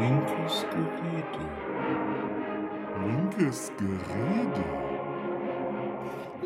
Linkes 0.00 0.64
Gerede. 0.70 1.44
Linkes 3.04 3.70
Gerede. 3.76 4.64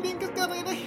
Linkes 0.03 0.29
Gerede. 0.33 0.77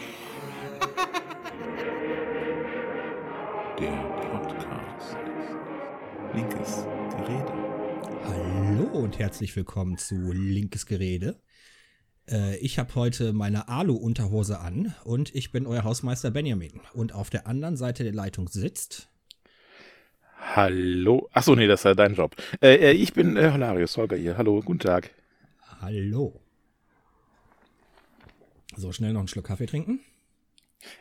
Der 3.78 3.96
Podcast. 4.30 5.16
Linkes 6.34 6.84
Gerede. 7.16 7.52
Hallo 8.24 8.84
und 8.98 9.18
herzlich 9.18 9.56
willkommen 9.56 9.96
zu 9.96 10.30
Linkes 10.32 10.84
Gerede. 10.84 11.40
Äh, 12.28 12.58
ich 12.58 12.78
habe 12.78 12.94
heute 12.96 13.32
meine 13.32 13.68
Alu-Unterhose 13.68 14.58
an 14.60 14.94
und 15.04 15.34
ich 15.34 15.52
bin 15.52 15.66
euer 15.66 15.84
Hausmeister 15.84 16.30
Benjamin. 16.30 16.82
Und 16.92 17.14
auf 17.14 17.30
der 17.30 17.46
anderen 17.46 17.78
Seite 17.78 18.04
der 18.04 18.12
Leitung 18.12 18.46
sitzt. 18.46 19.08
Hallo. 20.54 21.28
Achso, 21.32 21.54
nee, 21.54 21.66
das 21.66 21.80
ist 21.80 21.84
ja 21.84 21.94
dein 21.94 22.14
Job. 22.14 22.34
Äh, 22.60 22.76
äh, 22.76 22.92
ich 22.92 23.12
bin 23.12 23.36
äh, 23.36 23.50
Holarius 23.52 23.96
Holger 23.96 24.16
hier. 24.16 24.36
Hallo, 24.38 24.60
guten 24.60 24.78
Tag. 24.80 25.10
Hallo. 25.80 26.40
So, 28.76 28.92
schnell 28.92 29.12
noch 29.12 29.20
einen 29.20 29.28
Schluck 29.28 29.46
Kaffee 29.46 29.66
trinken. 29.66 30.00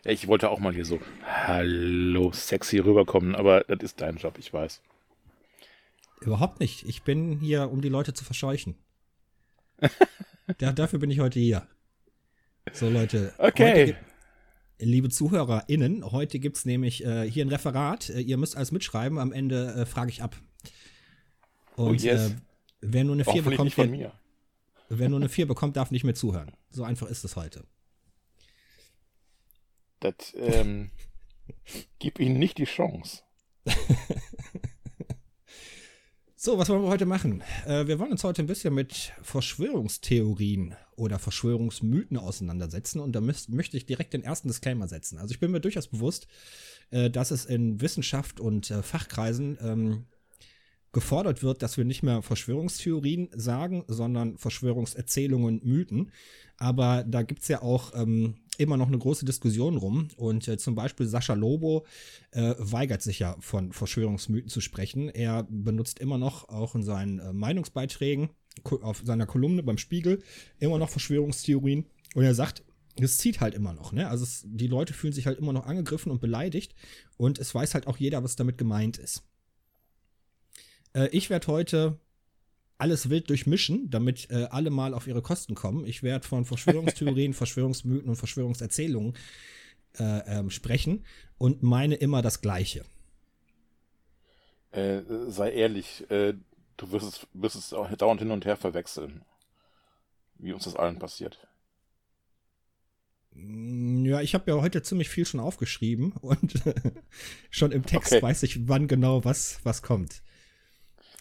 Ja, 0.04 0.12
Ich 0.12 0.28
wollte 0.28 0.50
auch 0.50 0.60
mal 0.60 0.74
hier 0.74 0.86
so 0.86 1.00
Hallo, 1.24 2.32
sexy 2.34 2.80
rüberkommen, 2.80 3.36
aber 3.36 3.62
das 3.62 3.78
ist 3.82 4.02
dein 4.02 4.18
Job, 4.18 4.38
ich 4.38 4.52
weiß. 4.52 4.82
Überhaupt 6.22 6.60
nicht. 6.60 6.84
Ich 6.88 7.04
bin 7.04 7.40
hier, 7.40 7.70
um 7.72 7.82
die 7.82 7.90
Leute 7.90 8.14
zu 8.14 8.26
verscheuchen. 8.26 8.76
da, 10.58 10.72
dafür 10.72 11.00
bin 11.00 11.12
ich 11.12 11.20
heute 11.20 11.40
hier. 11.40 11.68
So, 12.74 12.90
Leute. 12.90 13.34
Okay. 13.38 13.94
Heute, 13.94 13.98
liebe 14.80 15.10
ZuhörerInnen, 15.10 16.12
heute 16.12 16.40
gibt's 16.40 16.66
nämlich 16.66 17.04
äh, 17.06 17.30
hier 17.30 17.46
ein 17.46 17.50
Referat. 17.50 18.10
Äh, 18.10 18.22
ihr 18.22 18.38
müsst 18.38 18.56
alles 18.56 18.72
mitschreiben. 18.72 19.18
Am 19.18 19.32
Ende 19.32 19.74
äh, 19.74 19.86
frage 19.86 20.10
ich 20.12 20.22
ab. 20.22 20.36
Und 21.76 21.88
Oh, 21.88 21.94
yes. 21.94 22.32
äh, 22.32 22.36
wer 22.82 23.04
nur 23.04 23.14
eine 23.14 23.24
4 23.24 23.34
Hoffentlich 23.34 23.76
bekommt, 23.76 24.00
der, 24.00 24.12
wer 24.90 25.10
nur 25.10 25.20
eine 25.20 25.30
4 25.30 25.48
bekommt, 25.48 25.78
darf 25.78 25.92
nicht 25.92 26.04
mehr 26.04 26.16
zuhören. 26.16 26.52
So 26.70 26.84
einfach 26.84 27.08
ist 27.08 27.24
es 27.24 27.36
heute. 27.36 27.64
Das, 30.00 30.14
ähm, 30.36 30.92
gib 32.00 32.20
ihnen 32.20 32.40
nicht 32.40 32.58
die 32.58 32.66
Chance. 32.66 33.24
So, 36.48 36.58
was 36.58 36.70
wollen 36.70 36.82
wir 36.82 36.88
heute 36.88 37.06
machen? 37.06 37.44
Äh, 37.66 37.88
wir 37.88 38.00
wollen 38.00 38.14
uns 38.14 38.24
heute 38.24 38.42
ein 38.42 38.48
bisschen 38.48 38.74
mit 38.74 39.12
Verschwörungstheorien 39.22 40.76
oder 40.96 41.20
Verschwörungsmythen 41.20 42.16
auseinandersetzen 42.16 43.02
und 43.02 43.12
da 43.12 43.20
müß, 43.20 43.50
möchte 43.50 43.76
ich 43.76 43.86
direkt 43.86 44.14
den 44.14 44.24
ersten 44.24 44.48
Disclaimer 44.48 44.88
setzen. 44.88 45.18
Also 45.18 45.34
ich 45.34 45.42
bin 45.42 45.52
mir 45.52 45.60
durchaus 45.60 45.90
bewusst, 45.90 46.30
äh, 46.90 47.10
dass 47.10 47.32
es 47.32 47.44
in 47.44 47.82
Wissenschaft 47.82 48.40
und 48.40 48.72
äh, 48.72 48.82
Fachkreisen 48.82 49.58
ähm, 49.62 50.06
gefordert 50.94 51.44
wird, 51.44 51.64
dass 51.64 51.76
wir 51.76 51.84
nicht 51.84 52.02
mehr 52.02 52.22
Verschwörungstheorien 52.22 53.28
sagen, 53.36 53.84
sondern 53.90 54.38
Verschwörungserzählungen, 54.38 55.60
Mythen. 55.66 56.14
Aber 56.56 57.04
da 57.04 57.24
gibt's 57.24 57.50
ja 57.50 57.62
auch 57.62 57.94
ähm, 57.94 58.36
immer 58.58 58.78
noch 58.78 58.88
eine 58.88 58.98
große 58.98 59.26
Diskussion 59.26 59.78
rum. 59.78 60.10
Und 60.18 60.48
äh, 60.48 60.58
zum 60.58 60.76
Beispiel 60.76 61.08
Sascha 61.08 61.34
Lobo 61.34 61.86
äh, 62.32 62.56
weigert 62.58 63.02
sich 63.02 63.20
ja 63.20 63.36
von 63.40 63.72
Verschwörungsmythen 63.72 64.50
zu 64.50 64.62
sprechen. 64.62 65.10
Er 65.10 65.48
benutzt 65.50 66.00
immer 66.00 66.18
noch, 66.18 66.50
auch 66.50 66.76
in 66.76 66.84
seinen 66.84 67.20
äh, 67.20 67.34
Meinungsbeiträgen, 67.34 68.30
auf 68.82 69.02
seiner 69.06 69.26
Kolumne 69.26 69.64
beim 69.64 69.78
Spiegel, 69.78 70.24
immer 70.60 70.78
noch 70.78 70.90
Verschwörungstheorien. 70.90 71.86
Und 72.16 72.24
er 72.24 72.34
sagt, 72.34 72.64
es 73.00 73.18
zieht 73.18 73.42
halt 73.42 73.54
immer 73.54 73.74
noch, 73.74 73.92
ne? 73.92 74.10
Also 74.10 74.24
es, 74.24 74.44
die 74.46 74.68
Leute 74.68 74.94
fühlen 74.94 75.14
sich 75.14 75.28
halt 75.28 75.38
immer 75.38 75.54
noch 75.54 75.68
angegriffen 75.68 76.12
und 76.12 76.20
beleidigt. 76.20 76.74
Und 77.18 77.38
es 77.38 77.54
weiß 77.54 77.74
halt 77.74 77.88
auch 77.88 77.98
jeder, 77.98 78.24
was 78.24 78.36
damit 78.36 78.58
gemeint 78.58 78.98
ist. 78.98 79.24
Äh, 80.94 81.10
ich 81.10 81.30
werde 81.30 81.48
heute 81.48 82.00
alles 82.78 83.10
wild 83.10 83.30
durchmischen, 83.30 83.90
damit 83.90 84.30
äh, 84.30 84.48
alle 84.52 84.70
mal 84.70 84.94
auf 84.94 85.08
ihre 85.08 85.22
Kosten 85.22 85.56
kommen. 85.56 85.86
Ich 85.86 86.04
werde 86.04 86.28
von 86.28 86.46
Verschwörungstheorien, 86.46 87.34
Verschwörungsmythen 87.36 88.10
und 88.10 88.16
Verschwörungserzählungen 88.16 89.16
äh, 90.00 90.40
ähm, 90.40 90.50
sprechen 90.52 91.06
und 91.38 91.64
meine 91.64 91.96
immer 91.96 92.22
das 92.22 92.42
Gleiche. 92.42 92.84
Äh, 94.72 95.02
sei 95.28 95.52
ehrlich, 95.52 96.10
äh, 96.10 96.34
du 96.78 96.92
wirst 96.92 97.06
es, 97.08 97.28
wirst 97.34 97.56
es 97.56 97.74
auch 97.74 97.90
dauernd 97.96 98.22
hin 98.22 98.32
und 98.32 98.46
her 98.46 98.56
verwechseln. 98.58 99.24
Wie 100.40 100.52
uns 100.54 100.64
das 100.64 100.76
allen 100.76 100.98
passiert. 100.98 101.38
Mm, 103.34 104.06
Ja, 104.06 104.22
ich 104.22 104.34
habe 104.34 104.50
ja 104.52 104.62
heute 104.62 104.82
ziemlich 104.82 105.10
viel 105.10 105.26
schon 105.26 105.40
aufgeschrieben 105.40 106.12
und 106.14 106.54
schon 107.50 107.72
im 107.72 107.86
Text 107.86 108.12
Okay. 108.12 108.22
weiß 108.22 108.44
ich, 108.44 108.68
wann 108.68 108.88
genau 108.88 109.24
was, 109.26 109.60
was 109.64 109.82
kommt. 109.82 110.22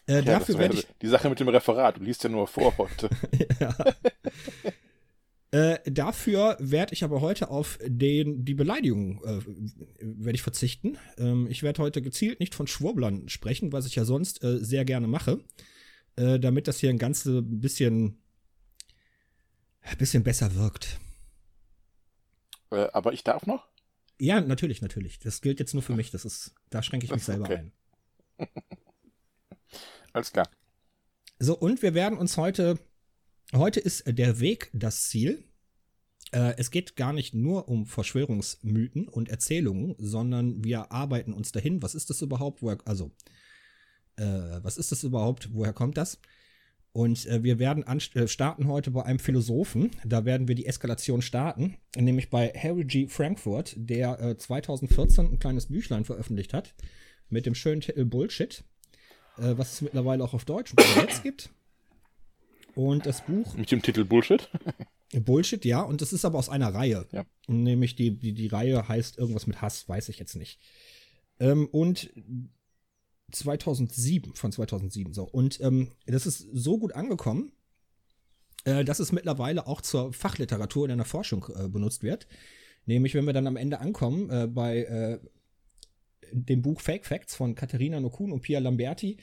Äh, 0.09 0.23
Ja, 0.23 0.23
dafür 0.23 0.59
werde 0.59 0.75
ich, 0.75 0.87
die 1.03 1.09
Sache 1.09 1.29
mit 1.29 1.41
dem 1.41 1.49
Referat. 1.49 1.97
Du 1.99 2.03
liest 2.03 2.23
ja 2.25 2.31
nur 2.31 2.47
vor 2.47 2.77
heute. 2.79 3.09
ja. 3.61 3.75
Äh, 5.53 5.79
dafür 5.91 6.57
werde 6.61 6.93
ich 6.93 7.05
aber 7.05 7.21
heute 7.21 7.49
auf 7.51 7.79
den, 7.83 8.45
die 8.45 8.55
Beleidigung 8.55 9.23
äh, 9.25 9.41
werde 10.01 10.35
ich 10.37 10.43
verzichten. 10.43 10.99
Ähm, 11.19 11.47
ich 11.49 11.63
werde 11.63 11.83
heute 11.83 12.03
gezielt 12.03 12.41
nicht 12.41 12.55
von 12.55 12.67
Schwurblern 12.67 13.29
sprechen, 13.29 13.73
was 13.73 13.87
ich 13.87 13.95
ja 13.95 14.05
sonst 14.05 14.43
äh, 14.43 14.59
sehr 14.63 14.85
gerne 14.85 15.07
mache, 15.07 15.41
äh, 16.17 16.39
damit 16.41 16.69
das 16.69 16.79
hier 16.79 16.91
ein 16.91 16.99
ganz 16.99 17.27
bisschen, 17.27 18.19
bisschen 19.99 20.25
besser 20.25 20.55
wirkt. 20.57 20.99
äh, 22.73 22.89
aber 22.93 23.13
ich 23.13 23.25
darf 23.25 23.47
noch? 23.47 23.69
Ja, 24.19 24.41
natürlich, 24.41 24.83
natürlich. 24.83 25.19
Das 25.21 25.41
gilt 25.41 25.61
jetzt 25.61 25.75
nur 25.75 25.83
für 25.83 25.95
mich. 25.95 26.11
Das 26.11 26.25
ist, 26.25 26.55
da 26.71 26.83
schränke 26.83 27.07
ich 27.07 27.13
mich 27.13 27.25
selber 27.25 27.45
okay. 27.45 27.71
ein. 28.39 28.49
Alles 30.17 30.33
klar. 30.33 30.49
So, 31.39 31.59
und 31.59 31.83
wir 31.83 31.93
werden 31.93 32.19
uns 32.19 32.39
heute, 32.39 32.79
heute 33.53 33.81
ist 33.81 34.05
der 34.07 34.41
Weg 34.41 34.71
das 34.73 35.11
Ziel. 35.11 35.45
Äh, 36.33 36.55
es 36.57 36.71
geht 36.71 36.97
gar 36.97 37.13
nicht 37.13 37.35
nur 37.35 37.69
um 37.69 37.85
Verschwörungsmythen 37.85 39.09
und 39.09 39.29
Erzählungen, 39.29 39.95
sondern 39.99 40.65
wir 40.65 40.91
arbeiten 40.91 41.35
uns 41.35 41.53
dahin. 41.53 41.83
Was 41.83 41.95
ist 41.95 42.09
das 42.09 42.23
überhaupt? 42.23 42.63
Woher, 42.63 42.79
also, 42.87 43.11
äh, 44.17 44.25
was 44.63 44.79
ist 44.79 44.91
das 44.91 45.05
überhaupt? 45.05 45.53
Woher 45.53 45.75
kommt 45.75 45.99
das? 45.99 46.19
Und 46.93 47.27
äh, 47.27 47.43
wir 47.43 47.59
werden 47.59 47.85
äh, 47.85 48.27
starten 48.27 48.69
heute 48.69 48.93
bei 48.93 49.03
einem 49.03 49.19
Philosophen. 49.19 49.91
Da 50.03 50.25
werden 50.25 50.49
wir 50.49 50.55
die 50.55 50.65
Eskalation 50.65 51.21
starten, 51.21 51.77
nämlich 51.95 52.31
bei 52.31 52.49
Harry 52.57 52.87
G. 52.87 53.09
Frankfurt, 53.09 53.75
der 53.77 54.19
äh, 54.19 54.39
2014 54.39 55.27
ein 55.27 55.39
kleines 55.39 55.67
Büchlein 55.67 56.07
veröffentlicht 56.07 56.55
hat 56.55 56.75
mit 57.29 57.45
dem 57.45 57.55
schönen 57.55 57.81
Titel 57.83 58.07
Bullshit, 58.07 58.65
äh, 59.39 59.57
was 59.57 59.75
es 59.75 59.81
mittlerweile 59.83 60.25
auch 60.25 60.35
auf 60.35 60.45
Deutsch 60.45 60.73
und 60.73 60.81
übersetzt 60.81 61.23
gibt. 61.23 61.51
Und 62.75 63.07
das 63.07 63.25
Buch 63.25 63.55
Mit 63.55 63.71
dem 63.71 63.81
Titel 63.81 64.05
Bullshit. 64.05 64.51
Bullshit, 65.13 65.65
ja, 65.65 65.81
und 65.81 66.03
das 66.03 66.13
ist 66.13 66.25
aber 66.25 66.39
aus 66.39 66.49
einer 66.49 66.75
Reihe. 66.75 67.07
Ja. 67.11 67.25
Nämlich 67.47 67.97
die, 67.97 68.11
die, 68.11 68.35
die 68.35 68.49
Reihe 68.49 68.87
heißt 68.87 69.19
irgendwas 69.19 69.47
mit 69.47 69.63
Hass, 69.63 69.89
weiß 69.89 70.09
ich 70.11 70.19
jetzt 70.19 70.37
nicht. 70.37 70.61
Ähm, 71.41 71.69
und 71.69 72.11
2007, 73.33 74.35
von 74.35 74.53
2007 74.53 75.15
so. 75.15 75.25
Und 75.25 75.61
ähm, 75.61 75.93
das 76.07 76.27
ist 76.27 76.47
so 76.53 76.79
gut 76.79 76.93
angekommen, 76.93 77.53
äh, 78.65 78.85
dass 78.85 78.99
es 78.99 79.13
mittlerweile 79.13 79.67
auch 79.67 79.81
zur 79.81 80.13
Fachliteratur 80.13 80.89
in 80.89 80.99
der 80.99 81.07
Forschung 81.07 81.47
äh, 81.55 81.69
benutzt 81.69 82.03
wird. 82.03 82.27
Nämlich, 82.85 83.15
wenn 83.15 83.27
wir 83.27 83.33
dann 83.33 83.47
am 83.47 83.57
Ende 83.57 83.81
ankommen, 83.81 84.31
äh, 84.31 84.47
bei 84.47 84.85
äh, 84.85 85.19
dem 86.33 86.63
Buch 86.63 86.81
Fake 86.81 87.07
Facts 87.07 87.35
von 87.35 87.55
Katharina 87.55 88.01
Nokun 88.01 88.33
und 88.33 88.41
Pia 88.41 88.59
Lamberti, 88.59 89.19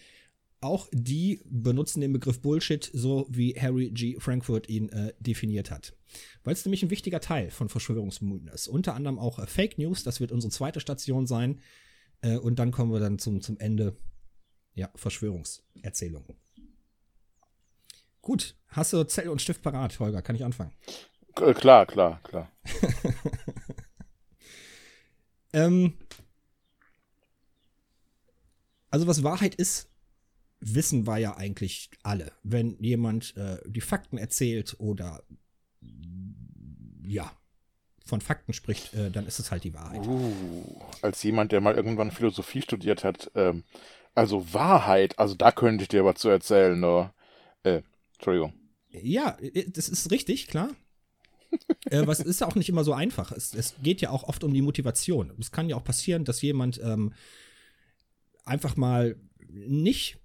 auch 0.61 0.87
die 0.91 1.41
benutzen 1.45 2.01
den 2.01 2.13
Begriff 2.13 2.41
Bullshit, 2.41 2.89
so 2.93 3.27
wie 3.29 3.53
Harry 3.59 3.91
G. 3.91 4.19
Frankfurt 4.19 4.69
ihn 4.69 4.89
äh, 4.89 5.13
definiert 5.19 5.71
hat. 5.71 5.93
Weil 6.43 6.53
es 6.53 6.63
nämlich 6.65 6.83
ein 6.83 6.89
wichtiger 6.89 7.19
Teil 7.19 7.51
von 7.51 7.67
Verschwörungsmythen 7.67 8.47
ist. 8.47 8.67
Unter 8.67 8.95
anderem 8.95 9.19
auch 9.19 9.39
äh, 9.39 9.45
Fake 9.45 9.77
News, 9.77 10.03
das 10.03 10.21
wird 10.21 10.31
unsere 10.31 10.51
zweite 10.51 10.79
Station 10.79 11.27
sein. 11.27 11.59
Äh, 12.21 12.37
und 12.37 12.59
dann 12.59 12.71
kommen 12.71 12.93
wir 12.93 12.99
dann 12.99 13.19
zum, 13.19 13.41
zum 13.41 13.59
Ende. 13.59 13.97
Ja, 14.75 14.89
Verschwörungserzählungen. 14.95 16.35
Gut, 18.21 18.55
hast 18.69 18.93
du 18.93 19.03
Zell 19.03 19.29
und 19.29 19.39
Stift 19.39 19.61
parat, 19.61 19.99
Holger? 19.99 20.23
Kann 20.23 20.35
ich 20.35 20.43
anfangen? 20.43 20.71
Klar, 21.35 21.85
klar, 21.85 22.19
klar. 22.23 22.51
Ähm, 25.53 25.93
also 28.93 29.07
was 29.07 29.23
Wahrheit 29.23 29.55
ist, 29.55 29.89
wissen 30.59 31.07
wir 31.07 31.17
ja 31.17 31.35
eigentlich 31.35 31.89
alle. 32.03 32.31
Wenn 32.43 32.77
jemand 32.79 33.35
äh, 33.35 33.57
die 33.65 33.81
Fakten 33.81 34.19
erzählt 34.19 34.75
oder 34.77 35.23
ja, 37.03 37.31
von 38.05 38.21
Fakten 38.21 38.53
spricht, 38.53 38.93
äh, 38.93 39.09
dann 39.09 39.25
ist 39.25 39.39
es 39.39 39.49
halt 39.49 39.63
die 39.63 39.73
Wahrheit. 39.73 40.05
Uh, 40.05 40.79
als 41.01 41.23
jemand, 41.23 41.51
der 41.51 41.59
mal 41.59 41.73
irgendwann 41.73 42.11
Philosophie 42.11 42.61
studiert 42.61 43.03
hat, 43.03 43.31
ähm, 43.33 43.63
also 44.13 44.53
Wahrheit, 44.53 45.17
also 45.17 45.33
da 45.33 45.51
könnte 45.51 45.81
ich 45.81 45.87
dir 45.87 46.05
was 46.05 46.19
zu 46.19 46.29
erzählen, 46.29 46.79
ne? 46.79 47.11
Äh, 47.63 47.81
Entschuldigung. 48.13 48.53
Ja, 48.91 49.39
äh, 49.41 49.71
das 49.71 49.89
ist 49.89 50.11
richtig, 50.11 50.45
klar. 50.45 50.69
äh, 51.89 52.05
was 52.05 52.19
ist 52.19 52.41
ja 52.41 52.47
auch 52.47 52.55
nicht 52.55 52.69
immer 52.69 52.83
so 52.83 52.93
einfach. 52.93 53.31
Es, 53.31 53.55
es 53.55 53.73
geht 53.81 54.01
ja 54.01 54.11
auch 54.11 54.25
oft 54.25 54.43
um 54.43 54.53
die 54.53 54.61
Motivation. 54.61 55.31
Es 55.39 55.51
kann 55.51 55.67
ja 55.67 55.77
auch 55.77 55.83
passieren, 55.83 56.25
dass 56.25 56.43
jemand 56.43 56.79
ähm, 56.83 57.11
einfach 58.45 58.75
mal 58.75 59.15
nicht 59.49 60.19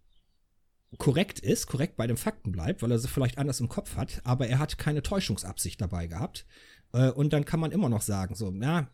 korrekt 0.97 1.41
ist, 1.41 1.67
korrekt 1.67 1.97
bei 1.97 2.07
den 2.07 2.17
Fakten 2.17 2.51
bleibt, 2.51 2.83
weil 2.83 2.91
er 2.91 2.99
sie 2.99 3.09
vielleicht 3.09 3.39
anders 3.39 3.61
im 3.61 3.69
Kopf 3.69 3.97
hat, 3.97 4.23
aber 4.25 4.47
er 4.47 4.59
hat 4.59 4.79
keine 4.79 5.03
Täuschungsabsicht 5.03 5.81
dabei 5.81 6.07
gehabt. 6.07 6.47
Äh, 6.93 7.11
und 7.11 7.33
dann 7.33 7.45
kann 7.45 7.61
man 7.61 7.73
immer 7.73 7.89
noch 7.89 8.03
sagen, 8.03 8.35
so, 8.35 8.51
ja, 8.51 8.91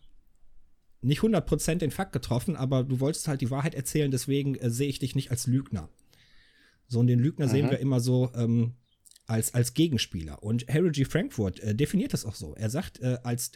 nicht 1.03 1.21
100% 1.21 1.77
den 1.77 1.91
Fakt 1.91 2.13
getroffen, 2.13 2.57
aber 2.57 2.83
du 2.83 2.99
wolltest 2.99 3.29
halt 3.29 3.41
die 3.43 3.51
Wahrheit 3.51 3.75
erzählen, 3.75 4.11
deswegen 4.11 4.57
äh, 4.57 4.71
sehe 4.71 4.89
ich 4.89 4.99
dich 4.99 5.15
nicht 5.15 5.31
als 5.31 5.47
Lügner. 5.47 5.89
So, 6.89 7.01
und 7.01 7.07
den 7.07 7.21
Lügner 7.21 7.47
mhm. 7.47 7.51
sehen 7.51 7.71
wir 7.71 7.79
immer 7.79 8.01
so 8.01 8.33
ähm, 8.35 8.75
als, 9.27 9.55
als 9.55 9.75
Gegenspieler. 9.75 10.43
Und 10.43 10.67
Harry 10.69 10.91
G. 10.91 11.05
Frankfurt 11.05 11.61
äh, 11.61 11.75
definiert 11.75 12.13
das 12.13 12.25
auch 12.25 12.35
so. 12.35 12.55
Er 12.55 12.71
sagt, 12.71 13.01
äh, 13.01 13.19
als 13.23 13.53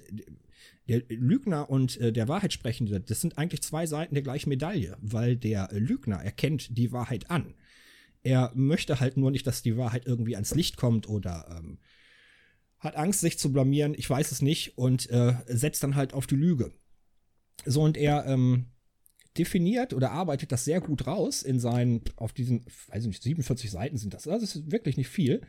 der 0.89 1.03
Lügner 1.09 1.71
und 1.71 2.01
äh, 2.01 2.13
der 2.13 2.29
Wahrheitssprechende, 2.29 3.01
das 3.01 3.21
sind 3.21 3.39
eigentlich 3.39 3.63
zwei 3.63 3.87
Seiten 3.87 4.15
der 4.15 4.23
gleichen 4.23 4.49
Medaille, 4.49 4.97
weil 5.01 5.37
der 5.37 5.69
Lügner 5.73 6.17
erkennt 6.17 6.77
die 6.77 6.93
Wahrheit 6.93 7.31
an. 7.31 7.55
Er 8.23 8.53
möchte 8.55 9.01
halt 9.01 9.17
nur 9.17 9.31
nicht, 9.31 9.47
dass 9.47 9.63
die 9.63 9.77
Wahrheit 9.77 10.07
irgendwie 10.07 10.35
ans 10.35 10.55
Licht 10.55 10.77
kommt 10.77 11.09
oder 11.09 11.59
ähm, 11.59 11.79
hat 12.79 12.97
Angst, 12.97 13.21
sich 13.21 13.39
zu 13.39 13.53
blamieren, 13.53 13.95
ich 13.97 14.09
weiß 14.09 14.33
es 14.33 14.43
nicht, 14.43 14.79
und 14.79 15.11
äh, 15.11 15.35
setzt 15.47 15.83
dann 15.83 15.97
halt 15.97 16.15
auf 16.15 16.27
die 16.27 16.37
Lüge. 16.37 16.73
So, 17.65 17.83
und 17.83 17.97
er 17.97 18.27
ähm, 18.27 18.67
definiert 19.37 19.93
oder 19.93 20.11
arbeitet 20.11 20.53
das 20.53 20.65
sehr 20.65 20.81
gut 20.81 21.07
raus 21.07 21.43
in 21.43 21.61
seinen, 21.61 22.03
auf 22.17 22.33
diesen, 22.33 22.65
weiß 22.89 23.07
nicht, 23.07 23.23
47 23.23 23.71
Seiten 23.71 23.97
sind 23.97 24.15
das, 24.15 24.27
also 24.27 24.45
das 24.45 24.57
ist 24.57 24.71
wirklich 24.71 24.97
nicht 24.97 25.09
viel, 25.09 25.43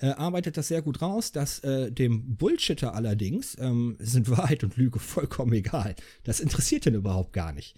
äh, 0.00 0.08
arbeitet 0.08 0.56
das 0.56 0.68
sehr 0.68 0.82
gut 0.82 1.02
raus, 1.02 1.32
dass 1.32 1.60
äh, 1.60 1.90
dem 1.90 2.36
Bullshitter 2.36 2.94
allerdings 2.94 3.56
ähm, 3.58 3.96
sind 3.98 4.30
Wahrheit 4.30 4.64
und 4.64 4.76
Lüge 4.76 4.98
vollkommen 4.98 5.52
egal. 5.52 5.94
Das 6.24 6.40
interessiert 6.40 6.86
ihn 6.86 6.94
überhaupt 6.94 7.32
gar 7.32 7.52
nicht. 7.52 7.76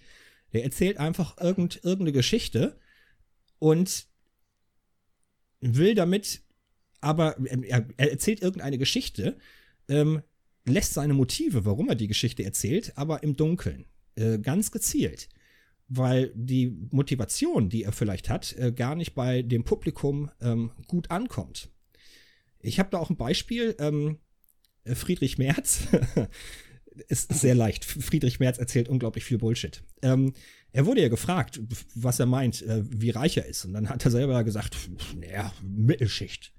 Der 0.53 0.63
erzählt 0.63 0.97
einfach 0.97 1.37
irgend, 1.39 1.77
irgendeine 1.83 2.11
Geschichte 2.11 2.77
und 3.59 4.05
will 5.61 5.95
damit, 5.95 6.41
aber 6.99 7.37
ähm, 7.47 7.63
er, 7.63 7.87
er 7.97 8.11
erzählt 8.11 8.41
irgendeine 8.41 8.77
Geschichte, 8.77 9.37
ähm, 9.87 10.21
lässt 10.65 10.93
seine 10.93 11.13
Motive, 11.13 11.65
warum 11.65 11.89
er 11.89 11.95
die 11.95 12.07
Geschichte 12.07 12.43
erzählt, 12.43 12.93
aber 12.97 13.23
im 13.23 13.35
Dunkeln. 13.35 13.85
Äh, 14.15 14.39
ganz 14.39 14.71
gezielt. 14.71 15.29
Weil 15.87 16.31
die 16.35 16.87
Motivation, 16.91 17.69
die 17.69 17.83
er 17.83 17.91
vielleicht 17.91 18.29
hat, 18.29 18.55
äh, 18.57 18.71
gar 18.71 18.95
nicht 18.95 19.13
bei 19.13 19.41
dem 19.41 19.63
Publikum 19.63 20.29
ähm, 20.39 20.71
gut 20.87 21.11
ankommt. 21.11 21.69
Ich 22.61 22.79
habe 22.79 22.89
da 22.89 22.97
auch 22.97 23.09
ein 23.09 23.17
Beispiel. 23.17 23.75
Ähm, 23.79 24.17
Friedrich 24.85 25.37
Merz 25.37 25.87
ist 27.07 27.33
sehr 27.33 27.55
leicht. 27.55 27.85
Friedrich 27.85 28.39
Merz 28.39 28.57
erzählt 28.57 28.89
unglaublich 28.89 29.23
viel 29.23 29.37
Bullshit. 29.37 29.83
Ähm, 30.01 30.33
er 30.73 30.85
wurde 30.85 31.01
ja 31.01 31.09
gefragt, 31.09 31.59
was 31.95 32.19
er 32.19 32.25
meint, 32.25 32.61
äh, 32.61 32.83
wie 32.85 33.09
reich 33.09 33.37
er 33.37 33.45
ist. 33.45 33.65
Und 33.65 33.73
dann 33.73 33.89
hat 33.89 34.05
er 34.05 34.11
selber 34.11 34.43
gesagt, 34.43 34.77
naja, 35.19 35.53
Mittelschicht. 35.61 36.53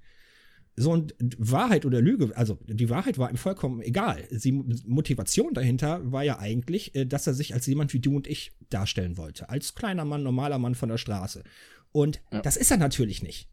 So, 0.75 0.91
und 0.91 1.13
Wahrheit 1.37 1.85
oder 1.85 2.01
Lüge, 2.01 2.35
also 2.35 2.57
die 2.65 2.89
Wahrheit 2.89 3.19
war 3.19 3.29
ihm 3.29 3.37
vollkommen 3.37 3.81
egal. 3.81 4.23
Die 4.31 4.51
Motivation 4.51 5.53
dahinter 5.53 6.11
war 6.11 6.23
ja 6.23 6.39
eigentlich, 6.39 6.95
äh, 6.95 7.05
dass 7.05 7.27
er 7.27 7.33
sich 7.33 7.53
als 7.53 7.65
jemand 7.67 7.93
wie 7.93 7.99
du 7.99 8.15
und 8.15 8.27
ich 8.27 8.53
darstellen 8.69 9.17
wollte. 9.17 9.49
Als 9.49 9.75
kleiner 9.75 10.05
Mann, 10.05 10.23
normaler 10.23 10.57
Mann 10.57 10.75
von 10.75 10.89
der 10.89 10.97
Straße. 10.97 11.43
Und 11.91 12.21
ja. 12.31 12.41
das 12.41 12.57
ist 12.57 12.71
er 12.71 12.77
natürlich 12.77 13.21
nicht. 13.21 13.49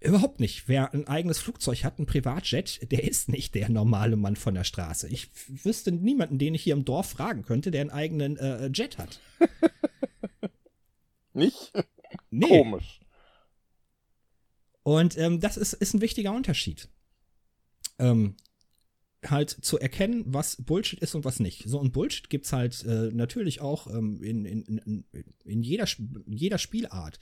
Überhaupt 0.00 0.38
nicht. 0.38 0.68
Wer 0.68 0.94
ein 0.94 1.08
eigenes 1.08 1.38
Flugzeug 1.38 1.82
hat, 1.82 1.98
ein 1.98 2.06
Privatjet, 2.06 2.90
der 2.92 3.02
ist 3.02 3.28
nicht 3.28 3.54
der 3.56 3.68
normale 3.68 4.16
Mann 4.16 4.36
von 4.36 4.54
der 4.54 4.64
Straße. 4.64 5.08
Ich 5.08 5.28
wüsste 5.48 5.90
niemanden, 5.90 6.38
den 6.38 6.54
ich 6.54 6.62
hier 6.62 6.74
im 6.74 6.84
Dorf 6.84 7.10
fragen 7.10 7.42
könnte, 7.42 7.72
der 7.72 7.80
einen 7.80 7.90
eigenen 7.90 8.36
äh, 8.36 8.68
Jet 8.68 8.98
hat. 8.98 9.20
nicht? 11.32 11.72
Nee. 12.30 12.46
Komisch. 12.46 13.00
Und 14.84 15.18
ähm, 15.18 15.40
das 15.40 15.56
ist, 15.56 15.72
ist 15.72 15.94
ein 15.94 16.00
wichtiger 16.00 16.32
Unterschied. 16.32 16.88
Ähm, 17.98 18.36
halt 19.26 19.50
zu 19.50 19.78
erkennen, 19.78 20.22
was 20.26 20.62
Bullshit 20.62 21.00
ist 21.00 21.16
und 21.16 21.24
was 21.24 21.40
nicht. 21.40 21.64
So, 21.68 21.80
und 21.80 21.92
Bullshit 21.92 22.30
gibt's 22.30 22.52
halt 22.52 22.84
äh, 22.84 23.10
natürlich 23.12 23.60
auch 23.60 23.88
ähm, 23.88 24.22
in, 24.22 24.44
in, 24.44 24.62
in, 24.62 25.04
in 25.44 25.62
jeder, 25.62 25.86
jeder 26.26 26.58
Spielart. 26.58 27.18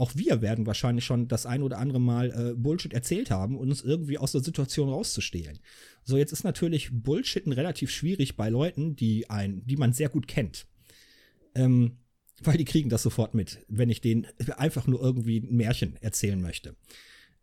Auch 0.00 0.16
wir 0.16 0.40
werden 0.40 0.66
wahrscheinlich 0.66 1.04
schon 1.04 1.28
das 1.28 1.44
ein 1.44 1.62
oder 1.62 1.76
andere 1.76 2.00
Mal 2.00 2.30
äh, 2.30 2.54
Bullshit 2.54 2.94
erzählt 2.94 3.30
haben, 3.30 3.58
um 3.58 3.68
uns 3.68 3.82
irgendwie 3.82 4.16
aus 4.16 4.32
der 4.32 4.40
Situation 4.40 4.88
rauszustehlen. 4.88 5.58
So, 6.04 6.16
jetzt 6.16 6.32
ist 6.32 6.42
natürlich 6.42 6.88
Bullshitten 6.90 7.52
relativ 7.52 7.90
schwierig 7.90 8.34
bei 8.34 8.48
Leuten, 8.48 8.96
die 8.96 9.28
ein, 9.28 9.60
die 9.66 9.76
man 9.76 9.92
sehr 9.92 10.08
gut 10.08 10.26
kennt. 10.26 10.66
Ähm, 11.54 11.98
weil 12.42 12.56
die 12.56 12.64
kriegen 12.64 12.88
das 12.88 13.02
sofort 13.02 13.34
mit, 13.34 13.58
wenn 13.68 13.90
ich 13.90 14.00
denen 14.00 14.26
einfach 14.56 14.86
nur 14.86 15.02
irgendwie 15.02 15.40
ein 15.40 15.54
Märchen 15.54 15.96
erzählen 16.00 16.40
möchte. 16.40 16.76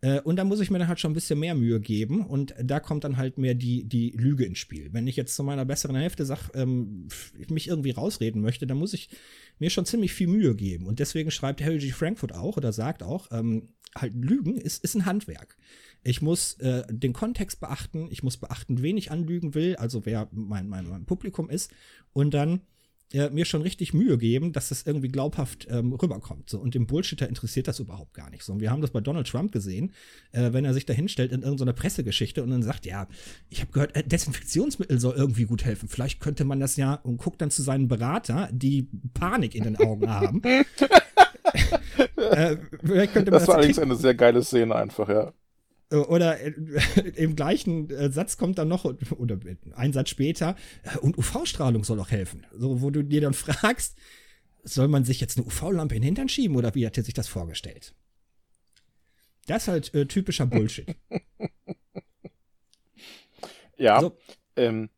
Äh, 0.00 0.20
und 0.20 0.36
da 0.36 0.44
muss 0.44 0.60
ich 0.60 0.70
mir 0.70 0.78
dann 0.78 0.88
halt 0.88 1.00
schon 1.00 1.10
ein 1.10 1.14
bisschen 1.14 1.40
mehr 1.40 1.54
Mühe 1.54 1.80
geben 1.80 2.24
und 2.24 2.54
da 2.62 2.80
kommt 2.80 3.04
dann 3.04 3.16
halt 3.16 3.38
mehr 3.38 3.54
die, 3.54 3.84
die 3.84 4.10
Lüge 4.10 4.44
ins 4.44 4.58
Spiel. 4.58 4.92
Wenn 4.92 5.06
ich 5.06 5.16
jetzt 5.16 5.34
zu 5.34 5.42
meiner 5.42 5.64
besseren 5.64 5.96
Hälfte 5.96 6.24
sag, 6.24 6.50
ähm, 6.54 7.08
mich 7.48 7.68
irgendwie 7.68 7.90
rausreden 7.90 8.40
möchte, 8.40 8.66
dann 8.66 8.78
muss 8.78 8.94
ich 8.94 9.08
mir 9.58 9.70
schon 9.70 9.86
ziemlich 9.86 10.12
viel 10.12 10.28
Mühe 10.28 10.54
geben. 10.54 10.86
Und 10.86 11.00
deswegen 11.00 11.30
schreibt 11.30 11.62
Harry 11.62 11.78
G. 11.78 11.90
Frankfurt 11.90 12.32
auch 12.32 12.56
oder 12.56 12.72
sagt 12.72 13.02
auch, 13.02 13.28
ähm, 13.32 13.68
halt 13.94 14.14
Lügen 14.14 14.56
ist, 14.56 14.84
ist 14.84 14.94
ein 14.94 15.06
Handwerk. 15.06 15.56
Ich 16.04 16.22
muss 16.22 16.54
äh, 16.60 16.84
den 16.88 17.12
Kontext 17.12 17.58
beachten, 17.58 18.08
ich 18.10 18.22
muss 18.22 18.36
beachten, 18.36 18.82
wen 18.82 18.96
ich 18.96 19.10
anlügen 19.10 19.54
will, 19.54 19.76
also 19.76 20.06
wer 20.06 20.28
mein, 20.30 20.68
mein, 20.68 20.86
mein 20.86 21.06
Publikum 21.06 21.50
ist. 21.50 21.72
Und 22.12 22.34
dann 22.34 22.60
äh, 23.12 23.30
mir 23.30 23.44
schon 23.44 23.62
richtig 23.62 23.94
Mühe 23.94 24.18
geben, 24.18 24.52
dass 24.52 24.68
das 24.68 24.86
irgendwie 24.86 25.08
glaubhaft 25.08 25.66
ähm, 25.70 25.92
rüberkommt. 25.92 26.50
So, 26.50 26.58
und 26.58 26.74
dem 26.74 26.86
Bullshitter 26.86 27.28
interessiert 27.28 27.68
das 27.68 27.80
überhaupt 27.80 28.14
gar 28.14 28.30
nicht. 28.30 28.44
So, 28.44 28.52
und 28.52 28.60
wir 28.60 28.70
haben 28.70 28.82
das 28.82 28.90
bei 28.90 29.00
Donald 29.00 29.26
Trump 29.26 29.52
gesehen, 29.52 29.92
äh, 30.32 30.52
wenn 30.52 30.64
er 30.64 30.74
sich 30.74 30.86
da 30.86 30.92
hinstellt 30.92 31.32
in 31.32 31.42
irgendeiner 31.42 31.72
Pressegeschichte 31.72 32.42
und 32.42 32.50
dann 32.50 32.62
sagt, 32.62 32.86
ja, 32.86 33.08
ich 33.48 33.60
habe 33.60 33.72
gehört, 33.72 33.96
äh, 33.96 34.04
Desinfektionsmittel 34.04 35.00
soll 35.00 35.16
irgendwie 35.16 35.44
gut 35.44 35.64
helfen. 35.64 35.88
Vielleicht 35.88 36.20
könnte 36.20 36.44
man 36.44 36.60
das 36.60 36.76
ja 36.76 36.94
und 36.94 37.16
guckt 37.16 37.40
dann 37.40 37.50
zu 37.50 37.62
seinen 37.62 37.88
Berater, 37.88 38.48
die 38.52 38.88
Panik 39.14 39.54
in 39.54 39.64
den 39.64 39.76
Augen 39.76 40.10
haben. 40.10 40.42
äh, 40.42 40.64
das 43.24 43.48
war 43.48 43.56
allerdings 43.56 43.78
eine 43.78 43.96
sehr 43.96 44.14
geile 44.14 44.42
Szene 44.42 44.74
einfach, 44.74 45.08
ja. 45.08 45.32
Äh, 45.90 45.96
oder 45.96 46.40
äh, 46.40 46.50
im 47.16 47.36
gleichen 47.36 47.90
äh, 47.90 48.10
Satz 48.10 48.36
kommt 48.36 48.58
dann 48.58 48.68
noch, 48.68 48.84
oder 48.84 49.38
ein 49.74 49.92
Satz 49.92 50.10
später, 50.10 50.56
und 51.00 51.18
UV-Strahlung 51.18 51.84
soll 51.84 52.00
auch 52.00 52.10
helfen. 52.10 52.46
So, 52.52 52.82
wo 52.82 52.90
du 52.90 53.02
dir 53.02 53.20
dann 53.20 53.34
fragst, 53.34 53.96
soll 54.62 54.88
man 54.88 55.04
sich 55.04 55.20
jetzt 55.20 55.38
eine 55.38 55.46
UV-Lampe 55.46 55.94
in 55.94 56.02
den 56.02 56.06
Hintern 56.06 56.28
schieben 56.28 56.56
oder 56.56 56.74
wie 56.74 56.86
hat 56.86 56.96
er 56.96 57.04
sich 57.04 57.14
das 57.14 57.28
vorgestellt? 57.28 57.94
Das 59.46 59.62
ist 59.62 59.68
halt 59.68 59.94
äh, 59.94 60.06
typischer 60.06 60.44
Bullshit. 60.44 60.94
ja, 63.78 64.00
so. 64.00 64.16
ähm, 64.56 64.90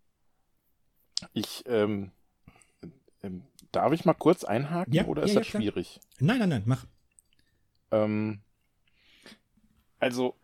ich, 1.35 1.63
ähm, 1.67 2.11
ähm, 3.23 3.43
darf 3.71 3.93
ich 3.93 4.05
mal 4.05 4.15
kurz 4.15 4.43
einhaken 4.43 4.93
ja, 4.93 5.05
oder 5.05 5.23
ist 5.23 5.35
ja, 5.35 5.41
das 5.41 5.53
ja, 5.53 5.61
schwierig? 5.61 6.01
Nein, 6.19 6.41
nein, 6.41 6.49
nein, 6.49 6.63
mach. 6.67 6.87
Ähm, 7.93 8.41
also, 10.01 10.35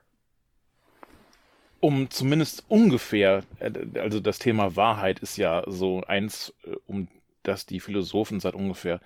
um 1.81 2.11
zumindest 2.11 2.65
ungefähr, 2.69 3.43
äh, 3.59 3.73
also 3.99 4.21
das 4.21 4.39
Thema 4.39 4.77
Wahrheit 4.77 5.21
ist 5.21 5.37
ja 5.37 5.65
so 5.67 6.03
eins, 6.03 6.55
äh, 6.65 6.77
um 6.87 7.09
das 7.43 7.67
die 7.67 7.81
Philosophen 7.81 8.41
seit 8.41 8.55
ungefähr 8.55 9.01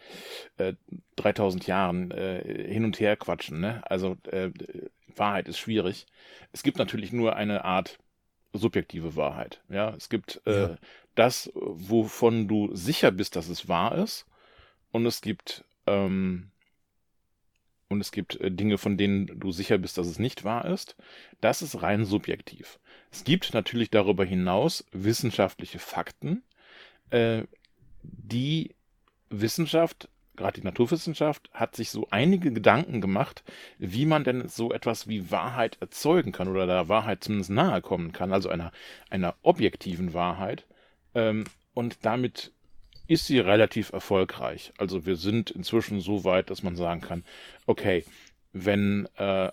äh, 0.57 0.75
3000 1.17 1.67
Jahren 1.67 2.11
äh, 2.11 2.73
hin 2.73 2.85
und 2.85 2.99
her 2.99 3.17
quatschen. 3.17 3.61
Ne? 3.61 3.83
Also 3.85 4.17
äh, 4.31 4.51
Wahrheit 5.15 5.49
ist 5.49 5.59
schwierig. 5.59 6.07
Es 6.53 6.63
gibt 6.63 6.79
natürlich 6.79 7.13
nur 7.13 7.37
eine 7.37 7.65
Art 7.65 7.99
subjektive 8.53 9.15
Wahrheit. 9.17 9.63
Ja, 9.69 9.95
es 9.95 10.09
gibt 10.09 10.41
äh, 10.47 10.63
ja. 10.63 10.77
das, 11.15 11.51
wovon 11.55 12.49
du 12.49 12.75
sicher 12.75 13.11
bist, 13.11 13.37
dass 13.37 13.49
es 13.49 13.69
wahr 13.69 13.97
ist, 13.97 14.27
und 14.93 15.07
es 15.07 15.21
gibt 15.21 15.65
ähm, 15.87 16.50
und 17.91 18.01
es 18.01 18.13
gibt 18.13 18.41
äh, 18.41 18.51
Dinge, 18.51 18.79
von 18.79 18.97
denen 18.97 19.27
du 19.39 19.53
sicher 19.53 19.77
bist, 19.77 19.99
dass 19.99 20.07
es 20.07 20.19
nicht 20.19 20.45
wahr 20.45 20.65
ist. 20.65 20.97
Das 21.41 21.61
ist 21.61 21.83
rein 21.83 22.05
subjektiv. 22.07 22.79
Es 23.11 23.25
gibt 23.25 23.53
natürlich 23.53 23.91
darüber 23.91 24.25
hinaus 24.25 24.87
wissenschaftliche 24.93 25.81
Fakten, 25.81 26.43
äh, 27.11 27.43
die 28.03 28.75
Wissenschaft, 29.29 30.09
gerade 30.37 30.61
die 30.61 30.67
Naturwissenschaft, 30.67 31.51
hat 31.53 31.77
sich 31.77 31.91
so 31.91 32.07
einige 32.11 32.53
Gedanken 32.53 33.01
gemacht, 33.01 33.43
wie 33.79 34.07
man 34.07 34.25
denn 34.25 34.49
so 34.49 34.73
etwas 34.73 35.09
wie 35.09 35.31
Wahrheit 35.31 35.77
erzeugen 35.81 36.33
kann 36.33 36.49
oder 36.49 36.67
der 36.67 36.89
Wahrheit 36.89 37.25
zumindest 37.25 37.51
nahe 37.51 37.83
kommen 37.83 38.13
kann, 38.13 38.33
also 38.33 38.49
einer, 38.49 38.73
einer 39.11 39.35
objektiven 39.43 40.15
Wahrheit. 40.15 40.65
Ähm, 41.15 41.45
und 41.75 41.99
damit 42.03 42.53
ist 43.11 43.27
sie 43.27 43.41
relativ 43.41 43.93
erfolgreich. 43.93 44.73
Also 44.79 45.05
wir 45.05 45.17
sind 45.17 45.51
inzwischen 45.51 46.01
so 46.01 46.23
weit, 46.23 46.49
dass 46.49 46.63
man 46.63 46.77
sagen 46.77 47.01
kann, 47.01 47.25
okay, 47.67 48.05
wenn 48.53 49.09
äh, 49.17 49.51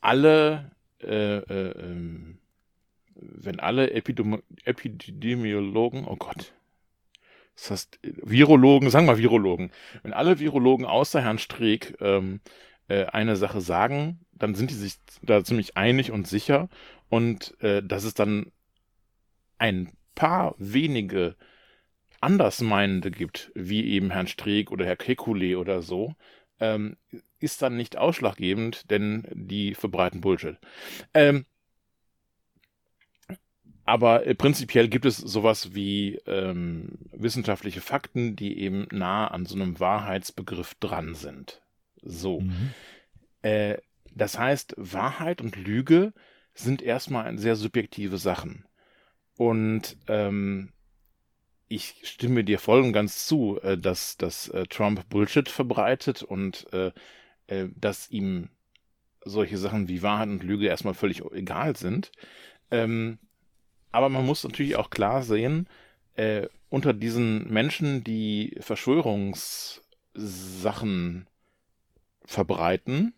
alle 0.00 0.72
äh, 1.00 1.36
äh, 1.36 1.70
ähm, 1.78 2.38
wenn 3.14 3.60
alle 3.60 3.92
Epidemi 3.92 4.38
Epidemiologen, 4.64 6.06
oh 6.06 6.16
Gott, 6.16 6.52
das 7.54 7.70
heißt 7.70 7.98
Virologen, 8.02 8.90
sagen 8.90 9.06
wir 9.06 9.18
Virologen, 9.18 9.70
wenn 10.02 10.12
alle 10.12 10.40
Virologen 10.40 10.84
außer 10.84 11.20
Herrn 11.20 11.38
Streeck 11.38 11.96
ähm, 12.00 12.40
äh, 12.88 13.04
eine 13.04 13.36
Sache 13.36 13.60
sagen, 13.60 14.18
dann 14.32 14.56
sind 14.56 14.70
die 14.70 14.74
sich 14.74 14.94
da 15.22 15.44
ziemlich 15.44 15.76
einig 15.76 16.10
und 16.10 16.26
sicher 16.26 16.68
und 17.10 17.54
äh, 17.62 17.80
dass 17.80 18.02
es 18.02 18.14
dann 18.14 18.50
ein 19.58 19.92
paar 20.16 20.56
wenige 20.58 21.36
Andersmeinende 22.22 23.10
gibt, 23.10 23.50
wie 23.54 23.84
eben 23.86 24.10
Herrn 24.10 24.26
Streeck 24.26 24.70
oder 24.70 24.84
Herr 24.84 24.96
Kekulé 24.96 25.56
oder 25.56 25.82
so, 25.82 26.14
ähm, 26.60 26.96
ist 27.40 27.62
dann 27.62 27.76
nicht 27.76 27.96
ausschlaggebend, 27.96 28.90
denn 28.90 29.26
die 29.32 29.74
verbreiten 29.74 30.20
Bullshit. 30.20 30.56
Ähm, 31.12 31.44
aber 33.84 34.26
äh, 34.26 34.34
prinzipiell 34.34 34.88
gibt 34.88 35.04
es 35.04 35.16
sowas 35.16 35.74
wie 35.74 36.16
ähm, 36.26 36.98
wissenschaftliche 37.12 37.80
Fakten, 37.80 38.36
die 38.36 38.58
eben 38.58 38.86
nah 38.92 39.26
an 39.26 39.44
so 39.44 39.56
einem 39.56 39.80
Wahrheitsbegriff 39.80 40.74
dran 40.76 41.14
sind. 41.14 41.62
So. 42.02 42.40
Mhm. 42.40 42.70
Äh, 43.42 43.78
das 44.14 44.38
heißt, 44.38 44.74
Wahrheit 44.76 45.40
und 45.40 45.56
Lüge 45.56 46.12
sind 46.54 46.82
erstmal 46.82 47.36
sehr 47.38 47.56
subjektive 47.56 48.18
Sachen. 48.18 48.66
Und 49.36 49.96
ähm, 50.06 50.72
ich 51.72 51.94
stimme 52.02 52.44
dir 52.44 52.58
voll 52.58 52.82
und 52.82 52.92
ganz 52.92 53.26
zu, 53.26 53.58
äh, 53.62 53.78
dass, 53.78 54.18
dass 54.18 54.48
äh, 54.48 54.66
Trump 54.66 55.08
Bullshit 55.08 55.48
verbreitet 55.48 56.22
und 56.22 56.70
äh, 56.72 56.92
dass 57.76 58.10
ihm 58.10 58.48
solche 59.24 59.56
Sachen 59.58 59.88
wie 59.88 60.02
Wahrheit 60.02 60.28
und 60.28 60.42
Lüge 60.42 60.66
erstmal 60.66 60.94
völlig 60.94 61.22
egal 61.32 61.76
sind. 61.76 62.10
Ähm, 62.70 63.18
aber 63.90 64.08
man 64.08 64.24
muss 64.24 64.44
natürlich 64.44 64.76
auch 64.76 64.88
klar 64.88 65.22
sehen, 65.22 65.68
unter 66.70 66.94
diesen 66.94 67.46
Menschen, 67.50 68.04
die 68.04 68.56
Verschwörungssachen 68.60 71.26
verbreiten, 72.24 73.12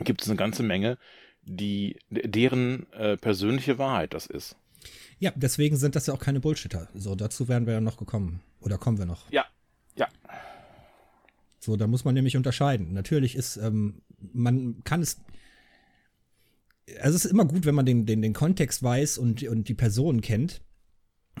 gibt 0.00 0.22
es 0.22 0.28
eine 0.28 0.36
ganze 0.36 0.62
Menge, 0.62 0.98
die 1.42 1.98
deren 2.10 2.86
persönliche 3.20 3.78
Wahrheit 3.78 4.14
das 4.14 4.26
ist. 4.26 4.56
Ja, 5.24 5.32
deswegen 5.36 5.78
sind 5.78 5.96
das 5.96 6.06
ja 6.06 6.12
auch 6.12 6.18
keine 6.18 6.38
Bullshitter. 6.38 6.86
So, 6.92 7.14
dazu 7.14 7.48
wären 7.48 7.64
wir 7.64 7.72
ja 7.72 7.80
noch 7.80 7.96
gekommen. 7.96 8.42
Oder 8.60 8.76
kommen 8.76 8.98
wir 8.98 9.06
noch? 9.06 9.32
Ja, 9.32 9.46
ja. 9.96 10.06
So, 11.60 11.76
da 11.76 11.86
muss 11.86 12.04
man 12.04 12.12
nämlich 12.12 12.36
unterscheiden. 12.36 12.92
Natürlich 12.92 13.34
ist, 13.34 13.56
ähm, 13.56 14.02
man 14.34 14.84
kann 14.84 15.00
es. 15.00 15.22
Also 17.00 17.16
es 17.16 17.24
ist 17.24 17.30
immer 17.30 17.46
gut, 17.46 17.64
wenn 17.64 17.74
man 17.74 17.86
den, 17.86 18.04
den, 18.04 18.20
den 18.20 18.34
Kontext 18.34 18.82
weiß 18.82 19.16
und, 19.16 19.42
und 19.44 19.66
die 19.66 19.74
Personen 19.74 20.20
kennt. 20.20 20.60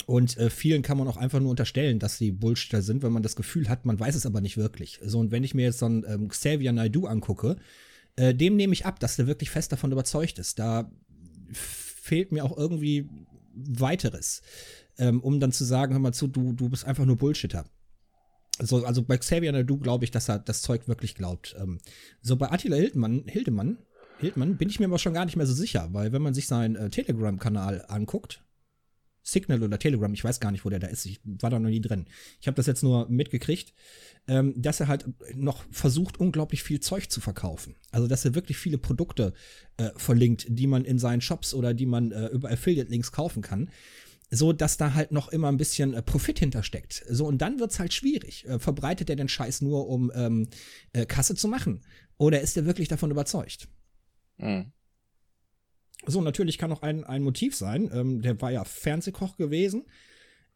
Und 0.06 0.38
äh, 0.38 0.48
vielen 0.48 0.80
kann 0.80 0.96
man 0.96 1.06
auch 1.06 1.18
einfach 1.18 1.40
nur 1.40 1.50
unterstellen, 1.50 1.98
dass 1.98 2.16
sie 2.16 2.32
Bullshitter 2.32 2.80
sind, 2.80 3.02
wenn 3.02 3.12
man 3.12 3.22
das 3.22 3.36
Gefühl 3.36 3.68
hat, 3.68 3.84
man 3.84 4.00
weiß 4.00 4.14
es 4.14 4.24
aber 4.24 4.40
nicht 4.40 4.56
wirklich. 4.56 4.98
So, 5.04 5.18
und 5.18 5.30
wenn 5.30 5.44
ich 5.44 5.52
mir 5.52 5.66
jetzt 5.66 5.80
so 5.80 5.84
einen 5.84 6.06
ähm, 6.08 6.28
Xavier 6.28 6.72
Naidoo 6.72 7.04
angucke, 7.04 7.56
äh, 8.16 8.34
dem 8.34 8.56
nehme 8.56 8.72
ich 8.72 8.86
ab, 8.86 8.98
dass 8.98 9.16
der 9.16 9.26
wirklich 9.26 9.50
fest 9.50 9.72
davon 9.72 9.92
überzeugt 9.92 10.38
ist. 10.38 10.58
Da 10.58 10.90
fehlt 11.52 12.32
mir 12.32 12.46
auch 12.46 12.56
irgendwie 12.56 13.10
weiteres, 13.54 14.42
ähm, 14.98 15.20
um 15.20 15.40
dann 15.40 15.52
zu 15.52 15.64
sagen, 15.64 15.92
hör 15.92 16.00
mal 16.00 16.12
zu, 16.12 16.28
du, 16.28 16.52
du 16.52 16.68
bist 16.68 16.84
einfach 16.84 17.04
nur 17.04 17.16
Bullshitter. 17.16 17.64
So, 18.60 18.84
also 18.84 19.02
bei 19.02 19.18
Xavier 19.18 19.50
Nadu 19.52 19.78
glaube 19.78 20.04
ich, 20.04 20.10
dass 20.10 20.28
er 20.28 20.38
das 20.38 20.62
Zeug 20.62 20.86
wirklich 20.86 21.14
glaubt. 21.14 21.56
Ähm, 21.58 21.80
so 22.22 22.36
bei 22.36 22.50
Attila 22.50 22.76
Hildmann, 22.76 23.24
Hildemann, 23.26 23.78
Hildmann 24.18 24.56
bin 24.56 24.68
ich 24.68 24.78
mir 24.78 24.86
aber 24.86 24.98
schon 24.98 25.14
gar 25.14 25.24
nicht 25.24 25.36
mehr 25.36 25.46
so 25.46 25.54
sicher, 25.54 25.88
weil 25.92 26.12
wenn 26.12 26.22
man 26.22 26.34
sich 26.34 26.46
seinen 26.46 26.76
äh, 26.76 26.88
Telegram-Kanal 26.88 27.86
anguckt, 27.88 28.42
Signal 29.24 29.62
oder 29.62 29.78
Telegram, 29.78 30.12
ich 30.12 30.22
weiß 30.22 30.38
gar 30.38 30.52
nicht, 30.52 30.64
wo 30.64 30.70
der 30.70 30.78
da 30.78 30.86
ist, 30.86 31.06
ich 31.06 31.18
war 31.24 31.50
da 31.50 31.58
noch 31.58 31.70
nie 31.70 31.80
drin. 31.80 32.04
Ich 32.40 32.46
habe 32.46 32.56
das 32.56 32.66
jetzt 32.66 32.82
nur 32.82 33.08
mitgekriegt, 33.08 33.72
ähm, 34.28 34.54
dass 34.56 34.80
er 34.80 34.88
halt 34.88 35.06
noch 35.34 35.64
versucht, 35.70 36.20
unglaublich 36.20 36.62
viel 36.62 36.80
Zeug 36.80 37.10
zu 37.10 37.20
verkaufen. 37.20 37.74
Also, 37.90 38.06
dass 38.06 38.24
er 38.24 38.34
wirklich 38.34 38.58
viele 38.58 38.78
Produkte 38.78 39.32
äh, 39.78 39.90
verlinkt, 39.96 40.46
die 40.48 40.66
man 40.66 40.84
in 40.84 40.98
seinen 40.98 41.22
Shops 41.22 41.54
oder 41.54 41.72
die 41.72 41.86
man 41.86 42.12
äh, 42.12 42.26
über 42.28 42.50
Affiliate-Links 42.50 43.12
kaufen 43.12 43.42
kann. 43.42 43.70
So, 44.30 44.52
dass 44.52 44.76
da 44.76 44.94
halt 44.94 45.10
noch 45.10 45.28
immer 45.28 45.48
ein 45.48 45.56
bisschen 45.56 45.94
äh, 45.94 46.02
Profit 46.02 46.38
hintersteckt. 46.38 47.04
So, 47.08 47.26
und 47.26 47.38
dann 47.38 47.60
wird's 47.60 47.78
halt 47.78 47.94
schwierig. 47.94 48.46
Äh, 48.46 48.58
verbreitet 48.58 49.08
er 49.08 49.16
den 49.16 49.28
Scheiß 49.28 49.62
nur, 49.62 49.88
um 49.88 50.12
ähm, 50.14 50.48
äh, 50.92 51.06
Kasse 51.06 51.34
zu 51.34 51.48
machen? 51.48 51.80
Oder 52.18 52.40
ist 52.42 52.56
er 52.56 52.66
wirklich 52.66 52.88
davon 52.88 53.10
überzeugt? 53.10 53.68
Mhm. 54.36 54.72
So, 56.06 56.20
natürlich 56.20 56.58
kann 56.58 56.72
auch 56.72 56.82
ein, 56.82 57.04
ein 57.04 57.22
Motiv 57.22 57.54
sein. 57.54 57.90
Ähm, 57.92 58.22
der 58.22 58.40
war 58.40 58.50
ja 58.50 58.64
Fernsehkoch 58.64 59.36
gewesen. 59.36 59.84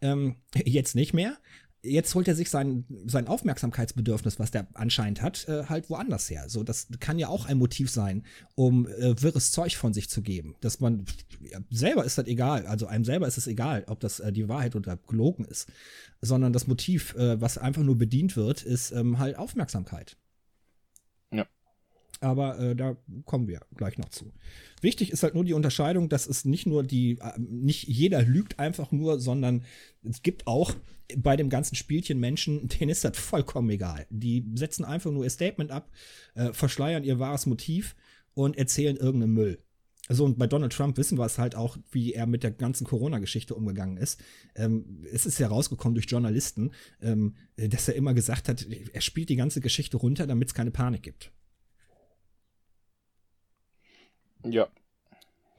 Ähm, 0.00 0.36
jetzt 0.54 0.94
nicht 0.94 1.14
mehr. 1.14 1.36
Jetzt 1.80 2.12
holt 2.16 2.26
er 2.26 2.34
sich 2.34 2.50
sein, 2.50 2.84
sein 3.06 3.28
Aufmerksamkeitsbedürfnis, 3.28 4.40
was 4.40 4.50
der 4.50 4.66
anscheinend 4.74 5.22
hat, 5.22 5.46
äh, 5.48 5.64
halt 5.66 5.88
woanders 5.88 6.28
her. 6.28 6.46
So, 6.48 6.64
das 6.64 6.88
kann 6.98 7.20
ja 7.20 7.28
auch 7.28 7.46
ein 7.46 7.56
Motiv 7.56 7.88
sein, 7.88 8.24
um 8.56 8.88
äh, 8.88 9.22
wirres 9.22 9.52
Zeug 9.52 9.76
von 9.76 9.94
sich 9.94 10.10
zu 10.10 10.20
geben. 10.20 10.56
Dass 10.60 10.80
man 10.80 11.04
ja, 11.40 11.60
selber 11.70 12.04
ist 12.04 12.18
das 12.18 12.26
egal, 12.26 12.66
also 12.66 12.86
einem 12.86 13.04
selber 13.04 13.28
ist 13.28 13.38
es 13.38 13.46
egal, 13.46 13.84
ob 13.86 14.00
das 14.00 14.18
äh, 14.18 14.32
die 14.32 14.48
Wahrheit 14.48 14.74
oder 14.74 14.96
gelogen 14.96 15.44
ist, 15.44 15.68
sondern 16.20 16.52
das 16.52 16.66
Motiv, 16.66 17.14
äh, 17.14 17.40
was 17.40 17.58
einfach 17.58 17.84
nur 17.84 17.96
bedient 17.96 18.36
wird, 18.36 18.62
ist 18.62 18.90
ähm, 18.90 19.20
halt 19.20 19.38
Aufmerksamkeit. 19.38 20.16
Aber 22.20 22.58
äh, 22.58 22.74
da 22.74 22.96
kommen 23.24 23.46
wir 23.46 23.60
gleich 23.76 23.98
noch 23.98 24.08
zu. 24.08 24.32
Wichtig 24.80 25.10
ist 25.10 25.22
halt 25.22 25.34
nur 25.34 25.44
die 25.44 25.52
Unterscheidung, 25.52 26.08
dass 26.08 26.26
es 26.26 26.44
nicht 26.44 26.66
nur 26.66 26.82
die, 26.82 27.18
äh, 27.20 27.38
nicht 27.38 27.86
jeder 27.86 28.22
lügt 28.22 28.58
einfach 28.58 28.90
nur, 28.90 29.20
sondern 29.20 29.64
es 30.02 30.22
gibt 30.22 30.46
auch 30.46 30.74
bei 31.16 31.36
dem 31.36 31.48
ganzen 31.48 31.76
Spielchen 31.76 32.18
Menschen, 32.18 32.68
denen 32.80 32.90
ist 32.90 33.04
das 33.04 33.16
vollkommen 33.16 33.70
egal. 33.70 34.06
Die 34.10 34.44
setzen 34.54 34.84
einfach 34.84 35.10
nur 35.10 35.24
ihr 35.24 35.30
Statement 35.30 35.70
ab, 35.70 35.90
äh, 36.34 36.52
verschleiern 36.52 37.04
ihr 37.04 37.18
wahres 37.18 37.46
Motiv 37.46 37.94
und 38.34 38.56
erzählen 38.56 38.96
irgendeinen 38.96 39.34
Müll. 39.34 39.58
Also 40.08 40.24
und 40.24 40.38
bei 40.38 40.46
Donald 40.46 40.72
Trump 40.72 40.96
wissen 40.96 41.18
wir 41.18 41.26
es 41.26 41.38
halt 41.38 41.54
auch, 41.54 41.76
wie 41.90 42.14
er 42.14 42.26
mit 42.26 42.42
der 42.42 42.50
ganzen 42.50 42.86
Corona-Geschichte 42.86 43.54
umgegangen 43.54 43.98
ist. 43.98 44.20
Ähm, 44.54 45.04
es 45.12 45.26
ist 45.26 45.38
ja 45.38 45.48
rausgekommen 45.48 45.94
durch 45.94 46.06
Journalisten, 46.06 46.70
ähm, 47.02 47.34
dass 47.56 47.88
er 47.88 47.94
immer 47.94 48.14
gesagt 48.14 48.48
hat, 48.48 48.66
er 48.92 49.00
spielt 49.02 49.28
die 49.28 49.36
ganze 49.36 49.60
Geschichte 49.60 49.98
runter, 49.98 50.26
damit 50.26 50.48
es 50.48 50.54
keine 50.54 50.70
Panik 50.70 51.02
gibt. 51.02 51.30
Ja. 54.44 54.68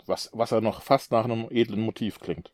Was, 0.06 0.30
was 0.34 0.50
ja 0.50 0.62
noch 0.62 0.82
fast 0.82 1.12
nach 1.12 1.26
einem 1.26 1.48
edlen 1.52 1.82
Motiv 1.82 2.20
klingt. 2.20 2.52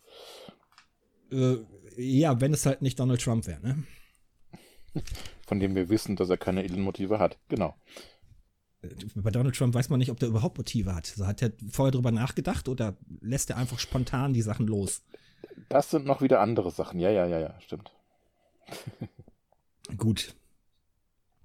Äh, 1.32 1.58
ja, 1.98 2.42
wenn 2.42 2.54
es 2.54 2.66
halt 2.66 2.82
nicht 2.82 3.00
Donald 3.00 3.22
Trump 3.22 3.48
wäre, 3.48 3.62
ne? 3.62 3.84
Von 5.48 5.60
dem 5.60 5.76
wir 5.76 5.90
wissen, 5.90 6.16
dass 6.16 6.30
er 6.30 6.38
keine 6.38 6.64
edlen 6.64 6.82
Motive 6.82 7.20
hat. 7.20 7.38
Genau. 7.50 7.76
Äh, 8.82 8.90
bei 9.16 9.32
Donald 9.32 9.56
Trump 9.56 9.74
weiß 9.74 9.90
man 9.90 10.00
nicht, 10.00 10.12
ob 10.12 10.20
der 10.20 10.30
überhaupt 10.30 10.58
Motive 10.58 10.96
hat. 10.96 11.12
Also 11.12 11.28
hat 11.28 11.42
er 11.42 11.52
vorher 11.70 11.92
drüber 11.92 12.12
nachgedacht 12.12 12.68
oder 12.68 12.98
lässt 13.22 13.50
er 13.50 13.58
einfach 13.58 13.80
spontan 13.80 14.34
die 14.34 14.42
Sachen 14.42 14.68
los? 14.68 15.04
Das 15.70 15.90
sind 15.90 16.06
noch 16.06 16.22
wieder 16.22 16.42
andere 16.42 16.72
Sachen. 16.72 17.00
Ja, 17.00 17.10
ja, 17.10 17.26
ja, 17.26 17.40
ja, 17.40 17.62
stimmt. 17.62 17.92
Gut. 19.98 20.36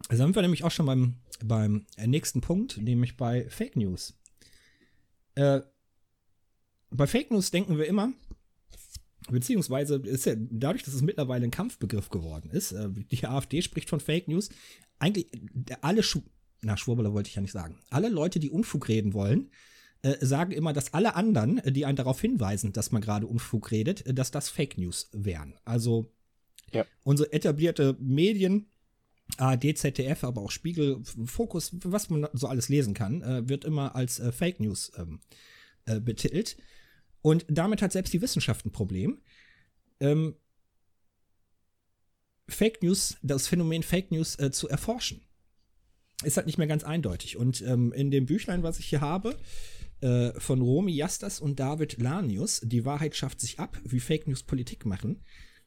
Also 0.08 0.24
sind 0.24 0.34
wir 0.34 0.42
nämlich 0.42 0.64
auch 0.64 0.70
schon 0.70 0.86
beim, 0.86 1.16
beim 1.44 1.86
nächsten 2.04 2.40
Punkt, 2.40 2.78
nämlich 2.78 3.16
bei 3.16 3.48
Fake 3.48 3.76
News. 3.76 4.16
Äh, 5.40 5.62
bei 6.90 7.06
Fake 7.06 7.30
News 7.30 7.50
denken 7.50 7.78
wir 7.78 7.86
immer, 7.86 8.12
beziehungsweise 9.30 9.96
ist 9.96 10.26
ja 10.26 10.34
dadurch, 10.36 10.82
dass 10.82 10.92
es 10.92 11.00
mittlerweile 11.00 11.44
ein 11.44 11.50
Kampfbegriff 11.50 12.10
geworden 12.10 12.50
ist, 12.50 12.72
äh, 12.72 12.90
die 12.90 13.24
AfD 13.26 13.62
spricht 13.62 13.88
von 13.88 14.00
Fake 14.00 14.28
News, 14.28 14.50
eigentlich 14.98 15.28
alle, 15.80 16.02
Schu 16.02 16.20
na, 16.60 16.76
Schwurbler 16.76 17.14
wollte 17.14 17.28
ich 17.28 17.36
ja 17.36 17.42
nicht 17.42 17.52
sagen, 17.52 17.78
alle 17.88 18.10
Leute, 18.10 18.38
die 18.38 18.50
Unfug 18.50 18.88
reden 18.88 19.14
wollen, 19.14 19.50
äh, 20.02 20.14
sagen 20.20 20.52
immer, 20.52 20.74
dass 20.74 20.92
alle 20.92 21.14
anderen, 21.14 21.62
die 21.64 21.86
einen 21.86 21.96
darauf 21.96 22.20
hinweisen, 22.20 22.74
dass 22.74 22.92
man 22.92 23.00
gerade 23.00 23.26
Unfug 23.26 23.70
redet, 23.70 24.04
äh, 24.04 24.12
dass 24.12 24.30
das 24.30 24.50
Fake 24.50 24.76
News 24.76 25.08
wären. 25.12 25.54
Also 25.64 26.12
ja. 26.70 26.84
unsere 27.02 27.32
etablierte 27.32 27.96
Medien, 27.98 28.66
ARD, 29.36 29.76
ZDF, 29.76 30.24
aber 30.24 30.42
auch 30.42 30.50
Spiegel, 30.50 31.02
Fokus, 31.24 31.70
was 31.84 32.10
man 32.10 32.28
so 32.32 32.46
alles 32.46 32.68
lesen 32.68 32.94
kann, 32.94 33.22
äh, 33.22 33.48
wird 33.48 33.64
immer 33.64 33.94
als 33.94 34.18
äh, 34.18 34.32
Fake 34.32 34.60
News 34.60 34.92
ähm, 34.96 35.20
äh, 35.86 36.00
betitelt. 36.00 36.56
Und 37.22 37.44
damit 37.48 37.82
hat 37.82 37.92
selbst 37.92 38.12
die 38.12 38.22
Wissenschaft 38.22 38.64
ein 38.64 38.72
Problem. 38.72 39.20
Ähm, 40.00 40.34
Fake 42.48 42.82
News, 42.82 43.16
das 43.22 43.46
Phänomen 43.46 43.82
Fake 43.82 44.10
News 44.10 44.38
äh, 44.38 44.50
zu 44.50 44.68
erforschen, 44.68 45.22
ist 46.24 46.36
halt 46.36 46.46
nicht 46.46 46.58
mehr 46.58 46.66
ganz 46.66 46.84
eindeutig. 46.84 47.36
Und 47.36 47.62
ähm, 47.62 47.92
in 47.92 48.10
dem 48.10 48.26
Büchlein, 48.26 48.62
was 48.62 48.78
ich 48.78 48.86
hier 48.86 49.00
habe, 49.00 49.38
äh, 50.00 50.32
von 50.38 50.60
Romy 50.60 50.92
Jastas 50.92 51.40
und 51.40 51.60
David 51.60 52.00
Lanius, 52.00 52.60
Die 52.64 52.84
Wahrheit 52.84 53.16
schafft 53.16 53.40
sich 53.40 53.58
ab, 53.58 53.78
wie 53.84 54.00
Fake 54.00 54.26
News 54.26 54.42
Politik 54.42 54.86
machen, 54.86 55.22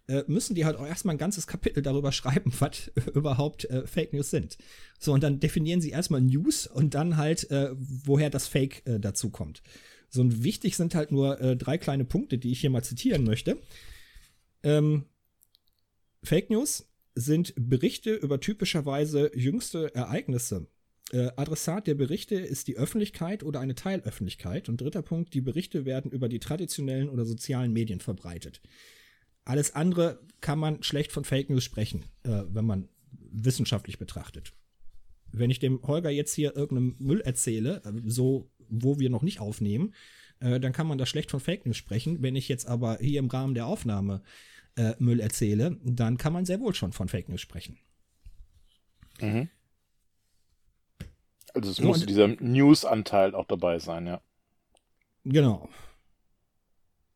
äh, 0.07 0.23
müssen 0.27 0.55
die 0.55 0.65
halt 0.65 0.77
auch 0.77 0.85
erstmal 0.85 1.15
ein 1.15 1.19
ganzes 1.19 1.47
Kapitel 1.47 1.81
darüber 1.81 2.11
schreiben, 2.11 2.53
was 2.59 2.91
überhaupt 3.13 3.65
äh, 3.65 3.87
Fake 3.87 4.13
News 4.13 4.29
sind. 4.29 4.57
So, 4.99 5.13
und 5.13 5.23
dann 5.23 5.39
definieren 5.39 5.81
sie 5.81 5.91
erstmal 5.91 6.21
News 6.21 6.67
und 6.67 6.93
dann 6.93 7.17
halt, 7.17 7.49
äh, 7.51 7.71
woher 7.73 8.29
das 8.29 8.47
Fake 8.47 8.85
äh, 8.85 8.99
dazu 8.99 9.29
kommt. 9.29 9.61
So, 10.09 10.21
und 10.21 10.43
wichtig 10.43 10.75
sind 10.75 10.93
halt 10.95 11.11
nur 11.11 11.39
äh, 11.41 11.55
drei 11.55 11.77
kleine 11.77 12.05
Punkte, 12.05 12.37
die 12.37 12.51
ich 12.51 12.61
hier 12.61 12.69
mal 12.69 12.83
zitieren 12.83 13.23
möchte. 13.23 13.57
Ähm, 14.61 15.05
Fake 16.21 16.49
News 16.49 16.87
sind 17.15 17.53
Berichte 17.57 18.13
über 18.13 18.39
typischerweise 18.39 19.31
jüngste 19.35 19.93
Ereignisse 19.93 20.67
Äh, 21.11 21.31
Adressat 21.35 21.85
der 21.85 21.95
Berichte 21.95 22.35
ist 22.35 22.67
die 22.67 22.77
Öffentlichkeit 22.77 23.43
oder 23.43 23.59
eine 23.59 23.75
Teilöffentlichkeit. 23.75 24.69
Und 24.69 24.81
dritter 24.81 25.01
Punkt, 25.01 25.33
die 25.33 25.41
Berichte 25.41 25.85
werden 25.85 26.09
über 26.11 26.29
die 26.29 26.39
traditionellen 26.39 27.09
oder 27.09 27.25
sozialen 27.25 27.73
Medien 27.73 27.99
verbreitet. 27.99 28.61
Alles 29.45 29.75
andere 29.75 30.19
kann 30.41 30.59
man 30.59 30.83
schlecht 30.83 31.11
von 31.11 31.25
Fake 31.25 31.49
News 31.49 31.63
sprechen, 31.63 32.05
äh, 32.23 32.43
wenn 32.47 32.65
man 32.65 32.89
wissenschaftlich 33.11 33.97
betrachtet. 33.97 34.53
Wenn 35.31 35.49
ich 35.49 35.59
dem 35.59 35.81
Holger 35.83 36.09
jetzt 36.09 36.33
hier 36.33 36.55
irgendeinen 36.55 36.95
Müll 36.99 37.21
erzähle, 37.21 37.81
äh, 37.85 38.01
so 38.05 38.49
wo 38.69 38.99
wir 38.99 39.09
noch 39.09 39.21
nicht 39.21 39.39
aufnehmen, 39.39 39.93
äh, 40.39 40.59
dann 40.59 40.73
kann 40.73 40.87
man 40.87 40.97
da 40.97 41.05
schlecht 41.05 41.31
von 41.31 41.39
Fake 41.39 41.65
News 41.65 41.77
sprechen. 41.77 42.21
Wenn 42.21 42.35
ich 42.35 42.47
jetzt 42.47 42.67
aber 42.67 42.97
hier 42.99 43.19
im 43.19 43.27
Rahmen 43.27 43.53
der 43.53 43.67
Aufnahme 43.67 44.21
äh, 44.75 44.93
Müll 44.99 45.19
erzähle, 45.19 45.77
dann 45.83 46.17
kann 46.17 46.33
man 46.33 46.45
sehr 46.45 46.59
wohl 46.59 46.73
schon 46.73 46.93
von 46.93 47.07
Fake 47.07 47.29
News 47.29 47.41
sprechen. 47.41 47.77
Mhm. 49.21 49.49
Also 51.53 51.69
es 51.69 51.79
muss 51.79 52.05
dieser 52.05 52.27
News-Anteil 52.27 53.35
auch 53.35 53.45
dabei 53.45 53.77
sein, 53.77 54.07
ja. 54.07 54.21
Genau. 55.23 55.69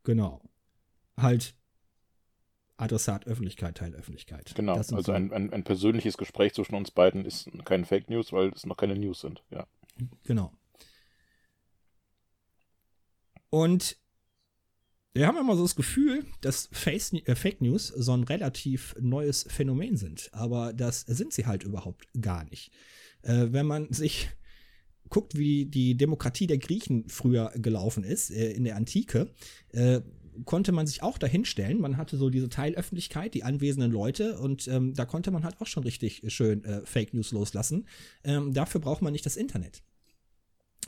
Genau. 0.03 0.41
Halt 1.17 1.56
Adressat 2.77 3.25
Öffentlichkeit, 3.25 3.77
Teil 3.77 3.93
Öffentlichkeit. 3.95 4.53
Genau, 4.55 4.75
also 4.75 5.01
so 5.01 5.11
ein, 5.11 5.33
ein, 5.33 5.51
ein, 5.51 5.63
persönliches 5.63 6.17
Gespräch 6.17 6.53
zwischen 6.53 6.75
uns 6.75 6.91
beiden 6.91 7.25
ist 7.25 7.49
kein 7.65 7.85
Fake 7.85 8.09
News, 8.09 8.31
weil 8.31 8.49
es 8.49 8.65
noch 8.65 8.77
keine 8.77 8.95
News 8.95 9.21
sind, 9.21 9.43
ja. 9.49 9.65
Genau. 10.23 10.53
Und 13.49 13.97
wir 15.13 15.25
haben 15.25 15.37
immer 15.37 15.55
so 15.55 15.63
das 15.63 15.75
Gefühl, 15.75 16.25
dass 16.41 16.69
Face, 16.71 17.11
äh, 17.13 17.33
Fake 17.33 17.61
News 17.61 17.87
so 17.87 18.13
ein 18.13 18.23
relativ 18.23 18.95
neues 18.99 19.47
Phänomen 19.49 19.97
sind. 19.97 20.29
Aber 20.31 20.73
das 20.73 21.01
sind 21.01 21.33
sie 21.33 21.47
halt 21.47 21.63
überhaupt 21.63 22.07
gar 22.21 22.43
nicht. 22.45 22.71
Äh, 23.23 23.47
wenn 23.49 23.65
man 23.65 23.91
sich 23.91 24.29
guckt, 25.09 25.35
wie 25.35 25.65
die 25.65 25.95
Demokratie 25.95 26.45
der 26.45 26.59
Griechen 26.59 27.09
früher 27.09 27.51
gelaufen 27.55 28.03
ist, 28.03 28.29
äh, 28.29 28.51
in 28.51 28.63
der 28.63 28.75
Antike, 28.75 29.33
äh, 29.69 30.01
konnte 30.45 30.71
man 30.71 30.87
sich 30.87 31.03
auch 31.03 31.17
dahinstellen. 31.17 31.79
Man 31.79 31.97
hatte 31.97 32.17
so 32.17 32.29
diese 32.29 32.49
Teilöffentlichkeit, 32.49 33.33
die 33.33 33.43
anwesenden 33.43 33.91
Leute 33.91 34.37
und 34.39 34.67
ähm, 34.67 34.93
da 34.93 35.05
konnte 35.05 35.31
man 35.31 35.43
halt 35.43 35.59
auch 35.59 35.67
schon 35.67 35.83
richtig 35.83 36.23
schön 36.27 36.63
äh, 36.63 36.85
Fake 36.85 37.13
News 37.13 37.31
loslassen. 37.31 37.87
Ähm, 38.23 38.53
dafür 38.53 38.81
braucht 38.81 39.01
man 39.01 39.13
nicht 39.13 39.25
das 39.25 39.37
Internet. 39.37 39.83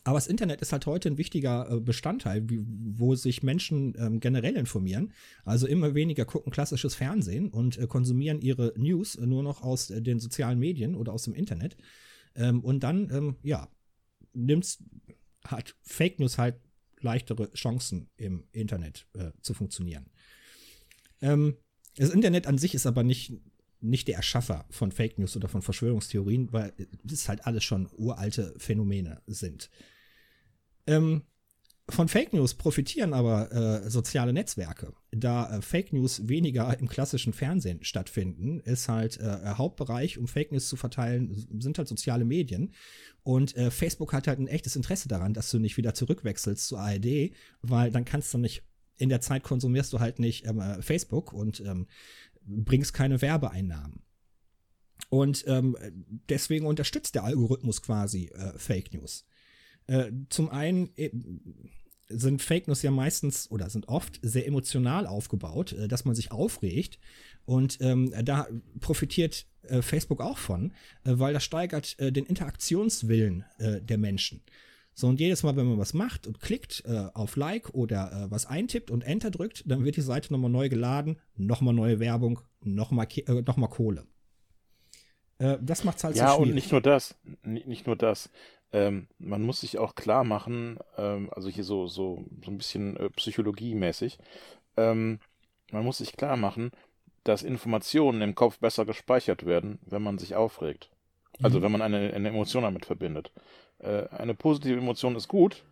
Aber 0.03 0.18
das 0.18 0.27
Internet 0.27 0.62
ist 0.62 0.72
halt 0.72 0.86
heute 0.86 1.10
ein 1.10 1.18
wichtiger 1.18 1.70
äh, 1.70 1.79
Bestandteil, 1.79 2.46
wo 2.48 3.15
sich 3.15 3.44
Menschen 3.44 3.94
ähm, 3.98 4.20
generell 4.20 4.56
informieren. 4.56 5.13
Also 5.44 5.68
immer 5.68 5.94
weniger 5.94 6.25
gucken 6.25 6.51
klassisches 6.51 6.96
Fernsehen 6.96 7.50
und 7.50 7.77
äh, 7.77 7.88
konsumieren 7.88 8.41
ihre 8.41 8.74
News 8.77 9.18
nur 9.18 9.44
noch 9.44 9.62
aus 9.62 9.89
äh, 9.89 10.01
den 10.01 10.20
sozialen 10.20 10.60
Medien 10.60 10.96
oder 10.96 11.13
aus 11.13 11.24
dem 11.24 11.34
Internet. 11.34 11.75
Ähm, 12.36 12.62
und 12.62 12.82
dann, 12.82 13.10
ähm, 13.12 13.36
ja, 13.44 13.68
nimmt's, 14.34 14.84
hat 15.44 15.75
Fake 15.82 16.20
News 16.20 16.38
halt 16.38 16.56
leichtere 17.01 17.51
Chancen 17.53 18.10
im 18.18 18.46
Internet 18.51 19.08
äh, 19.13 19.32
zu 19.41 19.53
funktionieren. 19.53 20.10
Ähm, 21.22 21.58
das 21.98 22.10
Internet 22.10 22.48
an 22.48 22.58
sich 22.58 22.75
ist 22.75 22.86
aber 22.86 23.03
nicht, 23.03 23.34
nicht 23.82 24.08
der 24.08 24.15
Erschaffer 24.15 24.65
von 24.70 24.91
Fake 24.91 25.20
News 25.20 25.36
oder 25.36 25.48
von 25.48 25.62
Verschwörungstheorien, 25.62 26.51
weil 26.53 26.74
es 27.10 27.27
halt 27.27 27.46
alles 27.46 27.63
schon 27.63 27.89
uralte 27.98 28.53
Phänomene 28.58 29.22
sind. 29.27 29.70
Ähm, 30.88 31.24
von 31.89 32.08
Fake 32.08 32.34
News 32.34 32.53
profitieren 32.53 33.13
aber 33.13 33.51
äh, 33.51 33.89
soziale 33.89 34.34
Netzwerke. 34.34 34.93
Da 35.12 35.58
äh, 35.58 35.62
Fake 35.62 35.93
News 35.93 36.27
weniger 36.27 36.77
im 36.79 36.88
klassischen 36.88 37.34
Fernsehen 37.34 37.84
stattfinden, 37.84 38.60
ist 38.62 38.89
halt 38.89 39.17
äh, 39.17 39.24
der 39.24 39.58
Hauptbereich, 39.58 40.17
um 40.17 40.27
Fake 40.27 40.51
News 40.51 40.67
zu 40.67 40.75
verteilen, 40.75 41.48
sind 41.60 41.77
halt 41.77 41.88
soziale 41.88 42.25
Medien. 42.25 42.74
Und 43.24 43.55
äh, 43.55 43.72
Facebook 43.72 44.13
hat 44.13 44.27
halt 44.27 44.39
ein 44.39 44.48
echtes 44.48 44.75
Interesse 44.75 45.08
daran, 45.08 45.34
dass 45.34 45.52
du 45.52 45.60
nicht 45.60 45.78
wieder 45.78 45.93
zurückwechselst 45.93 46.67
zur 46.67 46.80
ARD, 46.80 47.32
weil 47.62 47.91
dann 47.91 48.06
kannst 48.06 48.34
du 48.34 48.38
nicht, 48.38 48.63
in 48.97 49.10
der 49.10 49.21
Zeit 49.21 49.43
konsumierst 49.43 49.93
du 49.93 49.99
halt 49.99 50.19
nicht 50.19 50.45
ähm, 50.45 50.60
äh, 50.60 50.82
Facebook 50.82 51.34
und 51.34 51.60
ähm, 51.62 51.88
bringst 52.41 52.93
keine 52.93 53.21
Werbeeinnahmen. 53.21 54.02
Und 55.10 55.43
ähm, 55.47 55.75
deswegen 56.30 56.65
unterstützt 56.65 57.15
der 57.15 57.23
Algorithmus 57.23 57.82
quasi 57.82 58.25
äh, 58.28 58.58
Fake 58.58 58.93
News. 58.93 59.25
Äh, 59.88 60.12
zum 60.30 60.49
einen 60.49 60.91
äh, 60.97 61.10
sind 62.10 62.41
Fake 62.41 62.67
News 62.67 62.82
ja 62.82 62.91
meistens 62.91 63.50
oder 63.52 63.69
sind 63.69 63.88
oft 63.88 64.19
sehr 64.22 64.48
emotional 64.48 65.08
aufgebaut, 65.08 65.74
äh, 65.74 65.88
dass 65.88 66.06
man 66.06 66.15
sich 66.15 66.32
aufregt. 66.32 67.00
Und 67.45 67.78
ähm, 67.82 68.12
da 68.24 68.48
profitiert 68.80 69.45
äh, 69.63 69.82
Facebook 69.82 70.22
auch 70.22 70.38
von, 70.38 70.74
äh, 71.04 71.13
weil 71.13 71.34
das 71.34 71.43
steigert 71.43 71.98
äh, 72.00 72.12
den 72.12 72.26
Interaktionswillen 72.26 73.45
der 73.60 73.98
Menschen. 73.98 74.41
So, 75.00 75.08
und 75.08 75.22
jedes 75.22 75.43
Mal, 75.43 75.56
wenn 75.56 75.65
man 75.65 75.78
was 75.78 75.93
macht 75.93 76.28
und 76.28 76.41
klickt 76.41 76.84
äh, 76.86 77.08
auf 77.13 77.38
Like 77.38 77.69
oder 77.74 78.12
äh, 78.12 78.32
was 78.32 78.45
eintippt 78.45 78.91
und 78.91 79.02
Enter 79.02 79.32
drückt, 79.32 79.63
dann 79.65 79.86
wird 79.86 79.95
die 79.95 80.02
Seite 80.02 80.34
nochmal 80.34 80.52
neu 80.52 80.67
geladen, 80.67 81.17
nochmal 81.38 81.74
neue 81.74 82.02
Werbung, 82.02 82.41
nochmal 82.60 83.08
äh, 83.15 83.41
noch 83.41 83.69
Kohle. 83.69 84.06
Äh, 85.38 85.58
das 85.62 85.86
macht's 85.86 86.04
halt 86.04 86.17
ja, 86.17 86.32
so 86.32 86.43
schwierig. 86.43 86.48
Ja, 86.48 86.50
und 86.50 86.56
nicht 86.56 86.72
nur 86.74 86.82
das. 86.82 87.15
Nicht 87.43 87.88
nur 87.88 87.95
das. 87.95 88.30
Ähm, 88.71 89.08
man 89.17 89.41
muss 89.41 89.62
sich 89.62 89.77
auch 89.77 89.95
klar 89.95 90.23
machen, 90.23 90.77
ähm, 90.97 91.29
also 91.34 91.49
hier 91.49 91.63
so, 91.63 91.88
so, 91.88 92.25
so 92.43 92.51
ein 92.51 92.58
bisschen 92.58 92.97
äh, 92.97 93.10
psychologiemäßig, 93.10 94.19
ähm, 94.77 95.19
man 95.71 95.84
muss 95.84 95.97
sich 95.99 96.15
klar 96.15 96.38
machen, 96.38 96.71
dass 97.23 97.43
Informationen 97.43 98.21
im 98.21 98.36
Kopf 98.36 98.60
besser 98.60 98.86
gespeichert 98.86 99.45
werden, 99.45 99.79
wenn 99.86 100.01
man 100.01 100.17
sich 100.17 100.36
aufregt. 100.36 100.89
Also 101.41 101.60
mhm. 101.60 101.63
wenn 101.63 101.71
man 101.71 101.82
eine, 101.82 102.13
eine 102.13 102.29
Emotion 102.29 102.63
damit 102.63 102.86
verbindet. 102.86 103.32
Äh, 103.79 104.08
eine 104.10 104.36
positive 104.36 104.77
Emotion 104.77 105.15
ist 105.15 105.27
gut, 105.27 105.63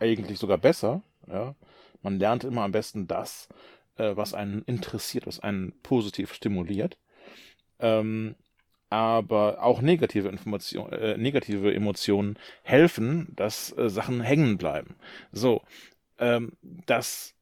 eigentlich 0.00 0.38
sogar 0.38 0.58
besser. 0.58 1.02
Ja? 1.26 1.54
Man 2.02 2.18
lernt 2.18 2.44
immer 2.44 2.62
am 2.62 2.72
besten 2.72 3.06
das, 3.06 3.48
äh, 3.96 4.16
was 4.16 4.34
einen 4.34 4.62
interessiert, 4.62 5.26
was 5.26 5.40
einen 5.40 5.72
positiv 5.82 6.32
stimuliert. 6.32 6.98
Ähm, 7.78 8.36
aber 8.90 9.62
auch 9.62 9.80
negative 9.80 10.28
Informationen, 10.28 10.92
äh, 10.92 11.16
negative 11.18 11.74
Emotionen 11.74 12.38
helfen, 12.62 13.28
dass 13.36 13.76
äh, 13.76 13.88
Sachen 13.90 14.20
hängen 14.20 14.58
bleiben. 14.58 14.96
So, 15.32 15.62
ähm, 16.18 16.52
das 16.62 17.35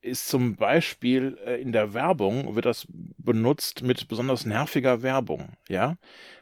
ist 0.00 0.28
zum 0.28 0.56
Beispiel 0.56 1.38
äh, 1.44 1.60
in 1.60 1.72
der 1.72 1.94
Werbung 1.94 2.54
wird 2.54 2.66
das 2.66 2.86
benutzt 2.88 3.82
mit 3.82 4.08
besonders 4.08 4.46
nerviger 4.46 5.02
Werbung, 5.02 5.50
ja. 5.68 5.96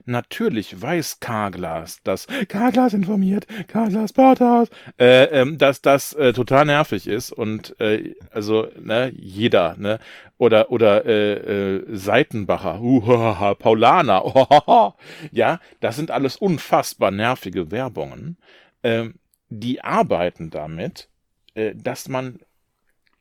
Natürlich 0.05 0.81
weiß 0.81 1.19
Carglass, 1.19 2.01
dass 2.05 2.29
Carglass 2.49 2.95
informiert, 2.95 3.47
Carglass 3.67 4.13
Porthaus, 4.13 4.69
äh, 5.01 5.25
ähm, 5.25 5.59
dass 5.59 5.83
das 5.83 6.13
äh, 6.13 6.33
total 6.33 6.67
nervig 6.67 7.09
ist 7.09 7.33
und 7.33 7.79
äh, 7.81 8.15
also 8.31 8.69
ne 8.81 9.11
jeder 9.17 9.75
ne 9.77 9.99
oder 10.39 10.71
oder 10.71 11.05
äh, 11.07 11.77
äh, 11.77 11.97
Seitenbacher, 11.97 12.81
uh, 12.81 13.55
Paulaner, 13.57 14.23
oh, 14.69 14.93
ja, 15.33 15.59
das 15.81 15.97
sind 15.97 16.11
alles 16.13 16.37
unfassbar 16.37 17.11
nervige 17.11 17.71
Werbungen. 17.71 18.37
Äh, 18.83 19.09
die 19.49 19.83
arbeiten 19.83 20.51
damit, 20.51 21.09
äh, 21.55 21.75
dass 21.75 22.09
man 22.09 22.39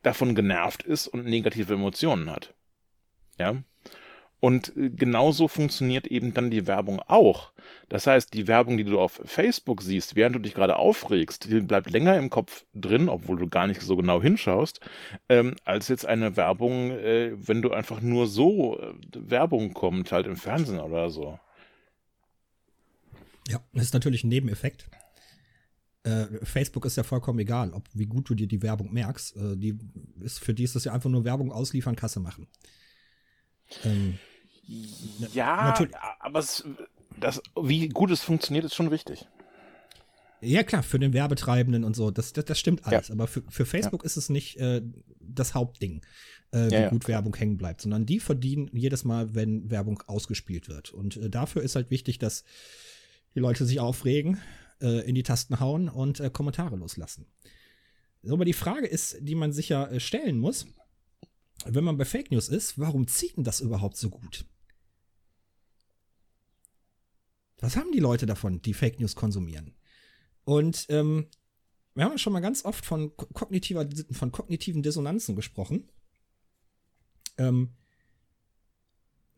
davon 0.06 0.34
genervt 0.34 0.84
ist 0.84 1.08
und 1.08 1.26
negative 1.26 1.74
Emotionen 1.74 2.30
hat. 2.30 2.54
Ja. 3.38 3.56
Und 4.38 4.76
äh, 4.76 4.90
genauso 4.90 5.48
funktioniert 5.48 6.06
eben 6.06 6.32
dann 6.32 6.50
die 6.50 6.66
Werbung 6.66 7.00
auch. 7.00 7.52
Das 7.88 8.06
heißt, 8.06 8.32
die 8.32 8.46
Werbung, 8.46 8.76
die 8.76 8.84
du 8.84 9.00
auf 9.00 9.20
Facebook 9.24 9.82
siehst, 9.82 10.14
während 10.14 10.36
du 10.36 10.38
dich 10.38 10.54
gerade 10.54 10.76
aufregst, 10.76 11.50
die 11.50 11.60
bleibt 11.60 11.90
länger 11.90 12.16
im 12.16 12.30
Kopf 12.30 12.64
drin, 12.72 13.08
obwohl 13.08 13.38
du 13.38 13.48
gar 13.48 13.66
nicht 13.66 13.80
so 13.80 13.96
genau 13.96 14.22
hinschaust, 14.22 14.80
ähm, 15.28 15.56
als 15.64 15.88
jetzt 15.88 16.06
eine 16.06 16.36
Werbung, 16.36 16.92
äh, 16.92 17.32
wenn 17.34 17.62
du 17.62 17.72
einfach 17.72 18.00
nur 18.00 18.28
so 18.28 18.78
äh, 18.78 18.94
Werbung 19.12 19.74
kommt, 19.74 20.12
halt 20.12 20.26
im 20.26 20.36
Fernsehen 20.36 20.78
oder 20.78 21.10
so. 21.10 21.40
Ja, 23.48 23.60
das 23.72 23.84
ist 23.86 23.94
natürlich 23.94 24.22
ein 24.22 24.28
Nebeneffekt 24.28 24.88
äh, 26.06 26.44
Facebook 26.44 26.84
ist 26.84 26.96
ja 26.96 27.02
vollkommen 27.02 27.40
egal, 27.40 27.72
ob 27.72 27.88
wie 27.92 28.06
gut 28.06 28.30
du 28.30 28.34
dir 28.34 28.46
die 28.46 28.62
Werbung 28.62 28.92
merkst. 28.92 29.36
Äh, 29.36 29.56
die 29.56 29.76
ist, 30.20 30.38
für 30.38 30.54
die 30.54 30.62
ist 30.62 30.76
das 30.76 30.84
ja 30.84 30.92
einfach 30.92 31.10
nur 31.10 31.24
Werbung 31.24 31.50
ausliefern, 31.50 31.96
Kasse 31.96 32.20
machen. 32.20 32.46
Ähm, 33.84 34.18
ja, 35.32 35.74
aber 36.20 36.38
es, 36.38 36.64
das, 37.18 37.42
wie 37.60 37.88
gut 37.88 38.12
es 38.12 38.22
funktioniert, 38.22 38.64
ist 38.64 38.76
schon 38.76 38.92
wichtig. 38.92 39.26
Ja, 40.40 40.62
klar, 40.62 40.84
für 40.84 41.00
den 41.00 41.12
Werbetreibenden 41.12 41.82
und 41.82 41.96
so, 41.96 42.12
das, 42.12 42.32
das, 42.32 42.44
das 42.44 42.58
stimmt 42.58 42.86
alles. 42.86 43.08
Ja. 43.08 43.14
Aber 43.14 43.26
für, 43.26 43.42
für 43.48 43.66
Facebook 43.66 44.02
ja. 44.02 44.06
ist 44.06 44.16
es 44.16 44.28
nicht 44.28 44.58
äh, 44.58 44.82
das 45.20 45.54
Hauptding, 45.54 46.02
äh, 46.52 46.70
wie 46.70 46.74
ja, 46.74 46.88
gut 46.88 47.08
Werbung 47.08 47.34
hängen 47.34 47.56
bleibt, 47.56 47.80
sondern 47.80 48.06
die 48.06 48.20
verdienen 48.20 48.70
jedes 48.72 49.04
Mal, 49.04 49.34
wenn 49.34 49.70
Werbung 49.72 50.02
ausgespielt 50.06 50.68
wird. 50.68 50.92
Und 50.92 51.16
äh, 51.16 51.30
dafür 51.30 51.62
ist 51.62 51.74
halt 51.74 51.90
wichtig, 51.90 52.18
dass 52.18 52.44
die 53.34 53.40
Leute 53.40 53.64
sich 53.64 53.80
aufregen 53.80 54.38
äh, 54.80 55.08
in 55.08 55.14
die 55.14 55.22
Tasten 55.22 55.60
hauen 55.60 55.88
und 55.88 56.20
äh, 56.20 56.30
Kommentare 56.30 56.76
loslassen. 56.76 57.26
So, 58.22 58.34
aber 58.34 58.44
die 58.44 58.52
Frage 58.52 58.86
ist, 58.86 59.18
die 59.20 59.34
man 59.34 59.52
sich 59.52 59.68
ja 59.68 59.86
äh, 59.86 60.00
stellen 60.00 60.38
muss, 60.38 60.66
wenn 61.64 61.84
man 61.84 61.96
bei 61.96 62.04
Fake 62.04 62.30
News 62.30 62.48
ist, 62.48 62.78
warum 62.78 63.08
zieht 63.08 63.36
denn 63.36 63.44
das 63.44 63.60
überhaupt 63.60 63.96
so 63.96 64.10
gut? 64.10 64.44
Was 67.58 67.76
haben 67.76 67.92
die 67.92 68.00
Leute 68.00 68.26
davon, 68.26 68.60
die 68.60 68.74
Fake 68.74 69.00
News 69.00 69.14
konsumieren? 69.14 69.74
Und 70.44 70.86
ähm, 70.90 71.28
wir 71.94 72.04
haben 72.04 72.12
ja 72.12 72.18
schon 72.18 72.34
mal 72.34 72.40
ganz 72.40 72.64
oft 72.64 72.84
von 72.84 73.16
kognitiver, 73.16 73.88
von 74.10 74.30
kognitiven 74.30 74.82
Dissonanzen 74.82 75.34
gesprochen. 75.34 75.90
Ähm, 77.38 77.74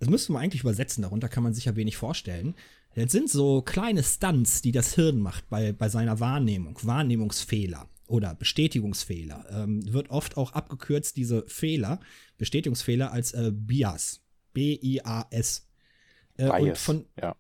das 0.01 0.09
müsste 0.09 0.33
man 0.33 0.43
eigentlich 0.43 0.63
übersetzen, 0.63 1.03
darunter 1.03 1.29
kann 1.29 1.43
man 1.43 1.55
sich 1.55 1.67
ja 1.67 1.77
wenig 1.77 1.97
vorstellen. 1.97 2.55
Das 2.99 3.13
sind 3.13 3.31
so 3.31 3.63
kleine 3.63 4.03
Stunts, 4.03 4.63
die 4.63 4.73
das 4.73 4.95
Hirn 4.95 5.21
macht 5.21 5.49
bei, 5.49 5.73
bei 5.73 5.89
seiner 5.89 6.21
Wahrnehmung, 6.21 6.79
Wahrnehmungsfehler 6.83 7.89
oder 8.07 8.35
Bestätigungsfehler. 8.35 9.47
Ähm, 9.51 9.93
wird 9.93 10.11
oft 10.11 10.37
auch 10.37 10.53
abgekürzt, 10.53 11.17
diese 11.17 11.47
Fehler, 11.47 12.01
Bestätigungsfehler, 12.39 13.13
als 13.13 13.33
äh, 13.33 13.53
Bias. 13.55 14.23
B-I-A-S. 14.55 15.69
Äh, 16.37 16.47
Bias, 16.47 16.61
und 16.61 16.79
von, 16.79 17.07
ja. 17.21 17.37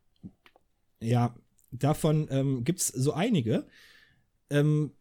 ja, 1.00 1.34
davon 1.72 2.28
ähm, 2.30 2.64
gibt 2.64 2.80
es 2.80 2.88
so 2.88 3.12
einige. 3.12 3.66
Ähm, 4.50 4.92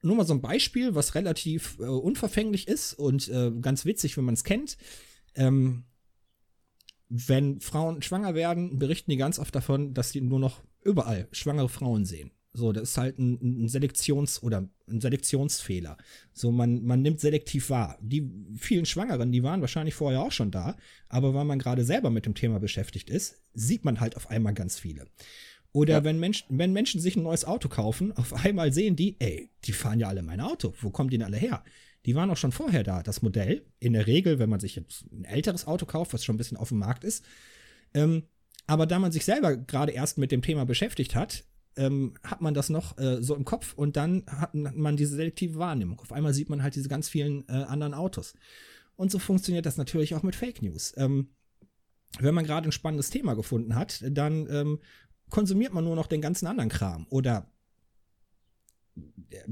nur 0.00 0.16
mal 0.16 0.26
so 0.26 0.34
ein 0.34 0.40
Beispiel, 0.40 0.94
was 0.94 1.14
relativ 1.14 1.78
äh, 1.80 1.82
unverfänglich 1.82 2.68
ist 2.68 2.94
und 2.94 3.28
äh, 3.28 3.50
ganz 3.60 3.84
witzig, 3.84 4.16
wenn 4.16 4.24
man 4.24 4.34
es 4.34 4.44
kennt. 4.44 4.78
Ähm, 5.34 5.84
wenn 7.08 7.60
Frauen 7.60 8.02
schwanger 8.02 8.34
werden, 8.34 8.78
berichten 8.78 9.10
die 9.10 9.16
ganz 9.16 9.38
oft 9.38 9.54
davon, 9.54 9.94
dass 9.94 10.10
sie 10.10 10.20
nur 10.20 10.38
noch 10.38 10.62
überall 10.82 11.28
schwangere 11.32 11.68
Frauen 11.68 12.04
sehen. 12.04 12.30
So, 12.54 12.72
das 12.72 12.90
ist 12.90 12.98
halt 12.98 13.18
ein, 13.18 13.64
ein 13.64 13.68
Selektions- 13.68 14.42
oder 14.42 14.68
ein 14.88 15.00
Selektionsfehler. 15.00 15.96
So, 16.32 16.50
man, 16.50 16.82
man 16.84 17.02
nimmt 17.02 17.20
selektiv 17.20 17.70
wahr. 17.70 17.98
Die 18.00 18.28
vielen 18.56 18.86
Schwangeren, 18.86 19.30
die 19.32 19.42
waren 19.42 19.60
wahrscheinlich 19.60 19.94
vorher 19.94 20.22
auch 20.22 20.32
schon 20.32 20.50
da, 20.50 20.76
aber 21.08 21.34
weil 21.34 21.44
man 21.44 21.58
gerade 21.58 21.84
selber 21.84 22.10
mit 22.10 22.26
dem 22.26 22.34
Thema 22.34 22.58
beschäftigt 22.58 23.10
ist, 23.10 23.40
sieht 23.54 23.84
man 23.84 24.00
halt 24.00 24.16
auf 24.16 24.30
einmal 24.30 24.54
ganz 24.54 24.78
viele. 24.78 25.06
Oder 25.72 25.98
Ja. 25.98 26.04
wenn, 26.04 26.18
Mensch, 26.18 26.46
wenn 26.48 26.72
Menschen 26.72 27.00
sich 27.00 27.16
ein 27.16 27.22
neues 27.22 27.44
Auto 27.44 27.68
kaufen, 27.68 28.12
auf 28.16 28.32
einmal 28.44 28.72
sehen 28.72 28.96
die, 28.96 29.16
ey, 29.20 29.50
die 29.64 29.72
fahren 29.72 30.00
ja 30.00 30.08
alle 30.08 30.22
mein 30.22 30.40
Auto. 30.40 30.74
Wo 30.80 30.90
kommen 30.90 31.10
die 31.10 31.18
denn 31.18 31.26
alle 31.26 31.36
her? 31.36 31.62
Die 32.08 32.14
waren 32.14 32.30
auch 32.30 32.38
schon 32.38 32.52
vorher 32.52 32.84
da. 32.84 33.02
Das 33.02 33.20
Modell, 33.20 33.66
in 33.80 33.92
der 33.92 34.06
Regel, 34.06 34.38
wenn 34.38 34.48
man 34.48 34.60
sich 34.60 34.76
jetzt 34.76 35.04
ein 35.12 35.26
älteres 35.26 35.66
Auto 35.66 35.84
kauft, 35.84 36.14
was 36.14 36.24
schon 36.24 36.36
ein 36.36 36.38
bisschen 36.38 36.56
auf 36.56 36.70
dem 36.70 36.78
Markt 36.78 37.04
ist, 37.04 37.22
ähm, 37.92 38.22
aber 38.66 38.86
da 38.86 38.98
man 38.98 39.12
sich 39.12 39.26
selber 39.26 39.58
gerade 39.58 39.92
erst 39.92 40.16
mit 40.16 40.32
dem 40.32 40.40
Thema 40.40 40.64
beschäftigt 40.64 41.14
hat, 41.14 41.44
ähm, 41.76 42.14
hat 42.22 42.40
man 42.40 42.54
das 42.54 42.70
noch 42.70 42.96
äh, 42.96 43.22
so 43.22 43.36
im 43.36 43.44
Kopf 43.44 43.74
und 43.74 43.98
dann 43.98 44.24
hat 44.26 44.54
man 44.54 44.96
diese 44.96 45.16
selektive 45.16 45.58
Wahrnehmung. 45.58 46.00
Auf 46.00 46.10
einmal 46.10 46.32
sieht 46.32 46.48
man 46.48 46.62
halt 46.62 46.76
diese 46.76 46.88
ganz 46.88 47.10
vielen 47.10 47.46
äh, 47.46 47.52
anderen 47.52 47.92
Autos. 47.92 48.32
Und 48.96 49.10
so 49.10 49.18
funktioniert 49.18 49.66
das 49.66 49.76
natürlich 49.76 50.14
auch 50.14 50.22
mit 50.22 50.34
Fake 50.34 50.62
News. 50.62 50.94
Ähm, 50.96 51.28
wenn 52.20 52.34
man 52.34 52.46
gerade 52.46 52.66
ein 52.66 52.72
spannendes 52.72 53.10
Thema 53.10 53.34
gefunden 53.34 53.74
hat, 53.74 54.02
dann 54.08 54.48
ähm, 54.50 54.78
konsumiert 55.28 55.74
man 55.74 55.84
nur 55.84 55.94
noch 55.94 56.06
den 56.06 56.22
ganzen 56.22 56.46
anderen 56.46 56.70
Kram 56.70 57.06
oder 57.10 57.52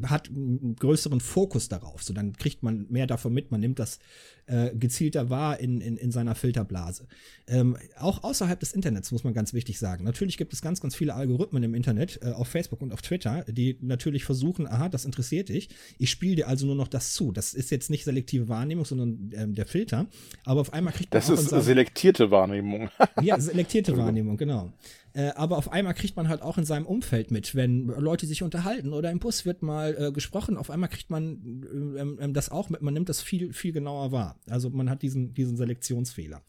hat 0.05 0.29
einen 0.29 0.77
größeren 0.77 1.21
Fokus 1.21 1.69
darauf. 1.69 2.03
So, 2.03 2.15
dann 2.15 2.35
kriegt 2.35 2.63
man 2.63 2.87
mehr 2.89 3.07
davon 3.07 3.33
mit, 3.33 3.51
man 3.51 3.61
nimmt 3.61 3.79
das 3.79 3.99
äh, 4.47 4.75
gezielter 4.75 5.29
wahr 5.29 5.59
in, 5.61 5.81
in, 5.81 5.97
in 5.97 6.13
seiner 6.13 6.35
Filterblase. 6.35 7.07
Ähm, 7.47 7.77
auch 7.99 8.23
außerhalb 8.23 8.59
des 8.59 8.73
Internets 8.73 9.11
muss 9.13 9.25
man 9.25 9.35
ganz 9.35 9.53
wichtig 9.53 9.79
sagen. 9.79 10.05
Natürlich 10.05 10.37
gibt 10.37 10.53
es 10.53 10.63
ganz, 10.63 10.81
ganz 10.81 10.95
viele 10.95 11.15
Algorithmen 11.15 11.63
im 11.63 11.75
Internet, 11.75 12.21
äh, 12.23 12.31
auf 12.31 12.49
Facebook 12.49 12.81
und 12.81 12.93
auf 12.93 13.03
Twitter, 13.03 13.45
die 13.49 13.77
natürlich 13.81 14.25
versuchen, 14.25 14.67
aha, 14.67 14.89
das 14.89 15.05
interessiert 15.05 15.49
dich. 15.49 15.69
Ich 15.99 16.11
spiele 16.11 16.37
dir 16.37 16.49
also 16.49 16.67
nur 16.67 16.77
noch 16.77 16.89
das 16.89 17.13
zu. 17.13 17.33
Das 17.33 17.55
ist 17.55 17.71
jetzt 17.71 17.91
nicht 17.91 18.05
selektive 18.05 18.49
Wahrnehmung, 18.49 18.85
sondern 18.85 19.31
ähm, 19.35 19.55
der 19.55 19.67
Filter. 19.67 20.07
Aber 20.45 20.61
auf 20.61 20.73
einmal 20.73 20.93
kriegt 20.93 21.13
man 21.13 21.21
Das 21.21 21.29
ist 21.29 21.51
selektierte 21.65 22.31
Wahrnehmung. 22.31 22.89
ja, 23.23 23.39
selektierte 23.41 23.97
Wahrnehmung, 23.97 24.37
genau. 24.37 24.73
Äh, 25.17 25.33
aber 25.35 25.57
auf 25.57 25.73
einmal 25.73 25.95
kriegt 25.95 26.15
man 26.15 26.29
halt 26.29 26.43
auch 26.43 26.59
in 26.59 26.67
seinem 26.67 26.85
Umfeld 26.85 27.31
mit, 27.31 27.55
wenn 27.55 27.87
Leute 27.87 28.27
sich 28.27 28.43
unterhalten 28.43 28.93
oder 28.93 29.11
im 29.11 29.19
Bus 29.19 29.47
wird 29.47 29.63
mal 29.63 29.97
äh, 29.99 30.13
gesprochen, 30.13 30.59
auf 30.59 30.69
einmal 30.69 30.91
kriegt 30.91 31.09
man 31.09 31.65
ähm, 31.97 32.19
ähm, 32.21 32.35
das 32.35 32.51
auch 32.51 32.69
mit, 32.69 32.83
man 32.83 32.93
nimmt 32.93 33.09
das 33.09 33.23
viel, 33.23 33.55
viel 33.55 33.73
genauer 33.73 34.13
wahr. 34.13 34.39
Also 34.51 34.69
man 34.69 34.91
hat 34.91 35.01
diesen, 35.01 35.33
diesen 35.33 35.57
Selektionsfehler. 35.57 36.43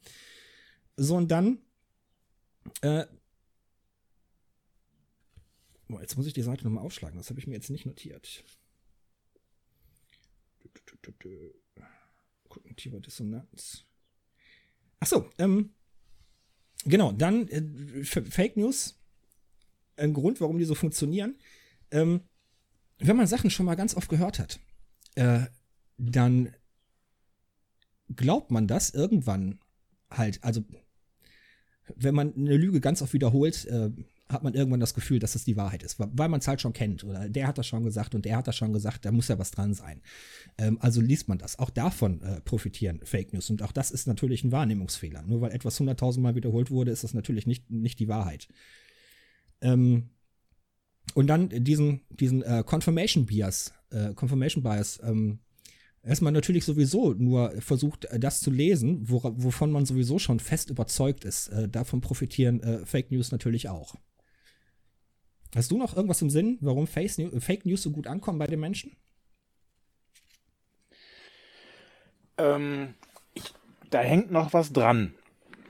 So, 0.97 1.15
und 1.15 1.31
dann, 1.31 1.59
äh, 2.81 3.05
boah, 5.87 6.01
jetzt 6.01 6.17
muss 6.17 6.27
ich 6.27 6.33
die 6.33 6.41
Seite 6.41 6.65
nochmal 6.65 6.83
aufschlagen, 6.83 7.17
das 7.17 7.29
habe 7.29 7.39
ich 7.39 7.47
mir 7.47 7.53
jetzt 7.53 7.69
nicht 7.69 7.85
notiert. 7.85 8.43
Kognitiver 12.49 12.99
Dissonanz. 12.99 13.85
Ach 14.99 15.07
so, 15.07 15.29
ähm, 15.37 15.73
Genau, 16.87 17.11
dann 17.11 17.47
äh, 17.49 18.03
Fake 18.03 18.55
News. 18.55 18.97
Ein 19.97 20.13
Grund, 20.13 20.39
warum 20.39 20.57
die 20.57 20.65
so 20.65 20.75
funktionieren. 20.75 21.35
Ähm, 21.91 22.21
wenn 22.99 23.17
man 23.17 23.27
Sachen 23.27 23.49
schon 23.49 23.65
mal 23.65 23.75
ganz 23.75 23.95
oft 23.95 24.09
gehört 24.09 24.39
hat, 24.39 24.59
äh, 25.15 25.45
dann 25.97 26.53
glaubt 28.15 28.51
man 28.51 28.67
das 28.67 28.91
irgendwann 28.91 29.59
halt. 30.09 30.43
Also, 30.43 30.63
wenn 31.95 32.15
man 32.15 32.33
eine 32.35 32.57
Lüge 32.57 32.79
ganz 32.79 33.01
oft 33.01 33.13
wiederholt, 33.13 33.65
äh, 33.65 33.91
hat 34.29 34.43
man 34.43 34.53
irgendwann 34.53 34.79
das 34.79 34.93
Gefühl, 34.93 35.19
dass 35.19 35.35
es 35.35 35.45
die 35.45 35.55
Wahrheit 35.55 35.83
ist, 35.83 35.99
weil 35.99 36.27
man 36.27 36.39
es 36.39 36.47
halt 36.47 36.59
schon 36.59 36.73
kennt. 36.73 37.03
Oder 37.03 37.29
der 37.29 37.47
hat 37.47 37.57
das 37.57 37.65
schon 37.65 37.83
gesagt 37.83 38.13
und 38.13 38.25
der 38.25 38.37
hat 38.37 38.47
das 38.47 38.57
schon 38.57 38.73
gesagt, 38.73 39.05
da 39.05 39.11
muss 39.11 39.29
ja 39.29 39.39
was 39.39 39.51
dran 39.51 39.73
sein. 39.73 40.01
Ähm, 40.57 40.77
also 40.81 40.99
liest 40.99 41.29
man 41.29 41.37
das. 41.37 41.59
Auch 41.59 41.69
davon 41.69 42.21
äh, 42.21 42.41
profitieren 42.41 42.99
Fake 43.03 43.31
News. 43.33 43.49
Und 43.49 43.63
auch 43.63 43.71
das 43.71 43.91
ist 43.91 44.05
natürlich 44.05 44.43
ein 44.43 44.51
Wahrnehmungsfehler. 44.51 45.23
Nur 45.23 45.41
weil 45.41 45.51
etwas 45.53 45.79
hunderttausendmal 45.79 46.35
wiederholt 46.35 46.71
wurde, 46.71 46.91
ist 46.91 47.03
das 47.03 47.13
natürlich 47.13 47.47
nicht, 47.47 47.69
nicht 47.71 47.99
die 47.99 48.09
Wahrheit. 48.09 48.49
Ähm, 49.61 50.09
und 51.13 51.27
dann 51.27 51.47
diesen, 51.49 52.01
diesen 52.09 52.43
äh, 52.43 52.63
Confirmation 52.65 53.25
Bias, 53.25 53.73
äh, 53.91 54.13
Confirmation 54.13 54.61
Bias, 54.61 54.99
ähm, 55.03 55.39
erstmal 56.03 56.33
natürlich 56.33 56.65
sowieso 56.65 57.13
nur 57.13 57.53
versucht, 57.61 58.05
äh, 58.05 58.19
das 58.19 58.41
zu 58.41 58.51
lesen, 58.51 59.07
wora- 59.07 59.33
wovon 59.37 59.71
man 59.71 59.85
sowieso 59.85 60.19
schon 60.19 60.41
fest 60.41 60.69
überzeugt 60.69 61.23
ist. 61.23 61.47
Äh, 61.47 61.69
davon 61.69 62.01
profitieren 62.01 62.61
äh, 62.61 62.85
Fake 62.85 63.09
News 63.09 63.31
natürlich 63.31 63.69
auch. 63.69 63.95
Hast 65.57 65.71
du 65.71 65.77
noch 65.79 65.95
irgendwas 65.95 66.21
im 66.21 66.29
Sinn, 66.29 66.59
warum 66.61 66.87
New 67.17 67.39
Fake 67.39 67.65
News 67.65 67.81
so 67.81 67.89
gut 67.89 68.05
ankommen 68.05 68.37
bei 68.37 68.45
den 68.45 68.59
Menschen? 68.59 68.95
Ähm, 72.37 72.93
ich, 73.33 73.51
da 73.89 74.01
hängt 74.01 74.29
noch 74.29 74.53
was 74.53 74.71
dran. 74.71 75.15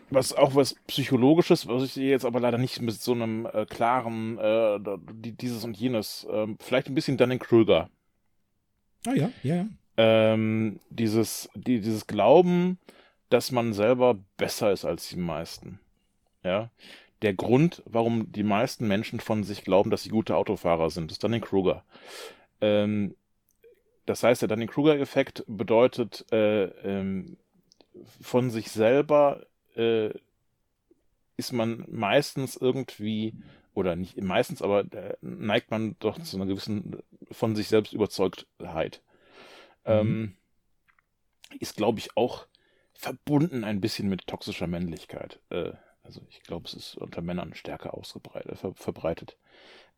Was 0.09 0.33
auch 0.33 0.55
was 0.55 0.75
Psychologisches, 0.87 1.67
was 1.67 1.83
ich 1.83 1.95
jetzt 1.95 2.25
aber 2.25 2.41
leider 2.41 2.57
nicht 2.57 2.81
mit 2.81 2.95
so 2.95 3.13
einem 3.13 3.45
äh, 3.45 3.65
klaren, 3.65 4.37
äh, 4.37 4.77
dieses 5.13 5.63
und 5.63 5.77
jenes, 5.77 6.27
ähm, 6.29 6.57
vielleicht 6.59 6.87
ein 6.89 6.95
bisschen 6.95 7.15
Dunning-Kruger. 7.15 7.89
Ah 9.05 9.13
ja, 9.13 9.31
ja, 9.41 9.55
ja. 9.55 9.67
Ähm, 9.95 10.81
dieses, 10.89 11.49
die, 11.55 11.79
dieses 11.79 12.07
Glauben, 12.07 12.77
dass 13.29 13.51
man 13.53 13.71
selber 13.71 14.19
besser 14.35 14.73
ist 14.73 14.83
als 14.83 15.07
die 15.07 15.15
meisten. 15.15 15.79
Ja. 16.43 16.71
Der 17.21 17.33
Grund, 17.33 17.81
warum 17.85 18.31
die 18.31 18.43
meisten 18.43 18.87
Menschen 18.87 19.19
von 19.19 19.43
sich 19.43 19.63
glauben, 19.63 19.89
dass 19.89 20.03
sie 20.03 20.09
gute 20.09 20.35
Autofahrer 20.35 20.89
sind, 20.89 21.11
ist 21.11 21.23
Dunning-Kruger. 21.23 21.83
Ähm, 22.61 23.15
das 24.05 24.23
heißt, 24.23 24.41
der 24.41 24.49
Dunning-Kruger-Effekt 24.49 25.43
bedeutet, 25.47 26.25
äh, 26.31 26.65
ähm, 26.65 27.37
von 28.21 28.51
sich 28.51 28.69
selber 28.69 29.45
äh, 29.75 30.11
ist 31.37 31.53
man 31.53 31.85
meistens 31.89 32.55
irgendwie, 32.55 33.33
oder 33.73 33.95
nicht 33.95 34.21
meistens, 34.21 34.61
aber 34.61 34.81
äh, 34.93 35.15
neigt 35.21 35.71
man 35.71 35.95
doch 35.99 36.19
zu 36.19 36.37
einer 36.37 36.45
gewissen 36.45 37.01
von 37.31 37.55
sich 37.55 37.67
selbst 37.67 37.93
Überzeugtheit. 37.93 39.01
Ähm, 39.85 40.35
ist, 41.59 41.77
glaube 41.77 41.99
ich, 41.99 42.15
auch 42.15 42.47
verbunden 42.93 43.63
ein 43.63 43.79
bisschen 43.81 44.09
mit 44.09 44.27
toxischer 44.27 44.67
Männlichkeit. 44.67 45.39
Äh, 45.49 45.73
also 46.07 46.21
ich 46.29 46.41
glaube, 46.43 46.67
es 46.67 46.73
ist 46.73 46.95
unter 46.97 47.21
Männern 47.21 47.53
stärker 47.55 47.93
ausgebreitet, 47.93 48.57
ver 48.59 48.73
verbreitet. 48.75 49.37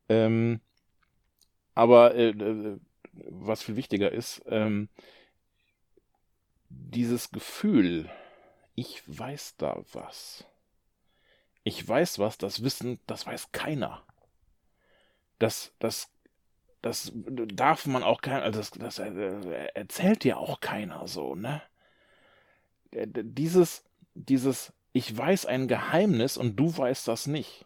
Ähm, 0.09 0.61
aber 1.75 2.15
äh, 2.15 2.29
äh, 2.29 2.77
was 3.13 3.63
viel 3.63 3.75
wichtiger 3.75 4.11
ist, 4.11 4.41
ähm, 4.47 4.89
dieses 6.69 7.29
Gefühl, 7.31 8.09
ich 8.75 9.03
weiß 9.07 9.57
da 9.57 9.83
was. 9.93 10.45
Ich 11.63 11.87
weiß 11.87 12.19
was, 12.19 12.37
das 12.37 12.63
Wissen, 12.63 12.99
das 13.07 13.25
weiß 13.25 13.53
keiner. 13.53 14.03
Das, 15.39 15.71
das, 15.79 16.09
das 16.81 17.11
darf 17.15 17.85
man 17.87 18.03
auch 18.03 18.21
kein, 18.21 18.41
also 18.43 18.59
das, 18.59 18.71
das 18.71 18.99
äh, 18.99 19.67
erzählt 19.75 20.23
dir 20.23 20.37
auch 20.39 20.61
keiner 20.61 21.07
so, 21.07 21.35
ne? 21.35 21.61
Äh, 22.91 23.07
Dieses, 23.07 23.83
dieses, 24.13 24.73
ich 24.93 25.15
weiß 25.15 25.45
ein 25.45 25.67
Geheimnis 25.67 26.37
und 26.37 26.55
du 26.55 26.75
weißt 26.75 27.07
das 27.07 27.27
nicht. 27.27 27.65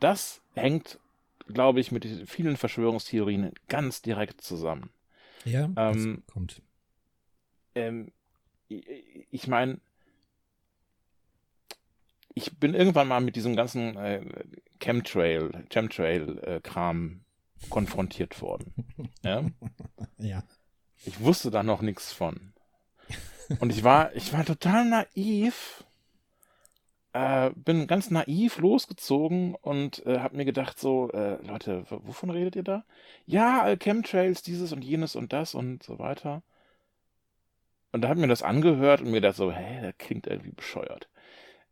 Das 0.00 0.40
hängt, 0.54 0.98
glaube 1.46 1.80
ich, 1.80 1.92
mit 1.92 2.04
vielen 2.28 2.56
Verschwörungstheorien 2.56 3.52
ganz 3.68 4.02
direkt 4.02 4.40
zusammen. 4.40 4.90
Ja, 5.44 5.64
Ähm, 5.76 6.22
das 6.24 6.32
kommt. 6.32 6.62
ähm, 7.74 8.12
ich, 8.68 8.86
ich 9.30 9.46
meine, 9.46 9.78
ich 12.34 12.58
bin 12.58 12.74
irgendwann 12.74 13.08
mal 13.08 13.20
mit 13.20 13.36
diesem 13.36 13.54
ganzen 13.54 13.96
äh, 13.96 14.24
Chemtrail, 14.80 15.66
Chemtrail-Kram 15.70 17.20
äh, 17.60 17.68
konfrontiert 17.68 18.40
worden. 18.42 18.72
Ja? 19.22 19.42
Ja. 20.18 20.42
Ich 21.06 21.18
wusste 21.20 21.50
da 21.50 21.62
noch 21.62 21.80
nichts 21.80 22.12
von. 22.12 22.52
Und 23.58 23.70
ich 23.70 23.82
war, 23.84 24.14
ich 24.14 24.32
war 24.34 24.44
total 24.44 24.84
naiv. 24.84 25.83
Äh, 27.14 27.52
bin 27.54 27.86
ganz 27.86 28.10
naiv 28.10 28.58
losgezogen 28.58 29.54
und 29.54 30.04
äh, 30.04 30.18
habe 30.18 30.36
mir 30.36 30.44
gedacht 30.44 30.80
so, 30.80 31.10
äh, 31.12 31.36
Leute, 31.46 31.84
wovon 31.88 32.30
redet 32.30 32.56
ihr 32.56 32.64
da? 32.64 32.84
Ja, 33.24 33.76
Chemtrails, 33.76 34.42
dieses 34.42 34.72
und 34.72 34.82
jenes 34.84 35.14
und 35.14 35.32
das 35.32 35.54
und 35.54 35.84
so 35.84 36.00
weiter. 36.00 36.42
Und 37.92 38.02
da 38.02 38.08
habe 38.08 38.20
mir 38.20 38.26
das 38.26 38.42
angehört 38.42 39.00
und 39.00 39.08
mir 39.08 39.20
gedacht 39.20 39.36
so, 39.36 39.52
hä, 39.52 39.80
das 39.82 39.94
klingt 39.98 40.26
irgendwie 40.26 40.50
bescheuert. 40.50 41.08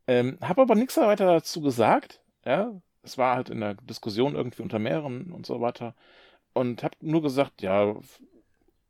Ähm, 0.07 0.37
habe 0.41 0.61
aber 0.63 0.75
nichts 0.75 0.97
weiter 0.97 1.25
dazu 1.27 1.61
gesagt. 1.61 2.21
Ja, 2.45 2.81
es 3.03 3.17
war 3.17 3.35
halt 3.35 3.49
in 3.49 3.59
der 3.61 3.75
Diskussion 3.75 4.35
irgendwie 4.35 4.63
unter 4.63 4.79
mehreren 4.79 5.31
und 5.33 5.45
so 5.45 5.61
weiter. 5.61 5.95
Und 6.53 6.83
habe 6.83 6.95
nur 7.01 7.21
gesagt, 7.21 7.61
ja, 7.61 7.95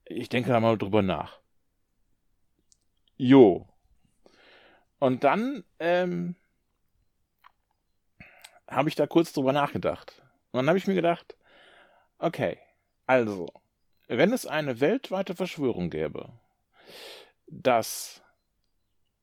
ich 0.05 0.29
denke 0.29 0.49
da 0.51 0.59
mal 0.59 0.77
drüber 0.77 1.01
nach. 1.01 1.39
Jo. 3.17 3.67
Und 4.99 5.23
dann 5.23 5.63
ähm, 5.79 6.35
habe 8.69 8.89
ich 8.89 8.95
da 8.95 9.08
kurz 9.08 9.34
drüber 9.34 9.54
nachgedacht. 9.54 10.21
Und 10.52 10.60
dann 10.60 10.67
habe 10.67 10.78
ich 10.78 10.88
mir 10.88 10.95
gedacht, 10.95 11.36
okay, 12.19 12.60
also, 13.06 13.47
wenn 14.08 14.34
es 14.34 14.45
eine 14.45 14.80
weltweite 14.80 15.36
Verschwörung 15.36 15.89
gäbe, 15.89 16.30
dass 17.47 18.21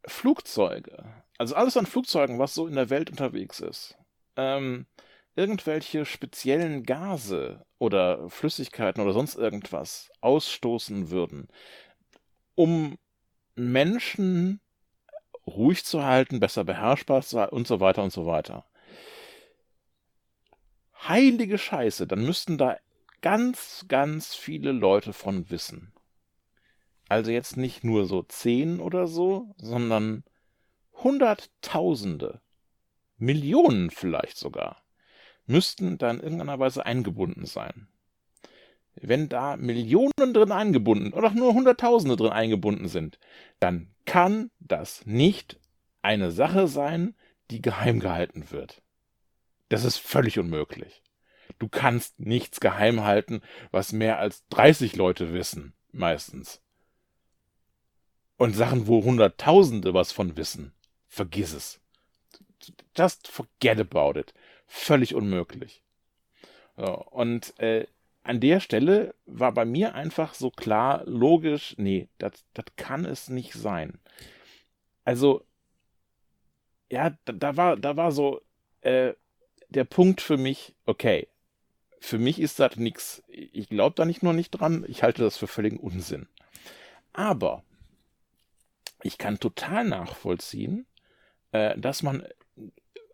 Flugzeuge 0.07 1.23
also 1.41 1.55
alles 1.55 1.79
an 1.79 1.87
Flugzeugen, 1.87 2.39
was 2.39 2.53
so 2.53 2.67
in 2.67 2.75
der 2.75 2.91
Welt 2.91 3.09
unterwegs 3.09 3.61
ist, 3.61 3.97
ähm, 4.37 4.85
irgendwelche 5.37 6.05
speziellen 6.05 6.83
Gase 6.83 7.65
oder 7.79 8.29
Flüssigkeiten 8.29 9.03
oder 9.03 9.15
sonst 9.15 9.37
irgendwas 9.37 10.11
ausstoßen 10.21 11.11
würden, 11.11 11.49
um 12.57 12.99
Menschen 13.55 14.61
ruhig 15.47 15.87
zu 15.87 16.05
halten, 16.05 16.41
besser 16.41 16.65
beherrschbar 16.65 17.23
zu 17.23 17.41
halten 17.41 17.57
und 17.57 17.67
so 17.67 17.81
weiter 17.81 18.03
und 18.03 18.13
so 18.13 18.27
weiter. 18.27 18.67
Heilige 21.09 21.59
Scheiße, 21.59 22.07
dann 22.07 22.25
müssten 22.25 22.59
da 22.59 22.77
ganz, 23.21 23.87
ganz 23.89 24.35
viele 24.35 24.73
Leute 24.73 25.13
von 25.13 25.51
wissen. 25.51 25.93
Also 27.09 27.31
jetzt 27.31 27.57
nicht 27.57 27.85
nur 27.85 28.07
so 28.07 28.23
zehn 28.23 28.81
oder 28.81 29.07
so, 29.07 29.55
sondern 29.57 30.25
Hunderttausende, 30.93 32.41
Millionen 33.17 33.91
vielleicht 33.91 34.37
sogar, 34.37 34.83
müssten 35.47 35.99
da 35.99 36.11
in 36.11 36.21
irgendeiner 36.21 36.59
Weise 36.59 36.87
eingebunden 36.87 37.47
sein. 37.47 37.89
Wenn 38.95 39.29
da 39.29 39.57
Millionen 39.57 40.35
drin 40.35 40.53
eingebunden 40.53 41.13
oder 41.13 41.31
nur 41.31 41.55
Hunderttausende 41.55 42.17
drin 42.17 42.33
eingebunden 42.33 42.89
sind, 42.89 43.19
dann 43.59 43.95
kann 44.05 44.51
das 44.59 45.07
nicht 45.07 45.59
eine 46.03 46.31
Sache 46.31 46.69
sein, 46.69 47.15
die 47.51 47.63
geheim 47.63 48.01
gehalten 48.01 48.51
wird. 48.51 48.83
Das 49.71 49.85
ist 49.85 49.97
völlig 49.97 50.39
unmöglich. 50.39 51.03
Du 51.59 51.69
kannst 51.69 52.21
nichts 52.21 52.61
geheim 52.61 53.03
halten, 53.03 53.41
was 53.71 53.93
mehr 53.93 54.19
als 54.19 54.47
30 54.49 54.97
Leute 54.97 55.33
wissen, 55.33 55.73
meistens. 55.91 56.61
Und 58.37 58.55
Sachen, 58.55 58.87
wo 58.87 59.03
Hunderttausende 59.03 59.95
was 59.95 60.13
von 60.13 60.37
wissen 60.37 60.75
vergiss 61.11 61.53
es. 61.53 61.81
Just 62.97 63.29
forget 63.29 63.79
about 63.79 64.19
it. 64.19 64.33
Völlig 64.67 65.15
unmöglich. 65.15 65.83
So, 66.77 67.05
und 67.11 67.59
äh, 67.59 67.87
an 68.23 68.41
der 68.41 68.61
Stelle 68.61 69.15
war 69.27 69.53
bei 69.53 69.65
mir 69.65 69.95
einfach 69.95 70.35
so 70.35 70.51
klar, 70.51 71.03
logisch, 71.05 71.75
nee, 71.79 72.09
das 72.19 72.45
kann 72.77 73.05
es 73.05 73.29
nicht 73.29 73.55
sein. 73.55 73.99
Also, 75.05 75.45
ja, 76.91 77.17
da, 77.25 77.33
da 77.33 77.57
war, 77.57 77.77
da 77.77 77.97
war 77.97 78.13
so 78.13 78.41
äh, 78.83 79.15
der 79.71 79.85
Punkt 79.85 80.21
für 80.21 80.37
mich, 80.37 80.75
okay, 80.87 81.29
für 82.01 82.19
mich 82.19 82.41
ist 82.41 82.59
das 82.61 82.77
nichts. 82.77 83.23
Ich 83.29 83.69
glaube 83.69 83.95
da 83.97 84.05
nicht 84.05 84.23
nur 84.23 84.33
nicht 84.33 84.51
dran, 84.51 84.85
ich 84.89 85.03
halte 85.03 85.23
das 85.23 85.37
für 85.37 85.47
völligen 85.47 85.79
Unsinn. 85.79 86.27
Aber 87.13 87.63
ich 89.03 89.19
kann 89.19 89.39
total 89.39 89.85
nachvollziehen, 89.85 90.87
äh, 91.53 91.79
dass 91.79 92.03
man 92.03 92.27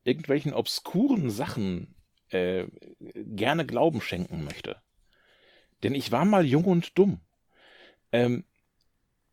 irgendwelchen 0.05 0.53
obskuren 0.53 1.31
Sachen 1.31 1.95
äh, 2.31 2.67
gerne 3.01 3.67
Glauben 3.67 4.01
schenken 4.01 4.45
möchte. 4.45 4.77
Denn 5.83 5.95
ich 5.95 6.13
war 6.13 6.25
mal 6.25 6.45
jung 6.45 6.65
und 6.65 6.97
dumm. 6.99 7.21
Ähm, 8.13 8.45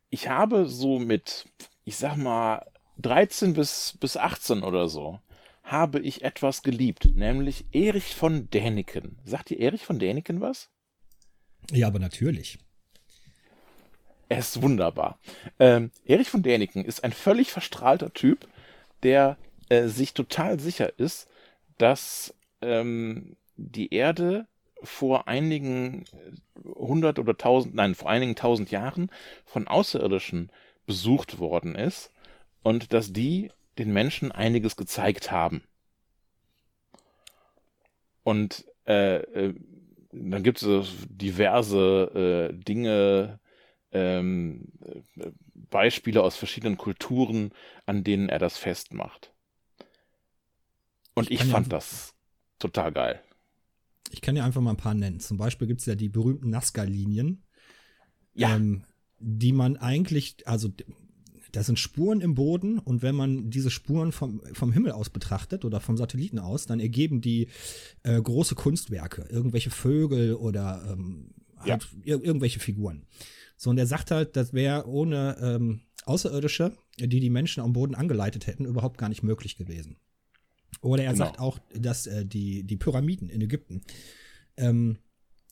ich 0.09 0.29
habe 0.29 0.67
so 0.67 0.99
mit, 0.99 1.45
ich 1.85 1.95
sag 1.95 2.17
mal, 2.17 2.65
13 2.97 3.53
bis, 3.53 3.97
bis 3.99 4.17
18 4.17 4.63
oder 4.63 4.87
so, 4.87 5.19
habe 5.63 5.99
ich 5.99 6.23
etwas 6.23 6.61
geliebt, 6.61 7.15
nämlich 7.15 7.65
Erich 7.71 8.15
von 8.15 8.49
Däniken. 8.49 9.17
Sagt 9.23 9.49
ihr 9.51 9.59
Erich 9.59 9.85
von 9.85 9.97
Däniken 9.97 10.41
was? 10.41 10.69
Ja, 11.71 11.87
aber 11.87 11.99
natürlich. 11.99 12.59
Er 14.29 14.39
ist 14.39 14.61
wunderbar. 14.61 15.19
Ähm, 15.59 15.91
Erich 16.05 16.29
von 16.29 16.43
Däniken 16.43 16.85
ist 16.85 17.03
ein 17.03 17.13
völlig 17.13 17.51
verstrahlter 17.51 18.13
Typ, 18.13 18.47
der 19.03 19.37
äh, 19.69 19.87
sich 19.87 20.13
total 20.13 20.59
sicher 20.59 20.97
ist, 20.99 21.29
dass 21.77 22.35
ähm, 22.61 23.37
die 23.55 23.93
Erde 23.93 24.47
vor 24.83 25.27
einigen 25.27 26.05
hundert 26.65 27.19
oder 27.19 27.37
tausend, 27.37 27.75
nein, 27.75 27.95
vor 27.95 28.09
einigen 28.09 28.35
tausend 28.35 28.71
Jahren 28.71 29.09
von 29.45 29.67
Außerirdischen 29.67 30.51
besucht 30.85 31.39
worden 31.39 31.75
ist 31.75 32.11
und 32.63 32.91
dass 32.93 33.13
die 33.13 33.49
den 33.77 33.91
Menschen 33.91 34.31
einiges 34.31 34.75
gezeigt 34.75 35.31
haben. 35.31 35.63
Und 38.23 38.65
äh, 38.87 39.17
äh, 39.17 39.53
dann 40.11 40.43
gibt 40.43 40.61
es 40.61 40.89
diverse 41.09 42.51
äh, 42.51 42.53
Dinge, 42.53 43.39
ähm, 43.91 44.71
Beispiele 45.53 46.21
aus 46.21 46.35
verschiedenen 46.35 46.77
Kulturen, 46.77 47.51
an 47.85 48.03
denen 48.03 48.29
er 48.29 48.39
das 48.39 48.57
festmacht. 48.57 49.33
Und 51.15 51.31
ich, 51.31 51.41
ich 51.41 51.47
fand 51.47 51.67
ja, 51.67 51.77
das 51.77 52.15
total 52.59 52.91
geil. 52.91 53.21
Ich 54.11 54.21
kann 54.21 54.35
dir 54.35 54.43
einfach 54.43 54.61
mal 54.61 54.71
ein 54.71 54.77
paar 54.77 54.93
nennen. 54.93 55.19
Zum 55.19 55.37
Beispiel 55.37 55.67
gibt 55.67 55.79
es 55.81 55.85
ja 55.85 55.95
die 55.95 56.09
berühmten 56.09 56.49
Nazca-Linien. 56.49 57.43
Ja. 58.35 58.55
Ähm, 58.55 58.83
die 59.19 59.53
man 59.53 59.77
eigentlich, 59.77 60.47
also 60.47 60.69
da 61.53 61.63
sind 61.63 61.79
Spuren 61.79 62.19
im 62.19 62.33
Boden 62.33 62.79
und 62.79 63.03
wenn 63.03 63.15
man 63.15 63.51
diese 63.51 63.69
Spuren 63.69 64.11
vom, 64.11 64.41
vom 64.53 64.73
Himmel 64.73 64.91
aus 64.91 65.11
betrachtet 65.11 65.63
oder 65.63 65.79
vom 65.79 65.97
Satelliten 65.97 66.39
aus, 66.39 66.65
dann 66.65 66.79
ergeben 66.79 67.21
die 67.21 67.47
äh, 68.01 68.19
große 68.19 68.55
Kunstwerke, 68.55 69.27
irgendwelche 69.29 69.69
Vögel 69.69 70.33
oder 70.33 70.83
ähm, 70.91 71.29
halt 71.57 71.87
ja. 72.03 72.15
ir 72.15 72.23
irgendwelche 72.23 72.59
Figuren. 72.59 73.05
So, 73.55 73.69
und 73.69 73.77
er 73.77 73.85
sagt 73.85 74.09
halt, 74.09 74.35
das 74.35 74.53
wäre 74.53 74.87
ohne 74.87 75.37
ähm, 75.39 75.81
Außerirdische, 76.05 76.73
die 76.99 77.19
die 77.19 77.29
Menschen 77.29 77.61
am 77.63 77.73
Boden 77.73 77.93
angeleitet 77.93 78.47
hätten, 78.47 78.65
überhaupt 78.65 78.97
gar 78.97 79.09
nicht 79.09 79.21
möglich 79.21 79.55
gewesen. 79.55 79.97
Oder 80.81 81.03
er 81.03 81.13
genau. 81.13 81.25
sagt 81.25 81.39
auch, 81.39 81.59
dass 81.75 82.07
äh, 82.07 82.25
die, 82.25 82.63
die 82.63 82.77
Pyramiden 82.77 83.29
in 83.29 83.41
Ägypten, 83.41 83.83
ähm, 84.57 84.97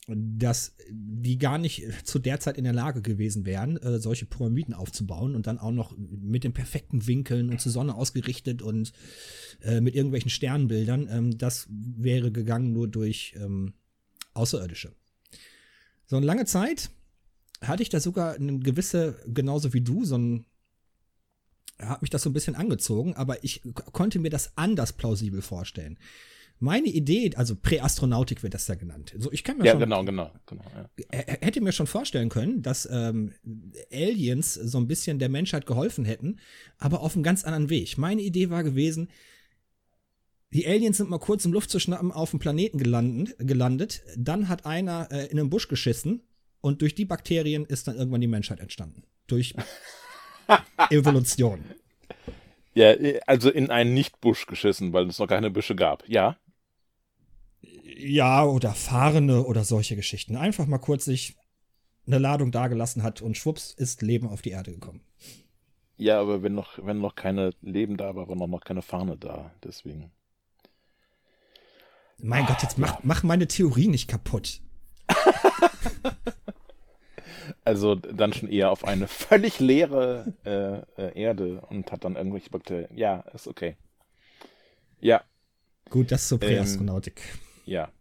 dass 0.07 0.75
die 0.89 1.37
gar 1.37 1.57
nicht 1.57 1.83
zu 2.05 2.19
der 2.19 2.39
Zeit 2.39 2.57
in 2.57 2.63
der 2.63 2.73
Lage 2.73 3.01
gewesen 3.01 3.45
wären, 3.45 3.77
äh, 3.77 3.99
solche 3.99 4.25
Pyramiden 4.25 4.73
aufzubauen 4.73 5.35
und 5.35 5.47
dann 5.47 5.59
auch 5.59 5.71
noch 5.71 5.95
mit 5.97 6.43
den 6.43 6.53
perfekten 6.53 7.05
Winkeln 7.05 7.49
und 7.49 7.61
zur 7.61 7.71
Sonne 7.71 7.95
ausgerichtet 7.95 8.61
und 8.61 8.93
äh, 9.61 9.79
mit 9.79 9.95
irgendwelchen 9.95 10.31
Sternbildern. 10.31 11.07
Ähm, 11.09 11.37
das 11.37 11.67
wäre 11.69 12.31
gegangen 12.31 12.73
nur 12.73 12.87
durch 12.87 13.35
ähm, 13.37 13.73
Außerirdische. 14.33 14.91
So 16.07 16.17
eine 16.17 16.25
lange 16.25 16.45
Zeit 16.45 16.89
hatte 17.61 17.83
ich 17.83 17.89
da 17.89 17.99
sogar 17.99 18.33
eine 18.33 18.59
gewisse, 18.59 19.19
genauso 19.27 19.73
wie 19.73 19.81
du, 19.81 20.03
so 20.03 20.17
ein 20.17 20.45
hat 21.79 22.01
mich 22.01 22.11
das 22.11 22.21
so 22.21 22.29
ein 22.29 22.33
bisschen 22.33 22.55
angezogen, 22.55 23.15
aber 23.15 23.43
ich 23.43 23.61
konnte 23.91 24.19
mir 24.19 24.29
das 24.29 24.55
anders 24.55 24.93
plausibel 24.93 25.41
vorstellen. 25.41 25.97
Meine 26.63 26.89
Idee, 26.89 27.32
also 27.38 27.56
Präastronautik 27.56 28.43
wird 28.43 28.54
das 28.54 28.67
da 28.67 28.76
genannt. 28.76 29.15
So, 29.17 29.32
ich 29.32 29.43
kann 29.43 29.58
mir 29.58 29.65
ja, 29.65 29.71
schon, 29.71 29.80
genau, 29.80 30.04
genau, 30.06 30.32
genau. 30.45 30.63
Ja. 30.76 31.17
Hätte 31.41 31.60
mir 31.60 31.71
schon 31.71 31.88
vorstellen 31.88 32.30
können, 32.30 32.62
dass 32.62 32.88
ähm, 32.91 33.34
Aliens 33.91 34.54
so 34.54 34.78
ein 34.78 34.88
bisschen 34.88 35.17
der 35.17 35.30
Menschheit 35.30 35.65
geholfen 35.65 36.06
hätten, 36.06 36.39
aber 36.78 37.02
auf 37.02 37.15
einem 37.15 37.24
ganz 37.24 37.45
anderen 37.45 37.71
Weg. 37.71 37.97
Meine 37.97 38.21
Idee 38.21 38.52
war 38.52 38.63
gewesen, 38.63 39.10
die 40.54 40.67
Aliens 40.67 40.97
sind 40.97 41.10
mal 41.10 41.17
kurz 41.17 41.45
im 41.45 41.52
Luft 41.52 41.71
zu 41.71 41.80
schnappen 41.80 42.12
auf 42.12 42.30
dem 42.30 42.39
Planeten 42.39 42.78
gelandet, 42.78 43.36
gelandet. 43.39 44.04
Dann 44.15 44.47
hat 44.47 44.67
einer 44.67 45.08
äh, 45.12 45.26
in 45.32 45.39
einem 45.39 45.50
Busch 45.50 45.67
geschissen 45.67 46.21
und 46.62 46.84
durch 46.84 46.93
die 46.93 47.06
Bakterien 47.06 47.65
ist 47.65 47.88
dann 47.88 47.95
irgendwann 47.95 48.21
die 48.21 48.28
Menschheit 48.28 48.60
entstanden. 48.60 49.02
Durch 49.26 49.56
Evolution. 50.91 51.63
Ja, 52.76 52.93
also 53.26 53.50
in 53.50 53.71
einen 53.71 53.95
Nicht-Busch 53.95 54.45
geschissen, 54.45 54.93
weil 54.93 55.08
es 55.08 55.17
noch 55.17 55.28
keine 55.28 55.50
Büsche 55.50 55.76
gab. 55.76 56.08
Ja. 56.08 56.38
Ja, 58.03 58.43
oder 58.45 58.73
Fahrende 58.73 59.45
oder 59.45 59.63
solche 59.63 59.95
Geschichten. 59.95 60.35
Einfach 60.35 60.65
mal 60.65 60.79
kurz 60.79 61.05
sich 61.05 61.35
eine 62.07 62.17
Ladung 62.17 62.51
dagelassen 62.51 63.03
hat 63.03 63.21
und 63.21 63.37
schwupps 63.37 63.73
ist 63.73 64.01
Leben 64.01 64.27
auf 64.27 64.41
die 64.41 64.51
Erde 64.51 64.71
gekommen. 64.71 65.01
Ja, 65.97 66.19
aber 66.19 66.41
wenn 66.41 66.55
noch, 66.55 66.79
wenn 66.83 66.99
noch 66.99 67.15
keine 67.15 67.51
Leben 67.61 67.97
da 67.97 68.15
war, 68.15 68.27
war 68.27 68.35
noch, 68.35 68.47
noch 68.47 68.61
keine 68.61 68.81
Fahne 68.81 69.17
da. 69.17 69.51
Deswegen. 69.63 70.11
Mein 72.17 72.45
Gott, 72.47 72.63
jetzt 72.63 72.77
mach, 72.77 73.03
mach 73.03 73.23
meine 73.23 73.47
Theorie 73.47 73.87
nicht 73.87 74.07
kaputt. 74.07 74.61
Also 77.63 77.95
dann 77.95 78.33
schon 78.33 78.49
eher 78.49 78.71
auf 78.71 78.83
eine 78.85 79.07
völlig 79.07 79.59
leere 79.59 80.33
äh, 80.45 81.01
äh, 81.01 81.19
Erde 81.21 81.61
und 81.69 81.91
hat 81.91 82.03
dann 82.03 82.15
irgendwelche 82.15 82.49
Bakterien. 82.49 82.89
Ja, 82.95 83.19
ist 83.33 83.47
okay. 83.47 83.75
Ja. 84.99 85.21
Gut, 85.89 86.11
das 86.11 86.27
zur 86.27 86.39
Präastronautik. 86.39 87.21
Ähm, 87.21 87.50
ja. 87.71 87.91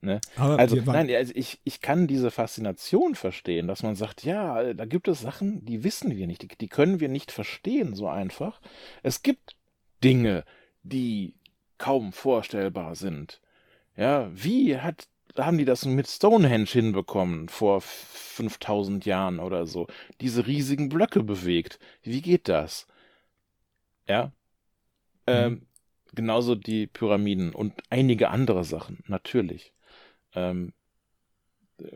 Ne? 0.00 0.20
Also, 0.36 0.76
nein, 0.76 1.10
also 1.10 1.32
ich, 1.34 1.60
ich 1.64 1.80
kann 1.80 2.06
diese 2.06 2.30
Faszination 2.30 3.14
verstehen, 3.14 3.66
dass 3.66 3.82
man 3.82 3.94
sagt, 3.94 4.24
ja, 4.24 4.74
da 4.74 4.84
gibt 4.84 5.08
es 5.08 5.20
Sachen, 5.20 5.64
die 5.64 5.82
wissen 5.82 6.14
wir 6.14 6.26
nicht, 6.26 6.42
die, 6.42 6.48
die 6.48 6.68
können 6.68 7.00
wir 7.00 7.08
nicht 7.08 7.32
verstehen 7.32 7.94
so 7.94 8.06
einfach. 8.08 8.60
Es 9.02 9.22
gibt 9.22 9.56
Dinge, 10.02 10.44
die 10.82 11.36
kaum 11.78 12.12
vorstellbar 12.12 12.96
sind. 12.96 13.40
Ja, 13.96 14.30
wie 14.34 14.76
hat, 14.76 15.08
haben 15.38 15.56
die 15.56 15.64
das 15.64 15.86
mit 15.86 16.06
Stonehenge 16.06 16.66
hinbekommen 16.66 17.48
vor 17.48 17.80
5000 17.80 19.06
Jahren 19.06 19.40
oder 19.40 19.66
so? 19.66 19.86
Diese 20.20 20.46
riesigen 20.46 20.90
Blöcke 20.90 21.22
bewegt. 21.22 21.78
Wie 22.02 22.20
geht 22.20 22.48
das? 22.48 22.86
Ja. 24.06 24.32
Ähm, 25.26 25.66
genauso 26.14 26.54
die 26.54 26.86
Pyramiden 26.86 27.52
und 27.54 27.74
einige 27.90 28.30
andere 28.30 28.64
Sachen, 28.64 29.02
natürlich. 29.06 29.72
Ähm, 30.34 30.72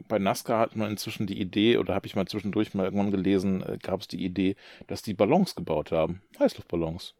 bei 0.09 0.19
Nazca 0.19 0.59
hat 0.59 0.75
man 0.77 0.91
inzwischen 0.91 1.27
die 1.27 1.41
Idee, 1.41 1.79
oder 1.79 1.95
habe 1.95 2.07
ich 2.07 2.17
mal 2.17 2.27
zwischendurch 2.27 2.75
mal 2.75 2.85
irgendwann 2.85 3.11
gelesen, 3.11 3.63
äh, 3.63 3.79
gab 3.81 4.01
es 4.01 4.09
die 4.09 4.25
Idee, 4.25 4.57
dass 4.89 5.03
die 5.03 5.15
Ballons 5.15 5.55
gebaut 5.55 5.93
haben. 5.93 6.23
Heißluftballons. 6.39 7.15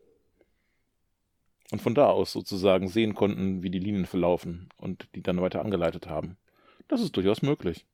Und 1.71 1.83
von 1.83 1.95
da 1.95 2.07
aus 2.07 2.33
sozusagen 2.33 2.89
sehen 2.89 3.15
konnten, 3.15 3.63
wie 3.63 3.71
die 3.71 3.79
Linien 3.79 4.07
verlaufen 4.07 4.71
und 4.79 5.07
die 5.15 5.23
dann 5.23 5.41
weiter 5.41 5.63
angeleitet 5.63 6.09
haben. 6.09 6.37
Das 6.89 7.03
ist 7.03 7.15
durchaus 7.17 7.43
möglich. 7.43 7.85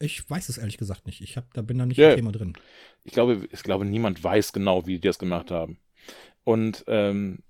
Ich 0.00 0.28
weiß 0.28 0.48
es 0.48 0.58
ehrlich 0.58 0.76
gesagt 0.78 1.06
nicht. 1.06 1.20
Ich 1.20 1.36
hab, 1.36 1.54
da 1.54 1.62
bin 1.62 1.78
da 1.78 1.86
nicht 1.86 1.96
Ja. 1.96 2.10
im 2.10 2.16
Thema 2.16 2.32
drin. 2.32 2.54
Ich 3.04 3.12
glaube, 3.12 3.46
ich 3.50 3.62
glaube, 3.62 3.84
niemand 3.84 4.22
weiß 4.22 4.52
genau, 4.52 4.86
wie 4.86 4.94
die 4.94 5.06
das 5.08 5.20
gemacht 5.20 5.52
haben. 5.52 5.78
Und 6.42 6.84
ähm, 6.88 7.43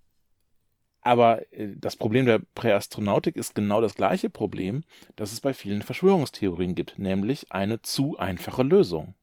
aber 1.05 1.53
äh, 1.53 1.69
das 1.77 1.95
Problem 1.95 2.27
der 2.27 2.41
Präastronautik 2.55 3.37
ist 3.37 3.55
genau 3.55 3.81
das 3.81 3.95
gleiche 3.95 4.31
Problem, 4.31 4.83
das 5.15 5.33
es 5.33 5.41
bei 5.41 5.55
vielen 5.55 5.83
Verschwörungstheorien 5.83 6.75
gibt, 6.75 6.99
nämlich 6.99 7.53
eine 7.53 7.83
zu 7.83 8.19
einfache 8.19 8.65
Lösung. 8.65 9.15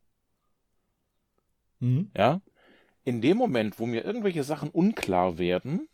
Mhm. 1.80 2.12
Ja? 2.16 2.42
In 3.04 3.20
dem 3.20 3.36
Moment, 3.38 3.80
wo 3.80 3.88
mir 3.88 4.06
irgendwelche 4.06 4.44
Sachen 4.44 4.70
unklar 4.70 5.40
werden, 5.40 5.90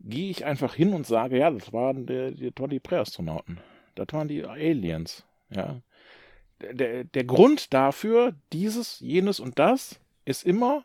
gehe 0.00 0.30
ich 0.30 0.44
einfach 0.44 0.74
hin 0.74 0.94
und 0.94 1.06
sage, 1.06 1.38
ja, 1.38 1.50
das 1.50 1.72
waren 1.72 2.06
die, 2.06 2.50
das 2.50 2.60
waren 2.60 2.70
die 2.70 2.80
Präastronauten. 2.80 3.60
Das 3.94 4.08
waren 4.12 4.26
die 4.26 4.44
Aliens. 4.44 5.24
Ja? 5.50 5.82
Der, 6.60 6.72
der, 6.72 7.04
der 7.04 7.24
Grund 7.24 7.74
dafür, 7.74 8.34
dieses, 8.52 9.00
jenes 9.00 9.38
und 9.38 9.58
das, 9.58 10.00
ist 10.24 10.44
immer, 10.44 10.84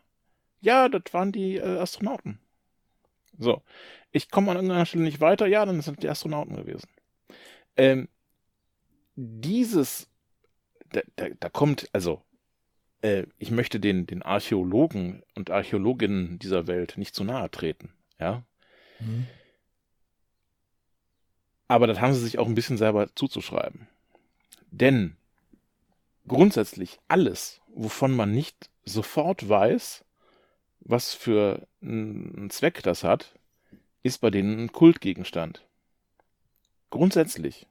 ja, 0.59 0.89
das 0.89 1.13
waren 1.13 1.31
die 1.31 1.55
äh, 1.55 1.79
Astronauten. 1.79 2.39
So. 3.39 3.63
Ich 4.11 4.29
komme 4.29 4.51
an 4.51 4.57
irgendeiner 4.57 4.85
Stelle 4.85 5.03
nicht 5.03 5.21
weiter, 5.21 5.47
ja, 5.47 5.65
dann 5.65 5.81
sind 5.81 6.03
die 6.03 6.09
Astronauten 6.09 6.55
gewesen. 6.55 6.89
Ähm, 7.77 8.09
dieses, 9.15 10.09
da, 10.91 11.01
da, 11.15 11.27
da 11.39 11.49
kommt, 11.49 11.89
also, 11.93 12.21
äh, 13.01 13.25
ich 13.37 13.51
möchte 13.51 13.79
den, 13.79 14.05
den 14.05 14.21
Archäologen 14.21 15.23
und 15.35 15.49
Archäologinnen 15.49 16.39
dieser 16.39 16.67
Welt 16.67 16.97
nicht 16.97 17.15
zu 17.15 17.23
nahe 17.23 17.49
treten, 17.49 17.93
ja. 18.19 18.43
Mhm. 18.99 19.27
Aber 21.67 21.87
das 21.87 22.01
haben 22.01 22.13
sie 22.13 22.21
sich 22.21 22.39
auch 22.39 22.47
ein 22.47 22.55
bisschen 22.55 22.77
selber 22.77 23.15
zuzuschreiben. 23.15 23.87
Denn 24.71 25.15
grundsätzlich 26.27 26.99
alles, 27.07 27.61
wovon 27.67 28.15
man 28.15 28.31
nicht 28.31 28.69
sofort 28.85 29.47
weiß, 29.47 30.03
was 30.81 31.13
für 31.13 31.67
einen 31.81 32.49
Zweck 32.49 32.81
das 32.83 33.03
hat, 33.03 33.33
ist 34.03 34.19
bei 34.19 34.29
denen 34.29 34.59
ein 34.59 34.71
Kultgegenstand. 34.71 35.65
Grundsätzlich. 36.89 37.67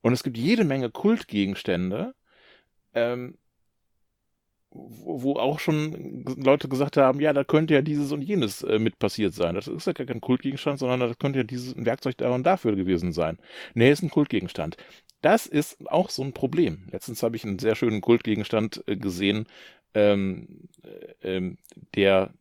Und 0.00 0.12
es 0.12 0.22
gibt 0.22 0.36
jede 0.36 0.64
Menge 0.64 0.90
Kultgegenstände, 0.90 2.14
ähm, 2.94 3.36
wo, 4.70 5.36
auch 5.36 5.58
schon 5.58 6.24
Leute 6.36 6.68
gesagt 6.68 6.96
haben, 6.96 7.20
ja, 7.20 7.32
da 7.32 7.44
könnte 7.44 7.74
ja 7.74 7.82
dieses 7.82 8.12
und 8.12 8.22
jenes 8.22 8.62
äh, 8.62 8.78
mit 8.78 8.98
passiert 8.98 9.34
sein. 9.34 9.54
Das 9.54 9.68
ist 9.68 9.86
ja 9.86 9.92
gar 9.92 10.06
kein 10.06 10.20
Kultgegenstand, 10.20 10.78
sondern 10.78 11.00
das 11.00 11.18
könnte 11.18 11.40
ja 11.40 11.44
dieses 11.44 11.74
Werkzeug 11.76 12.18
da 12.18 12.30
und 12.30 12.44
dafür 12.44 12.76
gewesen 12.76 13.12
sein. 13.12 13.38
Nee, 13.74 13.90
ist 13.90 14.02
ein 14.02 14.10
Kultgegenstand. 14.10 14.76
Das 15.22 15.46
ist 15.46 15.78
auch 15.90 16.10
so 16.10 16.22
ein 16.22 16.32
Problem. 16.32 16.88
Letztens 16.90 17.22
habe 17.22 17.36
ich 17.36 17.44
einen 17.44 17.58
sehr 17.58 17.74
schönen 17.74 18.00
Kultgegenstand 18.00 18.84
äh, 18.86 18.96
gesehen, 18.96 19.46
ähm, 19.96 20.68
äh, 20.84 21.36
ähm, 21.36 21.58
der 21.96 22.32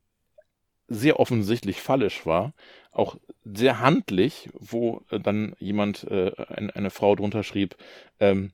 sehr 0.88 1.20
offensichtlich 1.20 1.82
fallisch 1.82 2.26
war, 2.26 2.54
auch 2.92 3.18
sehr 3.44 3.80
handlich, 3.80 4.50
wo 4.54 5.02
äh, 5.10 5.20
dann 5.20 5.56
jemand, 5.60 6.04
äh, 6.06 6.32
ein, 6.50 6.70
eine 6.72 6.90
Frau 6.92 7.16
drunter 7.16 7.44
schrieb, 7.44 7.76
ähm, 8.20 8.52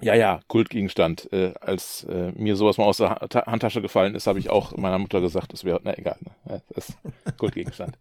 ja, 0.00 0.14
ja, 0.14 0.40
Kultgegenstand. 0.48 1.32
Äh, 1.32 1.54
als 1.60 2.04
äh, 2.04 2.32
mir 2.32 2.56
sowas 2.56 2.78
mal 2.78 2.84
aus 2.84 2.98
der 2.98 3.10
Ha- 3.10 3.28
Ta- 3.28 3.46
Handtasche 3.46 3.80
gefallen 3.82 4.14
ist, 4.14 4.26
habe 4.26 4.38
ich 4.38 4.50
auch 4.50 4.76
meiner 4.76 4.98
Mutter 4.98 5.20
gesagt, 5.20 5.52
das 5.52 5.64
wäre, 5.64 5.80
na 5.84 5.96
egal, 5.96 6.18
ne? 6.46 6.62
das 6.74 6.90
ist 6.90 6.98
Kultgegenstand. 7.38 7.98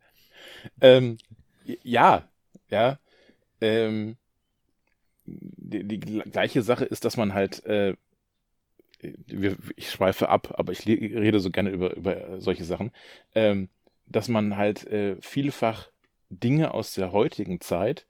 ähm, 0.81 1.17
ja, 1.83 2.23
ja. 2.69 2.99
Ähm, 3.61 4.17
die, 5.25 5.83
die 5.87 5.99
gl- 5.99 6.29
gleiche 6.29 6.61
Sache 6.61 6.85
ist, 6.85 7.05
dass 7.05 7.17
man 7.17 7.33
halt, 7.33 7.65
äh, 7.65 7.95
ich 9.75 9.91
schweife 9.91 10.29
ab, 10.29 10.53
aber 10.57 10.71
ich 10.71 10.85
rede 10.85 11.39
so 11.39 11.51
gerne 11.51 11.69
über, 11.69 11.95
über 11.95 12.39
solche 12.39 12.65
Sachen, 12.65 12.91
ähm, 13.33 13.69
dass 14.05 14.27
man 14.27 14.57
halt 14.57 14.85
äh, 14.87 15.17
vielfach 15.21 15.89
Dinge 16.29 16.73
aus 16.73 16.93
der 16.93 17.11
heutigen 17.11 17.61
Zeit, 17.61 18.05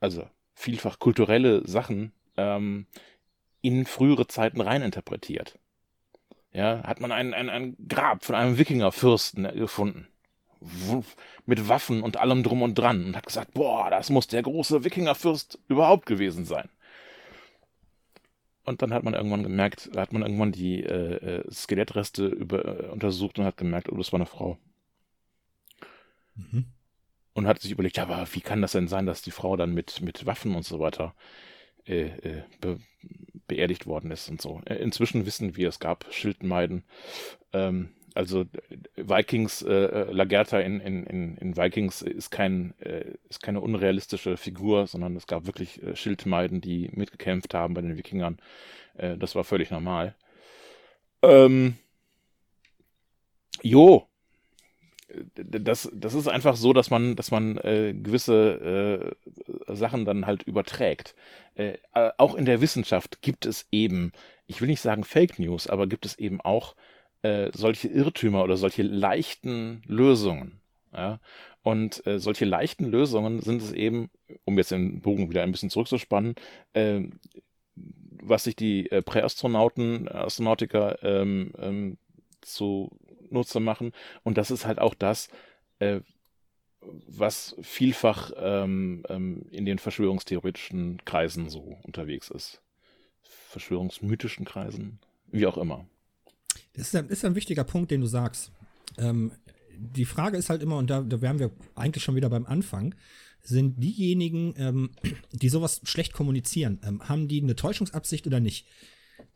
also 0.00 0.28
vielfach 0.54 0.98
kulturelle 0.98 1.66
Sachen, 1.66 2.12
ähm, 2.36 2.86
in 3.60 3.86
frühere 3.86 4.26
Zeiten 4.26 4.60
reininterpretiert. 4.60 5.58
Ja, 6.52 6.82
hat 6.84 7.00
man 7.00 7.10
ein, 7.10 7.34
ein, 7.34 7.50
ein 7.50 7.76
Grab 7.88 8.24
von 8.24 8.34
einem 8.34 8.58
Wikingerfürsten 8.58 9.44
äh, 9.44 9.52
gefunden. 9.52 10.06
Mit 11.44 11.68
Waffen 11.68 12.02
und 12.02 12.16
allem 12.16 12.42
drum 12.42 12.62
und 12.62 12.74
dran 12.74 13.04
und 13.06 13.16
hat 13.16 13.26
gesagt, 13.26 13.52
boah, 13.52 13.90
das 13.90 14.08
muss 14.08 14.28
der 14.28 14.42
große 14.42 14.84
Wikingerfürst 14.84 15.58
überhaupt 15.68 16.06
gewesen 16.06 16.46
sein. 16.46 16.70
Und 18.64 18.80
dann 18.80 18.94
hat 18.94 19.04
man 19.04 19.14
irgendwann 19.14 19.42
gemerkt, 19.42 19.90
hat 19.94 20.12
man 20.12 20.22
irgendwann 20.22 20.52
die 20.52 20.82
äh, 20.82 21.40
äh, 21.40 21.52
Skelettreste 21.52 22.26
über, 22.26 22.64
äh, 22.64 22.86
untersucht 22.88 23.38
und 23.38 23.44
hat 23.44 23.56
gemerkt, 23.56 23.90
oh, 23.92 23.96
das 23.96 24.12
war 24.12 24.18
eine 24.18 24.26
Frau. 24.26 24.58
Mhm. 26.34 26.64
Und 27.34 27.46
hat 27.46 27.60
sich 27.60 27.72
überlegt, 27.72 27.96
ja, 27.96 28.04
aber 28.04 28.26
wie 28.32 28.40
kann 28.40 28.62
das 28.62 28.72
denn 28.72 28.88
sein, 28.88 29.06
dass 29.06 29.22
die 29.22 29.32
Frau 29.32 29.56
dann 29.56 29.74
mit, 29.74 30.00
mit 30.00 30.24
Waffen 30.24 30.54
und 30.54 30.64
so 30.64 30.80
weiter 30.80 31.14
äh, 31.86 32.06
äh, 32.06 32.42
be 32.60 32.78
beerdigt 33.46 33.86
worden 33.86 34.10
ist 34.10 34.30
und 34.30 34.40
so. 34.40 34.62
Äh, 34.64 34.76
Inzwischen 34.76 35.26
wissen 35.26 35.56
wir, 35.56 35.68
es 35.68 35.78
gab 35.78 36.06
Schildmeiden. 36.10 36.82
Ähm, 37.52 37.90
also 38.14 38.42
äh, 38.42 38.46
Vikings, 38.96 39.62
äh, 39.62 39.72
äh, 39.72 40.12
Lagertha 40.12 40.60
in, 40.60 40.80
in, 40.80 41.04
in, 41.04 41.36
in 41.36 41.56
Vikings 41.56 42.02
ist, 42.02 42.30
kein, 42.30 42.74
äh, 42.80 43.14
ist 43.28 43.42
keine 43.42 43.60
unrealistische 43.60 44.36
Figur, 44.36 44.86
sondern 44.86 45.16
es 45.16 45.26
gab 45.26 45.46
wirklich 45.46 45.82
äh, 45.82 45.96
Schildmeiden, 45.96 46.60
die 46.60 46.90
mitgekämpft 46.92 47.54
haben 47.54 47.74
bei 47.74 47.82
den 47.82 47.96
Wikingern. 47.96 48.38
Äh, 48.96 49.16
das 49.16 49.34
war 49.34 49.44
völlig 49.44 49.70
normal. 49.70 50.14
Ähm, 51.22 51.76
jo, 53.62 54.06
das, 55.34 55.90
das 55.92 56.14
ist 56.14 56.28
einfach 56.28 56.56
so, 56.56 56.72
dass 56.72 56.90
man, 56.90 57.16
dass 57.16 57.30
man 57.30 57.56
äh, 57.58 57.94
gewisse 57.94 59.14
äh, 59.68 59.74
Sachen 59.74 60.04
dann 60.04 60.26
halt 60.26 60.42
überträgt. 60.44 61.14
Äh, 61.54 61.78
äh, 61.94 62.10
auch 62.18 62.34
in 62.34 62.44
der 62.44 62.60
Wissenschaft 62.60 63.22
gibt 63.22 63.46
es 63.46 63.66
eben, 63.70 64.12
ich 64.46 64.60
will 64.60 64.68
nicht 64.68 64.80
sagen 64.80 65.04
Fake 65.04 65.38
News, 65.38 65.66
aber 65.66 65.86
gibt 65.86 66.06
es 66.06 66.18
eben 66.18 66.40
auch 66.40 66.74
äh, 67.24 67.50
solche 67.54 67.88
Irrtümer 67.88 68.44
oder 68.44 68.56
solche 68.56 68.82
leichten 68.82 69.82
Lösungen. 69.86 70.60
Ja? 70.92 71.20
Und 71.62 72.06
äh, 72.06 72.18
solche 72.18 72.44
leichten 72.44 72.84
Lösungen 72.86 73.40
sind 73.40 73.62
es 73.62 73.72
eben, 73.72 74.10
um 74.44 74.58
jetzt 74.58 74.70
den 74.70 75.00
Bogen 75.00 75.30
wieder 75.30 75.42
ein 75.42 75.52
bisschen 75.52 75.70
zurückzuspannen, 75.70 76.34
äh, 76.74 77.00
was 78.22 78.44
sich 78.44 78.56
die 78.56 78.90
äh, 78.90 79.02
Präastronauten, 79.02 80.08
Astronautiker 80.08 81.02
ähm, 81.02 81.52
ähm, 81.58 81.98
zu 82.40 82.90
zunutze 83.34 83.60
machen. 83.60 83.92
Und 84.22 84.38
das 84.38 84.50
ist 84.50 84.64
halt 84.64 84.78
auch 84.78 84.94
das, 84.94 85.28
äh, 85.80 86.00
was 87.08 87.56
vielfach 87.62 88.30
ähm, 88.36 89.04
ähm, 89.08 89.46
in 89.50 89.64
den 89.64 89.78
verschwörungstheoretischen 89.78 91.04
Kreisen 91.04 91.48
so 91.48 91.78
unterwegs 91.82 92.30
ist. 92.30 92.62
Verschwörungsmythischen 93.22 94.44
Kreisen, 94.44 95.00
wie 95.28 95.46
auch 95.46 95.56
immer. 95.56 95.86
Das 96.76 96.88
ist 96.88 96.96
ein, 96.96 97.08
ist 97.08 97.24
ein 97.24 97.34
wichtiger 97.34 97.64
Punkt, 97.64 97.90
den 97.90 98.00
du 98.00 98.06
sagst. 98.06 98.50
Ähm, 98.98 99.32
die 99.76 100.04
Frage 100.04 100.36
ist 100.36 100.50
halt 100.50 100.62
immer, 100.62 100.76
und 100.78 100.90
da, 100.90 101.02
da 101.02 101.20
wären 101.20 101.38
wir 101.38 101.50
eigentlich 101.74 102.04
schon 102.04 102.16
wieder 102.16 102.30
beim 102.30 102.46
Anfang, 102.46 102.94
sind 103.42 103.82
diejenigen, 103.82 104.54
ähm, 104.56 104.90
die 105.32 105.48
sowas 105.48 105.80
schlecht 105.84 106.12
kommunizieren, 106.12 106.80
ähm, 106.84 107.08
haben 107.08 107.28
die 107.28 107.42
eine 107.42 107.56
Täuschungsabsicht 107.56 108.26
oder 108.26 108.40
nicht? 108.40 108.66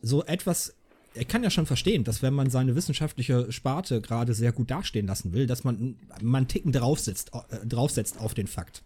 So 0.00 0.24
etwas, 0.24 0.74
er 1.14 1.24
kann 1.24 1.42
ja 1.42 1.50
schon 1.50 1.66
verstehen, 1.66 2.04
dass 2.04 2.22
wenn 2.22 2.34
man 2.34 2.50
seine 2.50 2.74
wissenschaftliche 2.74 3.52
Sparte 3.52 4.00
gerade 4.00 4.34
sehr 4.34 4.52
gut 4.52 4.70
dastehen 4.70 5.06
lassen 5.06 5.32
will, 5.32 5.46
dass 5.46 5.64
man, 5.64 5.96
man 6.22 6.48
Ticken 6.48 6.72
draufsetzt, 6.72 7.32
äh, 7.50 7.66
draufsetzt 7.66 8.18
auf 8.18 8.34
den 8.34 8.46
Fakt. 8.46 8.82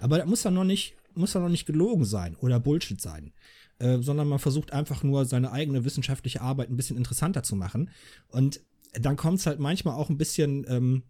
Aber 0.00 0.18
da 0.18 0.26
muss 0.26 0.44
er 0.44 0.50
noch 0.50 0.64
nicht, 0.64 0.94
muss 1.14 1.34
er 1.34 1.40
noch 1.40 1.48
nicht 1.48 1.66
gelogen 1.66 2.04
sein 2.04 2.36
oder 2.36 2.60
Bullshit 2.60 3.00
sein. 3.00 3.32
Äh, 3.78 3.98
sondern 3.98 4.28
man 4.28 4.40
versucht 4.40 4.72
einfach 4.72 5.04
nur 5.04 5.24
seine 5.24 5.52
eigene 5.52 5.84
wissenschaftliche 5.84 6.40
Arbeit 6.40 6.68
ein 6.68 6.76
bisschen 6.76 6.96
interessanter 6.96 7.42
zu 7.42 7.54
machen. 7.54 7.90
Und 8.28 8.60
dann 8.92 9.16
kommt 9.16 9.38
es 9.38 9.46
halt 9.46 9.60
manchmal 9.60 9.94
auch 9.94 10.10
ein 10.10 10.18
bisschen 10.18 10.66
ähm, 10.68 11.04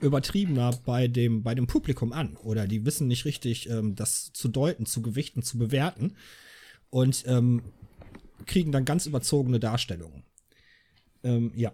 übertriebener 0.00 0.72
bei 0.84 1.08
dem, 1.08 1.42
bei 1.42 1.54
dem 1.54 1.66
Publikum 1.66 2.12
an. 2.12 2.36
Oder 2.36 2.66
die 2.66 2.84
wissen 2.84 3.08
nicht 3.08 3.24
richtig, 3.24 3.70
ähm, 3.70 3.94
das 3.94 4.32
zu 4.32 4.48
deuten, 4.48 4.84
zu 4.84 5.00
gewichten, 5.00 5.42
zu 5.42 5.56
bewerten. 5.58 6.16
Und 6.90 7.24
ähm, 7.26 7.62
kriegen 8.44 8.72
dann 8.72 8.84
ganz 8.84 9.06
überzogene 9.06 9.60
Darstellungen. 9.60 10.24
Ähm, 11.22 11.52
ja. 11.54 11.72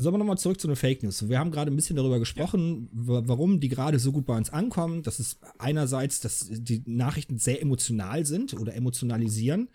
Sollen 0.00 0.14
wir 0.14 0.18
nochmal 0.18 0.38
zurück 0.38 0.58
zu 0.58 0.66
den 0.66 0.76
Fake 0.76 1.02
News. 1.02 1.28
Wir 1.28 1.38
haben 1.38 1.50
gerade 1.50 1.70
ein 1.70 1.76
bisschen 1.76 1.96
darüber 1.96 2.18
gesprochen, 2.18 2.88
warum 2.90 3.60
die 3.60 3.68
gerade 3.68 3.98
so 3.98 4.12
gut 4.12 4.24
bei 4.24 4.34
uns 4.34 4.48
ankommen. 4.48 5.02
Das 5.02 5.20
ist 5.20 5.38
einerseits, 5.58 6.20
dass 6.20 6.46
die 6.50 6.82
Nachrichten 6.86 7.36
sehr 7.36 7.60
emotional 7.60 8.24
sind 8.24 8.54
oder 8.54 8.74
emotionalisieren. 8.74 9.68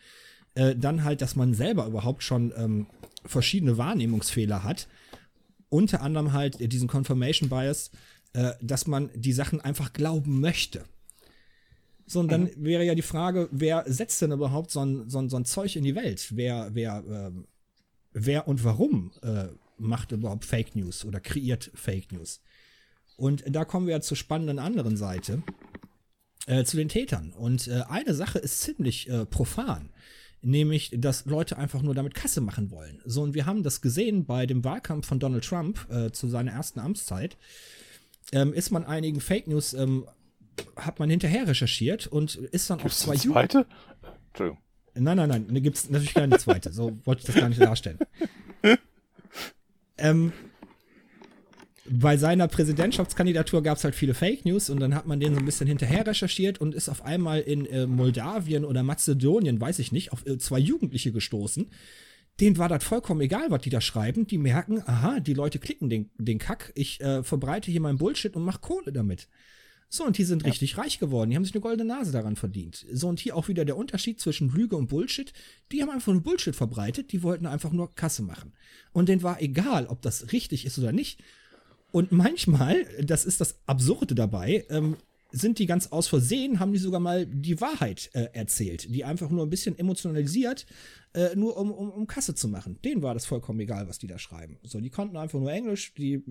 Äh, 0.56 0.76
dann 0.76 1.04
halt, 1.04 1.22
dass 1.22 1.36
man 1.36 1.54
selber 1.54 1.86
überhaupt 1.86 2.24
schon 2.24 2.52
ähm, 2.58 2.88
verschiedene 3.24 3.78
Wahrnehmungsfehler 3.78 4.64
hat. 4.64 4.88
Unter 5.70 6.02
anderem 6.02 6.34
halt 6.34 6.72
diesen 6.72 6.88
Confirmation 6.88 7.48
Bias, 7.48 7.92
äh, 8.34 8.54
dass 8.64 8.88
man 8.88 9.12
die 9.14 9.34
Sachen 9.34 9.62
einfach 9.62 9.94
glauben 9.94 10.42
möchte. 10.42 10.86
So, 12.08 12.20
und 12.20 12.32
dann 12.32 12.46
mhm. 12.46 12.52
wäre 12.58 12.84
ja 12.84 12.96
die 12.96 13.04
Frage, 13.04 13.48
wer 13.52 13.84
setzt 13.86 14.24
denn 14.24 14.32
überhaupt 14.32 14.72
so 14.72 14.80
ein, 14.80 15.08
so 15.08 15.20
ein, 15.20 15.30
so 15.30 15.38
ein 15.38 15.46
Zeug 15.46 15.76
in 15.76 15.84
die 15.84 15.94
Welt? 15.94 16.30
Wer, 16.32 16.72
wer, 16.74 17.04
äh, 17.08 17.32
wer 18.14 18.48
und 18.48 18.64
warum 18.64 19.12
äh, 19.22 19.50
macht 19.78 20.12
überhaupt 20.12 20.46
Fake 20.46 20.76
News 20.76 21.06
oder 21.06 21.20
kreiert 21.20 21.72
Fake 21.74 22.12
News? 22.12 22.42
Und 23.18 23.44
da 23.48 23.66
kommen 23.66 23.88
wir 23.88 23.96
ja 23.96 24.02
zur 24.02 24.18
spannenden 24.18 24.60
anderen 24.60 24.98
Seite, 24.98 25.44
äh, 26.48 26.64
zu 26.64 26.78
den 26.78 26.90
Tätern. 26.90 27.32
Und 27.32 27.68
äh, 27.68 27.84
eine 27.88 28.14
Sache 28.14 28.40
ist 28.40 28.62
ziemlich 28.62 29.10
äh, 29.10 29.26
profan 29.26 29.90
nämlich, 30.46 30.92
dass 30.96 31.26
Leute 31.26 31.58
einfach 31.58 31.82
nur 31.82 31.96
damit 31.96 32.14
Kasse 32.14 32.40
machen 32.40 32.72
wollen. 32.72 33.02
So, 33.04 33.24
und 33.24 33.34
wir 33.34 33.46
haben 33.46 33.64
das 33.64 33.82
gesehen 33.82 34.26
bei 34.26 34.46
dem 34.46 34.64
Wahlkampf 34.64 35.08
von 35.08 35.20
Donald 35.20 35.44
Trump 35.44 35.88
äh, 35.90 36.12
zu 36.12 36.28
seiner 36.28 36.52
ersten 36.52 36.80
Amtszeit. 36.80 37.38
Ähm, 38.32 38.54
ist 38.54 38.72
man 38.72 38.86
einigen 38.86 39.20
Fake 39.22 39.48
News, 39.48 39.74
ähm, 39.74 40.08
hat 40.76 41.00
man 41.00 41.10
hinterher 41.10 41.48
recherchiert 41.48 42.08
und 42.08 42.36
ist 42.36 42.70
dann 42.70 42.78
Gibt's 42.78 43.08
auf 43.08 43.16
zwei 43.16 43.16
zweite? 43.18 43.66
Entschuldigung. 44.30 44.62
Nein, 44.94 45.18
nein, 45.18 45.30
nein, 45.30 45.48
da 45.50 45.60
gibt 45.60 45.78
es 45.78 45.90
natürlich 45.90 46.14
keine 46.14 46.38
zweite. 46.38 46.72
So 46.72 46.98
wollte 47.04 47.22
ich 47.22 47.26
das 47.26 47.36
gar 47.36 47.50
nicht 47.50 47.62
darstellen. 47.62 48.00
ähm, 49.98 50.34
bei 51.88 52.18
seiner 52.18 52.48
Präsidentschaftskandidatur 52.48 53.62
gab 53.62 53.78
es 53.78 53.84
halt 53.84 53.94
viele 53.94 54.16
Fake 54.16 54.44
News 54.44 54.70
und 54.70 54.80
dann 54.80 54.96
hat 54.96 55.06
man 55.06 55.20
den 55.20 55.34
so 55.34 55.40
ein 55.40 55.46
bisschen 55.46 55.68
hinterher 55.68 56.06
recherchiert 56.08 56.60
und 56.60 56.74
ist 56.74 56.90
auf 56.90 57.06
einmal 57.06 57.42
in 57.42 57.66
äh, 57.68 57.86
Moldawien 57.86 58.66
oder 58.66 58.82
Mazedonien, 58.82 59.62
weiß 59.62 59.80
ich 59.80 59.92
nicht, 59.92 60.12
auf 60.12 60.26
äh, 60.26 60.40
zwei 60.40 60.58
Jugendliche 60.58 61.12
gestoßen. 61.12 61.70
Denen 62.40 62.58
war 62.58 62.70
das 62.70 62.84
vollkommen 62.84 63.22
egal, 63.22 63.50
was 63.50 63.62
die 63.62 63.70
da 63.70 63.82
schreiben. 63.82 64.26
Die 64.28 64.40
merken, 64.40 64.82
aha, 64.86 65.20
die 65.20 65.34
Leute 65.34 65.60
klicken 65.60 65.90
den, 65.90 66.10
den 66.18 66.40
Kack, 66.40 66.72
ich 66.76 67.00
äh, 67.02 67.24
verbreite 67.24 67.72
hier 67.72 67.82
meinen 67.82 68.00
Bullshit 68.00 68.36
und 68.36 68.44
mach 68.44 68.62
Kohle 68.62 68.92
damit. 68.92 69.30
So, 69.90 70.04
und 70.06 70.18
die 70.18 70.24
sind 70.24 70.44
ja. 70.44 70.50
richtig 70.50 70.78
reich 70.78 71.00
geworden. 71.00 71.30
Die 71.30 71.36
haben 71.36 71.46
sich 71.46 71.54
eine 71.54 71.62
goldene 71.62 71.94
Nase 71.94 72.12
daran 72.12 72.36
verdient. 72.36 72.86
So, 72.92 73.08
und 73.08 73.20
hier 73.20 73.36
auch 73.36 73.48
wieder 73.48 73.66
der 73.66 73.78
Unterschied 73.78 74.20
zwischen 74.20 74.50
Lüge 74.50 74.76
und 74.76 74.88
Bullshit. 74.88 75.32
Die 75.72 75.82
haben 75.82 75.90
einfach 75.90 76.12
nur 76.12 76.22
Bullshit 76.22 76.56
verbreitet, 76.56 77.12
die 77.12 77.24
wollten 77.24 77.46
einfach 77.46 77.72
nur 77.72 77.94
Kasse 77.96 78.24
machen. 78.24 78.54
Und 78.92 79.10
denen 79.10 79.24
war 79.24 79.42
egal, 79.42 79.88
ob 79.88 80.02
das 80.02 80.32
richtig 80.32 80.66
ist 80.66 80.78
oder 80.80 80.92
nicht. 80.92 81.22
Und 81.92 82.12
manchmal, 82.12 82.86
das 83.02 83.26
ist 83.26 83.40
das 83.40 83.56
Absurde 83.68 84.16
dabei, 84.16 84.66
ähm, 84.70 84.98
sind 85.36 85.60
die 85.60 85.66
ganz 85.66 85.88
aus 85.88 86.08
Versehen, 86.08 86.60
haben 86.60 86.72
die 86.72 86.80
sogar 86.80 87.02
mal 87.02 87.26
die 87.26 87.60
Wahrheit 87.60 88.10
äh, 88.14 88.30
erzählt, 88.32 88.94
die 88.94 89.04
einfach 89.04 89.30
nur 89.30 89.46
ein 89.46 89.50
bisschen 89.50 89.78
emotionalisiert, 89.78 90.66
äh, 91.14 91.36
nur 91.36 91.58
um, 91.58 91.72
um, 91.72 91.90
um 91.90 92.08
Kasse 92.08 92.36
zu 92.36 92.48
machen. 92.48 92.80
Denen 92.86 93.02
war 93.02 93.14
das 93.14 93.26
vollkommen 93.26 93.60
egal, 93.60 93.90
was 93.90 94.00
die 94.00 94.08
da 94.08 94.18
schreiben. 94.18 94.58
So, 94.64 94.80
die 94.80 94.90
konnten 94.90 95.18
einfach 95.18 95.38
nur 95.38 95.52
Englisch, 95.52 95.94
die 95.94 96.24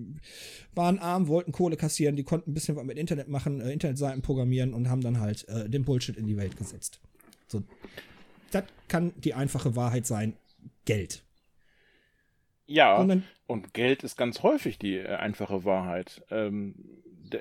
waren 0.73 0.97
arm, 0.97 1.27
wollten 1.27 1.51
Kohle 1.51 1.77
kassieren, 1.77 2.15
die 2.15 2.23
konnten 2.23 2.51
ein 2.51 2.53
bisschen 2.55 2.75
was 2.75 2.83
mit 2.83 2.97
Internet 2.97 3.27
machen, 3.27 3.61
äh, 3.61 3.71
Internetseiten 3.71 4.23
programmieren 4.23 4.73
und 4.73 4.89
haben 4.89 5.01
dann 5.01 5.19
halt 5.19 5.47
äh, 5.49 5.69
den 5.69 5.85
Bullshit 5.85 6.17
in 6.17 6.25
die 6.25 6.37
Welt 6.37 6.57
gesetzt. 6.57 6.99
So, 7.47 7.61
das 8.51 8.63
kann 8.87 9.13
die 9.17 9.35
einfache 9.35 9.75
Wahrheit 9.75 10.07
sein. 10.07 10.33
Geld. 10.85 11.23
Ja, 12.67 12.97
und, 12.97 13.07
dann, 13.09 13.23
und, 13.45 13.73
Geld 13.75 14.03
ist 14.03 14.17
ganz 14.17 14.41
häufig 14.41 14.79
die 14.79 14.95
äh, 14.95 15.15
einfache 15.15 15.63
Wahrheit. 15.63 16.23
Ähm, 16.31 16.73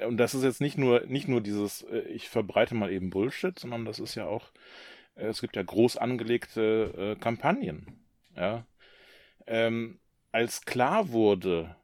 und 0.06 0.16
das 0.16 0.34
ist 0.34 0.44
jetzt 0.44 0.60
nicht 0.60 0.78
nur, 0.78 1.04
nicht 1.06 1.28
nur 1.28 1.40
dieses, 1.40 1.82
äh, 1.82 2.00
ich 2.08 2.28
verbreite 2.28 2.74
mal 2.74 2.92
eben 2.92 3.10
Bullshit, 3.10 3.58
sondern 3.58 3.84
das 3.84 3.98
ist 3.98 4.14
ja 4.14 4.26
auch, 4.26 4.50
äh, 5.16 5.26
es 5.26 5.40
gibt 5.40 5.56
ja 5.56 5.62
groß 5.62 5.96
angelegte 5.96 7.16
äh, 7.16 7.20
Kampagnen. 7.20 8.04
Ja. 8.36 8.66
Ähm, 9.46 9.98
als 10.32 10.64
klar 10.64 11.10
wurde, 11.10 11.76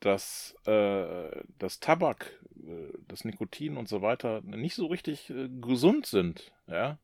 dass 0.00 0.56
äh, 0.66 1.42
das 1.58 1.80
Tabak, 1.80 2.40
äh, 2.66 2.92
das 3.08 3.24
Nikotin 3.24 3.76
und 3.76 3.88
so 3.88 4.02
weiter 4.02 4.40
nicht 4.42 4.74
so 4.74 4.86
richtig 4.86 5.32
gesund 5.60 6.06
sind, 6.06 6.52
ja, 6.66 6.98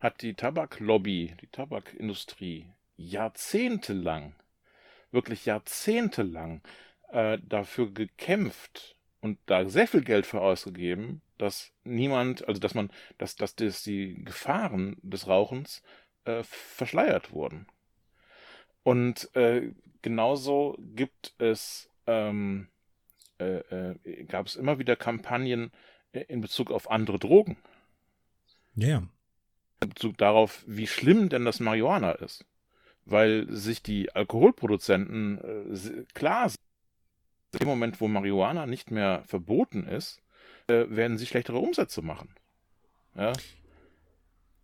hat 0.00 0.22
die 0.22 0.34
Tabaklobby, 0.34 1.34
die 1.40 1.48
Tabakindustrie 1.48 2.66
jahrzehntelang 2.96 4.34
wirklich 5.10 5.46
jahrzehntelang 5.46 6.62
äh, 7.10 7.38
dafür 7.42 7.92
gekämpft 7.92 8.96
und 9.20 9.38
da 9.46 9.68
sehr 9.68 9.88
viel 9.88 10.02
Geld 10.02 10.26
für 10.26 10.40
ausgegeben, 10.40 11.22
dass 11.38 11.72
niemand, 11.84 12.46
also 12.46 12.60
dass 12.60 12.74
man, 12.74 12.90
dass, 13.18 13.36
dass, 13.36 13.54
dass 13.56 13.82
die 13.82 14.24
Gefahren 14.24 14.96
des 15.02 15.26
Rauchens 15.26 15.82
äh, 16.24 16.42
verschleiert 16.42 17.32
wurden. 17.32 17.66
Und 18.82 19.34
äh, 19.34 19.72
genauso 20.02 20.76
gibt 20.78 21.34
es, 21.38 21.90
ähm, 22.06 22.68
äh, 23.38 23.58
äh, 23.58 24.24
gab 24.24 24.46
es 24.46 24.56
immer 24.56 24.78
wieder 24.78 24.96
Kampagnen 24.96 25.72
in 26.12 26.40
Bezug 26.40 26.70
auf 26.70 26.90
andere 26.90 27.18
Drogen. 27.18 27.58
Ja. 28.74 29.02
In 29.82 29.88
Bezug 29.90 30.16
darauf, 30.16 30.64
wie 30.66 30.86
schlimm 30.86 31.28
denn 31.28 31.44
das 31.44 31.60
Marihuana 31.60 32.12
ist 32.12 32.46
weil 33.10 33.46
sich 33.50 33.82
die 33.82 34.14
Alkoholproduzenten 34.14 35.38
äh, 35.38 36.04
klar 36.14 36.48
sind, 36.48 36.58
im 37.58 37.66
Moment, 37.66 38.00
wo 38.00 38.08
Marihuana 38.08 38.66
nicht 38.66 38.90
mehr 38.90 39.22
verboten 39.26 39.86
ist, 39.86 40.20
äh, 40.68 40.84
werden 40.88 41.18
sie 41.18 41.26
schlechtere 41.26 41.58
Umsätze 41.58 42.02
machen. 42.02 42.28
Ja. 43.16 43.32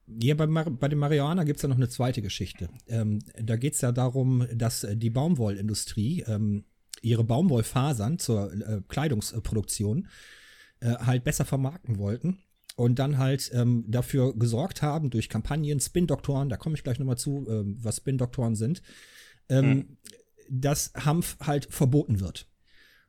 Ja, 0.07 0.35
bei, 0.35 0.47
Mar 0.47 0.69
bei 0.69 0.89
dem 0.89 0.99
Marihuana 0.99 1.45
gibt 1.45 1.57
es 1.57 1.63
ja 1.63 1.69
noch 1.69 1.77
eine 1.77 1.89
zweite 1.89 2.21
Geschichte. 2.21 2.69
Ähm, 2.87 3.21
da 3.41 3.57
geht 3.57 3.73
es 3.73 3.81
ja 3.81 3.91
darum, 3.91 4.47
dass 4.53 4.85
äh, 4.85 4.97
die 4.97 5.09
Baumwollindustrie 5.09 6.25
ähm, 6.27 6.65
ihre 7.01 7.25
Baumwollfasern 7.25 8.19
zur 8.19 8.53
äh, 8.53 8.83
Kleidungsproduktion 8.87 10.09
äh, 10.81 10.95
halt 10.97 11.25
besser 11.25 11.47
vermarkten 11.47 11.99
wollten 11.99 12.39
und 12.77 12.99
dann 12.99 13.19
halt 13.19 13.51
ähm, 13.55 13.85
dafür 13.89 14.37
gesorgt 14.37 14.83
haben 14.83 15.11
durch 15.11 15.29
Kampagnen, 15.29 15.81
Spin-Doktoren, 15.81 16.49
da 16.49 16.57
komme 16.57 16.75
ich 16.75 16.83
gleich 16.83 16.99
nochmal 16.99 17.19
zu, 17.19 17.47
ähm, 17.49 17.79
was 17.81 17.99
Spin-Doktoren 17.99 18.57
sind, 18.57 18.83
ähm, 19.49 19.65
hm. 19.65 19.97
dass 20.51 20.93
Hanf 20.95 21.39
halt 21.41 21.67
verboten 21.71 22.21
wird. 22.21 22.47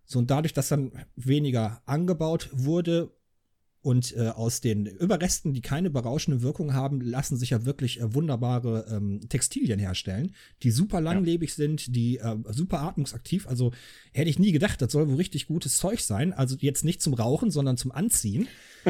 So, 0.05 0.19
und 0.19 0.29
dadurch, 0.29 0.53
dass 0.53 0.69
dann 0.69 0.91
weniger 1.15 1.81
angebaut 1.85 2.49
wurde, 2.51 3.11
und 3.85 4.17
äh, 4.17 4.29
aus 4.29 4.61
den 4.61 4.87
Überresten, 4.87 5.53
die 5.53 5.61
keine 5.61 5.91
berauschende 5.91 6.41
Wirkung 6.41 6.73
haben, 6.73 7.01
lassen 7.01 7.37
sich 7.37 7.51
ja 7.51 7.65
wirklich 7.65 8.01
äh, 8.01 8.15
wunderbare 8.15 8.87
ähm, 8.89 9.21
Textilien 9.29 9.77
herstellen, 9.77 10.33
die 10.63 10.71
super 10.71 11.01
langlebig 11.01 11.51
ja. 11.51 11.55
sind, 11.55 11.95
die 11.95 12.17
äh, 12.17 12.35
super 12.49 12.81
atmungsaktiv. 12.81 13.47
Also 13.47 13.73
hätte 14.11 14.31
ich 14.31 14.39
nie 14.39 14.51
gedacht, 14.51 14.81
das 14.81 14.91
soll 14.91 15.07
wohl 15.07 15.17
richtig 15.17 15.45
gutes 15.45 15.77
Zeug 15.77 15.99
sein. 15.99 16.33
Also 16.33 16.55
jetzt 16.59 16.83
nicht 16.83 16.99
zum 16.99 17.13
Rauchen, 17.13 17.51
sondern 17.51 17.77
zum 17.77 17.91
Anziehen. 17.91 18.47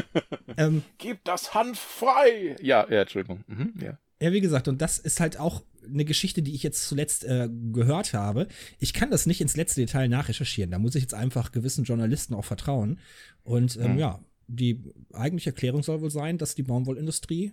ähm, 0.56 0.82
Gib 0.96 1.22
das 1.24 1.52
Hanf 1.52 1.78
frei! 1.78 2.56
Ja, 2.62 2.86
ja, 2.90 3.02
Entschuldigung. 3.02 3.44
Mhm, 3.48 3.74
ja. 3.78 3.98
Ja, 4.18 4.32
wie 4.32 4.40
gesagt, 4.40 4.66
und 4.66 4.80
das 4.80 4.98
ist 4.98 5.20
halt 5.20 5.38
auch 5.38 5.62
eine 5.86 6.04
Geschichte, 6.04 6.42
die 6.42 6.54
ich 6.54 6.62
jetzt 6.62 6.88
zuletzt 6.88 7.24
äh, 7.24 7.48
gehört 7.72 8.12
habe. 8.12 8.48
Ich 8.78 8.92
kann 8.92 9.10
das 9.10 9.26
nicht 9.26 9.40
ins 9.40 9.56
letzte 9.56 9.80
Detail 9.80 10.08
nachrecherchieren. 10.08 10.70
Da 10.70 10.78
muss 10.78 10.94
ich 10.94 11.02
jetzt 11.02 11.14
einfach 11.14 11.52
gewissen 11.52 11.84
Journalisten 11.84 12.34
auch 12.34 12.44
vertrauen. 12.44 12.98
Und 13.42 13.76
ähm, 13.76 13.94
Mhm. 13.94 13.98
ja, 13.98 14.20
die 14.48 14.82
eigentliche 15.12 15.50
Erklärung 15.50 15.82
soll 15.82 16.00
wohl 16.00 16.10
sein, 16.10 16.38
dass 16.38 16.54
die 16.54 16.62
Baumwollindustrie 16.62 17.52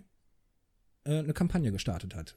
äh, 1.04 1.18
eine 1.18 1.32
Kampagne 1.34 1.72
gestartet 1.72 2.14
hat. 2.14 2.36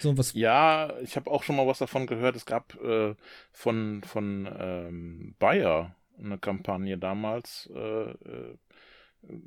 So, 0.00 0.16
was 0.16 0.32
Ja, 0.34 0.94
ich 1.00 1.16
habe 1.16 1.30
auch 1.30 1.42
schon 1.42 1.56
mal 1.56 1.66
was 1.66 1.78
davon 1.78 2.06
gehört. 2.06 2.36
Es 2.36 2.46
gab 2.46 2.74
äh, 2.82 3.14
von, 3.52 4.02
von 4.04 4.48
ähm, 4.58 5.34
Bayer 5.38 5.96
eine 6.18 6.38
Kampagne 6.38 6.96
damals, 6.98 7.68
äh, 7.74 8.10
äh, 8.10 8.56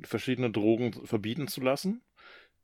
verschiedene 0.02 0.50
Drogen 0.50 0.92
verbieten 1.06 1.48
zu 1.48 1.60
lassen, 1.60 2.02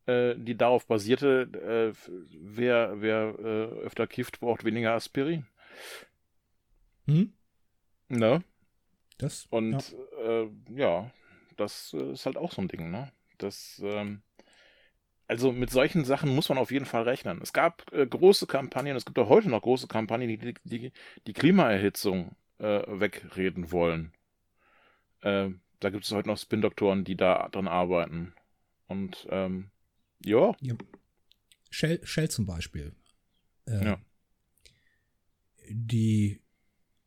äh, 0.07 0.35
die 0.37 0.57
darauf 0.57 0.87
basierte, 0.87 1.95
äh, 1.95 2.11
wer, 2.41 3.01
wer 3.01 3.35
äh, 3.39 3.85
öfter 3.85 4.07
kifft, 4.07 4.41
braucht 4.41 4.65
weniger 4.65 4.93
Aspirin. 4.93 5.47
hm? 7.07 7.33
Ne? 8.09 8.43
Das? 9.19 9.47
Und 9.51 9.95
ja, 10.19 10.43
äh, 10.43 10.51
ja 10.75 11.11
das 11.57 11.95
äh, 11.99 12.13
ist 12.13 12.27
halt 12.27 12.37
auch 12.37 12.53
so 12.53 12.63
ein 12.63 12.69
Ding, 12.69 12.91
ne? 12.91 13.13
Das, 13.39 13.81
ähm, 13.85 14.23
also 15.27 15.53
mit 15.53 15.71
solchen 15.71 16.05
Sachen 16.05 16.35
muss 16.35 16.49
man 16.49 16.59
auf 16.59 16.71
jeden 16.71 16.87
Fall 16.87 17.03
rechnen. 17.03 17.41
Es 17.43 17.53
gab 17.53 17.93
äh, 17.93 18.07
große 18.07 18.47
Kampagnen, 18.47 18.97
es 18.97 19.05
gibt 19.05 19.19
auch 19.19 19.29
heute 19.29 19.49
noch 19.49 19.63
große 19.63 19.89
Kampagnen, 19.89 20.29
die 20.29 20.39
die, 20.39 20.55
die, 20.65 20.93
die 21.27 21.33
Klimaerhitzung 21.33 22.37
äh, 22.59 22.83
wegreden 22.87 23.73
wollen. 23.73 24.13
Äh, 25.23 25.51
da 25.81 25.91
gibt 25.91 26.05
es 26.05 26.13
heute 26.13 26.29
noch 26.29 26.39
Spin-Doktoren, 26.39 27.05
die 27.05 27.17
da 27.17 27.49
dran 27.51 27.69
arbeiten. 27.69 28.35
Und 28.87 29.27
ähm, 29.31 29.71
ja, 30.25 30.75
Shell, 31.71 32.01
Shell 32.05 32.31
zum 32.31 32.47
Beispiel. 32.47 32.93
Äh, 33.67 33.85
Ja. 33.85 34.01
Die, 35.71 36.41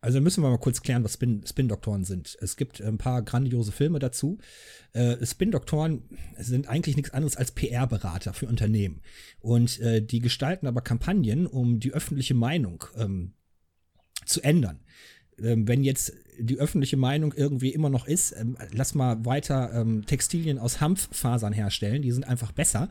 also 0.02 0.20
müssen 0.22 0.44
wir 0.44 0.50
mal 0.50 0.58
kurz 0.58 0.82
klären, 0.82 1.04
was 1.04 1.14
Spin- 1.14 1.46
Spin-Doktoren 1.46 2.04
sind. 2.04 2.38
Es 2.42 2.56
gibt 2.58 2.82
ein 2.82 2.98
paar 2.98 3.22
grandiose 3.22 3.72
Filme 3.72 4.00
dazu. 4.00 4.40
Äh, 4.94 5.24
Spin-Doktoren 5.26 6.04
sind 6.38 6.68
eigentlich 6.68 6.96
nichts 6.96 7.12
anderes 7.12 7.38
als 7.38 7.52
PR-Berater 7.52 8.34
für 8.34 8.48
Unternehmen. 8.48 9.02
Und 9.40 9.80
äh, 9.80 10.02
die 10.02 10.20
gestalten 10.20 10.68
aber 10.68 10.82
Kampagnen, 10.82 11.46
um 11.48 11.80
die 11.80 11.94
öffentliche 11.94 12.34
Meinung 12.34 12.84
ähm, 12.96 13.34
zu 14.26 14.42
ändern. 14.42 14.80
Ähm, 15.42 15.68
wenn 15.68 15.84
jetzt 15.84 16.14
die 16.40 16.58
öffentliche 16.58 16.98
Meinung 16.98 17.34
irgendwie 17.36 17.70
immer 17.70 17.90
noch 17.90 18.08
ist, 18.08 18.36
ähm, 18.38 18.58
lass 18.72 18.96
mal 18.96 19.26
weiter 19.26 19.72
ähm, 19.74 20.06
Textilien 20.06 20.60
aus 20.60 20.82
Hanffasern 20.82 21.54
herstellen, 21.54 22.02
die 22.02 22.12
sind 22.12 22.28
einfach 22.28 22.52
besser, 22.52 22.90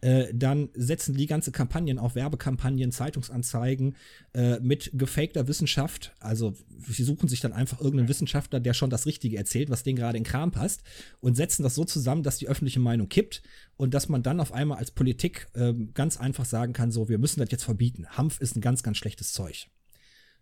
äh, 0.00 0.32
dann 0.32 0.68
setzen 0.74 1.16
die 1.16 1.26
ganze 1.26 1.50
Kampagnen 1.50 1.98
auf 1.98 2.14
Werbekampagnen, 2.14 2.92
Zeitungsanzeigen 2.92 3.96
äh, 4.32 4.60
mit 4.60 4.92
gefakter 4.94 5.48
Wissenschaft. 5.48 6.12
Also 6.20 6.54
sie 6.86 7.02
suchen 7.02 7.28
sich 7.28 7.40
dann 7.40 7.52
einfach 7.52 7.80
irgendeinen 7.80 8.08
Wissenschaftler, 8.08 8.60
der 8.60 8.74
schon 8.74 8.90
das 8.90 9.06
Richtige 9.06 9.36
erzählt, 9.36 9.70
was 9.70 9.82
denen 9.82 9.96
gerade 9.96 10.18
in 10.18 10.24
Kram 10.24 10.52
passt 10.52 10.82
und 11.20 11.34
setzen 11.34 11.64
das 11.64 11.74
so 11.74 11.84
zusammen, 11.84 12.22
dass 12.22 12.38
die 12.38 12.48
öffentliche 12.48 12.80
Meinung 12.80 13.08
kippt 13.08 13.42
und 13.76 13.92
dass 13.92 14.08
man 14.08 14.22
dann 14.22 14.40
auf 14.40 14.52
einmal 14.52 14.78
als 14.78 14.90
Politik 14.90 15.48
ganz 15.94 16.16
einfach 16.16 16.44
sagen 16.44 16.72
kann, 16.72 16.90
so, 16.90 17.08
wir 17.08 17.18
müssen 17.18 17.40
das 17.40 17.50
jetzt 17.50 17.64
verbieten. 17.64 18.06
Hanf 18.08 18.40
ist 18.40 18.56
ein 18.56 18.60
ganz, 18.60 18.82
ganz 18.82 18.96
schlechtes 18.96 19.32
Zeug. 19.32 19.68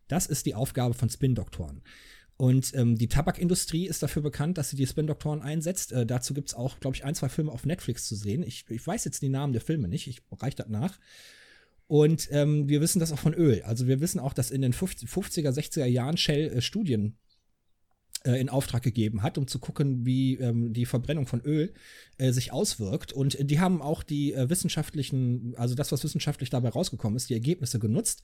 Das 0.08 0.26
ist 0.26 0.46
die 0.46 0.54
Aufgabe 0.54 0.94
von 0.94 1.08
Spin-Doktoren. 1.08 1.82
Und 2.36 2.74
ähm, 2.74 2.96
die 2.96 3.08
Tabakindustrie 3.08 3.86
ist 3.86 4.02
dafür 4.02 4.22
bekannt, 4.22 4.58
dass 4.58 4.68
sie 4.68 4.76
die 4.76 4.86
Spin-Doktoren 4.86 5.40
einsetzt. 5.40 5.92
Äh, 5.92 6.04
dazu 6.04 6.34
gibt 6.34 6.48
es 6.48 6.54
auch, 6.54 6.78
glaube 6.80 6.94
ich, 6.94 7.04
ein, 7.04 7.14
zwei 7.14 7.30
Filme 7.30 7.50
auf 7.50 7.64
Netflix 7.64 8.06
zu 8.06 8.14
sehen. 8.14 8.42
Ich, 8.42 8.66
ich 8.68 8.86
weiß 8.86 9.04
jetzt 9.04 9.22
die 9.22 9.30
Namen 9.30 9.54
der 9.54 9.62
Filme 9.62 9.88
nicht, 9.88 10.06
ich 10.06 10.20
reiche 10.30 10.56
das 10.56 10.68
nach. 10.68 10.98
Und 11.86 12.28
ähm, 12.32 12.68
wir 12.68 12.80
wissen 12.80 12.98
das 12.98 13.12
auch 13.12 13.18
von 13.18 13.32
Öl. 13.32 13.62
Also 13.62 13.86
wir 13.86 14.00
wissen 14.00 14.20
auch, 14.20 14.34
dass 14.34 14.50
in 14.50 14.60
den 14.60 14.72
50, 14.72 15.08
50er, 15.08 15.50
60er 15.50 15.86
Jahren 15.86 16.16
Shell 16.16 16.48
äh, 16.48 16.60
Studien 16.60 17.16
äh, 18.26 18.40
in 18.40 18.48
Auftrag 18.48 18.82
gegeben 18.82 19.22
hat, 19.22 19.38
um 19.38 19.46
zu 19.46 19.58
gucken, 19.58 20.04
wie 20.04 20.34
ähm, 20.34 20.72
die 20.72 20.84
Verbrennung 20.84 21.26
von 21.26 21.40
Öl 21.40 21.72
äh, 22.18 22.32
sich 22.32 22.52
auswirkt. 22.52 23.12
Und 23.12 23.38
die 23.50 23.60
haben 23.60 23.80
auch 23.80 24.02
die 24.02 24.32
äh, 24.32 24.50
wissenschaftlichen, 24.50 25.54
also 25.56 25.74
das, 25.74 25.92
was 25.92 26.02
wissenschaftlich 26.04 26.50
dabei 26.50 26.70
rausgekommen 26.70 27.16
ist, 27.16 27.30
die 27.30 27.34
Ergebnisse 27.34 27.78
genutzt. 27.78 28.22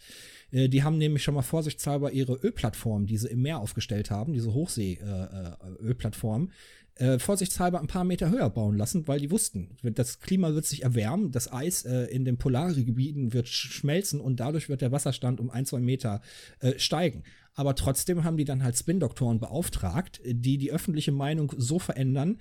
Äh, 0.50 0.68
die 0.68 0.82
haben 0.82 0.98
nämlich 0.98 1.22
schon 1.22 1.34
mal 1.34 1.42
vorsichtshalber 1.42 2.12
ihre 2.12 2.34
Ölplattform, 2.34 3.06
die 3.06 3.16
sie 3.16 3.28
im 3.28 3.42
Meer 3.42 3.60
aufgestellt 3.60 4.10
haben, 4.10 4.32
diese 4.32 4.52
Hochsee-Ölplattform, 4.52 6.50
äh, 6.96 7.18
vorsichtshalber 7.18 7.80
ein 7.80 7.86
paar 7.86 8.04
Meter 8.04 8.30
höher 8.30 8.50
bauen 8.50 8.76
lassen, 8.76 9.08
weil 9.08 9.20
die 9.20 9.30
wussten, 9.30 9.76
das 9.82 10.20
Klima 10.20 10.54
wird 10.54 10.66
sich 10.66 10.82
erwärmen, 10.82 11.30
das 11.30 11.52
Eis 11.52 11.84
äh, 11.84 12.04
in 12.04 12.24
den 12.24 12.36
Polargebieten 12.36 13.32
wird 13.32 13.48
sch 13.48 13.72
schmelzen 13.72 14.20
und 14.20 14.40
dadurch 14.40 14.68
wird 14.68 14.82
der 14.82 14.92
Wasserstand 14.92 15.40
um 15.40 15.50
ein, 15.50 15.66
zwei 15.66 15.80
Meter 15.80 16.20
äh, 16.60 16.78
steigen. 16.78 17.24
Aber 17.54 17.74
trotzdem 17.74 18.24
haben 18.24 18.36
die 18.36 18.44
dann 18.44 18.62
halt 18.62 18.76
Spin-Doktoren 18.76 19.40
beauftragt, 19.40 20.20
die 20.24 20.58
die 20.58 20.72
öffentliche 20.72 21.12
Meinung 21.12 21.52
so 21.56 21.78
verändern, 21.78 22.38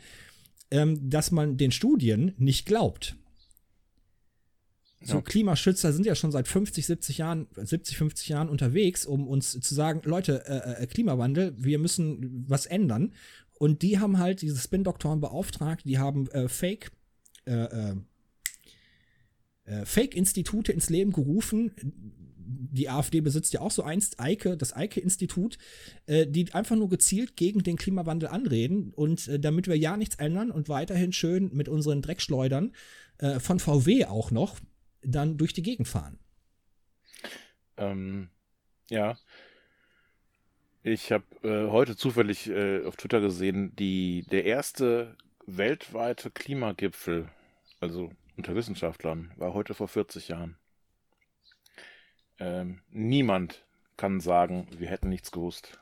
ähm, 0.69 1.09
dass 1.09 1.31
man 1.31 1.57
den 1.57 1.71
Studien 1.71 2.33
nicht 2.37 2.65
glaubt. 2.65 3.15
So 5.03 5.15
Ja. 5.15 5.21
Klimaschützer 5.21 5.91
sind 5.93 6.05
ja 6.05 6.15
schon 6.15 6.31
seit 6.31 6.47
50, 6.47 6.85
70 6.85 7.17
Jahren, 7.17 7.47
70, 7.55 7.97
50 7.97 8.29
Jahren 8.29 8.49
unterwegs, 8.49 9.05
um 9.05 9.27
uns 9.27 9.59
zu 9.59 9.73
sagen, 9.73 10.01
Leute, 10.05 10.45
äh, 10.45 10.83
äh, 10.83 10.87
Klimawandel, 10.87 11.55
wir 11.57 11.79
müssen 11.79 12.45
was 12.47 12.67
ändern. 12.67 13.13
Und 13.61 13.83
die 13.83 13.99
haben 13.99 14.17
halt 14.17 14.41
diese 14.41 14.57
Spin-Doktoren 14.57 15.21
beauftragt, 15.21 15.83
die 15.85 15.99
haben 15.99 16.27
äh, 16.31 16.49
Fake, 16.49 16.91
äh, 17.45 17.51
äh, 17.51 17.95
äh, 19.65 19.85
Fake-Institute 19.85 20.71
ins 20.71 20.89
Leben 20.89 21.11
gerufen. 21.11 21.71
Die 22.35 22.89
AfD 22.89 23.21
besitzt 23.21 23.53
ja 23.53 23.61
auch 23.61 23.69
so 23.69 23.83
einst 23.83 24.19
Eike, 24.19 24.57
das 24.57 24.75
Eike-Institut, 24.75 25.59
äh, 26.07 26.25
die 26.25 26.51
einfach 26.55 26.75
nur 26.75 26.89
gezielt 26.89 27.35
gegen 27.35 27.61
den 27.61 27.77
Klimawandel 27.77 28.29
anreden 28.29 28.95
und 28.95 29.27
äh, 29.27 29.39
damit 29.39 29.67
wir 29.67 29.77
ja 29.77 29.95
nichts 29.95 30.15
ändern 30.15 30.49
und 30.49 30.67
weiterhin 30.67 31.13
schön 31.13 31.51
mit 31.53 31.69
unseren 31.69 32.01
Dreckschleudern 32.01 32.73
von 33.37 33.59
VW 33.59 34.05
auch 34.05 34.31
noch 34.31 34.59
dann 35.03 35.37
durch 35.37 35.53
die 35.53 35.61
Gegend 35.61 35.87
fahren. 35.87 36.17
Ähm, 37.77 38.29
ja. 38.89 39.19
Ich 40.83 41.11
habe 41.11 41.23
äh, 41.43 41.69
heute 41.69 41.95
zufällig 41.95 42.49
äh, 42.49 42.83
auf 42.85 42.95
Twitter 42.95 43.21
gesehen, 43.21 43.75
die, 43.75 44.25
der 44.31 44.45
erste 44.45 45.15
weltweite 45.45 46.31
Klimagipfel, 46.31 47.29
also 47.79 48.11
unter 48.35 48.55
Wissenschaftlern, 48.55 49.31
war 49.35 49.53
heute 49.53 49.75
vor 49.75 49.87
40 49.87 50.29
Jahren. 50.29 50.57
Ähm, 52.39 52.81
niemand 52.89 53.63
kann 53.95 54.19
sagen, 54.19 54.67
wir 54.75 54.89
hätten 54.89 55.09
nichts 55.09 55.31
gewusst. 55.31 55.79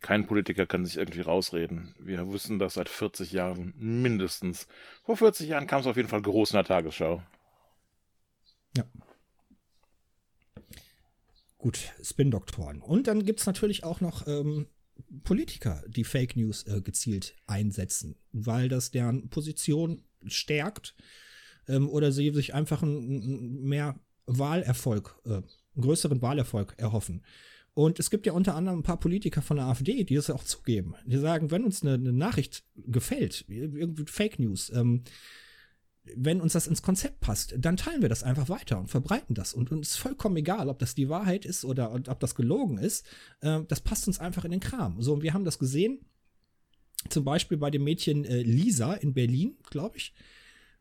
Kein 0.00 0.26
Politiker 0.26 0.64
kann 0.64 0.86
sich 0.86 0.96
irgendwie 0.96 1.20
rausreden. 1.20 1.94
Wir 1.98 2.26
wussten 2.26 2.58
das 2.58 2.74
seit 2.74 2.88
40 2.88 3.32
Jahren 3.32 3.74
mindestens. 3.76 4.68
Vor 5.02 5.18
40 5.18 5.48
Jahren 5.48 5.66
kam 5.66 5.80
es 5.80 5.86
auf 5.86 5.96
jeden 5.96 6.08
Fall 6.08 6.22
groß 6.22 6.52
in 6.52 6.56
der 6.56 6.64
Tagesschau. 6.64 7.22
Ja. 8.74 8.84
Gut, 11.64 11.94
Spin-Doktoren. 12.02 12.82
Und 12.82 13.06
dann 13.06 13.24
gibt 13.24 13.40
es 13.40 13.46
natürlich 13.46 13.84
auch 13.84 14.02
noch 14.02 14.26
ähm, 14.26 14.66
Politiker, 15.22 15.82
die 15.86 16.04
Fake 16.04 16.36
News 16.36 16.64
äh, 16.64 16.82
gezielt 16.82 17.36
einsetzen, 17.46 18.16
weil 18.32 18.68
das 18.68 18.90
deren 18.90 19.30
Position 19.30 20.04
stärkt 20.26 20.94
ähm, 21.66 21.88
oder 21.88 22.12
sie 22.12 22.34
sich 22.34 22.52
einfach 22.52 22.82
einen 22.82 23.62
mehr 23.62 23.98
Wahlerfolg, 24.26 25.18
äh, 25.24 25.40
größeren 25.80 26.20
Wahlerfolg 26.20 26.74
erhoffen. 26.76 27.24
Und 27.72 27.98
es 27.98 28.10
gibt 28.10 28.26
ja 28.26 28.34
unter 28.34 28.56
anderem 28.56 28.80
ein 28.80 28.84
paar 28.84 29.00
Politiker 29.00 29.40
von 29.40 29.56
der 29.56 29.64
AfD, 29.64 30.04
die 30.04 30.16
das 30.16 30.28
auch 30.28 30.44
zugeben. 30.44 30.96
Die 31.06 31.16
sagen, 31.16 31.50
wenn 31.50 31.64
uns 31.64 31.80
eine, 31.80 31.94
eine 31.94 32.12
Nachricht 32.12 32.64
gefällt, 32.74 33.46
irgendwie 33.48 34.04
Fake 34.06 34.38
News, 34.38 34.68
ähm, 34.68 35.04
wenn 36.16 36.40
uns 36.40 36.52
das 36.52 36.66
ins 36.66 36.82
Konzept 36.82 37.20
passt, 37.20 37.54
dann 37.58 37.76
teilen 37.76 38.02
wir 38.02 38.08
das 38.08 38.22
einfach 38.22 38.48
weiter 38.48 38.78
und 38.78 38.88
verbreiten 38.90 39.34
das. 39.34 39.54
Und 39.54 39.70
uns 39.72 39.90
ist 39.90 39.96
vollkommen 39.96 40.36
egal, 40.36 40.68
ob 40.68 40.78
das 40.78 40.94
die 40.94 41.08
Wahrheit 41.08 41.44
ist 41.46 41.64
oder 41.64 41.94
ob 41.94 42.20
das 42.20 42.34
gelogen 42.34 42.78
ist. 42.78 43.06
Äh, 43.40 43.60
das 43.68 43.80
passt 43.80 44.06
uns 44.06 44.20
einfach 44.20 44.44
in 44.44 44.50
den 44.50 44.60
Kram. 44.60 45.00
So, 45.00 45.14
und 45.14 45.22
wir 45.22 45.32
haben 45.32 45.44
das 45.44 45.58
gesehen, 45.58 46.04
zum 47.08 47.24
Beispiel 47.24 47.56
bei 47.56 47.70
dem 47.70 47.84
Mädchen 47.84 48.24
äh, 48.24 48.42
Lisa 48.42 48.94
in 48.94 49.14
Berlin, 49.14 49.56
glaube 49.70 49.96
ich, 49.96 50.14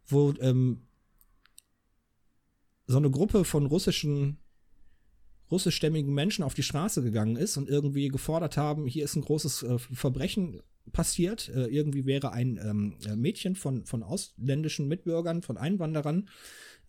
wo 0.07 0.33
ähm, 0.39 0.81
so 2.85 2.97
eine 2.97 3.09
Gruppe 3.09 3.45
von 3.45 3.65
russischen 3.65 4.37
russischstämmigen 5.51 6.13
Menschen 6.13 6.43
auf 6.43 6.55
die 6.55 6.63
Straße 6.63 7.03
gegangen 7.03 7.35
ist 7.35 7.57
und 7.57 7.69
irgendwie 7.69 8.07
gefordert 8.07 8.57
haben, 8.57 8.87
hier 8.87 9.03
ist 9.03 9.15
ein 9.15 9.21
großes 9.21 9.63
äh, 9.63 9.77
Verbrechen 9.77 10.61
passiert. 10.91 11.49
Äh, 11.49 11.67
irgendwie 11.67 12.05
wäre 12.05 12.31
ein 12.31 12.59
ähm, 12.63 13.19
Mädchen 13.19 13.55
von, 13.55 13.85
von 13.85 14.03
ausländischen 14.03 14.87
Mitbürgern, 14.87 15.41
von 15.41 15.57
Einwanderern 15.57 16.29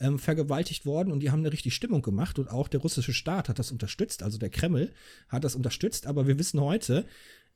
ähm, 0.00 0.18
vergewaltigt 0.18 0.86
worden 0.86 1.12
und 1.12 1.20
die 1.20 1.30
haben 1.30 1.40
eine 1.40 1.52
richtig 1.52 1.74
Stimmung 1.74 2.02
gemacht 2.02 2.38
und 2.38 2.50
auch 2.50 2.68
der 2.68 2.80
russische 2.80 3.14
Staat 3.14 3.48
hat 3.48 3.58
das 3.58 3.70
unterstützt, 3.70 4.22
also 4.22 4.38
der 4.38 4.50
Kreml 4.50 4.92
hat 5.28 5.44
das 5.44 5.54
unterstützt, 5.54 6.06
aber 6.06 6.26
wir 6.26 6.38
wissen 6.38 6.60
heute, 6.60 7.06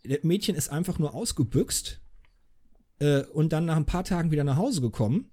das 0.04 0.22
Mädchen 0.22 0.54
ist 0.54 0.68
einfach 0.68 0.98
nur 0.98 1.14
ausgebüxt 1.14 2.00
äh, 3.00 3.22
und 3.22 3.52
dann 3.52 3.66
nach 3.66 3.76
ein 3.76 3.86
paar 3.86 4.04
Tagen 4.04 4.30
wieder 4.30 4.44
nach 4.44 4.56
Hause 4.56 4.80
gekommen 4.80 5.30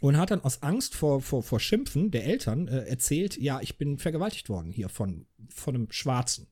und 0.00 0.16
hat 0.16 0.32
dann 0.32 0.42
aus 0.42 0.62
Angst 0.62 0.96
vor, 0.96 1.20
vor, 1.20 1.42
vor 1.44 1.60
Schimpfen 1.60 2.10
der 2.10 2.24
Eltern 2.24 2.66
äh, 2.66 2.84
erzählt, 2.86 3.36
ja, 3.40 3.60
ich 3.60 3.78
bin 3.78 3.98
vergewaltigt 3.98 4.48
worden 4.48 4.72
hier 4.72 4.88
von, 4.88 5.26
von 5.48 5.74
einem 5.76 5.92
Schwarzen. 5.92 6.48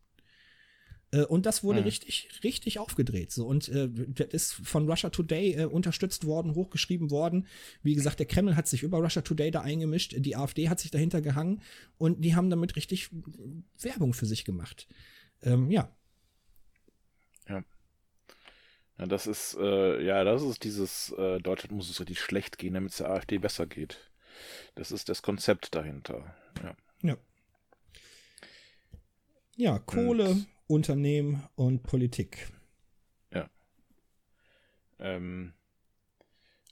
Äh, 1.12 1.24
und 1.24 1.46
das 1.46 1.62
wurde 1.62 1.80
mhm. 1.80 1.86
richtig, 1.86 2.28
richtig 2.44 2.78
aufgedreht. 2.78 3.32
So. 3.32 3.46
Und 3.46 3.68
äh, 3.68 3.88
das 3.90 4.28
ist 4.28 4.52
von 4.52 4.88
Russia 4.88 5.10
Today 5.10 5.54
äh, 5.54 5.64
unterstützt 5.64 6.24
worden, 6.24 6.54
hochgeschrieben 6.54 7.10
worden. 7.10 7.46
Wie 7.82 7.94
gesagt, 7.94 8.18
der 8.18 8.26
Kreml 8.26 8.56
hat 8.56 8.68
sich 8.68 8.82
über 8.82 8.98
Russia 8.98 9.22
Today 9.22 9.50
da 9.50 9.62
eingemischt, 9.62 10.14
die 10.16 10.36
AfD 10.36 10.68
hat 10.68 10.80
sich 10.80 10.90
dahinter 10.90 11.20
gehangen 11.20 11.62
und 11.98 12.24
die 12.24 12.34
haben 12.34 12.50
damit 12.50 12.76
richtig 12.76 13.10
Werbung 13.80 14.14
für 14.14 14.26
sich 14.26 14.44
gemacht. 14.44 14.86
Ähm, 15.42 15.70
ja. 15.70 15.94
Ja. 17.48 17.64
Ja, 18.98 19.06
das 19.06 19.26
ist, 19.26 19.56
äh, 19.58 20.02
ja, 20.04 20.24
das 20.24 20.42
ist 20.42 20.62
dieses, 20.62 21.12
äh, 21.12 21.38
Deutschland 21.40 21.72
muss 21.72 21.88
es 21.88 22.00
richtig 22.00 22.20
schlecht 22.20 22.58
gehen, 22.58 22.74
damit 22.74 22.92
es 22.92 22.98
der 22.98 23.10
AfD 23.10 23.38
besser 23.38 23.66
geht. 23.66 24.10
Das 24.74 24.92
ist 24.92 25.08
das 25.08 25.22
Konzept 25.22 25.74
dahinter. 25.74 26.34
Ja. 26.62 26.76
Ja. 27.02 27.16
Ja, 29.56 29.78
Kohle, 29.78 30.30
und, 30.30 30.46
Unternehmen 30.70 31.42
und 31.56 31.82
Politik. 31.82 32.48
Ja. 33.34 33.50
Ähm, 35.00 35.52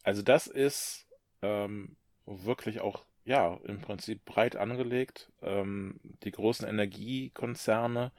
also 0.05 0.23
das 0.23 0.47
ist 0.47 1.09
ähm, 1.43 1.97
wirklich 2.25 2.79
auch, 2.81 3.05
ja, 3.25 3.59
im 3.65 3.81
Prinzip 3.81 4.25
breit 4.25 4.55
angelegt. 4.55 5.33
Ähm, 5.43 5.99
die 6.23 6.31
großen 6.31 6.67
Energiekonzerne, 6.67 8.13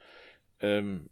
ähm, 0.60 1.08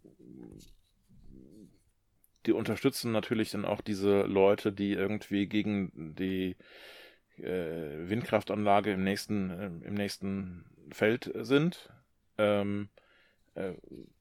die 2.44 2.52
unterstützen 2.52 3.10
natürlich 3.10 3.50
dann 3.50 3.64
auch 3.64 3.80
diese 3.80 4.22
Leute, 4.22 4.70
die 4.70 4.92
irgendwie 4.92 5.46
gegen 5.46 6.14
die 6.14 6.56
äh, 7.38 8.08
Windkraftanlage 8.08 8.92
im 8.92 9.02
nächsten, 9.02 9.50
äh, 9.50 9.66
im 9.86 9.94
nächsten 9.94 10.66
Feld 10.92 11.32
sind. 11.34 11.90
Ähm, 12.36 12.90
äh, 12.94 13.07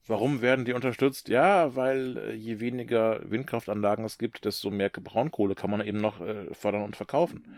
warum 0.05 0.41
werden 0.41 0.65
die 0.65 0.73
unterstützt? 0.73 1.29
Ja, 1.29 1.75
weil 1.75 2.17
äh, 2.17 2.33
je 2.33 2.59
weniger 2.59 3.29
Windkraftanlagen 3.29 4.05
es 4.05 4.17
gibt, 4.17 4.45
desto 4.45 4.69
mehr 4.71 4.89
Braunkohle 4.89 5.55
kann 5.55 5.71
man 5.71 5.85
eben 5.85 5.99
noch 5.99 6.21
äh, 6.21 6.53
fördern 6.53 6.83
und 6.83 6.95
verkaufen. 6.95 7.57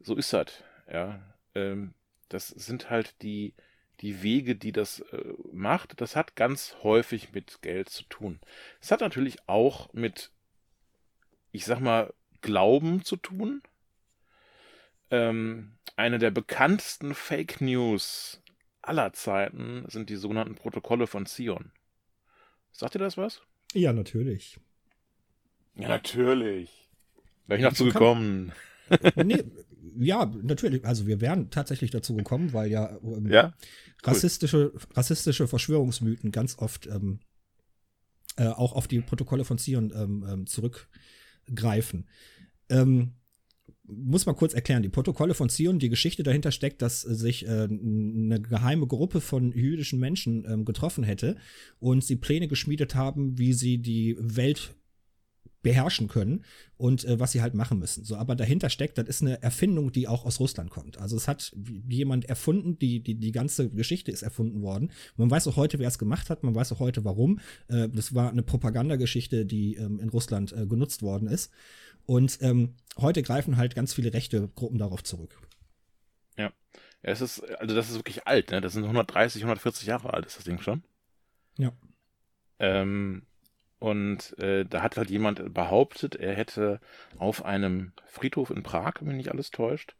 So 0.00 0.16
ist 0.16 0.32
das. 0.32 0.62
Ja, 0.90 1.20
ähm, 1.54 1.94
das 2.28 2.48
sind 2.48 2.90
halt 2.90 3.22
die 3.22 3.54
die 4.00 4.22
Wege, 4.22 4.56
die 4.56 4.72
das 4.72 5.00
äh, 5.00 5.34
macht, 5.52 6.00
das 6.00 6.16
hat 6.16 6.36
ganz 6.36 6.76
häufig 6.82 7.32
mit 7.32 7.62
Geld 7.62 7.88
zu 7.88 8.04
tun. 8.04 8.40
Es 8.80 8.90
hat 8.90 9.00
natürlich 9.00 9.36
auch 9.46 9.92
mit, 9.92 10.30
ich 11.52 11.64
sag 11.64 11.80
mal, 11.80 12.12
Glauben 12.40 13.04
zu 13.04 13.16
tun. 13.16 13.62
Ähm, 15.10 15.76
eine 15.96 16.18
der 16.18 16.30
bekanntesten 16.30 17.14
Fake 17.14 17.60
News 17.60 18.39
aller 18.82 19.12
Zeiten 19.12 19.84
sind 19.88 20.10
die 20.10 20.16
sogenannten 20.16 20.54
Protokolle 20.54 21.06
von 21.06 21.26
Zion. 21.26 21.72
Sagt 22.72 22.94
ihr 22.94 23.00
das 23.00 23.16
was? 23.16 23.42
Ja, 23.72 23.92
natürlich. 23.92 24.58
Ja, 25.74 25.88
natürlich. 25.88 26.88
Wäre 27.46 27.58
ich 27.58 27.64
noch 27.64 27.74
zugekommen. 27.74 28.52
nee, 29.16 29.44
ja, 29.98 30.26
natürlich. 30.42 30.84
Also 30.84 31.06
wir 31.06 31.20
wären 31.20 31.50
tatsächlich 31.50 31.90
dazu 31.90 32.14
gekommen, 32.14 32.52
weil 32.52 32.70
ja, 32.70 32.98
ähm, 33.02 33.26
ja? 33.30 33.54
rassistische, 34.02 34.72
rassistische 34.94 35.48
Verschwörungsmythen 35.48 36.32
ganz 36.32 36.58
oft 36.58 36.86
ähm, 36.86 37.20
äh, 38.36 38.48
auch 38.48 38.72
auf 38.72 38.88
die 38.88 39.00
Protokolle 39.00 39.44
von 39.44 39.58
Zion 39.58 39.92
ähm, 39.94 40.24
ähm, 40.28 40.46
zurückgreifen. 40.46 42.08
Ähm, 42.68 43.14
muss 43.92 44.26
man 44.26 44.36
kurz 44.36 44.54
erklären, 44.54 44.82
die 44.82 44.88
Protokolle 44.88 45.34
von 45.34 45.48
Zion, 45.48 45.78
die 45.78 45.88
Geschichte 45.88 46.22
dahinter 46.22 46.52
steckt, 46.52 46.82
dass 46.82 47.00
sich 47.02 47.46
äh, 47.46 47.64
eine 47.64 48.40
geheime 48.40 48.86
Gruppe 48.86 49.20
von 49.20 49.52
jüdischen 49.52 49.98
Menschen 49.98 50.44
ähm, 50.48 50.64
getroffen 50.64 51.04
hätte 51.04 51.36
und 51.78 52.04
sie 52.04 52.16
Pläne 52.16 52.48
geschmiedet 52.48 52.94
haben, 52.94 53.38
wie 53.38 53.52
sie 53.52 53.78
die 53.78 54.16
Welt 54.18 54.74
beherrschen 55.62 56.08
können 56.08 56.44
und 56.76 57.04
äh, 57.04 57.20
was 57.20 57.32
sie 57.32 57.42
halt 57.42 57.54
machen 57.54 57.78
müssen. 57.78 58.04
So, 58.04 58.16
aber 58.16 58.34
dahinter 58.34 58.70
steckt, 58.70 58.96
das 58.96 59.08
ist 59.08 59.22
eine 59.22 59.42
Erfindung, 59.42 59.92
die 59.92 60.08
auch 60.08 60.24
aus 60.24 60.40
Russland 60.40 60.70
kommt. 60.70 60.98
Also 60.98 61.16
es 61.16 61.28
hat 61.28 61.54
jemand 61.88 62.24
erfunden, 62.24 62.78
die, 62.78 63.02
die, 63.02 63.16
die 63.16 63.32
ganze 63.32 63.68
Geschichte 63.68 64.10
ist 64.10 64.22
erfunden 64.22 64.62
worden. 64.62 64.90
Man 65.16 65.30
weiß 65.30 65.46
auch 65.48 65.56
heute, 65.56 65.78
wer 65.78 65.88
es 65.88 65.98
gemacht 65.98 66.30
hat, 66.30 66.42
man 66.42 66.54
weiß 66.54 66.72
auch 66.72 66.80
heute, 66.80 67.04
warum. 67.04 67.40
Äh, 67.68 67.88
das 67.90 68.14
war 68.14 68.30
eine 68.30 68.42
Propagandageschichte, 68.42 69.44
die 69.44 69.74
ähm, 69.74 70.00
in 70.00 70.08
Russland 70.08 70.52
äh, 70.52 70.66
genutzt 70.66 71.02
worden 71.02 71.28
ist. 71.28 71.50
Und 72.10 72.38
ähm, 72.42 72.74
heute 72.98 73.22
greifen 73.22 73.56
halt 73.56 73.76
ganz 73.76 73.94
viele 73.94 74.12
rechte 74.12 74.48
Gruppen 74.56 74.78
darauf 74.78 75.04
zurück. 75.04 75.38
Ja. 76.36 76.50
Es 77.02 77.20
ist, 77.20 77.38
also 77.60 77.72
das 77.72 77.88
ist 77.88 77.94
wirklich 77.94 78.26
alt, 78.26 78.50
ne? 78.50 78.60
Das 78.60 78.72
sind 78.72 78.82
130, 78.82 79.42
140 79.42 79.86
Jahre 79.86 80.12
alt, 80.12 80.26
ist 80.26 80.36
das 80.36 80.42
Ding 80.42 80.60
schon. 80.60 80.82
Ja. 81.56 81.70
Ähm, 82.58 83.26
und 83.78 84.36
äh, 84.40 84.64
da 84.64 84.82
hat 84.82 84.96
halt 84.96 85.08
jemand 85.08 85.54
behauptet, 85.54 86.16
er 86.16 86.34
hätte 86.34 86.80
auf 87.16 87.44
einem 87.44 87.92
Friedhof 88.06 88.50
in 88.50 88.64
Prag, 88.64 88.94
wenn 88.98 89.06
mich 89.06 89.18
nicht 89.18 89.30
alles 89.30 89.52
täuscht, 89.52 89.94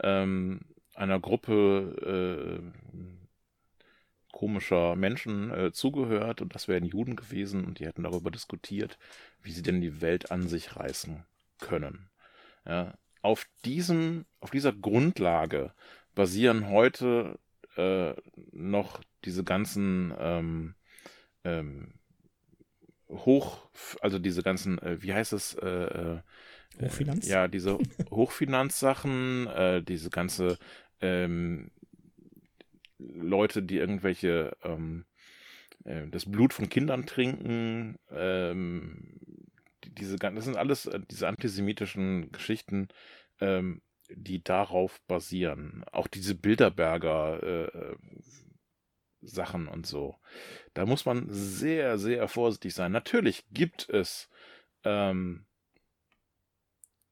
ähm, 0.00 0.60
einer 0.94 1.18
Gruppe 1.18 2.62
äh, 2.62 3.08
komischer 4.30 4.94
Menschen 4.94 5.50
äh, 5.50 5.72
zugehört 5.72 6.40
und 6.40 6.54
das 6.54 6.68
wären 6.68 6.84
Juden 6.84 7.16
gewesen 7.16 7.64
und 7.64 7.80
die 7.80 7.86
hätten 7.86 8.04
darüber 8.04 8.30
diskutiert, 8.30 8.96
wie 9.42 9.50
sie 9.50 9.62
denn 9.62 9.80
die 9.80 10.00
Welt 10.00 10.30
an 10.30 10.46
sich 10.46 10.76
reißen 10.76 11.24
können. 11.58 12.10
Ja, 12.66 12.94
auf 13.22 13.46
diesem, 13.64 14.26
auf 14.40 14.50
dieser 14.50 14.72
Grundlage 14.72 15.72
basieren 16.14 16.68
heute 16.68 17.38
äh, 17.76 18.14
noch 18.52 19.00
diese 19.24 19.44
ganzen 19.44 20.14
ähm, 20.18 20.74
ähm, 21.44 21.94
hoch, 23.08 23.68
also 24.00 24.18
diese 24.18 24.42
ganzen, 24.42 24.78
äh, 24.78 25.02
wie 25.02 25.14
heißt 25.14 25.32
es? 25.32 25.54
Äh, 25.54 25.66
äh, 25.68 26.20
Hochfinanz? 26.82 27.26
ja, 27.26 27.48
diese 27.48 27.78
Hochfinanzsachen, 28.10 29.46
äh, 29.54 29.82
diese 29.82 30.10
ganze 30.10 30.58
ähm, 31.00 31.70
Leute, 32.98 33.62
die 33.62 33.78
irgendwelche 33.78 34.56
ähm, 34.62 35.04
äh, 35.84 36.06
das 36.08 36.30
Blut 36.30 36.52
von 36.52 36.68
Kindern 36.68 37.06
trinken, 37.06 37.98
ähm, 38.10 39.18
diese 39.98 40.16
das 40.16 40.44
sind 40.44 40.56
alles 40.56 40.86
äh, 40.86 41.00
diese 41.10 41.28
antisemitischen 41.28 42.32
Geschichten, 42.32 42.88
ähm, 43.40 43.82
die 44.10 44.42
darauf 44.42 45.00
basieren. 45.02 45.84
Auch 45.92 46.06
diese 46.06 46.34
Bilderberger 46.34 47.42
äh, 47.42 47.96
Sachen 49.20 49.68
und 49.68 49.86
so. 49.86 50.16
Da 50.74 50.86
muss 50.86 51.04
man 51.04 51.26
sehr, 51.28 51.98
sehr 51.98 52.28
vorsichtig 52.28 52.74
sein. 52.74 52.92
Natürlich 52.92 53.44
gibt 53.50 53.88
es, 53.88 54.28
ähm, 54.84 55.46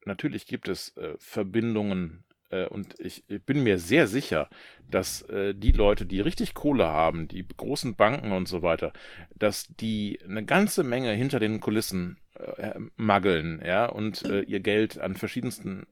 natürlich 0.05 0.47
gibt 0.47 0.69
es 0.69 0.95
äh, 0.97 1.15
Verbindungen 1.19 2.23
äh, 2.49 2.67
und 2.67 2.99
ich, 2.99 3.23
ich, 3.27 3.43
bin 3.43 3.63
mir 3.63 3.77
sehr 3.77 4.07
sicher, 4.07 4.49
dass 4.89 5.21
äh, 5.23 5.53
die 5.53 5.73
Leute, 5.73 6.05
die 6.05 6.21
richtig 6.21 6.53
Kohle 6.53 6.87
haben, 6.87 7.27
die 7.27 7.45
großen 7.45 7.95
Banken 7.95 8.31
und 8.31 8.47
so 8.47 8.61
weiter, 8.61 8.93
dass 9.35 9.67
die 9.67 10.19
eine 10.23 10.45
ganze 10.45 10.83
Menge 10.83 11.11
hinter 11.11 11.39
den 11.39 11.59
Kulissen 11.59 12.17
äh, 12.57 12.79
maggeln, 12.95 13.61
ja, 13.65 13.85
und 13.85 14.23
äh, 14.25 14.41
ihr 14.41 14.59
Geld 14.59 14.99
an 14.99 15.15
verschiedensten 15.15 15.87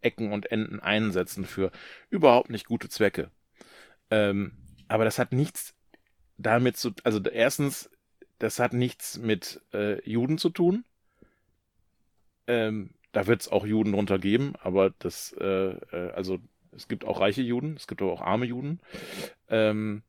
Ecken 0.00 0.32
und 0.32 0.50
Enden 0.50 0.80
einsetzen 0.80 1.44
für 1.44 1.70
überhaupt 2.08 2.50
nicht 2.50 2.66
gute 2.66 2.88
Zwecke. 2.88 3.30
Ähm, 4.10 4.52
aber 4.88 5.04
das 5.04 5.18
hat 5.18 5.32
nichts 5.32 5.74
damit 6.36 6.76
zu, 6.76 6.92
also 7.04 7.20
erstens, 7.20 7.90
das 8.38 8.58
hat 8.58 8.72
nichts 8.72 9.18
mit 9.18 9.60
äh, 9.72 10.02
Juden 10.08 10.38
zu 10.38 10.50
tun. 10.50 10.84
Ähm, 12.46 12.90
da 13.12 13.26
wird 13.26 13.42
es 13.42 13.48
auch 13.48 13.66
Juden 13.66 13.92
drunter 13.92 14.18
geben, 14.18 14.54
aber 14.62 14.90
das, 14.98 15.34
äh, 15.38 15.72
äh, 15.92 16.10
also 16.12 16.40
es 16.72 16.88
gibt 16.88 17.04
auch 17.04 17.20
reiche 17.20 17.42
Juden, 17.42 17.76
es 17.76 17.86
gibt 17.86 18.02
aber 18.02 18.12
auch 18.12 18.22
arme 18.22 18.46
Juden. 18.46 18.80
Ähm, 19.48 20.02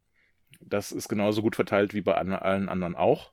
das 0.60 0.92
ist 0.92 1.10
genauso 1.10 1.42
gut 1.42 1.56
verteilt 1.56 1.94
wie 1.94 2.02
bei 2.02 2.14
allen 2.16 2.70
anderen 2.70 2.96
auch. 2.96 3.32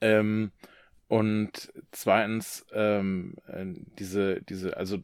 Ähm, 0.00 0.52
und 1.14 1.72
zweitens, 1.92 2.66
ähm, 2.72 3.36
äh, 3.46 3.66
diese, 3.98 4.42
diese, 4.42 4.76
also 4.76 4.98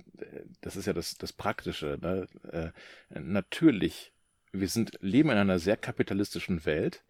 das 0.60 0.76
ist 0.76 0.86
ja 0.86 0.92
das, 0.92 1.14
das 1.14 1.32
Praktische. 1.32 1.98
Ne? 2.00 2.26
Äh, 2.50 3.20
natürlich 3.20 4.12
wir 4.52 4.68
sind, 4.68 4.98
leben 5.00 5.30
in 5.30 5.38
einer 5.38 5.58
sehr 5.58 5.76
kapitalistischen 5.76 6.64
Welt 6.64 7.04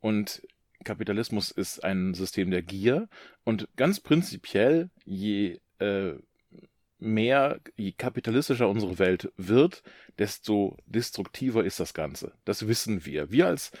und 0.00 0.46
Kapitalismus 0.84 1.50
ist 1.50 1.82
ein 1.82 2.14
System 2.14 2.50
der 2.50 2.62
Gier 2.62 3.08
und 3.44 3.68
ganz 3.76 3.98
prinzipiell, 3.98 4.90
je 5.04 5.58
äh, 5.80 6.12
mehr, 6.98 7.60
je 7.76 7.92
kapitalistischer 7.92 8.68
unsere 8.68 8.98
Welt 8.98 9.32
wird, 9.36 9.82
desto 10.18 10.76
destruktiver 10.86 11.64
ist 11.64 11.80
das 11.80 11.94
Ganze. 11.94 12.32
Das 12.44 12.68
wissen 12.68 13.04
wir. 13.04 13.30
Wir 13.30 13.48
als 13.48 13.72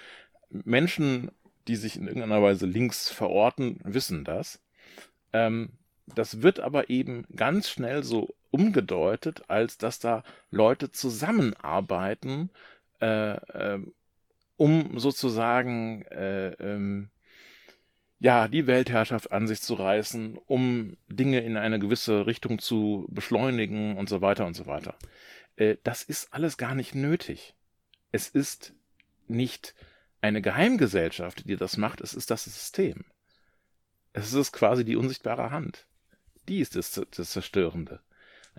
Menschen, 0.50 1.30
die 1.68 1.76
sich 1.76 1.96
in 1.96 2.06
irgendeiner 2.06 2.42
Weise 2.42 2.66
links 2.66 3.08
verorten, 3.08 3.80
wissen 3.84 4.24
das. 4.24 4.60
Ähm, 5.32 5.70
das 6.06 6.42
wird 6.42 6.60
aber 6.60 6.88
eben 6.90 7.26
ganz 7.34 7.68
schnell 7.68 8.04
so 8.04 8.34
umgedeutet, 8.50 9.42
als 9.48 9.76
dass 9.76 9.98
da 9.98 10.22
Leute 10.50 10.92
zusammenarbeiten, 10.92 12.50
äh, 13.00 13.32
äh, 13.34 13.80
um 14.56 14.98
sozusagen 14.98 16.02
äh, 16.02 16.52
ähm, 16.52 17.10
ja, 18.18 18.48
die 18.48 18.66
Weltherrschaft 18.66 19.30
an 19.32 19.46
sich 19.46 19.60
zu 19.60 19.74
reißen, 19.74 20.38
um 20.46 20.96
Dinge 21.08 21.40
in 21.40 21.56
eine 21.56 21.78
gewisse 21.78 22.26
Richtung 22.26 22.58
zu 22.58 23.06
beschleunigen 23.10 23.96
und 23.98 24.08
so 24.08 24.22
weiter 24.22 24.46
und 24.46 24.54
so 24.54 24.66
weiter. 24.66 24.94
Äh, 25.56 25.76
das 25.82 26.02
ist 26.02 26.32
alles 26.32 26.56
gar 26.56 26.74
nicht 26.74 26.94
nötig. 26.94 27.54
Es 28.12 28.28
ist 28.28 28.72
nicht 29.28 29.74
eine 30.20 30.42
Geheimgesellschaft, 30.42 31.48
die 31.48 31.56
das 31.56 31.76
macht, 31.76 32.00
es 32.00 32.14
ist 32.14 32.30
das 32.30 32.44
System. 32.44 33.04
Es 34.12 34.32
ist 34.32 34.52
quasi 34.52 34.84
die 34.84 34.96
unsichtbare 34.96 35.50
Hand. 35.50 35.86
Die 36.48 36.60
ist 36.60 36.76
das, 36.76 37.00
das 37.10 37.30
Zerstörende. 37.30 38.00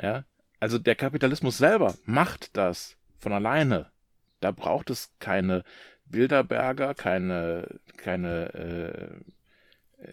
Ja? 0.02 0.26
Also 0.60 0.78
der 0.78 0.96
Kapitalismus 0.96 1.58
selber 1.58 1.96
macht 2.06 2.56
das 2.56 2.98
von 3.18 3.34
alleine. 3.34 3.92
Da 4.40 4.52
braucht 4.52 4.90
es 4.90 5.12
keine 5.20 5.64
Bilderberger, 6.06 6.94
keine, 6.94 7.80
keine 7.98 8.54
äh, 8.54 10.04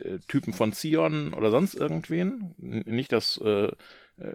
äh, 0.00 0.18
Typen 0.28 0.52
von 0.52 0.72
Zion 0.72 1.34
oder 1.34 1.50
sonst 1.50 1.74
irgendwen. 1.74 2.54
Nicht 2.58 3.12
das 3.12 3.38
äh, 3.38 3.66
äh, 3.66 3.72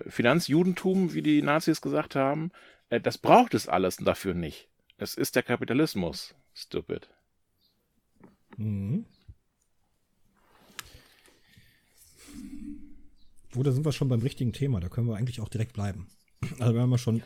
Finanzjudentum, 0.08 1.14
wie 1.14 1.22
die 1.22 1.42
Nazis 1.42 1.82
gesagt 1.82 2.16
haben. 2.16 2.52
Äh, 2.90 3.02
das 3.02 3.18
braucht 3.18 3.54
es 3.54 3.68
alles 3.68 3.98
dafür 3.98 4.34
nicht. 4.34 4.70
Es 4.98 5.16
ist 5.16 5.36
der 5.36 5.44
Kapitalismus. 5.44 6.36
Stupid. 6.54 7.10
Mhm. 8.58 9.06
Oh, 13.56 13.64
da 13.64 13.72
sind 13.72 13.86
wir 13.86 13.92
schon 13.92 14.10
beim 14.10 14.22
richtigen 14.22 14.54
Thema. 14.54 14.80
Da 14.80 14.90
können 14.90 15.08
wir 15.08 15.16
eigentlich 15.16 15.42
auch 15.42 15.50
direkt 15.50 15.74
bleiben. 15.74 16.08
Also 16.60 16.74
wir 16.74 16.82
haben 16.82 16.92
ja 16.92 16.98
schon 16.98 17.24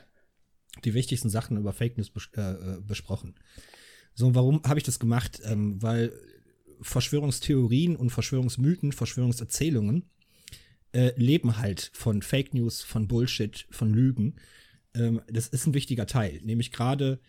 die 0.86 0.93
wichtigsten 0.93 1.30
Sachen 1.30 1.57
über 1.57 1.74
Fake 1.74 1.97
News 1.97 2.09
bes 2.09 2.30
äh, 2.36 2.41
äh, 2.41 2.82
besprochen. 2.82 3.36
So, 4.16 4.34
warum 4.36 4.61
habe 4.64 4.80
ich 4.80 4.86
das 4.86 4.99
gemacht? 4.99 5.41
Ähm, 5.45 5.82
weil 5.82 6.14
Verschwörungstheorien 6.82 7.95
und 7.95 8.09
Verschwörungsmythen, 8.09 8.91
Verschwörungserzählungen 8.91 10.09
äh, 10.93 11.14
leben 11.16 11.57
halt 11.57 11.91
von 11.93 12.22
Fake 12.22 12.53
News, 12.53 12.82
von 12.82 13.07
Bullshit, 13.07 13.68
von 13.72 13.93
Lügen. 13.93 14.36
Ähm, 14.96 15.22
das 15.28 15.48
ist 15.48 15.68
ein 15.68 15.74
wichtiger 15.74 16.06
Teil, 16.06 16.41
nämlich 16.44 16.72
gerade 16.72 17.20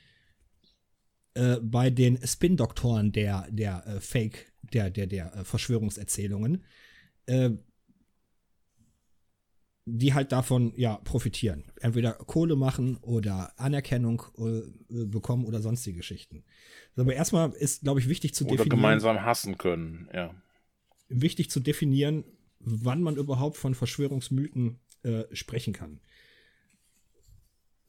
äh, 1.35 1.57
bei 1.61 1.91
den 1.91 2.25
Spin-Doktoren 2.25 3.13
der, 3.13 3.49
der 3.51 3.87
äh, 3.87 4.01
Fake, 4.01 4.53
der, 4.73 4.91
der, 4.91 5.07
der 5.07 5.35
äh, 5.35 5.45
Verschwörungserzählungen, 5.45 6.65
äh, 7.27 7.51
die 9.87 10.15
halt 10.15 10.33
davon 10.33 10.73
ja 10.77 10.97
profitieren. 10.99 11.65
Entweder 11.81 12.13
Kohle 12.13 12.57
machen 12.57 12.97
oder 12.99 13.59
Anerkennung 13.59 14.23
äh, 14.39 15.05
bekommen 15.05 15.45
oder 15.45 15.61
sonstige 15.61 15.99
Geschichten. 15.99 16.45
Aber 16.97 17.13
erstmal 17.13 17.51
ist, 17.51 17.83
glaube 17.83 18.01
ich, 18.01 18.09
wichtig 18.09 18.35
zu 18.35 18.45
oder 18.45 18.53
definieren. 18.53 18.73
Oder 18.73 18.77
gemeinsam 18.77 19.23
hassen 19.23 19.59
können, 19.59 20.09
ja. 20.15 20.35
Wichtig 21.09 21.51
zu 21.51 21.61
definieren, 21.61 22.25
wann 22.61 23.03
man 23.03 23.17
überhaupt 23.17 23.59
von 23.59 23.75
Verschwörungsmythen 23.75 24.81
äh, 25.03 25.25
sprechen 25.33 25.75
kann. 25.75 26.01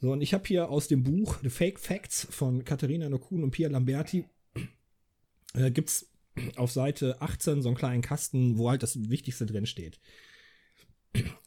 So, 0.05 0.11
und 0.11 0.21
ich 0.21 0.35
habe 0.35 0.43
hier 0.45 0.69
aus 0.69 0.87
dem 0.87 1.01
Buch 1.01 1.39
The 1.41 1.49
Fake 1.49 1.79
Facts 1.79 2.27
von 2.29 2.63
Katharina 2.63 3.09
Nokun 3.09 3.43
und 3.43 3.49
Pia 3.49 3.69
Lamberti 3.69 4.25
äh, 5.55 5.71
gibt's 5.71 6.11
auf 6.57 6.71
Seite 6.71 7.19
18 7.23 7.63
so 7.63 7.69
einen 7.69 7.75
kleinen 7.75 8.03
Kasten, 8.03 8.59
wo 8.59 8.69
halt 8.69 8.83
das 8.83 9.09
Wichtigste 9.09 9.47
drin 9.47 9.65
steht. 9.65 9.99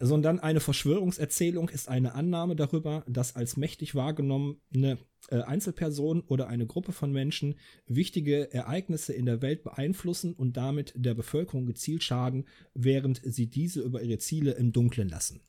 Sondern 0.01 0.41
eine 0.41 0.59
Verschwörungserzählung 0.59 1.69
ist 1.69 1.89
eine 1.89 2.17
Annahme 2.17 2.57
darüber, 2.57 3.05
dass 3.07 3.37
als 3.37 3.57
mächtig 3.57 3.95
wahrgenommene 3.95 4.99
äh, 5.29 5.37
Einzelperson 5.37 6.23
oder 6.23 6.49
eine 6.49 6.67
Gruppe 6.67 6.91
von 6.91 7.13
Menschen 7.13 7.61
wichtige 7.87 8.53
Ereignisse 8.53 9.13
in 9.13 9.27
der 9.27 9.41
Welt 9.41 9.63
beeinflussen 9.63 10.33
und 10.33 10.57
damit 10.57 10.95
der 10.97 11.15
Bevölkerung 11.15 11.65
gezielt 11.65 12.03
schaden, 12.03 12.45
während 12.75 13.21
sie 13.23 13.47
diese 13.47 13.83
über 13.83 14.03
ihre 14.03 14.19
Ziele 14.19 14.55
im 14.55 14.73
Dunkeln 14.73 15.09
lassen. 15.09 15.43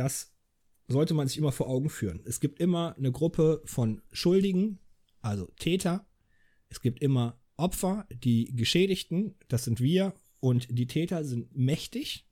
Das 0.00 0.32
sollte 0.88 1.12
man 1.12 1.28
sich 1.28 1.36
immer 1.36 1.52
vor 1.52 1.68
Augen 1.68 1.90
führen. 1.90 2.22
Es 2.24 2.40
gibt 2.40 2.58
immer 2.58 2.96
eine 2.96 3.12
Gruppe 3.12 3.60
von 3.66 4.00
Schuldigen, 4.12 4.78
also 5.20 5.52
Täter. 5.58 6.06
Es 6.70 6.80
gibt 6.80 7.02
immer 7.02 7.38
Opfer, 7.58 8.06
die 8.10 8.46
Geschädigten, 8.56 9.34
das 9.48 9.64
sind 9.64 9.78
wir, 9.78 10.14
und 10.40 10.66
die 10.70 10.86
Täter 10.86 11.22
sind 11.22 11.54
mächtig 11.54 12.26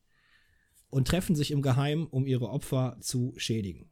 und 0.89 1.09
treffen 1.09 1.37
sich 1.37 1.51
im 1.51 1.61
Geheimen, 1.61 2.07
um 2.07 2.27
ihre 2.27 2.49
Opfer 2.49 2.97
zu 3.03 3.35
schädigen. 3.37 3.91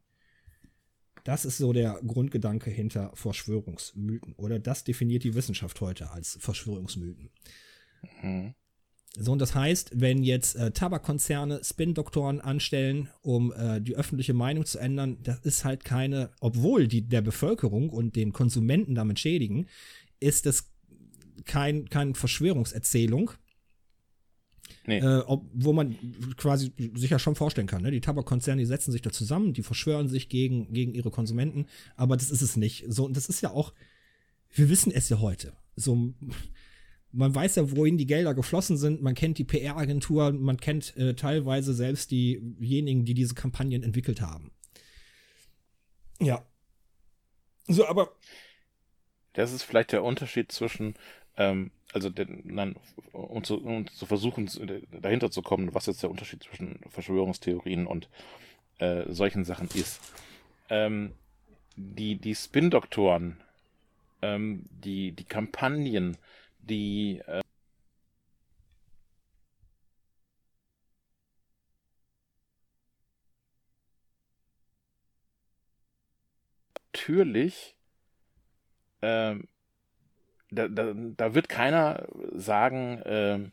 Das 1.22 1.45
ist 1.45 1.59
so 1.59 1.74
der 1.74 2.01
Grundgedanke 2.07 2.70
hinter 2.70 3.11
Verschwörungsmythen. 3.14 4.33
Oder 4.37 4.59
das 4.59 4.85
definiert 4.85 5.22
die 5.22 5.35
Wissenschaft 5.35 5.83
heute 5.83 6.12
als 6.12 6.39
Verschwörungsmythen. 6.41 7.31
Mhm. 8.22 8.55
So, 9.19 9.33
und 9.33 9.39
das 9.39 9.55
heißt, 9.55 9.93
wenn 9.95 10.23
jetzt 10.23 10.57
äh, 10.57 10.71
Tabakkonzerne 10.73 11.61
Spin-Doktoren 11.64 12.41
anstellen, 12.41 13.09
um 13.23 13.53
äh, 13.53 13.81
die 13.81 13.97
öffentliche 13.97 14.35
Meinung 14.35 14.67
zu 14.67 14.79
ändern, 14.79 15.19
das 15.23 15.39
ist 15.41 15.64
halt 15.64 15.85
keine, 15.85 16.31
obwohl 16.41 16.87
die 16.87 17.03
der 17.03 17.23
Bevölkerung 17.23 17.89
und 17.89 18.14
den 18.14 18.33
Konsumenten 18.33 18.95
damit 18.95 19.19
schädigen, 19.19 19.67
ist 20.21 20.45
das 20.45 20.71
kein, 21.47 21.89
keine 21.89 22.14
Verschwörungserzählung. 22.14 23.31
Nee. 24.87 24.99
Äh, 24.99 25.21
ob, 25.21 25.47
wo 25.53 25.73
man 25.73 25.97
quasi 26.37 26.73
sich 26.95 27.11
ja 27.11 27.19
schon 27.19 27.37
vorstellen 27.37 27.67
kann, 27.67 27.83
ne? 27.83 27.91
die 27.91 28.01
Tabakkonzerne, 28.01 28.61
die 28.61 28.67
setzen 28.67 28.93
sich 28.93 29.03
da 29.03 29.11
zusammen, 29.11 29.53
die 29.53 29.62
verschwören 29.62 30.09
sich 30.09 30.29
gegen, 30.29 30.73
gegen 30.73 30.95
ihre 30.95 31.11
Konsumenten, 31.11 31.67
aber 31.97 32.17
das 32.17 32.31
ist 32.31 32.43
es 32.43 32.57
nicht. 32.57 32.85
So, 32.89 33.05
und 33.05 33.17
das 33.17 33.29
ist 33.29 33.41
ja 33.41 33.51
auch, 33.51 33.73
wir 34.53 34.69
wissen 34.69 34.93
es 34.93 35.09
ja 35.09 35.21
heute. 35.21 35.53
So, 35.77 36.12
man 37.17 37.35
weiß 37.35 37.57
ja, 37.57 37.77
wohin 37.77 37.97
die 37.97 38.07
Gelder 38.07 38.35
geflossen 38.35 38.77
sind, 38.77 39.03
man 39.03 39.14
kennt 39.14 39.39
die 39.39 39.45
PR-Agentur, 39.45 40.33
man 40.33 40.59
kennt 40.59 40.97
äh, 40.97 41.14
teilweise 41.14 41.73
selbst 41.75 42.11
diejenigen, 42.11 43.05
die 43.05 43.14
diese 43.14 43.35
Kampagnen 43.35 43.83
entwickelt 43.83 44.21
haben. 44.21 44.53
Ja. 46.21 46.45
So, 47.67 47.87
aber. 47.87 48.12
Das 49.33 49.53
ist 49.53 49.62
vielleicht 49.62 49.93
der 49.93 50.05
Unterschied 50.05 50.53
zwischen, 50.53 50.95
ähm, 51.37 51.71
also 51.93 52.09
den, 52.11 52.43
nein, 52.45 52.77
um, 53.12 53.45
zu, 53.45 53.62
um 53.62 53.87
zu 53.89 54.07
versuchen, 54.07 54.49
dahinter 55.01 55.31
zu 55.31 55.43
kommen, 55.43 55.75
was 55.75 55.87
jetzt 55.87 56.03
der 56.03 56.11
Unterschied 56.11 56.43
zwischen 56.43 56.81
Verschwörungstheorien 56.89 57.87
und 57.87 58.09
äh, 58.79 59.05
solchen 59.12 59.45
Sachen 59.45 59.69
ist. 59.75 60.01
Ähm, 60.71 61.12
die 61.77 62.17
die 62.17 62.35
Spin-Doktoren, 62.35 63.39
ähm, 64.23 64.64
die, 64.71 65.12
die 65.12 65.25
Kampagnen, 65.25 66.17
die 66.69 67.23
äh, 67.27 67.43
natürlich 76.93 77.77
ähm, 79.03 79.49
da, 80.51 80.69
da, 80.69 80.93
da 80.95 81.35
wird 81.35 81.49
keiner 81.49 82.07
sagen, 82.33 83.03
ähm, 83.05 83.53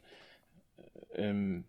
ähm, 1.16 1.66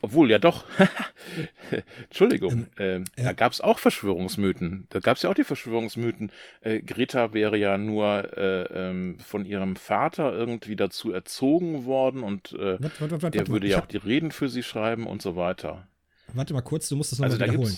obwohl, 0.00 0.30
ja 0.30 0.38
doch. 0.38 0.64
Entschuldigung. 2.04 2.68
Ähm, 2.78 3.04
äh, 3.16 3.20
ja. 3.20 3.26
Da 3.28 3.32
gab 3.32 3.52
es 3.52 3.60
auch 3.60 3.78
Verschwörungsmythen. 3.78 4.86
Da 4.90 5.00
gab 5.00 5.16
es 5.16 5.22
ja 5.22 5.30
auch 5.30 5.34
die 5.34 5.44
Verschwörungsmythen. 5.44 6.30
Äh, 6.60 6.80
Greta 6.80 7.32
wäre 7.32 7.56
ja 7.56 7.78
nur 7.78 8.36
äh, 8.36 8.62
ähm, 8.90 9.18
von 9.18 9.44
ihrem 9.44 9.76
Vater 9.76 10.32
irgendwie 10.32 10.76
dazu 10.76 11.12
erzogen 11.12 11.84
worden 11.84 12.22
und 12.22 12.52
äh, 12.52 12.80
warte, 12.80 13.00
warte, 13.00 13.22
warte, 13.22 13.38
der 13.38 13.48
würde 13.48 13.66
ja 13.66 13.82
auch 13.82 13.86
die 13.86 13.96
Reden 13.96 14.30
für 14.30 14.48
sie 14.48 14.62
schreiben 14.62 15.06
und 15.06 15.20
so 15.20 15.34
weiter. 15.36 15.88
Warte 16.32 16.54
mal 16.54 16.62
kurz, 16.62 16.88
du 16.88 16.96
musst 16.96 17.12
das 17.12 17.18
nochmal 17.18 17.32
also 17.32 17.44
wiederholen. 17.44 17.76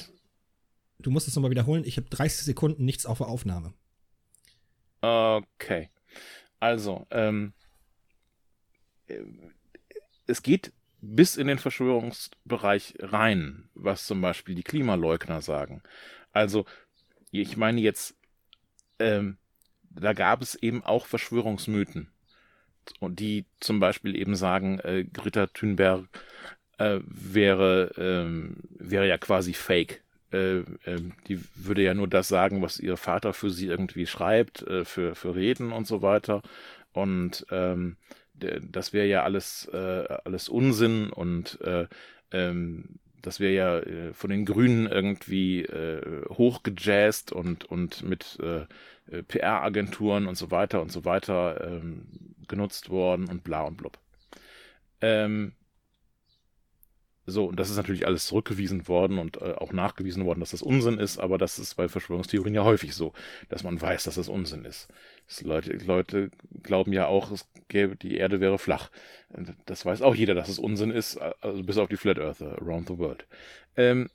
Du 0.98 1.10
musst 1.10 1.26
es 1.28 1.34
nochmal 1.34 1.50
wiederholen. 1.50 1.84
Ich 1.84 1.96
habe 1.96 2.08
30 2.10 2.44
Sekunden 2.44 2.84
nichts 2.84 3.06
auf 3.06 3.18
der 3.18 3.28
Aufnahme. 3.28 3.72
Okay. 5.00 5.88
Also, 6.58 7.06
ähm, 7.10 7.54
äh, 9.06 9.22
es 10.26 10.42
geht 10.42 10.72
bis 11.00 11.36
in 11.36 11.46
den 11.46 11.58
Verschwörungsbereich 11.58 12.94
rein, 13.00 13.68
was 13.74 14.06
zum 14.06 14.20
Beispiel 14.20 14.54
die 14.54 14.62
Klimaleugner 14.62 15.40
sagen. 15.40 15.82
Also, 16.32 16.64
ich 17.30 17.56
meine 17.56 17.80
jetzt, 17.80 18.16
ähm, 18.98 19.38
da 19.90 20.12
gab 20.12 20.42
es 20.42 20.54
eben 20.54 20.82
auch 20.84 21.06
Verschwörungsmythen. 21.06 22.10
Die 23.02 23.44
zum 23.60 23.78
Beispiel 23.80 24.16
eben 24.16 24.34
sagen, 24.34 24.80
äh, 24.80 25.04
Greta 25.04 25.46
Thunberg 25.46 26.08
äh, 26.78 27.00
wäre, 27.04 27.92
ähm, 27.96 28.56
wäre 28.70 29.06
ja 29.06 29.18
quasi 29.18 29.52
fake. 29.52 30.02
Äh, 30.32 30.58
äh, 30.58 31.00
die 31.28 31.40
würde 31.54 31.82
ja 31.82 31.94
nur 31.94 32.08
das 32.08 32.28
sagen, 32.28 32.62
was 32.62 32.78
ihr 32.78 32.96
Vater 32.96 33.32
für 33.32 33.50
sie 33.50 33.66
irgendwie 33.66 34.06
schreibt, 34.06 34.62
äh, 34.62 34.84
für, 34.84 35.14
für 35.14 35.34
Reden 35.34 35.72
und 35.72 35.86
so 35.86 36.02
weiter. 36.02 36.42
Und 36.92 37.46
ähm, 37.50 37.96
das 38.70 38.92
wäre 38.92 39.06
ja 39.06 39.22
alles, 39.22 39.68
äh, 39.72 40.04
alles 40.24 40.48
Unsinn 40.48 41.10
und 41.10 41.60
äh, 41.62 41.86
ähm, 42.32 43.00
das 43.22 43.40
wäre 43.40 43.52
ja 43.52 43.78
äh, 43.78 44.12
von 44.14 44.30
den 44.30 44.44
Grünen 44.44 44.86
irgendwie 44.86 45.62
äh, 45.62 46.24
hochgejazzt 46.28 47.32
und, 47.32 47.64
und 47.64 48.02
mit 48.02 48.38
äh, 48.42 48.66
äh 49.10 49.22
PR-Agenturen 49.22 50.26
und 50.26 50.36
so 50.36 50.50
weiter 50.50 50.80
und 50.80 50.90
so 50.90 51.04
weiter 51.04 51.60
ähm, 51.66 52.06
genutzt 52.48 52.90
worden 52.90 53.28
und 53.28 53.44
bla 53.44 53.62
und 53.62 53.76
blub. 53.76 53.98
Ähm, 55.00 55.52
so, 57.30 57.46
und 57.46 57.58
das 57.58 57.70
ist 57.70 57.76
natürlich 57.76 58.06
alles 58.06 58.26
zurückgewiesen 58.26 58.88
worden 58.88 59.18
und 59.18 59.38
äh, 59.38 59.54
auch 59.54 59.72
nachgewiesen 59.72 60.24
worden, 60.24 60.40
dass 60.40 60.50
das 60.50 60.62
Unsinn 60.62 60.98
ist, 60.98 61.18
aber 61.18 61.38
das 61.38 61.58
ist 61.58 61.74
bei 61.76 61.88
Verschwörungstheorien 61.88 62.54
ja 62.54 62.64
häufig 62.64 62.94
so, 62.94 63.12
dass 63.48 63.62
man 63.62 63.80
weiß, 63.80 64.04
dass 64.04 64.16
das 64.16 64.28
Unsinn 64.28 64.64
ist. 64.64 64.88
Das 65.26 65.42
Leute, 65.42 65.72
Leute 65.72 66.30
glauben 66.62 66.92
ja 66.92 67.06
auch, 67.06 67.30
es 67.30 67.48
gäbe, 67.68 67.96
die 67.96 68.16
Erde 68.16 68.40
wäre 68.40 68.58
flach. 68.58 68.90
Das 69.66 69.86
weiß 69.86 70.02
auch 70.02 70.14
jeder, 70.14 70.34
dass 70.34 70.48
es 70.48 70.58
Unsinn 70.58 70.90
ist, 70.90 71.16
also 71.18 71.62
bis 71.62 71.78
auf 71.78 71.88
die 71.88 71.96
Flat 71.96 72.18
Earther 72.18 72.60
around 72.60 72.88
the 72.88 72.98
world. 72.98 73.26
Ähm, 73.76 74.10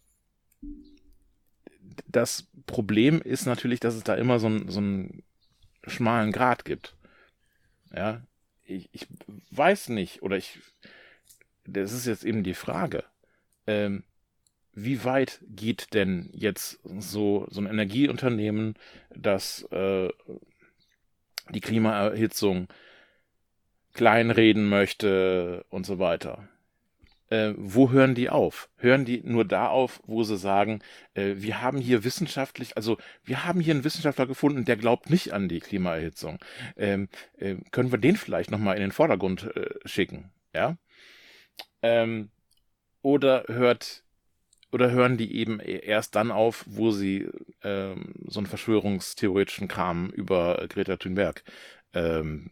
das 2.07 2.47
Problem 2.65 3.21
ist 3.21 3.45
natürlich, 3.45 3.79
dass 3.79 3.95
es 3.95 4.03
da 4.03 4.15
immer 4.15 4.39
so, 4.39 4.47
ein, 4.47 4.69
so 4.69 4.79
einen 4.79 5.23
schmalen 5.87 6.31
Grat 6.31 6.65
gibt. 6.65 6.95
Ja, 7.93 8.21
ich, 8.65 8.89
ich 8.91 9.07
weiß 9.51 9.89
nicht, 9.89 10.21
oder 10.21 10.37
ich, 10.37 10.59
das 11.65 11.91
ist 11.91 12.05
jetzt 12.05 12.23
eben 12.23 12.43
die 12.43 12.53
Frage, 12.53 13.03
ähm, 13.67 14.03
wie 14.73 15.03
weit 15.03 15.39
geht 15.47 15.93
denn 15.93 16.29
jetzt 16.33 16.79
so, 16.83 17.47
so 17.49 17.61
ein 17.61 17.67
Energieunternehmen, 17.67 18.75
das 19.15 19.63
äh, 19.71 20.09
die 21.49 21.61
Klimaerhitzung 21.61 22.67
kleinreden 23.93 24.67
möchte 24.67 25.65
und 25.69 25.85
so 25.85 25.99
weiter? 25.99 26.49
Äh, 27.29 27.53
wo 27.57 27.89
hören 27.89 28.13
die 28.13 28.29
auf? 28.29 28.69
Hören 28.77 29.05
die 29.05 29.21
nur 29.23 29.45
da 29.45 29.67
auf, 29.67 30.01
wo 30.05 30.23
sie 30.23 30.37
sagen, 30.37 30.81
äh, 31.15 31.35
wir 31.37 31.61
haben 31.61 31.79
hier 31.79 32.03
wissenschaftlich, 32.03 32.77
also 32.77 32.97
wir 33.23 33.45
haben 33.45 33.61
hier 33.61 33.73
einen 33.73 33.83
Wissenschaftler 33.83 34.27
gefunden, 34.27 34.65
der 34.65 34.77
glaubt 34.77 35.09
nicht 35.09 35.33
an 35.33 35.49
die 35.49 35.59
Klimaerhitzung. 35.59 36.37
Ähm, 36.77 37.09
äh, 37.37 37.55
können 37.71 37.91
wir 37.91 37.97
den 37.97 38.15
vielleicht 38.15 38.51
nochmal 38.51 38.75
in 38.75 38.81
den 38.81 38.91
Vordergrund 38.91 39.55
äh, 39.55 39.69
schicken? 39.85 40.31
Ja? 40.53 40.77
Ähm, 41.81 42.29
oder 43.01 43.45
hört 43.47 44.03
oder 44.71 44.91
hören 44.91 45.17
die 45.17 45.35
eben 45.37 45.59
e-, 45.59 45.79
erst 45.79 46.15
dann 46.15 46.31
auf, 46.31 46.65
wo 46.67 46.91
sie 46.91 47.29
ähm, 47.63 48.13
so 48.27 48.39
einen 48.39 48.47
verschwörungstheoretischen 48.47 49.67
Kram 49.67 50.09
über 50.09 50.65
Greta 50.67 50.97
Thunberg 50.97 51.43
ähm, 51.93 52.51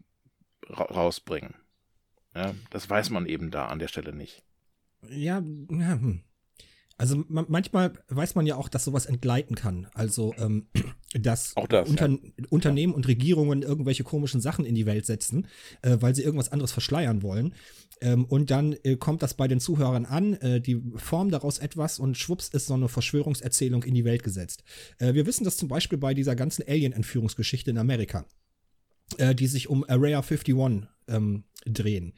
ra 0.69 0.85
rausbringen? 0.85 1.55
Ja, 2.35 2.55
das 2.69 2.89
weiß 2.89 3.09
man 3.09 3.25
eben 3.25 3.51
da 3.51 3.65
an 3.67 3.79
der 3.79 3.87
Stelle 3.87 4.13
nicht. 4.13 4.43
Ja, 5.09 5.43
ja 5.69 5.93
hm. 5.93 6.23
Also 6.97 7.23
man, 7.27 7.45
manchmal 7.47 7.93
weiß 8.09 8.35
man 8.35 8.45
ja 8.45 8.55
auch, 8.55 8.69
dass 8.69 8.85
sowas 8.85 9.05
entgleiten 9.05 9.55
kann. 9.55 9.87
Also 9.93 10.33
ähm, 10.37 10.67
dass 11.13 11.53
das, 11.69 11.89
Unter 11.89 12.09
ja. 12.09 12.17
Unternehmen 12.49 12.93
und 12.93 13.07
Regierungen 13.07 13.61
irgendwelche 13.61 14.03
komischen 14.03 14.41
Sachen 14.41 14.65
in 14.65 14.75
die 14.75 14.85
Welt 14.85 15.05
setzen, 15.05 15.47
äh, 15.81 15.97
weil 15.99 16.15
sie 16.15 16.23
irgendwas 16.23 16.51
anderes 16.51 16.71
verschleiern 16.71 17.23
wollen. 17.23 17.55
Ähm, 18.01 18.25
und 18.25 18.51
dann 18.51 18.73
äh, 18.83 18.95
kommt 18.95 19.23
das 19.23 19.33
bei 19.33 19.47
den 19.47 19.59
Zuhörern 19.59 20.05
an, 20.05 20.33
äh, 20.35 20.61
die 20.61 20.81
formen 20.95 21.31
daraus 21.31 21.59
etwas 21.59 21.99
und 21.99 22.17
schwupps 22.17 22.49
ist 22.49 22.67
so 22.67 22.73
eine 22.73 22.89
Verschwörungserzählung 22.89 23.83
in 23.83 23.93
die 23.93 24.05
Welt 24.05 24.23
gesetzt. 24.23 24.63
Äh, 24.99 25.13
wir 25.13 25.25
wissen 25.25 25.43
das 25.43 25.57
zum 25.57 25.69
Beispiel 25.69 25.97
bei 25.97 26.13
dieser 26.13 26.35
ganzen 26.35 26.63
Alien-Entführungsgeschichte 26.67 27.71
in 27.71 27.77
Amerika, 27.77 28.25
äh, 29.17 29.33
die 29.33 29.47
sich 29.47 29.69
um 29.69 29.83
Area 29.87 30.19
51 30.19 30.87
ähm, 31.07 31.43
drehen. 31.65 32.13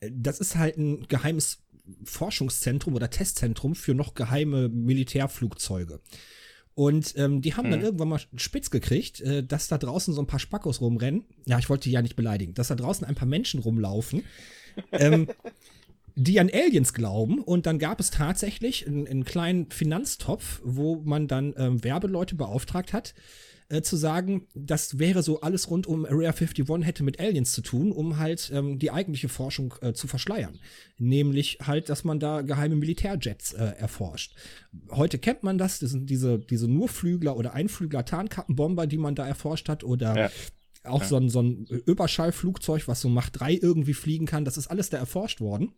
Äh, 0.00 0.10
das 0.12 0.40
ist 0.40 0.56
halt 0.56 0.78
ein 0.78 1.06
geheimes 1.08 1.65
Forschungszentrum 2.04 2.94
oder 2.94 3.10
Testzentrum 3.10 3.74
für 3.74 3.94
noch 3.94 4.14
geheime 4.14 4.68
Militärflugzeuge. 4.68 6.00
Und 6.74 7.14
ähm, 7.16 7.40
die 7.40 7.54
haben 7.54 7.70
dann 7.70 7.80
Hm. 7.80 7.86
irgendwann 7.86 8.08
mal 8.08 8.20
spitz 8.36 8.70
gekriegt, 8.70 9.22
äh, 9.22 9.42
dass 9.42 9.66
da 9.68 9.78
draußen 9.78 10.12
so 10.12 10.20
ein 10.20 10.26
paar 10.26 10.38
Spackos 10.38 10.82
rumrennen. 10.82 11.24
Ja, 11.46 11.58
ich 11.58 11.70
wollte 11.70 11.84
die 11.84 11.92
ja 11.92 12.02
nicht 12.02 12.16
beleidigen. 12.16 12.52
Dass 12.52 12.68
da 12.68 12.74
draußen 12.74 13.06
ein 13.06 13.14
paar 13.14 13.26
Menschen 13.26 13.60
rumlaufen, 13.60 14.24
ähm, 14.92 15.28
die 16.16 16.38
an 16.38 16.50
Aliens 16.52 16.92
glauben. 16.92 17.38
Und 17.38 17.64
dann 17.64 17.78
gab 17.78 17.98
es 17.98 18.10
tatsächlich 18.10 18.86
einen, 18.86 19.06
einen 19.06 19.24
kleinen 19.24 19.70
Finanztopf, 19.70 20.60
wo 20.64 20.96
man 20.96 21.28
dann 21.28 21.54
ähm, 21.56 21.82
Werbeleute 21.82 22.34
beauftragt 22.34 22.92
hat, 22.92 23.14
äh, 23.68 23.82
zu 23.82 23.96
sagen, 23.96 24.46
das 24.54 24.98
wäre 24.98 25.22
so 25.22 25.40
alles 25.40 25.70
rund 25.70 25.86
um 25.86 26.04
Area 26.04 26.30
51 26.30 26.84
hätte 26.86 27.02
mit 27.02 27.18
Aliens 27.20 27.52
zu 27.52 27.62
tun, 27.62 27.92
um 27.92 28.18
halt 28.18 28.50
ähm, 28.54 28.78
die 28.78 28.90
eigentliche 28.90 29.28
Forschung 29.28 29.74
äh, 29.80 29.92
zu 29.92 30.06
verschleiern. 30.06 30.58
Nämlich 30.98 31.58
halt, 31.62 31.88
dass 31.88 32.04
man 32.04 32.20
da 32.20 32.42
geheime 32.42 32.76
Militärjets 32.76 33.52
äh, 33.54 33.64
erforscht. 33.78 34.34
Heute 34.90 35.18
kennt 35.18 35.42
man 35.42 35.58
das, 35.58 35.78
das 35.80 35.90
sind 35.90 36.08
diese, 36.10 36.38
diese 36.38 36.68
Nurflügler 36.68 37.36
oder 37.36 37.54
Einflügler 37.54 38.04
Tarnkappenbomber, 38.04 38.86
die 38.86 38.98
man 38.98 39.14
da 39.14 39.26
erforscht 39.26 39.68
hat, 39.68 39.82
oder 39.84 40.16
Ja. 40.16 40.30
auch 40.84 41.02
so 41.02 41.16
ein, 41.16 41.28
so 41.28 41.42
ein 41.42 41.66
Überschallflugzeug, 41.86 42.86
was 42.88 43.00
so 43.00 43.08
Mach 43.08 43.30
3 43.30 43.54
irgendwie 43.54 43.94
fliegen 43.94 44.26
kann. 44.26 44.44
Das 44.44 44.56
ist 44.56 44.68
alles 44.68 44.90
da 44.90 44.98
erforscht 44.98 45.40
worden. 45.40 45.72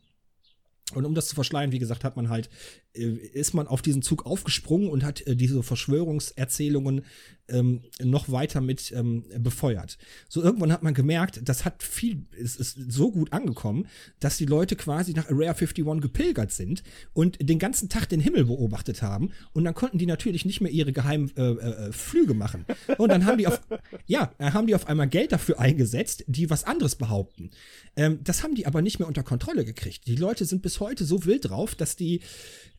Und 0.94 1.04
um 1.04 1.14
das 1.14 1.28
zu 1.28 1.34
verschleiern, 1.34 1.70
wie 1.72 1.78
gesagt, 1.78 2.02
hat 2.02 2.16
man 2.16 2.30
halt, 2.30 2.48
äh, 2.94 3.04
ist 3.04 3.52
man 3.52 3.66
auf 3.66 3.82
diesen 3.82 4.00
Zug 4.02 4.24
aufgesprungen 4.24 4.88
und 4.88 5.04
hat 5.04 5.26
äh, 5.26 5.36
diese 5.36 5.62
Verschwörungserzählungen 5.62 7.04
ähm, 7.48 7.82
noch 8.02 8.30
weiter 8.30 8.60
mit 8.60 8.92
ähm, 8.92 9.24
befeuert. 9.38 9.98
So 10.28 10.42
irgendwann 10.42 10.72
hat 10.72 10.82
man 10.82 10.94
gemerkt, 10.94 11.40
das 11.44 11.64
hat 11.64 11.82
viel, 11.82 12.26
es 12.40 12.56
ist 12.56 12.78
so 12.88 13.10
gut 13.10 13.32
angekommen, 13.32 13.86
dass 14.20 14.36
die 14.36 14.46
Leute 14.46 14.76
quasi 14.76 15.12
nach 15.12 15.28
Area 15.30 15.52
51 15.52 16.00
gepilgert 16.00 16.52
sind 16.52 16.82
und 17.12 17.38
den 17.40 17.58
ganzen 17.58 17.88
Tag 17.88 18.08
den 18.08 18.20
Himmel 18.20 18.44
beobachtet 18.44 19.02
haben. 19.02 19.30
Und 19.52 19.64
dann 19.64 19.74
konnten 19.74 19.98
die 19.98 20.06
natürlich 20.06 20.44
nicht 20.44 20.60
mehr 20.60 20.72
ihre 20.72 20.92
geheimen 20.92 21.30
äh, 21.36 21.50
äh, 21.50 21.92
Flüge 21.92 22.34
machen. 22.34 22.64
Und 22.98 23.10
dann 23.10 23.26
haben 23.26 23.38
die 23.38 23.46
auf, 23.46 23.60
ja, 24.06 24.32
haben 24.38 24.66
die 24.66 24.74
auf 24.74 24.86
einmal 24.86 25.08
Geld 25.08 25.32
dafür 25.32 25.58
eingesetzt, 25.58 26.24
die 26.26 26.50
was 26.50 26.64
anderes 26.64 26.96
behaupten. 26.96 27.50
Ähm, 27.96 28.20
das 28.22 28.42
haben 28.42 28.54
die 28.54 28.66
aber 28.66 28.82
nicht 28.82 28.98
mehr 28.98 29.08
unter 29.08 29.22
Kontrolle 29.22 29.64
gekriegt. 29.64 30.06
Die 30.06 30.16
Leute 30.16 30.44
sind 30.44 30.62
bis 30.62 30.80
heute 30.80 31.04
so 31.04 31.24
wild 31.24 31.48
drauf, 31.48 31.74
dass 31.74 31.96
die, 31.96 32.20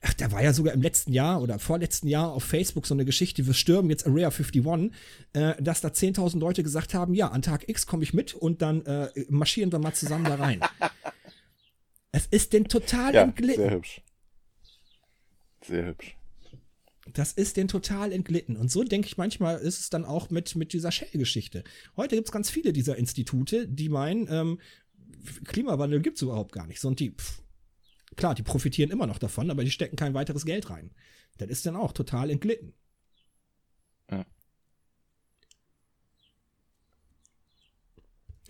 ach, 0.02 0.14
da 0.14 0.32
war 0.32 0.44
ja 0.44 0.54
sogar 0.54 0.74
im 0.74 0.82
letzten 0.82 1.12
Jahr 1.14 1.42
oder 1.42 1.60
vorletzten 1.60 2.08
Jahr 2.08 2.32
auf 2.32 2.44
Facebook 2.44 2.86
so 2.88 2.94
eine 2.94 3.06
Geschichte, 3.06 3.46
wir 3.46 3.54
stürmen 3.54 3.90
jetzt 3.90 4.08
Area 4.08 4.30
51, 4.30 4.92
äh, 5.34 5.62
dass 5.62 5.82
da 5.82 5.90
10.000 5.90 6.40
Leute 6.40 6.64
gesagt 6.64 6.94
haben, 6.94 7.14
ja, 7.14 7.30
an 7.30 7.42
Tag 7.42 7.68
X 7.68 7.86
komme 7.86 8.04
ich 8.04 8.14
mit 8.14 8.34
und 8.34 8.62
dann 8.62 8.86
äh, 8.86 9.10
marschieren 9.30 9.72
wir 9.72 9.80
mal 9.80 9.94
zusammen 9.94 10.26
da 10.26 10.36
rein. 10.36 10.62
es 12.12 12.26
ist 12.28 12.54
den 12.54 12.66
total 12.66 13.14
Ja, 13.14 13.24
entglitten. 13.24 13.64
sehr 13.64 13.72
hübsch. 13.72 14.02
Sehr 15.66 15.86
hübsch. 15.86 16.16
Das 17.14 17.34
ist 17.34 17.58
den 17.58 17.68
total 17.68 18.12
entglitten. 18.12 18.56
Und 18.56 18.70
so 18.72 18.84
denke 18.84 19.08
ich 19.08 19.18
manchmal 19.18 19.58
ist 19.58 19.80
es 19.80 19.90
dann 19.90 20.06
auch 20.06 20.30
mit, 20.30 20.56
mit 20.56 20.74
dieser 20.74 20.92
Shell-Geschichte. 20.92 21.64
Heute 21.98 22.16
gibt 22.16 22.28
es 22.28 22.32
ganz 22.32 22.50
viele 22.50 22.72
dieser 22.72 22.98
Institute, 22.98 23.68
die 23.68 23.90
meinen, 23.90 24.28
ähm, 24.32 24.60
Klimawandel 25.46 26.02
gibt 26.02 26.18
es 26.18 26.22
überhaupt 26.22 26.52
gar 26.52 26.68
nicht. 26.68 26.80
So, 26.80 26.88
und 26.88 27.00
die, 27.00 27.12
pff, 27.12 27.42
klar, 28.20 28.36
die 28.36 28.44
profitieren 28.44 28.92
immer 28.92 29.08
noch 29.08 29.18
davon, 29.18 29.50
aber 29.50 29.64
die 29.64 29.72
stecken 29.72 29.96
kein 29.96 30.14
weiteres 30.14 30.46
Geld 30.46 30.70
rein. 30.70 30.92
Das 31.38 31.50
ist 31.50 31.66
dann 31.66 31.76
auch 31.76 31.94
total 31.94 32.30
entglitten. 32.30 32.74
Ja. 34.12 34.26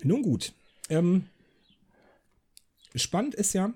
Nun 0.04 0.24
gut. 0.24 0.54
Ähm, 0.90 1.28
spannend 2.96 3.36
ist 3.36 3.54
ja, 3.54 3.74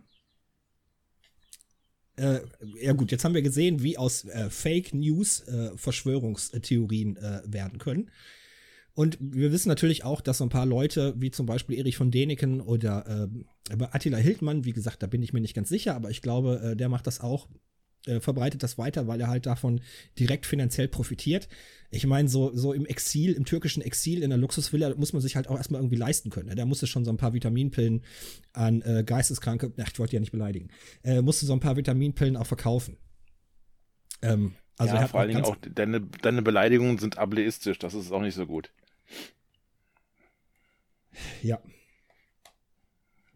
äh, 2.16 2.40
ja 2.82 2.94
gut, 2.94 3.12
jetzt 3.12 3.24
haben 3.24 3.36
wir 3.36 3.42
gesehen, 3.42 3.84
wie 3.84 3.98
aus 3.98 4.26
äh, 4.26 4.50
Fake 4.50 4.94
News 4.94 5.42
äh, 5.48 5.78
Verschwörungstheorien 5.78 7.18
äh, 7.18 7.42
werden 7.46 7.78
können. 7.78 8.10
Und 8.96 9.18
wir 9.20 9.52
wissen 9.52 9.70
natürlich 9.70 10.04
auch, 10.04 10.22
dass 10.22 10.38
so 10.38 10.44
ein 10.44 10.50
paar 10.50 10.68
Leute, 10.68 11.16
wie 11.18 11.32
zum 11.32 11.48
Beispiel 11.48 11.78
Erich 11.78 11.98
von 11.98 12.12
Däniken 12.12 12.62
oder 12.62 13.28
äh, 13.70 13.84
Attila 13.92 14.18
Hildmann, 14.18 14.66
wie 14.66 14.74
gesagt, 14.74 15.02
da 15.02 15.08
bin 15.08 15.24
ich 15.24 15.34
mir 15.34 15.42
nicht 15.42 15.56
ganz 15.56 15.70
sicher, 15.70 15.96
aber 15.96 16.12
ich 16.12 16.22
glaube, 16.22 16.62
äh, 16.64 16.76
der 16.76 16.90
macht 16.90 17.08
das 17.08 17.20
auch, 17.20 17.48
äh, 18.06 18.20
verbreitet 18.20 18.62
das 18.62 18.78
weiter, 18.78 19.08
weil 19.08 19.20
er 19.20 19.30
halt 19.30 19.48
davon 19.48 19.82
direkt 20.20 20.46
finanziell 20.46 20.88
profitiert. 20.88 21.48
Ich 21.90 22.06
meine, 22.06 22.30
so, 22.30 22.56
so 22.56 22.72
im 22.72 22.86
Exil, 22.86 23.34
im 23.34 23.46
türkischen 23.46 23.82
Exil, 23.82 24.22
in 24.22 24.30
der 24.30 24.38
Luxusvilla, 24.38 24.94
muss 24.96 25.14
man 25.14 25.24
sich 25.24 25.36
halt 25.36 25.48
auch 25.48 25.58
erstmal 25.58 25.82
irgendwie 25.82 25.96
leisten 25.96 26.30
können. 26.30 26.50
Ne? 26.50 26.56
Da 26.56 26.66
musste 26.66 26.86
schon 26.86 27.04
so 27.04 27.12
ein 27.12 27.18
paar 27.18 27.34
Vitaminpillen 27.34 28.04
an 28.52 28.84
äh, 28.84 29.04
Geisteskranke, 29.04 29.74
ach, 29.82 29.90
ich 29.92 29.98
wollte 29.98 30.14
ja 30.14 30.20
nicht 30.20 30.32
beleidigen, 30.32 30.68
äh, 31.04 31.24
musste 31.24 31.48
so 31.48 31.54
ein 31.54 31.62
paar 31.62 31.78
Vitaminpillen 31.78 32.38
auch 32.38 32.48
verkaufen. 32.48 32.98
Ähm, 34.22 34.54
also 34.78 34.96
ja, 34.96 35.08
vor 35.08 35.20
allen 35.20 35.30
Dingen 35.30 35.46
auch 35.46 35.56
deine, 35.56 36.02
deine 36.02 36.42
Beleidigungen 36.42 36.98
sind 36.98 37.18
ableistisch, 37.18 37.80
das 37.80 37.94
ist 37.94 38.12
auch 38.12 38.22
nicht 38.22 38.36
so 38.36 38.46
gut. 38.46 38.72
Ja. 41.42 41.60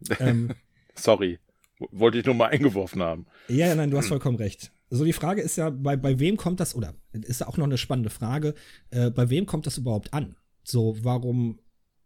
ähm, 0.20 0.54
Sorry. 0.94 1.38
Wollte 1.78 2.18
ich 2.18 2.26
nur 2.26 2.34
mal 2.34 2.46
eingeworfen 2.46 3.02
haben. 3.02 3.26
Ja, 3.48 3.72
nein, 3.74 3.90
du 3.90 3.98
hast 3.98 4.08
vollkommen 4.08 4.36
recht. 4.36 4.72
So, 4.90 5.04
die 5.04 5.12
Frage 5.12 5.42
ist 5.42 5.56
ja, 5.56 5.70
bei, 5.70 5.96
bei 5.96 6.18
wem 6.18 6.36
kommt 6.36 6.58
das, 6.58 6.74
oder 6.74 6.94
ist 7.12 7.40
ja 7.40 7.46
auch 7.46 7.56
noch 7.56 7.66
eine 7.66 7.78
spannende 7.78 8.10
Frage, 8.10 8.54
äh, 8.90 9.10
bei 9.10 9.30
wem 9.30 9.46
kommt 9.46 9.66
das 9.66 9.78
überhaupt 9.78 10.12
an? 10.12 10.34
So, 10.64 10.96
warum 11.02 11.60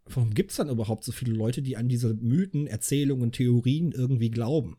warum 0.06 0.34
gibt 0.34 0.50
es 0.50 0.56
dann 0.56 0.68
überhaupt 0.68 1.04
so 1.04 1.12
viele 1.12 1.32
Leute, 1.32 1.62
die 1.62 1.76
an 1.76 1.88
diese 1.88 2.14
Mythen, 2.14 2.66
Erzählungen, 2.66 3.32
Theorien 3.32 3.92
irgendwie 3.92 4.30
glauben? 4.30 4.76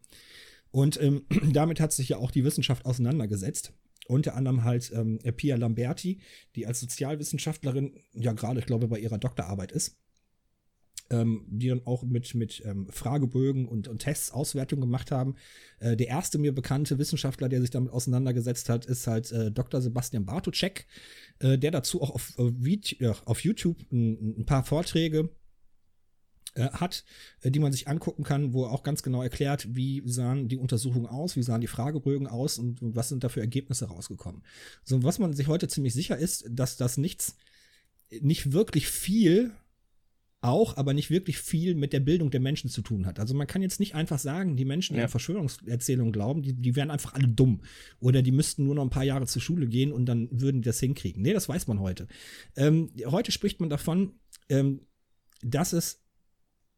Und 0.71 1.01
ähm, 1.01 1.25
damit 1.53 1.79
hat 1.79 1.93
sich 1.93 2.09
ja 2.09 2.17
auch 2.17 2.31
die 2.31 2.43
Wissenschaft 2.43 2.85
auseinandergesetzt. 2.85 3.73
Unter 4.07 4.35
anderem 4.35 4.63
halt 4.63 4.91
ähm, 4.93 5.19
Pia 5.37 5.55
Lamberti, 5.55 6.19
die 6.55 6.67
als 6.67 6.79
Sozialwissenschaftlerin 6.79 7.99
ja 8.13 8.33
gerade, 8.33 8.59
ich 8.59 8.65
glaube, 8.65 8.87
bei 8.87 8.99
ihrer 8.99 9.17
Doktorarbeit 9.17 9.71
ist 9.71 9.97
ähm, 11.13 11.45
die 11.47 11.69
dann 11.69 11.85
auch 11.85 12.03
mit, 12.03 12.33
mit 12.35 12.61
ähm, 12.65 12.87
Fragebögen 12.89 13.67
und, 13.67 13.87
und 13.87 13.99
Tests 13.99 14.31
Auswertungen 14.31 14.81
gemacht 14.81 15.11
haben. 15.11 15.35
Äh, 15.79 15.95
der 15.95 16.07
erste 16.07 16.37
mir 16.37 16.53
bekannte 16.53 16.97
Wissenschaftler, 16.97 17.49
der 17.49 17.61
sich 17.61 17.69
damit 17.69 17.91
auseinandergesetzt 17.91 18.69
hat, 18.69 18.85
ist 18.85 19.07
halt 19.07 19.31
äh, 19.31 19.51
Dr. 19.51 19.81
Sebastian 19.81 20.25
Bartoczek, 20.25 20.87
äh, 21.39 21.57
der 21.57 21.71
dazu 21.71 22.01
auch 22.01 22.11
auf, 22.11 22.33
auf 22.37 23.43
YouTube 23.43 23.77
ein, 23.91 24.39
ein 24.39 24.45
paar 24.45 24.63
Vorträge 24.63 25.29
äh, 26.55 26.69
hat, 26.69 27.03
äh, 27.41 27.51
die 27.51 27.59
man 27.59 27.71
sich 27.71 27.87
angucken 27.87 28.23
kann, 28.23 28.53
wo 28.53 28.65
er 28.65 28.71
auch 28.71 28.83
ganz 28.83 29.03
genau 29.03 29.23
erklärt, 29.23 29.75
wie 29.75 30.03
sahen 30.05 30.47
die 30.47 30.57
Untersuchungen 30.57 31.07
aus, 31.07 31.35
wie 31.35 31.43
sahen 31.43 31.61
die 31.61 31.67
Fragebögen 31.67 32.27
aus 32.27 32.59
und 32.59 32.77
was 32.81 33.09
sind 33.09 33.23
da 33.23 33.29
für 33.29 33.41
Ergebnisse 33.41 33.85
rausgekommen. 33.85 34.43
So, 34.83 35.03
was 35.03 35.19
man 35.19 35.33
sich 35.33 35.47
heute 35.47 35.67
ziemlich 35.67 35.93
sicher 35.93 36.17
ist, 36.17 36.45
dass 36.49 36.77
das 36.77 36.97
nichts, 36.97 37.37
nicht 38.21 38.51
wirklich 38.53 38.87
viel 38.87 39.51
auch, 40.43 40.75
aber 40.77 40.93
nicht 40.93 41.09
wirklich 41.09 41.37
viel 41.37 41.73
mit 41.73 41.93
der 41.93 42.01
Bildung 42.01 42.29
der 42.29 42.41
Menschen 42.41 42.69
zu 42.69 42.81
tun 42.81 43.05
hat. 43.05 43.19
Also 43.19 43.33
man 43.33 43.47
kann 43.47 43.61
jetzt 43.61 43.79
nicht 43.79 43.95
einfach 43.95 44.19
sagen, 44.19 44.57
die 44.57 44.65
Menschen, 44.65 44.93
die 44.93 44.99
ja. 44.99 45.05
an 45.05 45.09
Verschwörungserzählungen 45.09 46.11
glauben, 46.11 46.41
die, 46.41 46.53
die 46.53 46.75
wären 46.75 46.91
einfach 46.91 47.13
alle 47.13 47.27
dumm. 47.27 47.61
Oder 47.99 48.21
die 48.21 48.31
müssten 48.31 48.65
nur 48.65 48.75
noch 48.75 48.83
ein 48.83 48.89
paar 48.89 49.05
Jahre 49.05 49.25
zur 49.25 49.41
Schule 49.41 49.67
gehen 49.67 49.91
und 49.91 50.05
dann 50.05 50.27
würden 50.31 50.61
die 50.61 50.65
das 50.67 50.79
hinkriegen. 50.81 51.21
Nee, 51.21 51.33
das 51.33 51.47
weiß 51.47 51.67
man 51.67 51.79
heute. 51.79 52.07
Ähm, 52.55 52.91
heute 53.05 53.31
spricht 53.31 53.61
man 53.61 53.69
davon, 53.69 54.19
ähm, 54.49 54.81
dass 55.41 55.71
es 55.71 56.02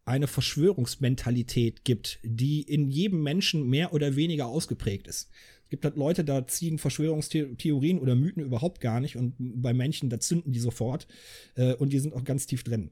eine 0.06 0.28
Verschwörungsmentalität 0.28 1.84
gibt, 1.84 2.20
die 2.24 2.62
in 2.62 2.90
jedem 2.90 3.24
Menschen 3.24 3.68
mehr 3.68 3.92
oder 3.92 4.16
weniger 4.16 4.46
ausgeprägt 4.46 5.08
ist. 5.08 5.30
Es 5.64 5.70
gibt 5.70 5.84
halt 5.84 5.98
Leute, 5.98 6.24
da 6.24 6.46
ziehen 6.46 6.78
Verschwörungstheorien 6.78 8.00
oder 8.00 8.16
Mythen 8.16 8.44
überhaupt 8.44 8.82
gar 8.82 9.00
nicht 9.00 9.16
und 9.16 9.34
bei 9.40 9.74
Menschen, 9.74 10.10
da 10.12 10.20
zünden 10.20 10.54
die 10.54 10.60
sofort 10.60 11.08
äh, 11.56 11.74
und 11.74 11.92
die 11.92 12.00
sind 12.00 12.14
auch 12.14 12.24
ganz 12.24 12.46
tief 12.46 12.64
drin. 12.64 12.92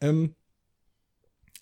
Ähm, 0.00 0.34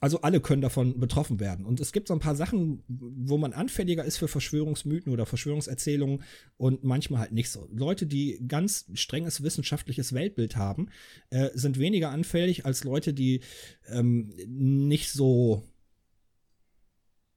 also 0.00 0.22
alle 0.22 0.40
können 0.40 0.62
davon 0.62 0.98
betroffen 0.98 1.40
werden. 1.40 1.66
Und 1.66 1.78
es 1.78 1.92
gibt 1.92 2.08
so 2.08 2.14
ein 2.14 2.20
paar 2.20 2.34
Sachen, 2.34 2.82
wo 2.88 3.36
man 3.36 3.52
anfälliger 3.52 4.04
ist 4.04 4.16
für 4.16 4.28
Verschwörungsmythen 4.28 5.12
oder 5.12 5.26
Verschwörungserzählungen 5.26 6.24
und 6.56 6.82
manchmal 6.84 7.20
halt 7.20 7.32
nicht 7.32 7.50
so. 7.50 7.68
Leute, 7.70 8.06
die 8.06 8.42
ganz 8.48 8.86
strenges 8.94 9.42
wissenschaftliches 9.42 10.14
Weltbild 10.14 10.56
haben, 10.56 10.88
äh, 11.28 11.50
sind 11.52 11.78
weniger 11.78 12.10
anfällig 12.10 12.64
als 12.64 12.82
Leute, 12.82 13.12
die 13.12 13.40
ähm, 13.88 14.32
nicht 14.46 15.12
so 15.12 15.62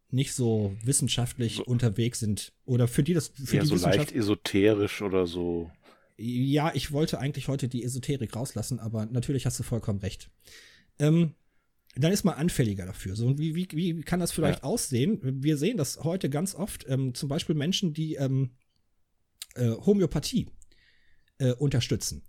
nicht 0.09 0.35
so 0.35 0.75
wissenschaftlich 0.83 1.55
so, 1.55 1.65
unterwegs 1.65 2.19
sind 2.19 2.53
oder 2.65 2.87
für 2.87 3.01
die 3.01 3.15
das 3.15 3.29
für 3.29 3.57
ja, 3.57 3.63
die 3.63 3.67
so 3.67 3.75
leicht 3.75 4.11
esoterisch 4.11 5.01
oder 5.01 5.25
so. 5.25 5.71
Ja, 6.17 6.71
ich 6.75 6.91
wollte 6.91 7.19
eigentlich 7.19 7.47
heute 7.47 7.67
die 7.67 7.83
Esoterik 7.83 8.35
rauslassen, 8.35 8.79
aber 8.79 9.07
natürlich 9.07 9.47
hast 9.47 9.59
du 9.59 9.63
vollkommen 9.63 9.99
recht 9.99 10.29
ähm, 10.99 11.33
dann 11.95 12.11
ist 12.11 12.23
man 12.23 12.35
anfälliger 12.35 12.85
dafür. 12.85 13.15
So, 13.15 13.37
wie, 13.37 13.55
wie, 13.55 13.67
wie 13.71 14.01
kann 14.01 14.19
das 14.19 14.31
vielleicht 14.31 14.59
ja. 14.59 14.63
aussehen? 14.63 15.19
Wir 15.21 15.57
sehen 15.57 15.77
das 15.77 16.03
heute 16.03 16.29
ganz 16.29 16.55
oft, 16.55 16.85
ähm, 16.89 17.13
zum 17.13 17.29
Beispiel 17.29 17.55
Menschen, 17.55 17.93
die 17.93 18.15
ähm, 18.15 18.51
äh, 19.55 19.71
Homöopathie 19.71 20.47
äh, 21.37 21.53
unterstützen. 21.53 22.23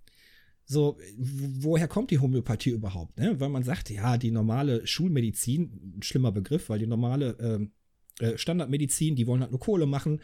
So, 0.67 0.97
woher 1.17 1.87
kommt 1.87 2.09
die 2.11 2.19
Homöopathie 2.19 2.71
überhaupt? 2.71 3.19
Ne? 3.19 3.39
Weil 3.39 3.49
man 3.49 3.63
sagt, 3.63 3.89
ja, 3.89 4.17
die 4.17 4.31
normale 4.31 4.85
Schulmedizin, 4.85 5.99
schlimmer 6.01 6.31
Begriff, 6.31 6.69
weil 6.69 6.79
die 6.79 6.87
normale 6.87 7.37
ähm, 7.39 7.71
äh, 8.19 8.37
Standardmedizin, 8.37 9.15
die 9.15 9.27
wollen 9.27 9.41
halt 9.41 9.51
nur 9.51 9.59
Kohle 9.59 9.85
machen, 9.85 10.21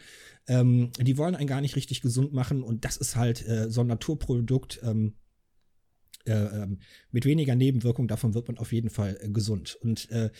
ähm, 0.48 0.90
die 0.98 1.16
wollen 1.16 1.36
einen 1.36 1.46
gar 1.46 1.60
nicht 1.60 1.76
richtig 1.76 2.00
gesund 2.00 2.32
machen 2.32 2.62
und 2.62 2.84
das 2.84 2.96
ist 2.96 3.16
halt 3.16 3.46
äh, 3.46 3.70
so 3.70 3.82
ein 3.82 3.86
Naturprodukt, 3.86 4.80
ähm, 4.82 5.14
äh, 6.26 6.32
ähm, 6.32 6.78
mit 7.10 7.24
weniger 7.24 7.54
Nebenwirkungen, 7.54 8.08
davon 8.08 8.34
wird 8.34 8.48
man 8.48 8.58
auf 8.58 8.72
jeden 8.72 8.90
Fall 8.90 9.18
äh, 9.20 9.28
gesund. 9.28 9.76
Und 9.80 10.10
äh, 10.10 10.30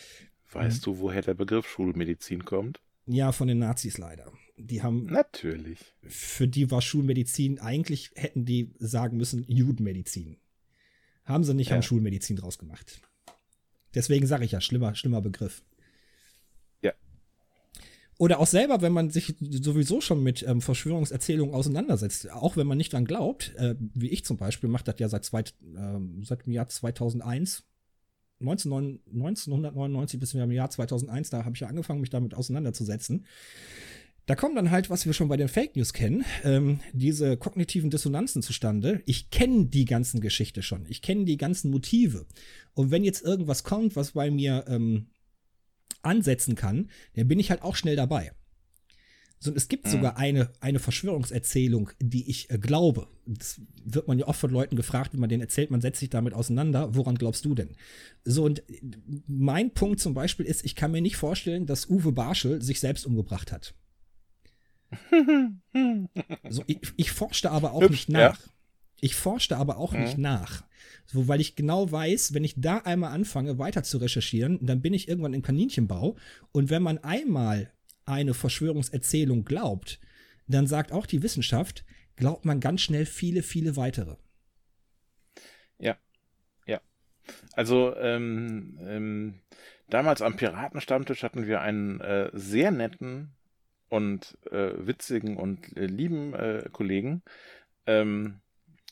weißt 0.51 0.85
du, 0.85 0.99
woher 0.99 1.21
der 1.21 1.33
Begriff 1.33 1.67
Schulmedizin 1.67 2.45
kommt? 2.45 2.81
Ja, 3.05 3.31
von 3.31 3.47
den 3.47 3.59
Nazis 3.59 3.97
leider. 3.97 4.31
Die 4.57 4.81
haben. 4.81 5.05
Natürlich. 5.07 5.79
Für 6.03 6.47
die 6.47 6.71
war 6.71 6.81
Schulmedizin, 6.81 7.59
eigentlich 7.59 8.11
hätten 8.15 8.45
die 8.45 8.73
sagen 8.79 9.17
müssen, 9.17 9.45
Judenmedizin. 9.47 10.37
Haben 11.25 11.43
sie 11.43 11.53
nicht, 11.53 11.69
ja. 11.69 11.75
haben 11.75 11.83
Schulmedizin 11.83 12.35
draus 12.35 12.57
gemacht. 12.57 13.01
Deswegen 13.95 14.25
sage 14.25 14.45
ich 14.45 14.51
ja, 14.51 14.61
schlimmer, 14.61 14.95
schlimmer 14.95 15.21
Begriff. 15.21 15.63
Oder 18.17 18.39
auch 18.39 18.47
selber, 18.47 18.81
wenn 18.81 18.93
man 18.93 19.09
sich 19.09 19.35
sowieso 19.39 19.99
schon 19.99 20.21
mit 20.21 20.43
ähm, 20.47 20.61
Verschwörungserzählungen 20.61 21.55
auseinandersetzt, 21.55 22.31
auch 22.31 22.57
wenn 22.57 22.67
man 22.67 22.77
nicht 22.77 22.93
dran 22.93 23.05
glaubt, 23.05 23.55
äh, 23.55 23.75
wie 23.79 24.09
ich 24.09 24.23
zum 24.23 24.37
Beispiel, 24.37 24.69
macht 24.69 24.87
das 24.87 24.95
ja 24.99 25.09
seit, 25.09 25.25
zwei, 25.25 25.41
äh, 25.41 25.43
seit 26.21 26.45
dem 26.45 26.53
Jahr 26.53 26.67
2001, 26.67 27.63
1999 28.39 30.19
bis 30.19 30.33
im 30.33 30.51
Jahr 30.51 30.69
2001, 30.69 31.29
da 31.29 31.45
habe 31.45 31.55
ich 31.55 31.61
ja 31.61 31.67
angefangen, 31.67 32.01
mich 32.01 32.09
damit 32.09 32.33
auseinanderzusetzen. 32.33 33.25
Da 34.25 34.35
kommen 34.35 34.55
dann 34.55 34.71
halt, 34.71 34.89
was 34.89 35.05
wir 35.05 35.11
schon 35.11 35.27
bei 35.27 35.35
den 35.35 35.49
Fake 35.49 35.75
News 35.75 35.91
kennen, 35.91 36.23
ähm, 36.43 36.79
diese 36.93 37.35
kognitiven 37.35 37.89
Dissonanzen 37.89 38.41
zustande. 38.41 39.01
Ich 39.05 39.31
kenne 39.31 39.65
die 39.65 39.83
ganzen 39.83 40.21
Geschichte 40.21 40.61
schon. 40.61 40.85
Ich 40.87 41.01
kenne 41.01 41.25
die 41.25 41.35
ganzen 41.35 41.71
Motive. 41.71 42.25
Und 42.73 42.89
wenn 42.89 43.03
jetzt 43.03 43.23
irgendwas 43.23 43.65
kommt, 43.65 43.97
was 43.97 44.11
bei 44.11 44.31
mir 44.31 44.63
ähm, 44.67 45.07
ansetzen 46.03 46.55
kann, 46.55 46.89
dann 47.15 47.27
bin 47.27 47.39
ich 47.39 47.49
halt 47.49 47.61
auch 47.61 47.75
schnell 47.75 47.95
dabei. 47.95 48.31
So, 49.43 49.51
und 49.51 49.57
es 49.57 49.67
gibt 49.67 49.87
mhm. 49.87 49.91
sogar 49.91 50.15
eine, 50.15 50.49
eine 50.61 50.79
Verschwörungserzählung, 50.79 51.89
die 51.99 52.29
ich 52.29 52.49
äh, 52.49 52.57
glaube. 52.57 53.09
Das 53.25 53.59
wird 53.83 54.07
man 54.07 54.17
ja 54.17 54.27
oft 54.27 54.39
von 54.39 54.51
Leuten 54.51 54.77
gefragt, 54.77 55.11
wenn 55.11 55.19
man 55.19 55.27
den 55.27 55.41
erzählt, 55.41 55.69
man 55.69 55.81
setzt 55.81 55.99
sich 55.99 56.09
damit 56.09 56.33
auseinander. 56.33 56.95
Woran 56.95 57.15
glaubst 57.15 57.43
du 57.43 57.53
denn? 57.53 57.75
So, 58.23 58.45
und 58.45 58.63
mein 59.27 59.73
Punkt 59.73 59.99
zum 59.99 60.13
Beispiel 60.13 60.45
ist, 60.45 60.63
ich 60.63 60.75
kann 60.75 60.91
mir 60.93 61.01
nicht 61.01 61.17
vorstellen, 61.17 61.65
dass 61.65 61.89
Uwe 61.89 62.13
Barschel 62.13 62.61
sich 62.61 62.79
selbst 62.79 63.05
umgebracht 63.05 63.51
hat. 63.51 63.73
so, 66.49 66.63
ich, 66.67 66.79
ich 66.95 67.11
forschte 67.11 67.51
aber 67.51 67.73
auch 67.73 67.81
Hübsch, 67.81 67.91
nicht 67.91 68.09
nach. 68.09 68.39
Ja. 68.39 68.51
Ich 69.01 69.15
forschte 69.15 69.57
aber 69.57 69.75
auch 69.75 69.91
mhm. 69.91 70.03
nicht 70.03 70.17
nach. 70.17 70.63
So, 71.05 71.27
weil 71.27 71.41
ich 71.41 71.55
genau 71.55 71.91
weiß, 71.91 72.33
wenn 72.33 72.43
ich 72.43 72.55
da 72.57 72.77
einmal 72.79 73.11
anfange, 73.11 73.57
weiter 73.57 73.83
zu 73.83 73.97
recherchieren, 73.97 74.59
dann 74.61 74.81
bin 74.81 74.93
ich 74.93 75.07
irgendwann 75.07 75.33
im 75.33 75.41
Kaninchenbau. 75.41 76.15
Und 76.51 76.69
wenn 76.69 76.83
man 76.83 76.97
einmal 76.99 77.71
eine 78.05 78.33
Verschwörungserzählung 78.33 79.45
glaubt, 79.45 79.99
dann 80.47 80.67
sagt 80.67 80.91
auch 80.91 81.05
die 81.05 81.23
Wissenschaft, 81.23 81.85
glaubt 82.15 82.45
man 82.45 82.59
ganz 82.59 82.81
schnell 82.81 83.05
viele, 83.05 83.43
viele 83.43 83.75
weitere. 83.75 84.15
Ja, 85.79 85.97
ja. 86.65 86.81
Also 87.53 87.95
ähm, 87.95 88.77
ähm, 88.81 89.39
damals 89.89 90.21
am 90.21 90.35
Piratenstammtisch 90.35 91.23
hatten 91.23 91.47
wir 91.47 91.61
einen 91.61 92.01
äh, 92.01 92.29
sehr 92.33 92.71
netten 92.71 93.31
und 93.89 94.37
äh, 94.51 94.71
witzigen 94.85 95.37
und 95.37 95.75
äh, 95.77 95.85
lieben 95.85 96.33
äh, 96.33 96.67
Kollegen, 96.71 97.21
ähm, 97.85 98.41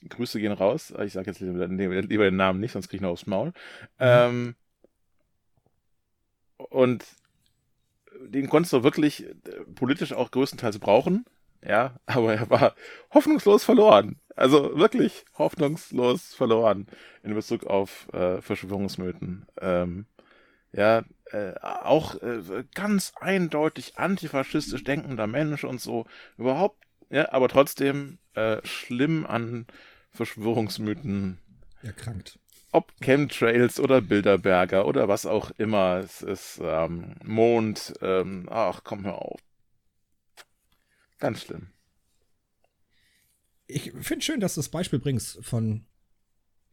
Grüße 0.10 0.40
gehen 0.40 0.52
raus. 0.52 0.94
Ich 1.04 1.14
sage 1.14 1.32
jetzt 1.32 1.40
lieber, 1.40 1.68
lieber, 1.68 2.26
den 2.26 2.36
Namen 2.36 2.60
nicht, 2.60 2.72
sonst 2.72 2.90
kriege 2.90 2.98
ich 2.98 3.02
noch 3.02 3.12
aufs 3.12 3.28
Maul. 3.28 3.48
Mhm. 3.48 3.54
Ähm, 4.00 4.56
und 6.58 7.06
den 8.28 8.50
konntest 8.50 8.74
du 8.74 8.84
wirklich 8.84 9.26
äh, 9.26 9.34
politisch 9.76 10.14
auch 10.14 10.32
größtenteils 10.32 10.80
brauchen. 10.80 11.26
Ja, 11.64 12.00
aber 12.06 12.34
er 12.34 12.50
war 12.50 12.76
hoffnungslos 13.14 13.64
verloren. 13.64 14.20
Also 14.36 14.78
wirklich 14.78 15.26
hoffnungslos 15.38 16.34
verloren 16.34 16.88
in 17.24 17.34
Bezug 17.34 17.66
auf 17.66 18.08
äh, 18.14 18.42
Verschwörungsmythen. 18.42 19.46
Ähm, 19.60 20.06
ja, 20.74 21.04
äh, 21.32 21.54
auch 21.62 22.16
äh, 22.22 22.64
ganz 22.74 23.14
eindeutig 23.20 23.98
antifaschistisch 23.98 24.84
denkender 24.84 25.28
Mensch 25.28 25.64
und 25.64 25.82
so. 25.82 26.06
Überhaupt, 26.38 26.82
ja, 27.10 27.32
aber 27.34 27.50
trotzdem 27.50 28.20
äh, 28.36 28.58
schlimm 28.64 29.26
an 29.26 29.68
Verschwörungsmythen 30.12 31.40
erkrankt. 31.82 32.40
Ob 32.72 32.94
Chemtrails 33.02 33.80
oder 33.80 34.02
Bilderberger 34.02 34.86
oder 34.86 35.08
was 35.08 35.26
auch 35.26 35.52
immer. 35.52 35.98
Es 35.98 36.22
ist 36.22 36.60
ähm, 36.64 37.16
Mond. 37.24 37.94
Ähm, 38.02 38.48
ach, 38.50 38.82
komm 38.84 39.04
hör 39.04 39.22
auf. 39.22 39.42
Ganz 41.20 41.42
schlimm. 41.44 41.68
Ich 43.68 43.92
finde 44.02 44.24
schön, 44.24 44.40
dass 44.40 44.56
du 44.56 44.60
das 44.60 44.70
Beispiel 44.70 45.00
bringst 45.00 45.44
von 45.46 45.86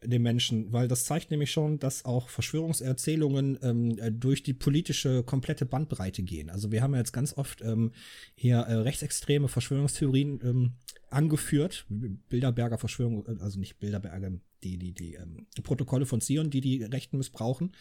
den 0.03 0.21
Menschen, 0.21 0.71
weil 0.71 0.87
das 0.87 1.05
zeigt 1.05 1.31
nämlich 1.31 1.51
schon, 1.51 1.79
dass 1.79 2.05
auch 2.05 2.29
Verschwörungserzählungen 2.29 3.59
ähm, 3.61 3.97
äh, 3.99 4.11
durch 4.11 4.43
die 4.43 4.53
politische 4.53 5.23
komplette 5.23 5.65
Bandbreite 5.65 6.23
gehen. 6.23 6.49
Also 6.49 6.71
wir 6.71 6.81
haben 6.81 6.93
ja 6.93 6.99
jetzt 6.99 7.11
ganz 7.11 7.37
oft 7.37 7.61
ähm, 7.61 7.91
hier 8.35 8.57
äh, 8.57 8.75
rechtsextreme 8.75 9.47
Verschwörungstheorien 9.47 10.39
ähm, 10.43 10.71
angeführt, 11.09 11.85
Bilderberger 11.89 12.77
Verschwörung, 12.77 13.25
äh, 13.27 13.41
also 13.41 13.59
nicht 13.59 13.79
Bilderberger, 13.79 14.31
die, 14.63 14.77
die, 14.77 14.93
die, 14.93 15.15
ähm, 15.15 15.47
Protokolle 15.63 16.05
von 16.05 16.21
Zion, 16.21 16.49
die 16.49 16.61
die 16.61 16.83
Rechten 16.83 17.17
missbrauchen. 17.17 17.73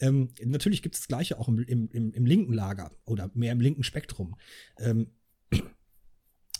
Ähm, 0.00 0.30
natürlich 0.44 0.82
gibt 0.82 0.94
es 0.94 1.02
das 1.02 1.08
Gleiche 1.08 1.38
auch 1.38 1.48
im, 1.48 1.58
im, 1.58 2.12
im 2.12 2.26
linken 2.26 2.52
Lager 2.52 2.92
oder 3.04 3.30
mehr 3.34 3.52
im 3.52 3.60
linken 3.60 3.82
Spektrum. 3.82 4.36
Ähm, 4.78 5.08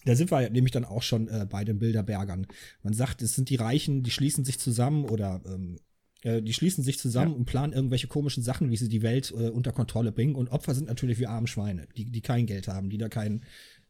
da 0.07 0.15
sind 0.15 0.31
wir 0.31 0.49
nämlich 0.51 0.73
dann 0.73 0.85
auch 0.85 1.03
schon 1.03 1.29
äh, 1.29 1.47
bei 1.51 1.65
den 1.65 1.81
Bilderbergern. 1.81 2.47
Man 2.83 2.95
sagt, 2.95 3.23
es 3.23 3.35
sind 3.35 3.51
die 3.51 3.57
Reichen, 3.57 4.05
die 4.05 4.13
schließen 4.13 4.45
sich 4.45 4.59
zusammen 4.59 5.05
oder 5.05 5.43
ähm, 5.47 5.81
äh, 6.23 6.43
die 6.43 6.53
schließen 6.53 6.85
sich 6.85 6.99
zusammen 6.99 7.33
ja. 7.33 7.37
und 7.39 7.45
planen 7.45 7.73
irgendwelche 7.73 8.07
komischen 8.07 8.43
Sachen, 8.43 8.71
wie 8.71 8.77
sie 8.77 8.89
die 8.89 9.03
Welt 9.03 9.33
äh, 9.33 9.51
unter 9.51 9.73
Kontrolle 9.73 10.13
bringen. 10.13 10.37
Und 10.37 10.51
Opfer 10.51 10.75
sind 10.75 10.87
natürlich 10.87 11.19
wie 11.19 11.27
arme 11.27 11.49
Schweine, 11.49 11.89
die, 11.97 12.05
die 12.05 12.21
kein 12.21 12.47
Geld 12.47 12.69
haben, 12.69 12.89
die 12.89 12.99
da 12.99 13.09
kein, 13.09 13.45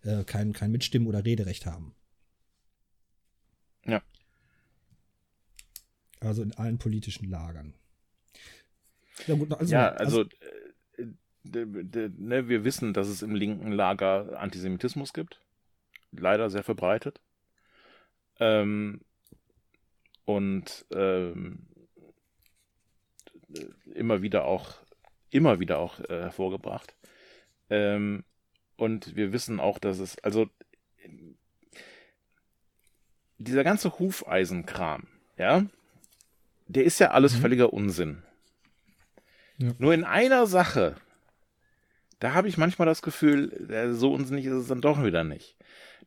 äh, 0.04 0.24
kein, 0.24 0.54
kein 0.54 0.72
Mitstimmen 0.72 1.06
oder 1.06 1.22
Rederecht 1.22 1.66
haben. 1.66 1.94
Ja. 3.84 4.02
Also 6.20 6.42
in 6.42 6.52
allen 6.54 6.78
politischen 6.78 7.28
Lagern. 7.28 7.74
Ja, 9.26 9.34
gut, 9.34 9.52
also, 9.52 9.72
ja, 9.72 9.90
also, 9.90 10.20
also 10.20 10.30
ne, 11.44 12.48
wir 12.48 12.64
wissen, 12.64 12.94
dass 12.94 13.08
es 13.08 13.20
im 13.20 13.34
linken 13.34 13.70
Lager 13.70 14.40
Antisemitismus 14.40 15.12
gibt 15.12 15.42
leider 16.12 16.50
sehr 16.50 16.62
verbreitet. 16.62 17.20
Ähm, 18.38 19.00
und 20.24 20.84
ähm, 20.92 21.66
immer 23.94 24.22
wieder 24.22 24.44
auch 24.44 24.74
immer 25.30 25.60
wieder 25.60 25.78
auch 25.78 26.00
äh, 26.00 26.22
hervorgebracht. 26.22 26.96
Ähm, 27.70 28.24
und 28.76 29.16
wir 29.16 29.32
wissen 29.32 29.60
auch, 29.60 29.78
dass 29.78 29.98
es 29.98 30.18
also 30.18 30.48
dieser 33.38 33.64
ganze 33.64 33.98
Hufeisenkram, 33.98 35.08
ja, 35.36 35.66
der 36.68 36.84
ist 36.84 36.98
ja 36.98 37.10
alles 37.10 37.36
mhm. 37.36 37.40
völliger 37.40 37.72
Unsinn. 37.72 38.22
Ja. 39.58 39.72
Nur 39.78 39.94
in 39.94 40.04
einer 40.04 40.46
Sache, 40.46 40.96
da 42.18 42.32
habe 42.32 42.48
ich 42.48 42.58
manchmal 42.58 42.86
das 42.86 43.02
Gefühl, 43.02 43.70
äh, 43.70 43.92
so 43.92 44.12
unsinnig 44.12 44.46
ist 44.46 44.54
es 44.54 44.68
dann 44.68 44.80
doch 44.80 45.02
wieder 45.04 45.24
nicht. 45.24 45.56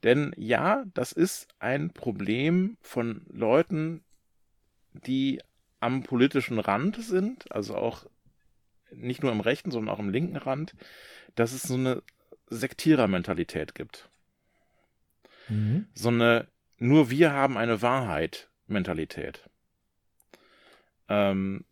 Denn 0.04 0.34
ja, 0.38 0.86
das 0.94 1.12
ist 1.12 1.48
ein 1.60 1.92
Problem 1.92 2.78
von 2.82 3.26
Leuten, 3.30 4.04
die 4.94 5.42
am 5.80 6.04
politischen 6.04 6.60
Rand 6.60 6.98
sind, 6.98 7.52
also 7.52 7.76
auch 7.76 8.06
nicht 8.92 9.22
nur 9.22 9.32
im 9.32 9.42
rechten, 9.42 9.72
sondern 9.72 9.94
auch 9.94 10.00
im 10.00 10.10
linken 10.10 10.38
Rand, 10.38 10.76
dass 11.36 11.54
es 11.54 11.64
so 11.64 11.76
eine 11.76 12.02
Sektierermentalität 12.48 13.76
gibt. 13.76 14.10
Mhm. 15.48 15.88
So 15.94 16.10
eine 16.10 16.48
nur 16.80 17.10
wir 17.10 17.34
haben 17.34 17.58
eine 17.58 17.82
Wahrheit 17.82 18.50
Mentalität. 18.68 19.50
Ähm, 21.10 21.66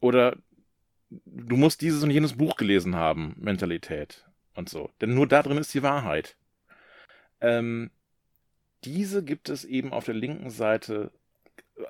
oder 0.00 0.36
du 1.10 1.56
musst 1.56 1.80
dieses 1.80 2.02
und 2.02 2.10
jenes 2.10 2.36
Buch 2.36 2.56
gelesen 2.56 2.94
haben 2.94 3.34
Mentalität 3.38 4.26
und 4.54 4.68
so. 4.68 4.90
Denn 5.00 5.14
nur 5.14 5.26
da 5.26 5.42
drin 5.42 5.58
ist 5.58 5.72
die 5.72 5.82
Wahrheit. 5.82 6.36
Ähm, 7.42 7.90
diese 8.84 9.22
gibt 9.24 9.48
es 9.48 9.64
eben 9.64 9.92
auf 9.92 10.04
der 10.06 10.14
linken 10.14 10.50
Seite, 10.50 11.12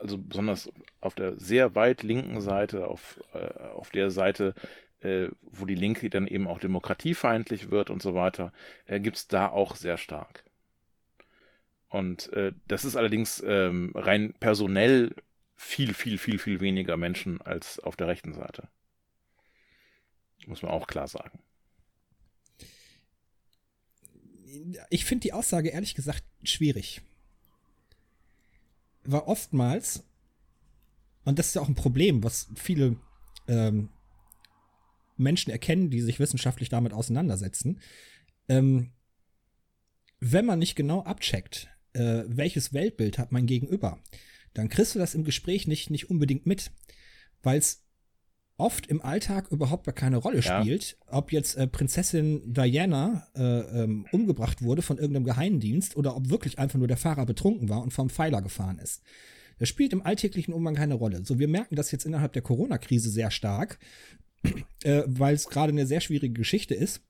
also 0.00 0.18
besonders 0.18 0.72
auf 1.00 1.14
der 1.14 1.38
sehr 1.38 1.74
weit 1.74 2.02
linken 2.02 2.40
Seite, 2.40 2.88
auf, 2.88 3.20
äh, 3.34 3.70
auf 3.74 3.90
der 3.90 4.10
Seite, 4.10 4.54
äh, 5.00 5.28
wo 5.42 5.66
die 5.66 5.74
Linke 5.74 6.10
dann 6.10 6.26
eben 6.26 6.48
auch 6.48 6.58
demokratiefeindlich 6.58 7.70
wird 7.70 7.90
und 7.90 8.02
so 8.02 8.14
weiter, 8.14 8.52
äh, 8.86 9.00
gibt 9.00 9.16
es 9.16 9.28
da 9.28 9.48
auch 9.48 9.76
sehr 9.76 9.98
stark. 9.98 10.44
Und 11.88 12.32
äh, 12.32 12.52
das 12.68 12.84
ist 12.86 12.96
allerdings 12.96 13.42
ähm, 13.46 13.92
rein 13.94 14.34
personell 14.40 15.14
viel, 15.56 15.92
viel, 15.94 16.18
viel, 16.18 16.38
viel 16.38 16.60
weniger 16.60 16.96
Menschen 16.96 17.42
als 17.42 17.78
auf 17.78 17.96
der 17.96 18.08
rechten 18.08 18.32
Seite. 18.32 18.68
Muss 20.46 20.62
man 20.62 20.72
auch 20.72 20.86
klar 20.86 21.06
sagen. 21.06 21.38
Ich 24.90 25.04
finde 25.04 25.22
die 25.22 25.32
Aussage 25.32 25.70
ehrlich 25.70 25.94
gesagt 25.94 26.24
schwierig. 26.42 27.02
War 29.04 29.28
oftmals, 29.28 30.04
und 31.24 31.38
das 31.38 31.48
ist 31.48 31.54
ja 31.54 31.62
auch 31.62 31.68
ein 31.68 31.74
Problem, 31.74 32.22
was 32.22 32.48
viele 32.54 32.96
ähm, 33.48 33.88
Menschen 35.16 35.50
erkennen, 35.50 35.90
die 35.90 36.00
sich 36.00 36.18
wissenschaftlich 36.18 36.68
damit 36.68 36.92
auseinandersetzen, 36.92 37.80
ähm, 38.48 38.92
wenn 40.20 40.46
man 40.46 40.58
nicht 40.58 40.76
genau 40.76 41.02
abcheckt, 41.02 41.68
äh, 41.94 42.24
welches 42.26 42.72
Weltbild 42.72 43.18
hat 43.18 43.32
mein 43.32 43.46
Gegenüber, 43.46 43.98
dann 44.54 44.68
kriegst 44.68 44.94
du 44.94 44.98
das 44.98 45.14
im 45.14 45.24
Gespräch 45.24 45.66
nicht, 45.66 45.90
nicht 45.90 46.10
unbedingt 46.10 46.46
mit, 46.46 46.70
weil 47.42 47.58
es 47.58 47.81
oft 48.62 48.86
im 48.86 49.02
Alltag 49.02 49.50
überhaupt 49.50 49.86
gar 49.86 49.94
keine 49.94 50.18
Rolle 50.18 50.38
ja. 50.40 50.62
spielt, 50.62 50.96
ob 51.08 51.32
jetzt 51.32 51.56
äh, 51.56 51.66
Prinzessin 51.66 52.54
Diana 52.54 53.26
äh, 53.34 53.42
ähm, 53.42 54.06
umgebracht 54.12 54.62
wurde 54.62 54.82
von 54.82 54.98
irgendeinem 54.98 55.24
Geheimdienst 55.24 55.96
oder 55.96 56.16
ob 56.16 56.30
wirklich 56.30 56.60
einfach 56.60 56.78
nur 56.78 56.86
der 56.86 56.96
Fahrer 56.96 57.26
betrunken 57.26 57.68
war 57.68 57.82
und 57.82 57.92
vom 57.92 58.08
Pfeiler 58.08 58.40
gefahren 58.40 58.78
ist. 58.78 59.02
Das 59.58 59.68
spielt 59.68 59.92
im 59.92 60.06
alltäglichen 60.06 60.54
Umgang 60.54 60.76
keine 60.76 60.94
Rolle. 60.94 61.24
So, 61.24 61.40
wir 61.40 61.48
merken 61.48 61.74
das 61.74 61.90
jetzt 61.90 62.06
innerhalb 62.06 62.34
der 62.34 62.42
Corona-Krise 62.42 63.10
sehr 63.10 63.32
stark, 63.32 63.80
äh, 64.84 65.02
weil 65.06 65.34
es 65.34 65.48
gerade 65.48 65.72
eine 65.72 65.86
sehr 65.86 66.00
schwierige 66.00 66.34
Geschichte 66.34 66.74
ist. 66.74 67.02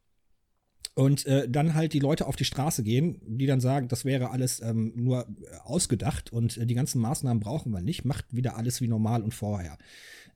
Und 0.94 1.26
äh, 1.26 1.48
dann 1.48 1.74
halt 1.74 1.92
die 1.92 2.00
Leute 2.00 2.26
auf 2.26 2.36
die 2.36 2.44
Straße 2.44 2.82
gehen, 2.82 3.20
die 3.26 3.46
dann 3.46 3.60
sagen, 3.60 3.88
das 3.88 4.04
wäre 4.04 4.30
alles 4.30 4.60
ähm, 4.60 4.92
nur 4.94 5.26
ausgedacht 5.64 6.32
und 6.32 6.58
äh, 6.58 6.66
die 6.66 6.74
ganzen 6.74 7.00
Maßnahmen 7.00 7.40
brauchen 7.40 7.72
wir 7.72 7.80
nicht, 7.80 8.04
macht 8.04 8.26
wieder 8.34 8.56
alles 8.56 8.82
wie 8.82 8.88
normal 8.88 9.22
und 9.22 9.32
vorher. 9.32 9.78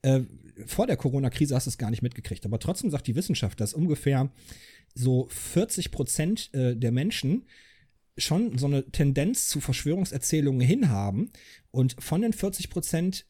Äh, 0.07 0.21
vor 0.67 0.87
der 0.87 0.97
Corona-Krise 0.97 1.55
hast 1.55 1.67
du 1.67 1.71
es 1.71 1.79
gar 1.79 1.91
nicht 1.91 2.03
mitgekriegt. 2.03 2.47
Aber 2.47 2.59
trotzdem 2.59 2.91
sagt 2.91 3.07
die 3.09 3.17
Wissenschaft, 3.17 3.61
dass 3.61 3.75
ungefähr 3.75 4.31
so 4.95 5.27
40 5.31 5.91
Prozent 5.91 6.55
äh, 6.55 6.77
der 6.77 6.93
Menschen 6.93 7.45
schon 8.17 8.57
so 8.57 8.67
eine 8.67 8.91
Tendenz 8.91 9.49
zu 9.49 9.61
Verschwörungserzählungen 9.61 10.67
hinhaben 10.67 11.31
und 11.71 11.97
von 11.99 12.23
den 12.23 12.33
40 12.33 12.71
Prozent 12.71 13.27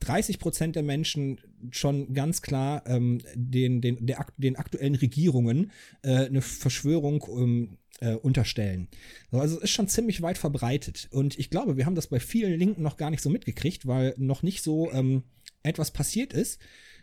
30 0.00 0.38
Prozent 0.38 0.76
der 0.76 0.84
Menschen 0.84 1.40
schon 1.72 2.14
ganz 2.14 2.40
klar 2.40 2.84
ähm, 2.86 3.20
den, 3.34 3.80
den, 3.80 4.06
der, 4.06 4.24
den 4.36 4.54
aktuellen 4.54 4.94
Regierungen 4.94 5.72
äh, 6.02 6.26
eine 6.26 6.42
Verschwörung 6.42 7.24
ähm, 7.28 7.78
äh, 8.00 8.14
unterstellen. 8.14 8.86
Also 9.32 9.56
es 9.56 9.64
ist 9.64 9.70
schon 9.70 9.88
ziemlich 9.88 10.22
weit 10.22 10.38
verbreitet. 10.38 11.08
Und 11.10 11.36
ich 11.36 11.50
glaube, 11.50 11.76
wir 11.76 11.86
haben 11.86 11.96
das 11.96 12.06
bei 12.06 12.20
vielen 12.20 12.56
Linken 12.56 12.82
noch 12.82 12.96
gar 12.96 13.10
nicht 13.10 13.22
so 13.22 13.30
mitgekriegt, 13.30 13.86
weil 13.86 14.14
noch 14.18 14.44
nicht 14.44 14.62
so 14.62 14.92
ähm, 14.92 15.24
etwas 15.62 15.90
passiert 15.90 16.32
ist, 16.32 16.60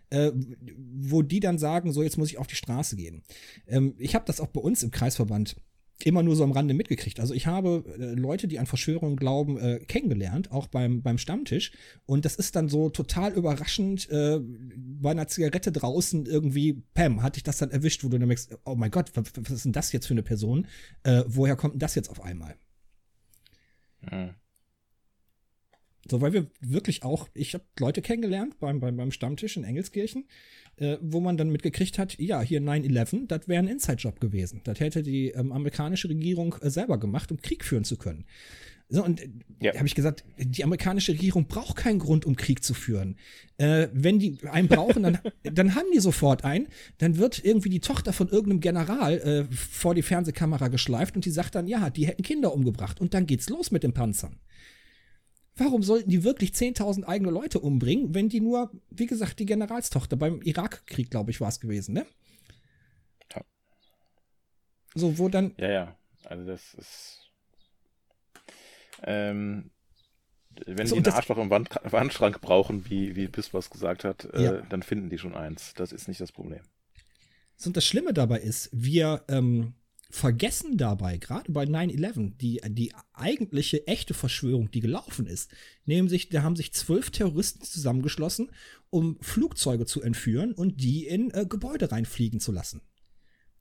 äh, 0.09 0.31
wo 0.77 1.21
die 1.21 1.39
dann 1.39 1.57
sagen, 1.57 1.91
so 1.91 2.03
jetzt 2.03 2.17
muss 2.17 2.29
ich 2.29 2.37
auf 2.37 2.47
die 2.47 2.55
Straße 2.55 2.95
gehen. 2.95 3.23
Ähm, 3.67 3.95
ich 3.97 4.15
habe 4.15 4.25
das 4.25 4.39
auch 4.39 4.47
bei 4.47 4.61
uns 4.61 4.83
im 4.83 4.91
Kreisverband 4.91 5.55
immer 6.03 6.23
nur 6.23 6.35
so 6.35 6.43
am 6.43 6.51
Rande 6.51 6.73
mitgekriegt. 6.73 7.19
Also 7.19 7.33
ich 7.33 7.47
habe 7.47 7.83
äh, 7.97 8.19
Leute, 8.19 8.47
die 8.47 8.59
an 8.59 8.65
Verschwörungen 8.65 9.15
glauben, 9.15 9.57
äh, 9.57 9.79
kennengelernt, 9.79 10.51
auch 10.51 10.67
beim, 10.67 11.01
beim 11.01 11.17
Stammtisch. 11.17 11.71
Und 12.05 12.25
das 12.25 12.35
ist 12.35 12.55
dann 12.55 12.67
so 12.67 12.89
total 12.89 13.31
überraschend 13.31 14.09
äh, 14.09 14.39
bei 14.41 15.11
einer 15.11 15.27
Zigarette 15.27 15.71
draußen 15.71 16.25
irgendwie, 16.25 16.83
Pam, 16.93 17.23
hatte 17.23 17.37
ich 17.37 17.43
das 17.43 17.59
dann 17.59 17.71
erwischt, 17.71 18.03
wo 18.03 18.09
du 18.09 18.19
dann 18.19 18.27
merkst, 18.27 18.57
oh 18.65 18.75
mein 18.75 18.91
Gott, 18.91 19.11
was, 19.13 19.31
was 19.37 19.51
ist 19.51 19.65
denn 19.65 19.71
das 19.71 19.91
jetzt 19.93 20.07
für 20.07 20.13
eine 20.13 20.23
Person? 20.23 20.67
Äh, 21.03 21.23
woher 21.27 21.55
kommt 21.55 21.75
denn 21.75 21.79
das 21.79 21.95
jetzt 21.95 22.09
auf 22.09 22.21
einmal? 22.21 22.55
Mhm. 24.01 24.35
So, 26.09 26.21
weil 26.21 26.33
wir 26.33 26.47
wirklich 26.61 27.03
auch, 27.03 27.29
ich 27.33 27.55
habe 27.55 27.63
Leute 27.79 28.01
kennengelernt 28.01 28.59
beim, 28.59 28.79
beim, 28.79 28.95
beim 28.95 29.11
Stammtisch 29.11 29.57
in 29.57 29.63
Engelskirchen, 29.63 30.25
äh, 30.77 30.97
wo 31.01 31.19
man 31.19 31.35
dann 31.35 31.49
mitgekriegt 31.49 31.97
hat, 31.97 32.19
ja, 32.19 32.41
hier 32.41 32.61
9-11, 32.61 33.27
das 33.27 33.47
wäre 33.47 33.63
ein 33.63 33.67
Inside-Job 33.67 34.19
gewesen. 34.19 34.61
Das 34.63 34.79
hätte 34.79 35.01
die 35.01 35.29
ähm, 35.29 35.51
amerikanische 35.51 36.07
Regierung 36.07 36.55
äh, 36.61 36.69
selber 36.69 36.99
gemacht, 36.99 37.31
um 37.31 37.37
Krieg 37.41 37.65
führen 37.65 37.85
zu 37.85 37.97
können. 37.97 38.25
So, 38.87 39.03
und 39.03 39.19
äh, 39.19 39.29
ja. 39.61 39.75
habe 39.75 39.87
ich 39.87 39.95
gesagt, 39.95 40.23
die 40.37 40.63
amerikanische 40.63 41.13
Regierung 41.13 41.47
braucht 41.47 41.77
keinen 41.77 41.97
Grund, 41.97 42.23
um 42.25 42.35
Krieg 42.35 42.63
zu 42.63 42.75
führen. 42.75 43.15
Äh, 43.57 43.87
wenn 43.91 44.19
die 44.19 44.37
einen 44.51 44.67
brauchen, 44.67 45.01
dann, 45.01 45.17
dann 45.43 45.73
haben 45.73 45.87
die 45.91 45.99
sofort 45.99 46.43
einen. 46.43 46.67
Dann 46.99 47.17
wird 47.17 47.43
irgendwie 47.43 47.69
die 47.69 47.79
Tochter 47.79 48.13
von 48.13 48.27
irgendeinem 48.27 48.59
General 48.59 49.17
äh, 49.17 49.45
vor 49.55 49.95
die 49.95 50.03
Fernsehkamera 50.03 50.67
geschleift 50.67 51.15
und 51.15 51.25
die 51.25 51.31
sagt 51.31 51.55
dann, 51.55 51.67
ja, 51.67 51.89
die 51.89 52.05
hätten 52.05 52.21
Kinder 52.21 52.53
umgebracht. 52.53 53.01
Und 53.01 53.15
dann 53.15 53.25
geht's 53.25 53.49
los 53.49 53.71
mit 53.71 53.81
den 53.81 53.93
Panzern. 53.93 54.37
Warum 55.57 55.83
sollten 55.83 56.09
die 56.09 56.23
wirklich 56.23 56.51
10.000 56.51 57.05
eigene 57.05 57.31
Leute 57.31 57.59
umbringen, 57.59 58.13
wenn 58.13 58.27
die 58.29 58.41
nur, 58.41 58.71
wie 58.89 59.05
gesagt, 59.05 59.39
die 59.39 59.45
Generalstochter 59.45 60.17
beim 60.17 60.41
Irakkrieg, 60.41 61.09
glaube 61.09 61.31
ich, 61.31 61.39
war 61.39 61.47
es 61.49 61.59
gewesen, 61.61 61.93
ne? 61.93 62.05
Ja. 63.33 63.41
So, 64.95 65.17
wo 65.17 65.29
dann. 65.29 65.53
Ja, 65.57 65.69
ja. 65.71 65.97
Also, 66.25 66.45
das 66.45 66.73
ist. 66.73 67.21
Ähm, 69.03 69.71
Wenn 70.65 70.87
So, 70.87 70.95
die 70.95 70.99
und 70.99 71.07
ein 71.07 71.11
das- 71.11 71.15
Arschloch 71.15 71.37
im 71.37 71.49
Wand, 71.49 71.69
Wandschrank 71.83 72.39
brauchen, 72.41 72.89
wie, 72.89 73.15
wie 73.17 73.27
Bispers 73.27 73.69
gesagt 73.69 74.03
hat, 74.05 74.23
äh, 74.33 74.41
Ja. 74.43 74.61
dann 74.61 74.83
finden 74.83 75.09
die 75.09 75.17
schon 75.17 75.35
eins. 75.35 75.73
Das 75.75 75.91
ist 75.91 76.07
nicht 76.07 76.21
das 76.21 76.31
Problem. 76.31 76.61
So, 77.57 77.69
Und 77.69 77.77
das 77.77 77.85
Schlimme 77.85 78.13
dabei 78.13 78.39
ist, 78.39 78.69
wir 78.71 79.23
ähm, 79.27 79.73
vergessen 80.09 80.77
dabei, 80.77 81.17
gerade 81.17 81.51
bei 81.51 81.63
9-11, 81.65 82.37
die, 82.37 82.61
die 82.69 82.93
eigentliche 83.13 83.85
echte 83.87 84.13
Verschwörung, 84.13 84.71
die 84.71 84.79
gelaufen 84.79 85.25
ist. 85.27 85.51
Nämlich, 85.85 86.29
da 86.29 86.43
haben 86.43 86.55
sich 86.55 86.73
zwölf 86.73 87.11
Terroristen 87.11 87.63
zusammengeschlossen, 87.63 88.49
um 88.89 89.17
Flugzeuge 89.21 89.85
zu 89.85 90.01
entführen 90.01 90.53
und 90.53 90.81
die 90.81 91.05
in 91.07 91.31
äh, 91.31 91.45
Gebäude 91.47 91.91
reinfliegen 91.91 92.39
zu 92.39 92.51
lassen. 92.51 92.81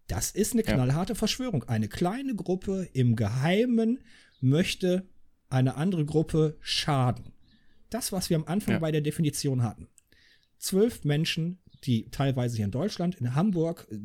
Das 0.06 0.30
ist 0.30 0.52
eine 0.52 0.64
Ja. 0.64 0.74
knallharte 0.74 1.14
Verschwörung. 1.14 1.64
Eine 1.64 1.88
kleine 1.88 2.34
Gruppe 2.34 2.88
im 2.92 3.16
Geheimen 3.16 4.00
möchte 4.40 5.08
eine 5.48 5.76
andere 5.76 6.04
Gruppe 6.04 6.56
schaden. 6.60 7.32
Das, 7.90 8.12
was 8.12 8.28
wir 8.28 8.36
am 8.36 8.44
Anfang 8.44 8.74
Ja. 8.74 8.78
bei 8.80 8.92
der 8.92 9.00
Definition 9.00 9.62
hatten. 9.62 9.88
Zwölf 10.58 11.04
Menschen, 11.04 11.58
die 11.84 12.10
teilweise 12.10 12.56
hier 12.56 12.64
in 12.66 12.70
Deutschland, 12.70 13.14
in 13.16 13.34
Hamburg 13.34 13.86
äh, 13.90 13.96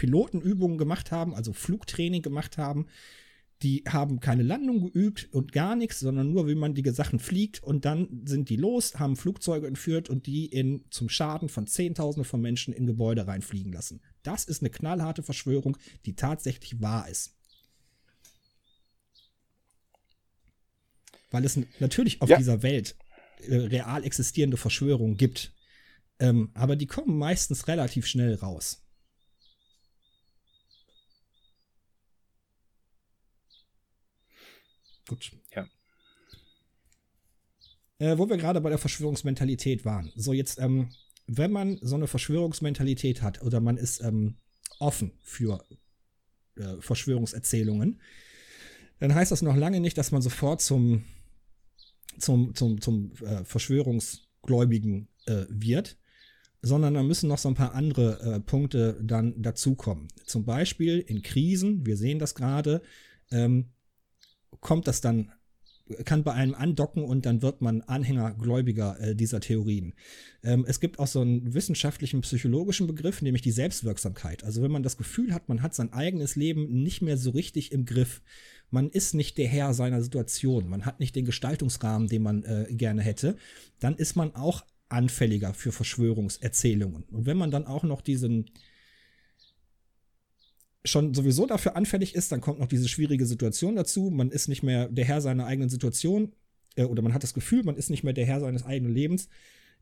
Pilotenübungen 0.00 0.78
gemacht 0.78 1.12
haben, 1.12 1.34
also 1.34 1.52
Flugtraining 1.52 2.22
gemacht 2.22 2.56
haben, 2.56 2.86
die 3.62 3.84
haben 3.86 4.20
keine 4.20 4.42
Landung 4.42 4.90
geübt 4.90 5.28
und 5.32 5.52
gar 5.52 5.76
nichts, 5.76 6.00
sondern 6.00 6.32
nur, 6.32 6.48
wie 6.48 6.54
man 6.54 6.72
die 6.72 6.88
Sachen 6.88 7.18
fliegt 7.18 7.62
und 7.62 7.84
dann 7.84 8.22
sind 8.24 8.48
die 8.48 8.56
los, 8.56 8.98
haben 8.98 9.16
Flugzeuge 9.16 9.66
entführt 9.66 10.08
und 10.08 10.24
die 10.26 10.46
in, 10.46 10.86
zum 10.88 11.10
Schaden 11.10 11.50
von 11.50 11.66
Zehntausenden 11.66 12.24
von 12.24 12.40
Menschen 12.40 12.72
in 12.72 12.86
Gebäude 12.86 13.26
reinfliegen 13.26 13.74
lassen. 13.74 14.00
Das 14.22 14.44
ist 14.46 14.62
eine 14.62 14.70
knallharte 14.70 15.22
Verschwörung, 15.22 15.76
die 16.06 16.14
tatsächlich 16.16 16.80
wahr 16.80 17.06
ist. 17.10 17.36
Weil 21.30 21.44
es 21.44 21.58
natürlich 21.78 22.22
auf 22.22 22.30
Ja. 22.30 22.38
dieser 22.38 22.62
Welt 22.62 22.96
äh, 23.46 23.54
real 23.56 24.02
existierende 24.04 24.56
Verschwörungen 24.56 25.18
gibt. 25.18 25.52
Ähm, 26.18 26.50
aber 26.54 26.76
die 26.76 26.86
kommen 26.86 27.18
meistens 27.18 27.68
relativ 27.68 28.06
schnell 28.06 28.36
raus. 28.36 28.82
Gut. 35.08 35.32
Ja. 35.54 35.66
Äh, 37.98 38.16
wo 38.18 38.28
wir 38.28 38.36
gerade 38.36 38.60
bei 38.60 38.70
der 38.70 38.78
Verschwörungsmentalität 38.78 39.84
waren. 39.84 40.10
So, 40.16 40.32
jetzt, 40.32 40.58
ähm, 40.58 40.88
wenn 41.26 41.52
man 41.52 41.78
so 41.82 41.96
eine 41.96 42.06
Verschwörungsmentalität 42.06 43.22
hat 43.22 43.42
oder 43.42 43.60
man 43.60 43.76
ist 43.76 44.00
ähm, 44.00 44.36
offen 44.78 45.12
für 45.22 45.62
äh, 46.56 46.80
Verschwörungserzählungen, 46.80 48.00
dann 48.98 49.14
heißt 49.14 49.32
das 49.32 49.42
noch 49.42 49.56
lange 49.56 49.80
nicht, 49.80 49.98
dass 49.98 50.12
man 50.12 50.22
sofort 50.22 50.60
zum, 50.60 51.04
zum, 52.18 52.54
zum, 52.54 52.80
zum 52.80 53.12
äh, 53.22 53.44
Verschwörungsgläubigen 53.44 55.08
äh, 55.26 55.44
wird, 55.48 55.98
sondern 56.62 56.94
da 56.94 57.02
müssen 57.02 57.28
noch 57.28 57.38
so 57.38 57.48
ein 57.48 57.54
paar 57.54 57.74
andere 57.74 58.20
äh, 58.20 58.40
Punkte 58.40 58.98
dann 59.02 59.40
dazukommen. 59.40 60.08
Zum 60.26 60.44
Beispiel 60.44 60.98
in 60.98 61.22
Krisen, 61.22 61.86
wir 61.86 61.96
sehen 61.96 62.18
das 62.18 62.34
gerade, 62.34 62.82
ähm, 63.30 63.70
kommt 64.60 64.86
das 64.86 65.00
dann, 65.00 65.32
kann 66.04 66.22
bei 66.22 66.32
einem 66.32 66.54
andocken 66.54 67.04
und 67.04 67.26
dann 67.26 67.42
wird 67.42 67.62
man 67.62 67.82
Anhänger 67.82 68.34
gläubiger 68.34 68.98
äh, 69.00 69.16
dieser 69.16 69.40
Theorien. 69.40 69.94
Ähm, 70.42 70.64
es 70.68 70.80
gibt 70.80 70.98
auch 70.98 71.06
so 71.06 71.20
einen 71.20 71.52
wissenschaftlichen, 71.54 72.20
psychologischen 72.20 72.86
Begriff, 72.86 73.22
nämlich 73.22 73.42
die 73.42 73.50
Selbstwirksamkeit. 73.50 74.44
Also 74.44 74.62
wenn 74.62 74.70
man 74.70 74.82
das 74.82 74.96
Gefühl 74.96 75.34
hat, 75.34 75.48
man 75.48 75.62
hat 75.62 75.74
sein 75.74 75.92
eigenes 75.92 76.36
Leben 76.36 76.82
nicht 76.82 77.02
mehr 77.02 77.16
so 77.16 77.30
richtig 77.30 77.72
im 77.72 77.86
Griff, 77.86 78.22
man 78.70 78.88
ist 78.88 79.14
nicht 79.14 79.36
der 79.36 79.48
Herr 79.48 79.74
seiner 79.74 80.00
Situation, 80.00 80.68
man 80.68 80.86
hat 80.86 81.00
nicht 81.00 81.16
den 81.16 81.24
Gestaltungsrahmen, 81.24 82.08
den 82.08 82.22
man 82.22 82.44
äh, 82.44 82.66
gerne 82.70 83.02
hätte, 83.02 83.36
dann 83.80 83.96
ist 83.96 84.14
man 84.14 84.34
auch 84.36 84.64
anfälliger 84.88 85.54
für 85.54 85.72
Verschwörungserzählungen. 85.72 87.04
Und 87.10 87.26
wenn 87.26 87.36
man 87.36 87.50
dann 87.50 87.66
auch 87.66 87.82
noch 87.82 88.00
diesen 88.00 88.50
schon 90.84 91.14
sowieso 91.14 91.46
dafür 91.46 91.76
anfällig 91.76 92.14
ist, 92.14 92.32
dann 92.32 92.40
kommt 92.40 92.58
noch 92.58 92.66
diese 92.66 92.88
schwierige 92.88 93.26
Situation 93.26 93.76
dazu. 93.76 94.10
Man 94.10 94.30
ist 94.30 94.48
nicht 94.48 94.62
mehr 94.62 94.88
der 94.88 95.04
Herr 95.04 95.20
seiner 95.20 95.46
eigenen 95.46 95.68
Situation 95.68 96.32
äh, 96.76 96.84
oder 96.84 97.02
man 97.02 97.14
hat 97.14 97.22
das 97.22 97.34
Gefühl, 97.34 97.64
man 97.64 97.76
ist 97.76 97.90
nicht 97.90 98.04
mehr 98.04 98.12
der 98.12 98.26
Herr 98.26 98.40
seines 98.40 98.64
eigenen 98.64 98.94
Lebens. 98.94 99.28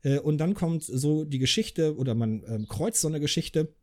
Äh, 0.03 0.19
und 0.19 0.37
dann 0.37 0.53
kommt 0.53 0.83
so 0.83 1.25
die 1.25 1.39
Geschichte 1.39 1.95
oder 1.95 2.15
man 2.15 2.43
ähm, 2.47 2.67
kreuzt 2.67 3.01
so 3.01 3.07
eine 3.07 3.19
Geschichte, 3.19 3.73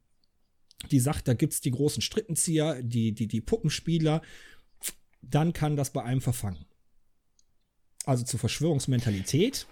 die 0.91 1.01
sagt, 1.01 1.27
da 1.27 1.35
gibt's 1.35 1.61
die 1.61 1.71
großen 1.71 2.03
Strippenzieher, 2.03 2.83
die, 2.83 3.13
die, 3.13 3.27
die 3.27 3.41
Puppenspieler. 3.41 4.23
Dann 5.23 5.53
kann 5.53 5.77
das 5.77 5.93
bei 5.93 6.03
einem 6.03 6.21
verfangen. 6.21 6.67
Also 8.05 8.25
zur 8.25 8.39
Verschwörungsmentalität, 8.39 9.67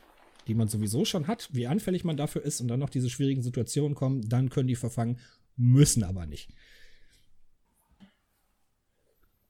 die 0.49 0.55
man 0.55 0.69
sowieso 0.69 1.05
schon 1.05 1.27
hat, 1.27 1.49
wie 1.53 1.67
anfällig 1.67 2.05
man 2.05 2.17
dafür 2.17 2.43
ist 2.43 2.61
und 2.61 2.69
dann 2.69 2.81
noch 2.81 2.91
diese 2.91 3.11
schwierigen 3.11 3.43
Situationen 3.43 3.95
kommen, 3.95 4.29
dann 4.29 4.49
können 4.51 4.67
die 4.67 4.77
verfangen, 4.77 5.19
müssen 5.57 6.03
aber 6.03 6.27
nicht. 6.27 6.51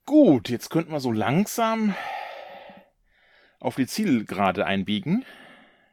Gut, 0.06 0.51
jetzt 0.51 0.68
könnten 0.68 0.93
wir 0.93 1.01
so 1.01 1.12
langsam 1.12 1.94
auf 3.59 3.76
die 3.76 3.86
Zielgerade 3.86 4.66
einbiegen. 4.66 5.24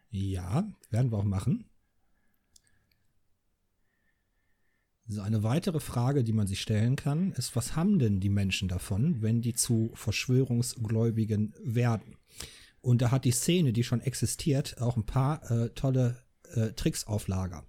Ja, 0.09 0.67
werden 0.89 1.11
wir 1.11 1.17
auch 1.17 1.23
machen. 1.23 1.65
So 5.07 5.21
eine 5.21 5.43
weitere 5.43 5.79
Frage, 5.79 6.23
die 6.23 6.33
man 6.33 6.47
sich 6.47 6.61
stellen 6.61 6.95
kann, 6.95 7.31
ist, 7.33 7.55
was 7.55 7.75
haben 7.75 7.99
denn 7.99 8.19
die 8.19 8.29
Menschen 8.29 8.67
davon, 8.67 9.21
wenn 9.21 9.41
die 9.41 9.53
zu 9.53 9.91
Verschwörungsgläubigen 9.93 11.53
werden? 11.61 12.17
Und 12.81 13.01
da 13.01 13.11
hat 13.11 13.25
die 13.25 13.31
Szene, 13.31 13.73
die 13.73 13.83
schon 13.83 14.01
existiert, 14.01 14.81
auch 14.81 14.97
ein 14.97 15.05
paar 15.05 15.49
äh, 15.51 15.69
tolle 15.69 16.23
äh, 16.53 16.71
Tricks 16.73 17.07
auf 17.07 17.27
Lager. 17.27 17.65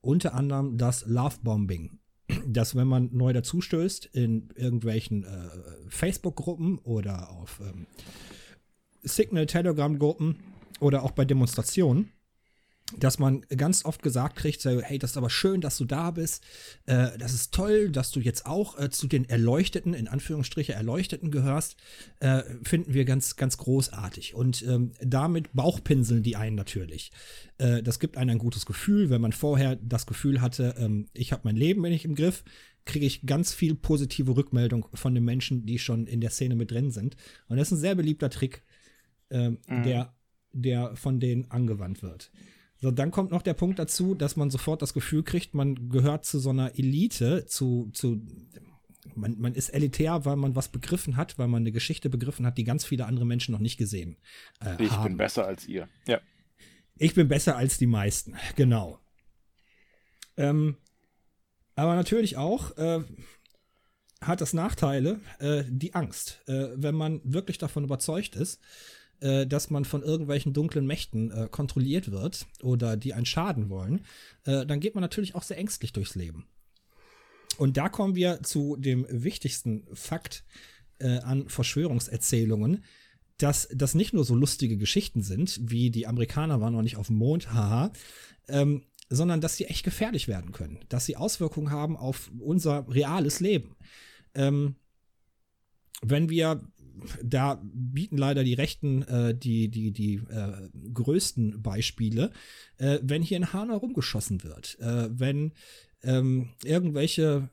Unter 0.00 0.34
anderem 0.34 0.76
das 0.76 1.06
Lovebombing. 1.06 1.98
Dass, 2.46 2.74
wenn 2.74 2.88
man 2.88 3.10
neu 3.12 3.32
dazustößt 3.32 4.06
in 4.06 4.48
irgendwelchen 4.56 5.24
äh, 5.24 5.28
Facebook-Gruppen 5.88 6.78
oder 6.78 7.30
auf 7.30 7.60
ähm, 7.60 7.86
Signal-Telegram-Gruppen 9.02 10.38
oder 10.80 11.02
auch 11.02 11.10
bei 11.10 11.24
Demonstrationen, 11.24 12.10
dass 12.98 13.18
man 13.18 13.42
ganz 13.56 13.84
oft 13.84 14.02
gesagt 14.02 14.36
kriegt, 14.36 14.64
hey, 14.64 14.98
das 14.98 15.12
ist 15.12 15.16
aber 15.16 15.30
schön, 15.30 15.60
dass 15.60 15.78
du 15.78 15.84
da 15.86 16.10
bist. 16.10 16.44
Äh, 16.84 17.16
das 17.18 17.32
ist 17.32 17.54
toll, 17.54 17.90
dass 17.90 18.10
du 18.10 18.20
jetzt 18.20 18.44
auch 18.44 18.78
äh, 18.78 18.90
zu 18.90 19.06
den 19.06 19.28
Erleuchteten, 19.28 19.94
in 19.94 20.06
Anführungsstriche 20.06 20.74
Erleuchteten 20.74 21.30
gehörst. 21.30 21.76
Äh, 22.20 22.42
finden 22.62 22.92
wir 22.92 23.06
ganz, 23.06 23.36
ganz 23.36 23.56
großartig. 23.56 24.34
Und 24.34 24.62
ähm, 24.62 24.92
damit 25.00 25.52
Bauchpinseln 25.54 26.22
die 26.22 26.36
einen 26.36 26.56
natürlich. 26.56 27.10
Das 27.56 28.00
gibt 28.00 28.16
einem 28.16 28.30
ein 28.30 28.38
gutes 28.38 28.66
Gefühl, 28.66 29.10
wenn 29.10 29.20
man 29.20 29.32
vorher 29.32 29.76
das 29.76 30.06
Gefühl 30.06 30.40
hatte, 30.40 30.74
ähm, 30.76 31.06
ich 31.12 31.30
habe 31.30 31.42
mein 31.44 31.54
Leben 31.54 31.82
nicht 31.82 32.04
im 32.04 32.16
Griff, 32.16 32.42
kriege 32.84 33.06
ich 33.06 33.26
ganz 33.26 33.54
viel 33.54 33.76
positive 33.76 34.36
Rückmeldung 34.36 34.88
von 34.92 35.14
den 35.14 35.24
Menschen, 35.24 35.64
die 35.64 35.78
schon 35.78 36.08
in 36.08 36.20
der 36.20 36.30
Szene 36.30 36.56
mit 36.56 36.72
drin 36.72 36.90
sind. 36.90 37.16
Und 37.46 37.56
das 37.56 37.68
ist 37.68 37.78
ein 37.78 37.80
sehr 37.80 37.94
beliebter 37.94 38.28
Trick, 38.28 38.64
ähm, 39.30 39.58
der, 39.68 40.14
der 40.52 40.96
von 40.96 41.20
denen 41.20 41.48
angewandt 41.50 42.02
wird. 42.02 42.32
So, 42.84 42.90
dann 42.90 43.10
kommt 43.10 43.30
noch 43.30 43.40
der 43.40 43.54
Punkt 43.54 43.78
dazu, 43.78 44.14
dass 44.14 44.36
man 44.36 44.50
sofort 44.50 44.82
das 44.82 44.92
Gefühl 44.92 45.22
kriegt, 45.22 45.54
man 45.54 45.88
gehört 45.88 46.26
zu 46.26 46.38
so 46.38 46.50
einer 46.50 46.78
Elite, 46.78 47.46
zu, 47.46 47.88
zu 47.94 48.20
man, 49.14 49.40
man 49.40 49.54
ist 49.54 49.70
elitär, 49.70 50.26
weil 50.26 50.36
man 50.36 50.54
was 50.54 50.68
begriffen 50.68 51.16
hat, 51.16 51.38
weil 51.38 51.48
man 51.48 51.62
eine 51.62 51.72
Geschichte 51.72 52.10
begriffen 52.10 52.44
hat, 52.44 52.58
die 52.58 52.64
ganz 52.64 52.84
viele 52.84 53.06
andere 53.06 53.24
Menschen 53.24 53.52
noch 53.52 53.58
nicht 53.58 53.78
gesehen 53.78 54.18
äh, 54.62 54.84
Ich 54.84 54.90
haben. 54.90 55.04
bin 55.04 55.16
besser 55.16 55.46
als 55.46 55.66
ihr. 55.66 55.88
Ja. 56.06 56.20
Ich 56.98 57.14
bin 57.14 57.26
besser 57.26 57.56
als 57.56 57.78
die 57.78 57.86
meisten, 57.86 58.34
genau. 58.54 58.98
Ähm, 60.36 60.76
aber 61.76 61.94
natürlich 61.94 62.36
auch 62.36 62.76
äh, 62.76 63.02
hat 64.20 64.42
das 64.42 64.52
Nachteile, 64.52 65.22
äh, 65.38 65.64
die 65.70 65.94
Angst. 65.94 66.42
Äh, 66.48 66.68
wenn 66.74 66.96
man 66.96 67.22
wirklich 67.24 67.56
davon 67.56 67.84
überzeugt 67.84 68.36
ist, 68.36 68.60
äh, 69.24 69.46
dass 69.46 69.70
man 69.70 69.86
von 69.86 70.02
irgendwelchen 70.02 70.52
dunklen 70.52 70.86
Mächten 70.86 71.30
äh, 71.30 71.48
kontrolliert 71.50 72.10
wird 72.10 72.46
oder 72.62 72.98
die 72.98 73.14
einen 73.14 73.24
schaden 73.24 73.70
wollen, 73.70 74.04
äh, 74.44 74.66
dann 74.66 74.80
geht 74.80 74.94
man 74.94 75.00
natürlich 75.00 75.34
auch 75.34 75.42
sehr 75.42 75.56
ängstlich 75.56 75.94
durchs 75.94 76.14
Leben. 76.14 76.46
Und 77.56 77.78
da 77.78 77.88
kommen 77.88 78.14
wir 78.16 78.42
zu 78.42 78.76
dem 78.76 79.06
wichtigsten 79.08 79.86
Fakt 79.94 80.44
äh, 80.98 81.18
an 81.20 81.48
Verschwörungserzählungen, 81.48 82.84
dass 83.38 83.66
das 83.72 83.94
nicht 83.94 84.12
nur 84.12 84.24
so 84.24 84.34
lustige 84.34 84.76
Geschichten 84.76 85.22
sind, 85.22 85.58
wie 85.62 85.90
die 85.90 86.06
Amerikaner 86.06 86.60
waren 86.60 86.74
noch 86.74 86.82
nicht 86.82 86.96
auf 86.96 87.06
dem 87.06 87.16
Mond, 87.16 87.52
haha, 87.52 87.92
ähm, 88.48 88.82
sondern 89.08 89.40
dass 89.40 89.56
sie 89.56 89.64
echt 89.64 89.84
gefährlich 89.84 90.28
werden 90.28 90.52
können, 90.52 90.80
dass 90.90 91.06
sie 91.06 91.16
Auswirkungen 91.16 91.70
haben 91.70 91.96
auf 91.96 92.30
unser 92.38 92.86
reales 92.92 93.40
Leben. 93.40 93.76
Ähm, 94.34 94.76
wenn 96.02 96.28
wir 96.28 96.60
da 97.22 97.60
bieten 97.62 98.16
leider 98.16 98.44
die 98.44 98.54
Rechten 98.54 99.02
äh, 99.02 99.34
die, 99.34 99.68
die, 99.68 99.90
die 99.90 100.14
äh, 100.14 100.68
größten 100.92 101.62
Beispiele, 101.62 102.30
äh, 102.78 102.98
wenn 103.02 103.22
hier 103.22 103.36
in 103.36 103.52
Hanau 103.52 103.78
rumgeschossen 103.78 104.44
wird, 104.44 104.78
äh, 104.80 105.08
wenn 105.10 105.52
ähm, 106.02 106.50
irgendwelche 106.62 107.48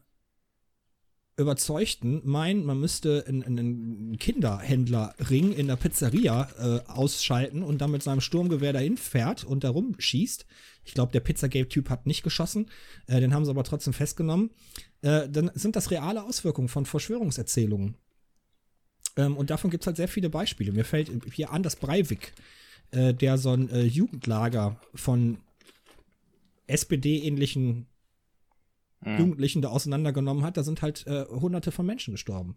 Überzeugten 1.38 2.22
meinen, 2.24 2.66
man 2.66 2.80
müsste 2.80 3.26
einen, 3.28 4.18
Kinderhändlerring 4.20 5.54
in 5.54 5.68
der 5.68 5.76
Pizzeria 5.76 6.48
äh, 6.60 6.90
ausschalten 6.90 7.64
und 7.64 7.80
dann 7.80 7.92
mit 7.92 8.04
seinem 8.04 8.22
Sturmgewehr 8.22 8.74
dahin 8.74 8.98
fährt 8.98 9.44
und 9.44 9.64
da 9.64 9.70
rumschießt. 9.70 10.46
Ich 10.84 10.94
glaube, 10.94 11.12
der 11.12 11.22
Pizzagate-Typ 11.22 11.90
hat 11.90 12.06
nicht 12.06 12.24
geschossen, 12.24 12.70
äh, 13.08 13.20
den 13.20 13.34
haben 13.34 13.46
sie 13.46 13.52
aber 13.52 13.64
trotzdem 13.64 13.94
festgenommen. 13.94 14.52
Äh, 15.02 15.30
dann 15.30 15.52
sind 15.54 15.76
das 15.76 15.90
reale 15.92 16.24
Auswirkungen 16.24 16.68
von 16.68 16.86
Verschwörungserzählungen. 16.86 17.96
Ähm, 19.18 19.38
und 19.38 19.50
davon 19.50 19.70
gibt 19.72 19.84
es 19.84 19.88
halt 19.88 19.98
sehr 19.98 20.08
viele 20.08 20.30
Beispiele. 20.30 20.72
Mir 20.72 20.86
fällt 20.86 21.12
hier 21.34 21.52
Anders 21.52 21.76
Breivik, 21.76 22.34
äh, 22.92 23.14
der 23.14 23.38
so 23.38 23.52
ein 23.52 23.70
äh, 23.70 23.84
Jugendlager 23.84 24.80
von 24.96 25.38
SPD-ähnlichen 26.68 27.88
mhm. 29.02 29.18
Jugendlichen 29.18 29.62
da 29.62 29.70
auseinandergenommen 29.70 30.44
hat, 30.44 30.58
da 30.58 30.64
sind 30.64 30.82
halt 30.82 31.06
äh, 31.08 31.26
hunderte 31.26 31.72
von 31.72 31.86
Menschen 31.86 32.14
gestorben. 32.14 32.56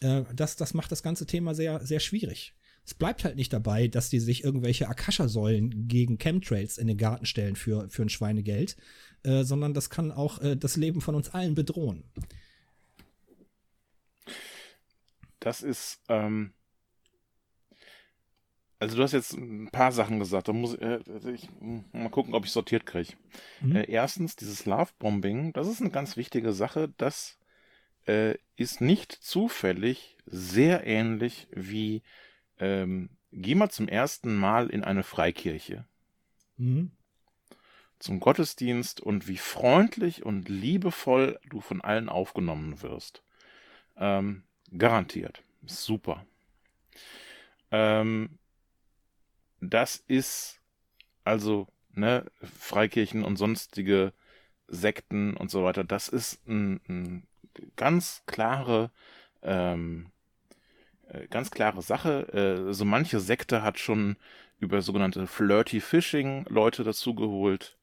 Äh, 0.00 0.22
das, 0.34 0.56
das 0.56 0.74
macht 0.74 0.92
das 0.92 1.02
ganze 1.02 1.26
Thema 1.26 1.54
sehr, 1.54 1.84
sehr 1.84 2.00
schwierig. 2.00 2.54
Es 2.84 2.94
bleibt 2.94 3.24
halt 3.24 3.36
nicht 3.36 3.52
dabei, 3.52 3.86
dass 3.86 4.10
die 4.10 4.18
sich 4.18 4.42
irgendwelche 4.42 4.88
Akasha-Säulen 4.88 5.86
gegen 5.86 6.18
Chemtrails 6.18 6.78
in 6.78 6.88
den 6.88 6.98
Garten 6.98 7.26
stellen 7.26 7.54
für, 7.54 7.88
für 7.88 8.02
ein 8.02 8.08
Schweinegeld, 8.08 8.76
äh, 9.22 9.44
sondern 9.44 9.72
das 9.72 9.88
kann 9.88 10.10
auch 10.10 10.40
äh, 10.40 10.56
das 10.56 10.76
Leben 10.76 11.00
von 11.00 11.14
uns 11.14 11.30
allen 11.30 11.54
bedrohen. 11.54 12.04
Das 15.42 15.60
ist, 15.60 16.00
ähm, 16.08 16.52
also 18.78 18.96
du 18.96 19.02
hast 19.02 19.12
jetzt 19.12 19.32
ein 19.32 19.70
paar 19.72 19.90
Sachen 19.90 20.20
gesagt. 20.20 20.46
Da 20.46 20.52
muss 20.52 20.74
äh, 20.74 21.00
ich 21.34 21.48
mal 21.60 22.10
gucken, 22.10 22.34
ob 22.34 22.44
ich 22.44 22.52
sortiert 22.52 22.86
kriege. 22.86 23.14
Mhm. 23.60 23.76
Äh, 23.76 23.90
erstens, 23.90 24.36
dieses 24.36 24.66
Love-Bombing, 24.66 25.52
das 25.52 25.66
ist 25.66 25.80
eine 25.80 25.90
ganz 25.90 26.16
wichtige 26.16 26.52
Sache. 26.52 26.92
Das 26.96 27.38
äh, 28.06 28.36
ist 28.54 28.80
nicht 28.80 29.10
zufällig 29.10 30.16
sehr 30.26 30.86
ähnlich 30.86 31.48
wie 31.50 32.02
ähm, 32.60 33.10
geh 33.32 33.56
mal 33.56 33.70
zum 33.70 33.88
ersten 33.88 34.36
Mal 34.36 34.70
in 34.70 34.84
eine 34.84 35.02
Freikirche. 35.02 35.84
Mhm. 36.56 36.92
Zum 37.98 38.20
Gottesdienst 38.20 39.00
und 39.00 39.26
wie 39.26 39.38
freundlich 39.38 40.24
und 40.24 40.48
liebevoll 40.48 41.40
du 41.48 41.60
von 41.60 41.80
allen 41.80 42.08
aufgenommen 42.08 42.80
wirst. 42.82 43.24
Ähm, 43.96 44.44
garantiert. 44.76 45.42
Super. 45.66 46.24
Ähm, 47.70 48.38
das 49.60 49.96
ist 50.08 50.60
also, 51.24 51.68
ne, 51.94 52.24
Freikirchen 52.42 53.24
und 53.24 53.36
sonstige 53.36 54.12
Sekten 54.68 55.36
und 55.36 55.50
so 55.50 55.64
weiter, 55.64 55.84
das 55.84 56.08
ist 56.08 56.46
ein, 56.48 56.80
ein 56.88 57.26
ganz 57.76 58.22
klare, 58.26 58.90
ähm, 59.42 60.10
äh, 61.08 61.26
ganz 61.28 61.50
klare 61.50 61.82
Sache. 61.82 62.68
Äh, 62.68 62.72
so 62.72 62.84
manche 62.84 63.20
Sekte 63.20 63.62
hat 63.62 63.78
schon 63.78 64.16
über 64.58 64.82
sogenannte 64.82 65.26
Flirty 65.26 65.80
Fishing 65.80 66.44
Leute 66.48 66.84
dazugeholt. 66.84 67.76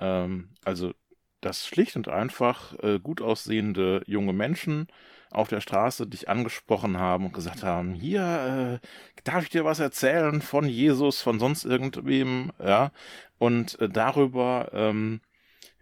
Ähm, 0.00 0.50
also, 0.64 0.94
dass 1.40 1.66
schlicht 1.66 1.96
und 1.96 2.08
einfach 2.08 2.78
äh, 2.82 2.98
gut 3.00 3.22
aussehende 3.22 4.02
junge 4.06 4.32
Menschen 4.32 4.88
auf 5.30 5.48
der 5.48 5.60
Straße 5.60 6.06
dich 6.06 6.28
angesprochen 6.28 6.98
haben 6.98 7.26
und 7.26 7.32
gesagt 7.32 7.62
haben, 7.62 7.94
hier, 7.94 8.80
äh, 8.82 8.86
darf 9.24 9.44
ich 9.44 9.50
dir 9.50 9.64
was 9.64 9.78
erzählen 9.78 10.42
von 10.42 10.66
Jesus, 10.66 11.22
von 11.22 11.38
sonst 11.38 11.64
irgendwem, 11.64 12.52
ja, 12.58 12.90
und 13.38 13.78
äh, 13.80 13.88
darüber 13.88 14.70
ähm, 14.72 15.20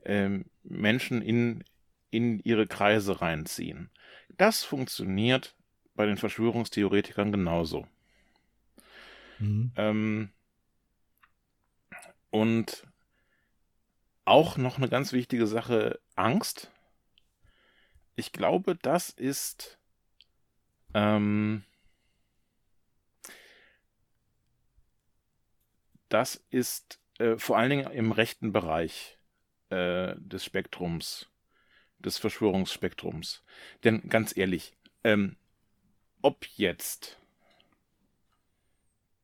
äh, 0.04 0.40
Menschen 0.62 1.22
in, 1.22 1.64
in 2.10 2.40
ihre 2.40 2.66
Kreise 2.66 3.20
reinziehen. 3.20 3.90
Das 4.36 4.64
funktioniert 4.64 5.56
bei 5.94 6.06
den 6.06 6.16
Verschwörungstheoretikern 6.16 7.32
genauso. 7.32 7.86
Mhm. 9.38 9.72
Ähm, 9.76 10.30
und 12.30 12.86
auch 14.24 14.58
noch 14.58 14.76
eine 14.76 14.88
ganz 14.88 15.12
wichtige 15.12 15.46
Sache, 15.46 15.98
Angst 16.14 16.70
ich 18.18 18.32
glaube, 18.32 18.74
das 18.74 19.10
ist 19.10 19.78
ähm, 20.92 21.62
das 26.08 26.42
ist 26.50 26.98
äh, 27.18 27.36
vor 27.36 27.56
allen 27.56 27.70
Dingen 27.70 27.90
im 27.92 28.10
rechten 28.10 28.52
Bereich 28.52 29.18
äh, 29.70 30.14
des 30.16 30.44
Spektrums, 30.44 31.28
des 32.00 32.18
Verschwörungsspektrums. 32.18 33.44
Denn 33.84 34.08
ganz 34.08 34.36
ehrlich, 34.36 34.76
ähm, 35.04 35.36
ob 36.20 36.44
jetzt 36.56 37.18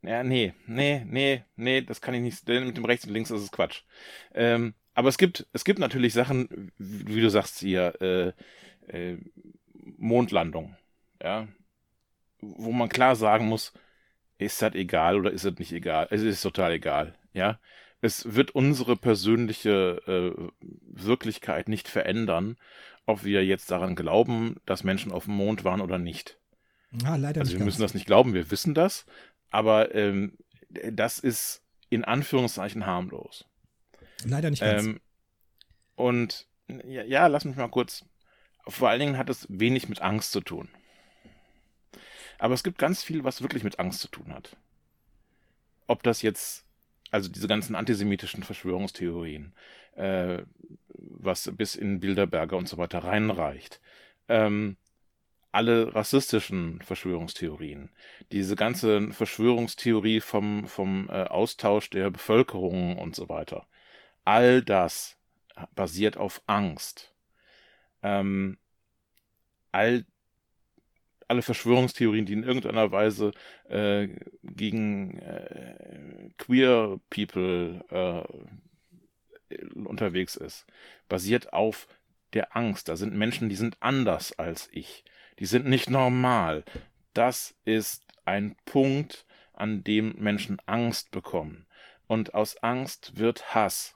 ja, 0.02 0.22
nee, 0.22 0.52
nee, 0.66 1.04
nee, 1.08 1.44
nee, 1.56 1.80
das 1.80 2.00
kann 2.00 2.14
ich 2.14 2.20
nicht. 2.20 2.46
Denn 2.46 2.66
mit 2.66 2.76
dem 2.76 2.84
rechts 2.84 3.06
und 3.06 3.12
links 3.14 3.30
ist 3.30 3.40
es 3.40 3.50
Quatsch. 3.50 3.82
Ähm, 4.34 4.74
aber 4.92 5.08
es 5.08 5.18
gibt, 5.18 5.46
es 5.52 5.64
gibt 5.64 5.78
natürlich 5.78 6.12
Sachen, 6.12 6.70
wie 6.78 7.20
du 7.22 7.30
sagst 7.30 7.58
hier, 7.58 8.00
äh, 8.00 8.32
äh, 8.89 9.16
Mondlandung, 9.97 10.77
ja, 11.23 11.48
wo 12.40 12.73
man 12.73 12.89
klar 12.89 13.16
sagen 13.16 13.47
muss, 13.47 13.73
ist 14.39 14.61
das 14.62 14.74
egal 14.74 15.16
oder 15.16 15.31
ist 15.31 15.44
das 15.44 15.59
nicht 15.59 15.73
egal? 15.73 16.09
Es 16.11 16.23
ist 16.23 16.43
total 16.43 16.73
egal, 16.73 17.15
ja. 17.32 17.59
Es 18.01 18.35
wird 18.35 18.51
unsere 18.51 18.97
persönliche 18.97 20.02
äh, 20.06 20.51
Wirklichkeit 20.61 21.69
nicht 21.69 21.89
verändern, 21.89 22.56
ob 23.06 23.24
wir 23.24 23.44
jetzt 23.44 23.70
daran 23.70 23.94
glauben, 23.94 24.56
dass 24.66 24.85
Menschen 24.85 25.11
auf 25.11 25.24
dem 25.24 25.35
Mond 25.35 25.65
waren 25.65 25.81
oder 25.81 25.98
nicht. 25.98 26.39
Ah, 27.05 27.16
leider 27.16 27.40
also 27.40 27.56
wir 27.56 27.65
müssen 27.65 27.82
das 27.82 27.94
nicht 27.94 28.06
glauben, 28.06 28.35
wir 28.35 28.51
wissen 28.51 28.74
das, 28.74 29.06
aber 29.51 29.94
ähm, 29.94 30.36
das 30.69 31.19
ist 31.19 31.62
in 31.89 32.05
Anführungszeichen 32.05 32.86
harmlos. 32.86 33.47
Leider 34.27 34.51
nicht 34.51 34.61
ganz. 34.61 34.85
Ähm, 34.85 35.01
und 35.94 36.47
ja, 36.69 37.05
ja, 37.05 37.27
lass 37.27 37.44
mich 37.44 37.56
mal 37.56 37.69
kurz 37.69 38.05
vor 38.66 38.89
allen 38.89 39.01
Dingen 39.01 39.19
hat 39.19 39.31
es 39.31 39.47
wenig 39.49 39.89
mit 39.89 40.01
Angst 40.01 40.32
zu 40.32 40.41
tun. 40.41 40.69
Aber 42.39 42.55
es 42.55 42.65
gibt 42.65 42.78
ganz 42.78 43.03
viel, 43.03 43.24
was 43.24 43.43
wirklich 43.43 43.65
mit 43.65 43.78
Angst 43.78 44.01
zu 44.01 44.09
tun 44.09 44.32
hat. 44.32 44.57
Ob 45.86 46.03
das 46.03 46.23
jetzt, 46.23 46.65
also 47.11 47.28
diese 47.28 47.49
ganzen 47.49 47.74
antisemitischen 47.74 48.43
Verschwörungstheorien, 48.43 49.55
äh, 49.97 50.43
was 50.89 51.51
bis 51.55 51.74
in 51.74 52.01
Bilderberger 52.01 52.57
und 52.57 52.69
so 52.69 52.78
weiter 52.78 53.01
reinreicht, 53.01 53.81
ähm, 54.28 54.77
alle 55.53 55.95
rassistischen 55.95 56.82
Verschwörungstheorien, 56.82 57.91
diese 58.32 58.57
ganze 58.57 59.12
Verschwörungstheorie 59.12 60.20
vom, 60.20 60.66
vom 60.66 61.09
äh, 61.11 61.24
Austausch 61.24 61.91
der 61.91 62.11
Bevölkerung 62.11 62.99
und 62.99 63.15
so 63.15 63.28
weiter, 63.28 63.69
all 64.24 64.62
das 64.62 65.16
basiert 65.77 66.16
auf 66.16 66.43
Angst 66.47 67.14
ähm, 68.05 68.59
all, 69.72 70.05
alle 71.26 71.43
Verschwörungstheorien, 71.43 72.26
die 72.26 72.35
in 72.35 72.44
irgendeiner 72.44 72.93
Weise 72.93 73.32
äh, 73.68 74.09
gegen 74.43 75.18
äh, 75.18 76.31
queer 76.39 77.01
People 77.10 77.85
äh, 77.90 79.56
unterwegs 79.74 80.36
ist, 80.36 80.66
basiert 81.09 81.52
auf 81.52 81.89
der 82.35 82.56
Angst. 82.56 82.89
Da 82.89 82.97
sind 82.97 83.14
Menschen, 83.14 83.48
die 83.48 83.56
sind 83.56 83.76
anders 83.81 84.39
als 84.39 84.68
ich. 84.70 85.05
Die 85.39 85.47
sind 85.47 85.66
nicht 85.66 85.90
normal. 85.90 86.64
Das 87.14 87.55
ist 87.64 88.05
ein 88.24 88.56
Punkt, 88.64 89.26
an 89.52 89.85
dem 89.85 90.16
Menschen 90.18 90.59
Angst 90.66 91.10
bekommen. 91.10 91.66
Und 92.06 92.35
aus 92.35 92.56
Angst 92.59 93.16
wird 93.16 93.55
Hass. 93.55 93.94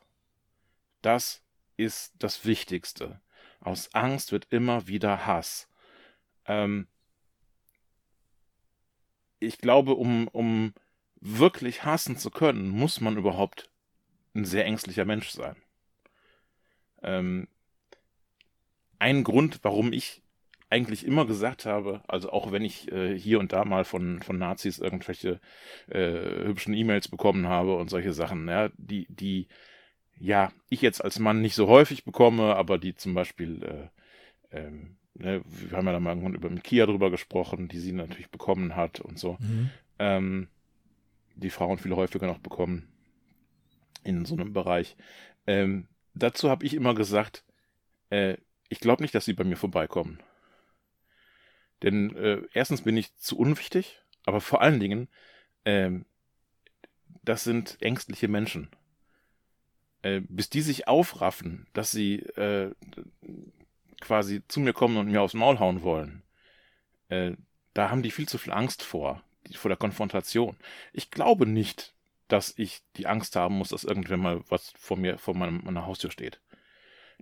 Das 1.03 1.43
ist 1.77 2.15
das 2.19 2.45
Wichtigste. 2.45 3.21
Aus 3.61 3.95
Angst 3.95 4.33
wird 4.33 4.47
immer 4.51 4.87
wieder 4.89 5.27
Hass. 5.27 5.69
Ähm, 6.47 6.87
ich 9.41 9.59
glaube, 9.59 9.95
um, 9.95 10.29
um 10.29 10.75
wirklich 11.21 11.85
hassen 11.85 12.17
zu 12.17 12.31
können, 12.31 12.69
muss 12.69 13.01
man 13.01 13.17
überhaupt 13.17 13.71
ein 14.35 14.45
sehr 14.45 14.65
ängstlicher 14.65 15.05
Mensch 15.05 15.31
sein. 15.31 15.57
Ähm, 17.03 17.49
ein 18.99 19.25
Grund, 19.25 19.61
warum 19.63 19.93
ich 19.93 20.23
eigentlich 20.71 21.07
immer 21.07 21.27
gesagt 21.27 21.65
habe, 21.65 22.03
also 22.09 22.31
auch 22.31 22.53
wenn 22.53 22.63
ich 22.63 22.93
äh, 22.93 23.19
hier 23.19 23.39
und 23.41 23.53
da 23.53 23.65
mal 23.65 23.85
von, 23.85 24.23
von 24.23 24.39
Nazis 24.39 24.79
irgendwelche 24.79 25.41
äh, 25.89 26.45
hübschen 26.45 26.75
E-Mails 26.75 27.09
bekommen 27.09 27.49
habe 27.49 27.77
und 27.77 27.89
solche 27.89 28.13
Sachen, 28.13 28.49
ja, 28.49 28.69
die, 28.77 29.07
die 29.09 29.49
ja, 30.21 30.53
ich 30.69 30.83
jetzt 30.83 31.03
als 31.05 31.19
Mann 31.19 31.41
nicht 31.41 31.55
so 31.55 31.69
häufig 31.69 32.05
bekomme, 32.05 32.57
aber 32.57 32.79
die 32.79 32.95
zum 32.95 33.15
Beispiel, 33.15 33.91
äh, 34.53 34.59
ähm, 34.59 34.97
ne, 35.15 35.43
wir 35.45 35.77
haben 35.77 35.87
ja 35.87 35.93
da 35.93 36.01
mal 36.01 36.11
irgendwann 36.11 36.35
über 36.35 36.49
Kia 36.61 36.87
drüber 36.87 37.11
gesprochen, 37.11 37.69
die 37.69 37.79
sie 37.79 37.93
natürlich 37.93 38.31
bekommen 38.31 38.77
hat 38.77 39.01
und 39.01 39.19
so. 39.19 39.37
Mhm. 39.41 39.71
Ähm, 39.99 40.49
die 41.35 41.51
Frauen 41.51 41.79
viel 41.79 41.95
häufiger 41.95 42.27
noch 42.27 42.39
bekommen 42.39 42.89
in 44.05 44.25
so 44.25 44.35
einem 44.35 44.53
Bereich. 44.53 44.97
Ähm, 45.47 45.87
dazu 46.15 46.51
habe 46.51 46.65
ich 46.65 46.75
immer 46.75 46.95
gesagt, 46.95 47.45
äh, 48.11 48.37
ich 48.69 48.81
glaube 48.81 49.03
nicht, 49.03 49.15
dass 49.15 49.25
sie 49.25 49.35
bei 49.35 49.45
mir 49.45 49.57
vorbeikommen. 49.57 50.21
Denn 51.83 52.15
äh, 52.17 52.43
erstens 52.53 52.83
bin 52.83 52.97
ich 52.97 53.17
zu 53.17 53.39
unwichtig, 53.39 54.01
aber 54.25 54.41
vor 54.41 54.63
allen 54.63 54.81
Dingen, 54.81 55.09
ähm, 55.65 56.07
das 57.23 57.45
sind 57.45 57.79
ängstliche 57.81 58.27
Menschen. 58.27 58.69
Äh, 60.03 60.21
bis 60.29 60.49
die 60.49 60.61
sich 60.61 60.87
aufraffen, 60.87 61.67
dass 61.73 61.91
sie 61.91 62.21
äh, 62.21 62.73
quasi 64.01 64.43
zu 64.47 64.61
mir 64.61 64.73
kommen 64.73 64.97
und 64.97 65.11
mir 65.11 65.23
aufs 65.23 65.35
Maul 65.35 65.59
hauen 65.59 65.83
wollen, 65.83 66.23
äh, 67.09 67.33
da 67.75 67.91
haben 67.91 68.03
die 68.03 68.13
viel 68.13 68.29
zu 68.29 68.39
viel 68.39 68.53
Angst 68.53 68.83
vor, 68.83 69.23
vor 69.55 69.69
der 69.69 69.79
Konfrontation. 69.79 70.57
Ich 70.93 71.11
glaube 71.11 71.47
nicht, 71.47 71.95
dass 72.29 72.55
ich 72.57 72.83
die 72.97 73.07
Angst 73.07 73.35
haben 73.35 73.57
muss, 73.57 73.71
dass 73.71 73.85
irgendwann 73.85 74.21
mal 74.21 74.41
was 74.49 74.73
vor 74.77 74.97
mir, 74.97 75.19
vor 75.19 75.35
meinem, 75.35 75.63
meiner 75.65 75.87
Haustür 75.87 76.11
steht. 76.11 76.41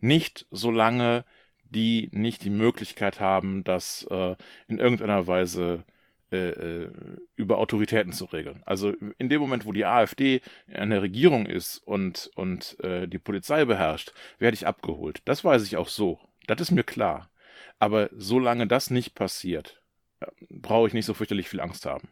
Nicht 0.00 0.46
solange 0.50 1.24
die 1.64 2.10
nicht 2.12 2.44
die 2.44 2.50
Möglichkeit 2.50 3.20
haben, 3.20 3.64
das 3.64 4.06
äh, 4.10 4.36
in 4.68 4.78
irgendeiner 4.78 5.26
Weise 5.26 5.84
äh, 6.32 6.48
äh, 6.48 6.90
über 7.36 7.58
Autoritäten 7.58 8.12
zu 8.12 8.24
regeln. 8.24 8.62
Also 8.66 8.92
in 9.18 9.28
dem 9.28 9.40
Moment, 9.40 9.64
wo 9.64 9.72
die 9.72 9.84
AfD 9.84 10.40
an 10.72 10.90
der 10.90 11.02
Regierung 11.02 11.46
ist 11.46 11.78
und, 11.78 12.30
und 12.34 12.78
äh, 12.80 13.06
die 13.06 13.20
Polizei 13.20 13.64
beherrscht, 13.64 14.12
werde 14.38 14.56
ich 14.56 14.66
abgeholt. 14.66 15.22
Das 15.24 15.44
weiß 15.44 15.62
ich 15.62 15.76
auch 15.76 15.88
so. 15.88 16.18
Das 16.48 16.60
ist 16.60 16.72
mir 16.72 16.82
klar. 16.82 17.30
Aber 17.78 18.10
solange 18.12 18.66
das 18.66 18.90
nicht 18.90 19.14
passiert, 19.14 19.80
äh, 20.20 20.26
brauche 20.50 20.88
ich 20.88 20.94
nicht 20.94 21.06
so 21.06 21.14
fürchterlich 21.14 21.48
viel 21.48 21.60
Angst 21.60 21.86
haben. 21.86 22.08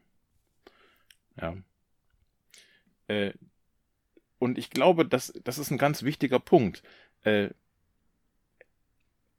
Ja. 1.40 1.56
Äh, 3.08 3.32
und 4.38 4.58
ich 4.58 4.70
glaube, 4.70 5.06
das, 5.06 5.32
das 5.42 5.58
ist 5.58 5.70
ein 5.70 5.78
ganz 5.78 6.02
wichtiger 6.02 6.38
Punkt. 6.38 6.82
Äh, 7.22 7.50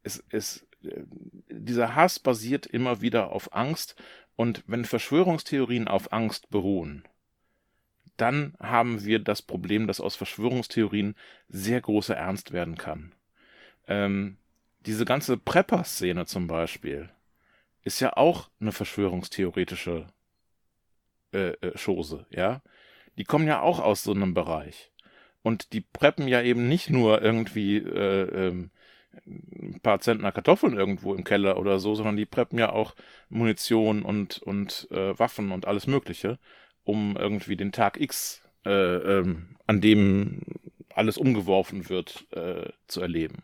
es, 0.03 0.23
es, 0.29 0.67
äh, 0.83 1.03
dieser 1.49 1.95
Hass 1.95 2.19
basiert 2.19 2.65
immer 2.65 3.01
wieder 3.01 3.31
auf 3.31 3.53
Angst 3.53 3.95
und 4.35 4.63
wenn 4.67 4.85
Verschwörungstheorien 4.85 5.87
auf 5.87 6.11
Angst 6.11 6.49
beruhen, 6.49 7.03
dann 8.17 8.55
haben 8.59 9.03
wir 9.03 9.19
das 9.19 9.41
Problem, 9.41 9.87
dass 9.87 10.01
aus 10.01 10.15
Verschwörungstheorien 10.15 11.15
sehr 11.49 11.81
großer 11.81 12.15
Ernst 12.15 12.51
werden 12.51 12.77
kann. 12.77 13.13
Ähm, 13.87 14.37
diese 14.85 15.05
ganze 15.05 15.37
Prepper-Szene 15.37 16.25
zum 16.25 16.47
Beispiel 16.47 17.09
ist 17.83 17.99
ja 17.99 18.15
auch 18.15 18.49
eine 18.59 18.71
verschwörungstheoretische 18.71 20.07
äh, 21.33 21.49
äh, 21.49 21.77
Chose, 21.77 22.25
ja. 22.29 22.61
Die 23.17 23.23
kommen 23.23 23.47
ja 23.47 23.61
auch 23.61 23.79
aus 23.79 24.03
so 24.03 24.11
einem 24.11 24.33
Bereich. 24.33 24.91
Und 25.41 25.73
die 25.73 25.81
preppen 25.81 26.27
ja 26.27 26.41
eben 26.41 26.67
nicht 26.67 26.89
nur 26.89 27.21
irgendwie 27.21 27.77
äh, 27.77 28.47
ähm, 28.47 28.71
ein 29.25 29.79
paar 29.81 29.99
Zentner 29.99 30.31
Kartoffeln 30.31 30.77
irgendwo 30.77 31.13
im 31.13 31.23
Keller 31.23 31.57
oder 31.57 31.79
so, 31.79 31.95
sondern 31.95 32.17
die 32.17 32.25
preppen 32.25 32.59
ja 32.59 32.71
auch 32.71 32.95
Munition 33.29 34.03
und, 34.03 34.39
und 34.39 34.87
äh, 34.91 35.17
Waffen 35.17 35.51
und 35.51 35.67
alles 35.67 35.87
Mögliche, 35.87 36.39
um 36.83 37.15
irgendwie 37.17 37.55
den 37.55 37.71
Tag 37.71 37.99
X, 37.99 38.41
äh, 38.65 38.69
ähm, 38.69 39.57
an 39.67 39.81
dem 39.81 40.41
alles 40.93 41.17
umgeworfen 41.17 41.89
wird, 41.89 42.25
äh, 42.31 42.69
zu 42.87 43.01
erleben. 43.01 43.43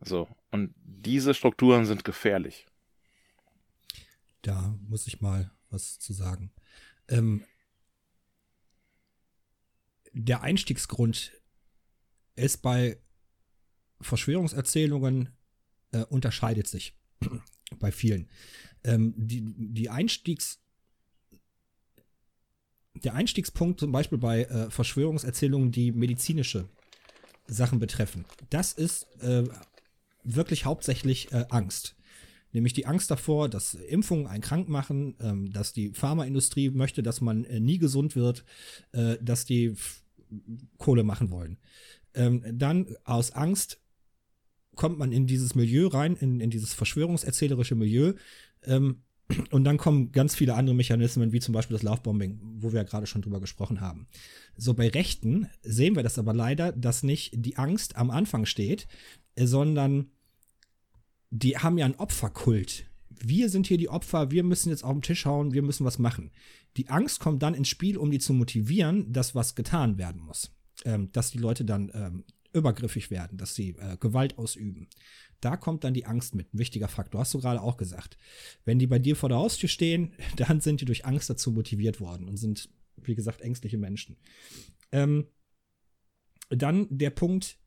So. 0.00 0.28
Und 0.50 0.74
diese 0.76 1.34
Strukturen 1.34 1.86
sind 1.86 2.04
gefährlich. 2.04 2.66
Da 4.42 4.78
muss 4.88 5.06
ich 5.06 5.20
mal 5.20 5.50
was 5.70 5.98
zu 5.98 6.12
sagen. 6.12 6.52
Ähm, 7.08 7.44
der 10.12 10.42
Einstiegsgrund 10.42 11.32
ist 12.34 12.58
bei 12.58 12.98
Verschwörungserzählungen 14.00 15.30
äh, 15.92 16.04
unterscheidet 16.04 16.68
sich 16.68 16.94
bei 17.78 17.92
vielen. 17.92 18.28
Ähm, 18.84 19.14
die, 19.16 19.42
die 19.44 19.90
Einstiegs 19.90 20.60
der 23.04 23.14
Einstiegspunkt 23.14 23.80
zum 23.80 23.92
Beispiel 23.92 24.18
bei 24.18 24.44
äh, 24.44 24.70
Verschwörungserzählungen, 24.70 25.70
die 25.70 25.92
medizinische 25.92 26.68
Sachen 27.46 27.78
betreffen, 27.78 28.24
das 28.50 28.72
ist 28.72 29.06
äh, 29.22 29.44
wirklich 30.24 30.64
hauptsächlich 30.64 31.32
äh, 31.32 31.46
Angst. 31.50 31.96
Nämlich 32.52 32.72
die 32.72 32.86
Angst 32.86 33.10
davor, 33.10 33.48
dass 33.48 33.74
Impfungen 33.74 34.26
einen 34.26 34.42
krank 34.42 34.68
machen, 34.68 35.16
ähm, 35.20 35.52
dass 35.52 35.72
die 35.72 35.90
Pharmaindustrie 35.90 36.70
möchte, 36.70 37.02
dass 37.02 37.20
man 37.20 37.44
äh, 37.44 37.60
nie 37.60 37.78
gesund 37.78 38.16
wird, 38.16 38.44
äh, 38.92 39.16
dass 39.20 39.44
die 39.44 39.76
Kohle 40.78 41.04
machen 41.04 41.30
wollen. 41.30 41.58
Ähm, 42.14 42.42
dann 42.58 42.96
aus 43.04 43.32
Angst 43.32 43.80
kommt 44.78 44.98
man 44.98 45.12
in 45.12 45.26
dieses 45.26 45.54
Milieu 45.54 45.88
rein, 45.88 46.16
in, 46.16 46.40
in 46.40 46.50
dieses 46.50 46.72
verschwörungserzählerische 46.72 47.74
Milieu. 47.74 48.14
Ähm, 48.62 49.02
und 49.50 49.64
dann 49.64 49.76
kommen 49.76 50.12
ganz 50.12 50.34
viele 50.34 50.54
andere 50.54 50.74
Mechanismen, 50.74 51.32
wie 51.32 51.40
zum 51.40 51.52
Beispiel 51.52 51.74
das 51.74 51.82
Lovebombing, 51.82 52.40
wo 52.60 52.72
wir 52.72 52.78
ja 52.78 52.84
gerade 52.84 53.06
schon 53.06 53.20
drüber 53.20 53.40
gesprochen 53.40 53.82
haben. 53.82 54.06
So 54.56 54.72
bei 54.72 54.88
Rechten 54.88 55.48
sehen 55.62 55.96
wir 55.96 56.02
das 56.02 56.18
aber 56.18 56.32
leider, 56.32 56.72
dass 56.72 57.02
nicht 57.02 57.32
die 57.34 57.56
Angst 57.56 57.96
am 57.96 58.10
Anfang 58.10 58.46
steht, 58.46 58.86
äh, 59.34 59.46
sondern 59.46 60.12
die 61.30 61.58
haben 61.58 61.76
ja 61.76 61.84
einen 61.84 61.96
Opferkult. 61.96 62.86
Wir 63.10 63.50
sind 63.50 63.66
hier 63.66 63.78
die 63.78 63.90
Opfer, 63.90 64.30
wir 64.30 64.44
müssen 64.44 64.70
jetzt 64.70 64.84
auf 64.84 64.92
den 64.92 65.02
Tisch 65.02 65.26
hauen, 65.26 65.52
wir 65.52 65.62
müssen 65.62 65.84
was 65.84 65.98
machen. 65.98 66.30
Die 66.76 66.88
Angst 66.88 67.18
kommt 67.18 67.42
dann 67.42 67.54
ins 67.54 67.68
Spiel, 67.68 67.98
um 67.98 68.12
die 68.12 68.20
zu 68.20 68.32
motivieren, 68.32 69.12
dass 69.12 69.34
was 69.34 69.56
getan 69.56 69.98
werden 69.98 70.22
muss. 70.22 70.52
Ähm, 70.84 71.10
dass 71.10 71.32
die 71.32 71.38
Leute 71.38 71.64
dann 71.64 71.90
ähm, 71.92 72.24
übergriffig 72.52 73.10
werden, 73.10 73.38
dass 73.38 73.54
sie 73.54 73.76
äh, 73.78 73.96
Gewalt 73.98 74.38
ausüben. 74.38 74.88
Da 75.40 75.56
kommt 75.56 75.84
dann 75.84 75.94
die 75.94 76.06
Angst 76.06 76.34
mit, 76.34 76.52
ein 76.52 76.58
wichtiger 76.58 76.88
Faktor. 76.88 77.20
Hast 77.20 77.34
du 77.34 77.40
gerade 77.40 77.62
auch 77.62 77.76
gesagt. 77.76 78.18
Wenn 78.64 78.78
die 78.78 78.86
bei 78.86 78.98
dir 78.98 79.16
vor 79.16 79.28
der 79.28 79.38
Haustür 79.38 79.68
stehen, 79.68 80.14
dann 80.36 80.60
sind 80.60 80.80
die 80.80 80.84
durch 80.84 81.04
Angst 81.04 81.30
dazu 81.30 81.50
motiviert 81.52 82.00
worden 82.00 82.28
und 82.28 82.36
sind, 82.36 82.68
wie 82.96 83.14
gesagt, 83.14 83.40
ängstliche 83.40 83.78
Menschen. 83.78 84.16
Ähm, 84.92 85.26
dann 86.48 86.86
der 86.90 87.10
Punkt, 87.10 87.58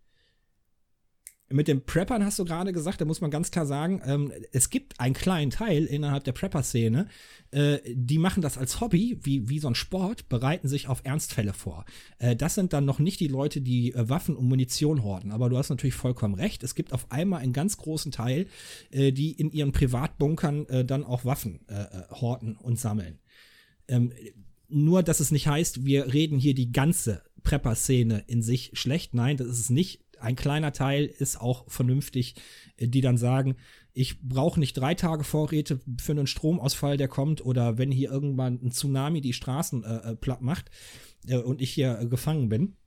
mit 1.51 1.67
den 1.67 1.85
Preppern 1.85 2.25
hast 2.25 2.39
du 2.39 2.45
gerade 2.45 2.73
gesagt, 2.73 3.01
da 3.01 3.05
muss 3.05 3.21
man 3.21 3.31
ganz 3.31 3.51
klar 3.51 3.65
sagen, 3.65 4.01
ähm, 4.05 4.31
es 4.51 4.69
gibt 4.69 4.99
einen 4.99 5.13
kleinen 5.13 5.51
Teil 5.51 5.85
innerhalb 5.85 6.23
der 6.23 6.31
Prepper-Szene, 6.31 7.07
äh, 7.51 7.79
die 7.85 8.17
machen 8.17 8.41
das 8.41 8.57
als 8.57 8.81
Hobby, 8.81 9.17
wie, 9.21 9.49
wie 9.49 9.59
so 9.59 9.67
ein 9.67 9.75
Sport, 9.75 10.29
bereiten 10.29 10.67
sich 10.67 10.87
auf 10.87 11.01
Ernstfälle 11.03 11.53
vor. 11.53 11.85
Äh, 12.19 12.35
das 12.35 12.55
sind 12.55 12.73
dann 12.73 12.85
noch 12.85 12.99
nicht 12.99 13.19
die 13.19 13.27
Leute, 13.27 13.61
die 13.61 13.93
äh, 13.93 14.09
Waffen 14.09 14.35
und 14.35 14.47
Munition 14.47 15.03
horten, 15.03 15.31
aber 15.31 15.49
du 15.49 15.57
hast 15.57 15.69
natürlich 15.69 15.95
vollkommen 15.95 16.35
recht. 16.35 16.63
Es 16.63 16.75
gibt 16.75 16.93
auf 16.93 17.11
einmal 17.11 17.41
einen 17.41 17.53
ganz 17.53 17.77
großen 17.77 18.11
Teil, 18.11 18.47
äh, 18.91 19.11
die 19.11 19.31
in 19.31 19.51
ihren 19.51 19.71
Privatbunkern 19.71 20.67
äh, 20.67 20.85
dann 20.85 21.03
auch 21.03 21.25
Waffen 21.25 21.59
äh, 21.67 21.85
horten 22.11 22.55
und 22.55 22.79
sammeln. 22.79 23.19
Ähm, 23.87 24.13
nur, 24.69 25.03
dass 25.03 25.19
es 25.19 25.31
nicht 25.31 25.47
heißt, 25.47 25.85
wir 25.85 26.13
reden 26.13 26.39
hier 26.39 26.53
die 26.53 26.71
ganze 26.71 27.23
Prepper-Szene 27.43 28.23
in 28.27 28.41
sich 28.41 28.71
schlecht. 28.73 29.13
Nein, 29.13 29.37
das 29.37 29.47
ist 29.47 29.59
es 29.59 29.69
nicht 29.69 30.01
ein 30.21 30.35
kleiner 30.35 30.71
Teil 30.71 31.05
ist 31.05 31.39
auch 31.39 31.69
vernünftig, 31.69 32.35
äh, 32.77 32.87
die 32.87 33.01
dann 33.01 33.17
sagen, 33.17 33.55
ich 33.93 34.21
brauche 34.21 34.59
nicht 34.59 34.73
drei 34.73 34.95
Tage 34.95 35.23
Vorräte 35.23 35.81
für 35.99 36.13
einen 36.13 36.27
Stromausfall, 36.27 36.97
der 36.97 37.07
kommt, 37.07 37.45
oder 37.45 37.77
wenn 37.77 37.91
hier 37.91 38.11
irgendwann 38.11 38.59
ein 38.63 38.71
Tsunami 38.71 39.21
die 39.21 39.33
Straßen 39.33 39.83
äh, 39.83 40.11
äh 40.11 40.15
platt 40.15 40.41
macht 40.41 40.71
äh, 41.27 41.37
und 41.37 41.61
ich 41.61 41.71
hier 41.71 41.99
äh, 41.99 42.07
gefangen 42.07 42.49
bin. 42.49 42.77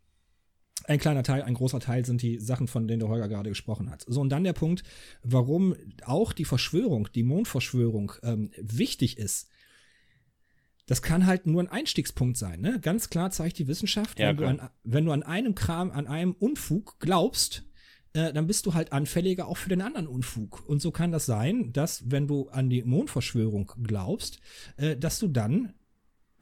Ein 0.87 0.99
kleiner 0.99 1.23
Teil, 1.23 1.43
ein 1.43 1.55
großer 1.55 1.81
Teil 1.81 2.05
sind 2.05 2.21
die 2.21 2.39
Sachen, 2.41 2.69
von 2.69 2.87
denen 2.89 3.01
der 3.01 3.09
Holger 3.09 3.29
gerade 3.29 3.49
gesprochen 3.49 3.91
hat. 3.91 4.05
So, 4.07 4.21
und 4.21 4.29
dann 4.29 4.45
der 4.45 4.53
Punkt, 4.53 4.83
warum 5.23 5.75
auch 6.05 6.33
die 6.33 6.45
Verschwörung, 6.45 7.09
die 7.15 7.23
Mondverschwörung 7.23 8.13
ähm, 8.23 8.51
wichtig 8.59 9.17
ist, 9.17 9.49
das 10.87 11.03
kann 11.03 11.27
halt 11.27 11.47
nur 11.47 11.63
ein 11.63 11.69
Einstiegspunkt 11.69 12.37
sein. 12.37 12.61
Ne? 12.61 12.79
Ganz 12.81 13.11
klar 13.11 13.31
zeigt 13.31 13.59
die 13.59 13.69
Wissenschaft, 13.69 14.19
ja, 14.19 14.29
wenn, 14.29 14.37
du 14.37 14.47
an, 14.47 14.71
wenn, 14.83 15.05
du 15.05 15.13
an, 15.13 15.23
einem 15.23 15.55
Kram, 15.55 15.91
an 15.91 16.07
einem 16.07 16.33
Unfug 16.33 16.99
glaubst, 17.01 17.65
äh, 18.13 18.33
dann 18.33 18.47
bist 18.47 18.67
du 18.67 18.75
halt 18.75 18.93
anfälliger 18.93 19.49
auch 19.49 19.57
für 19.57 19.71
den 19.71 19.81
anderen 19.81 20.07
Unfug. 20.07 20.67
Und 20.67 20.81
so 20.81 20.91
kann 20.91 21.13
das 21.13 21.27
sein, 21.27 21.73
dass 21.73 22.11
wenn 22.11 22.27
du 22.27 22.49
an 22.49 22.69
die 22.71 22.83
Mondverschwörung 22.83 23.73
glaubst, 23.83 24.41
äh, 24.77 24.97
dass 24.97 25.19
du 25.19 25.29
dann 25.29 25.75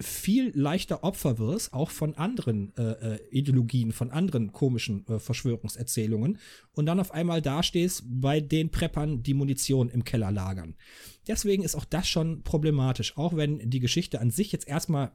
viel 0.03 0.53
leichter 0.55 1.05
Opfer 1.05 1.39
wirst, 1.39 1.73
auch 1.73 1.91
von 1.91 2.15
anderen 2.15 2.77
äh, 2.77 3.15
äh, 3.15 3.29
Ideologien, 3.31 3.93
von 3.93 4.11
anderen 4.11 4.53
komischen 4.53 5.07
äh, 5.07 5.19
Verschwörungserzählungen 5.19 6.39
und 6.73 6.87
dann 6.87 7.01
auf 7.01 7.13
einmal 7.13 7.41
dastehst 7.43 8.05
bei 8.07 8.41
den 8.41 8.71
Preppern, 8.71 9.23
die 9.23 9.35
Munition 9.35 9.89
im 9.89 10.05
Keller 10.05 10.31
lagern. 10.31 10.75
Deswegen 11.27 11.63
ist 11.63 11.75
auch 11.75 11.85
das 11.85 12.09
schon 12.09 12.43
problematisch, 12.43 13.17
auch 13.17 13.37
wenn 13.37 13.71
die 13.71 13.81
Geschichte 13.81 14.21
an 14.21 14.31
sich 14.31 14.53
jetzt 14.53 14.69
erstmal 14.69 15.13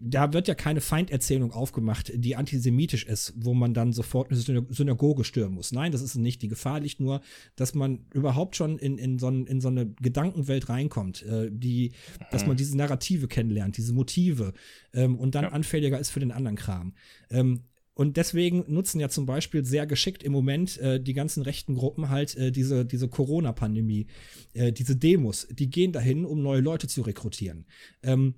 da 0.00 0.32
wird 0.32 0.48
ja 0.48 0.54
keine 0.54 0.80
Feinderzählung 0.80 1.52
aufgemacht, 1.52 2.12
die 2.14 2.36
antisemitisch 2.36 3.04
ist, 3.04 3.32
wo 3.36 3.54
man 3.54 3.74
dann 3.74 3.92
sofort 3.92 4.30
eine 4.30 4.66
Synagoge 4.68 5.24
stören 5.24 5.52
muss. 5.52 5.72
Nein, 5.72 5.92
das 5.92 6.02
ist 6.02 6.16
nicht. 6.16 6.42
Die 6.42 6.48
Gefahr 6.48 6.80
liegt 6.80 7.00
nur, 7.00 7.20
dass 7.56 7.74
man 7.74 8.06
überhaupt 8.12 8.56
schon 8.56 8.78
in, 8.78 8.98
in, 8.98 9.18
so, 9.18 9.28
in 9.28 9.60
so 9.60 9.68
eine 9.68 9.86
Gedankenwelt 9.86 10.68
reinkommt, 10.68 11.22
äh, 11.22 11.50
die, 11.50 11.92
dass 12.30 12.42
man 12.42 12.52
mhm. 12.52 12.58
diese 12.58 12.76
Narrative 12.76 13.28
kennenlernt, 13.28 13.76
diese 13.76 13.92
Motive 13.92 14.52
ähm, 14.92 15.16
und 15.16 15.34
dann 15.34 15.44
ja. 15.44 15.52
anfälliger 15.52 15.98
ist 15.98 16.10
für 16.10 16.20
den 16.20 16.32
anderen 16.32 16.56
Kram. 16.56 16.94
Ähm, 17.30 17.62
Und 17.98 18.18
deswegen 18.18 18.64
nutzen 18.68 19.00
ja 19.00 19.08
zum 19.08 19.24
Beispiel 19.24 19.64
sehr 19.64 19.86
geschickt 19.86 20.22
im 20.22 20.32
Moment 20.32 20.76
äh, 20.78 21.00
die 21.00 21.14
ganzen 21.14 21.42
rechten 21.42 21.74
Gruppen 21.74 22.10
halt 22.10 22.36
äh, 22.36 22.52
diese, 22.52 22.84
diese 22.84 23.08
Corona-Pandemie, 23.08 24.06
äh, 24.52 24.70
diese 24.70 24.96
Demos, 24.96 25.48
die 25.50 25.70
gehen 25.70 25.92
dahin, 25.92 26.26
um 26.26 26.42
neue 26.42 26.60
Leute 26.60 26.88
zu 26.88 27.00
rekrutieren. 27.00 27.64
Ähm, 28.02 28.34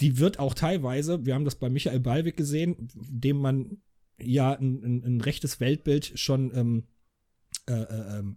die 0.00 0.18
wird 0.18 0.38
auch 0.38 0.54
teilweise, 0.54 1.24
wir 1.24 1.34
haben 1.34 1.44
das 1.44 1.56
bei 1.56 1.70
Michael 1.70 2.00
Ballweg 2.00 2.36
gesehen, 2.36 2.88
dem 2.94 3.38
man 3.38 3.78
ja 4.18 4.52
ein, 4.52 4.82
ein, 4.82 5.04
ein 5.04 5.20
rechtes 5.20 5.60
Weltbild 5.60 6.18
schon 6.18 6.54
ähm, 6.54 6.84
äh, 7.68 7.82
äh, 7.82 8.18
ähm, 8.18 8.36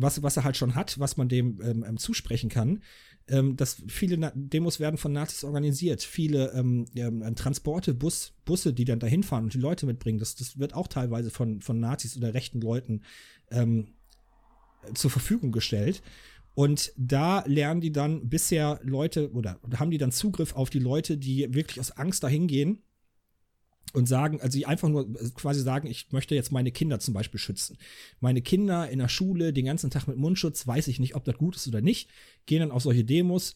was, 0.00 0.22
was 0.22 0.36
er 0.36 0.44
halt 0.44 0.56
schon 0.56 0.74
hat, 0.74 0.98
was 1.00 1.16
man 1.16 1.28
dem 1.28 1.60
ähm, 1.60 1.84
ähm, 1.86 1.96
zusprechen 1.98 2.48
kann, 2.48 2.82
ähm, 3.26 3.56
dass 3.56 3.82
viele 3.88 4.16
Na 4.16 4.32
Demos 4.34 4.78
werden 4.78 4.96
von 4.96 5.12
Nazis 5.12 5.44
organisiert, 5.44 6.02
viele 6.02 6.52
ähm, 6.52 6.86
ähm, 6.94 7.34
Transporte, 7.34 7.94
Bus, 7.94 8.34
Busse, 8.44 8.72
die 8.72 8.84
dann 8.84 9.00
dahin 9.00 9.22
fahren 9.22 9.44
und 9.44 9.54
die 9.54 9.58
Leute 9.58 9.86
mitbringen, 9.86 10.18
das, 10.18 10.36
das 10.36 10.58
wird 10.58 10.74
auch 10.74 10.86
teilweise 10.86 11.30
von, 11.30 11.60
von 11.60 11.80
Nazis 11.80 12.16
oder 12.16 12.32
rechten 12.32 12.60
Leuten 12.60 13.02
ähm, 13.50 13.88
zur 14.94 15.10
Verfügung 15.10 15.50
gestellt. 15.52 16.02
Und 16.58 16.92
da 16.96 17.44
lernen 17.46 17.80
die 17.80 17.92
dann 17.92 18.28
bisher 18.28 18.80
Leute 18.82 19.30
oder 19.30 19.60
haben 19.76 19.92
die 19.92 19.98
dann 19.98 20.10
Zugriff 20.10 20.56
auf 20.56 20.70
die 20.70 20.80
Leute, 20.80 21.16
die 21.16 21.54
wirklich 21.54 21.78
aus 21.78 21.92
Angst 21.92 22.24
dahin 22.24 22.48
gehen 22.48 22.82
und 23.92 24.08
sagen, 24.08 24.40
also 24.40 24.58
die 24.58 24.66
einfach 24.66 24.88
nur 24.88 25.08
quasi 25.34 25.60
sagen, 25.60 25.86
ich 25.86 26.10
möchte 26.10 26.34
jetzt 26.34 26.50
meine 26.50 26.72
Kinder 26.72 26.98
zum 26.98 27.14
Beispiel 27.14 27.38
schützen. 27.38 27.78
Meine 28.18 28.42
Kinder 28.42 28.90
in 28.90 28.98
der 28.98 29.06
Schule 29.06 29.52
den 29.52 29.66
ganzen 29.66 29.90
Tag 29.90 30.08
mit 30.08 30.16
Mundschutz, 30.16 30.66
weiß 30.66 30.88
ich 30.88 30.98
nicht, 30.98 31.14
ob 31.14 31.22
das 31.22 31.38
gut 31.38 31.54
ist 31.54 31.68
oder 31.68 31.80
nicht, 31.80 32.10
gehen 32.46 32.58
dann 32.58 32.72
auf 32.72 32.82
solche 32.82 33.04
Demos, 33.04 33.54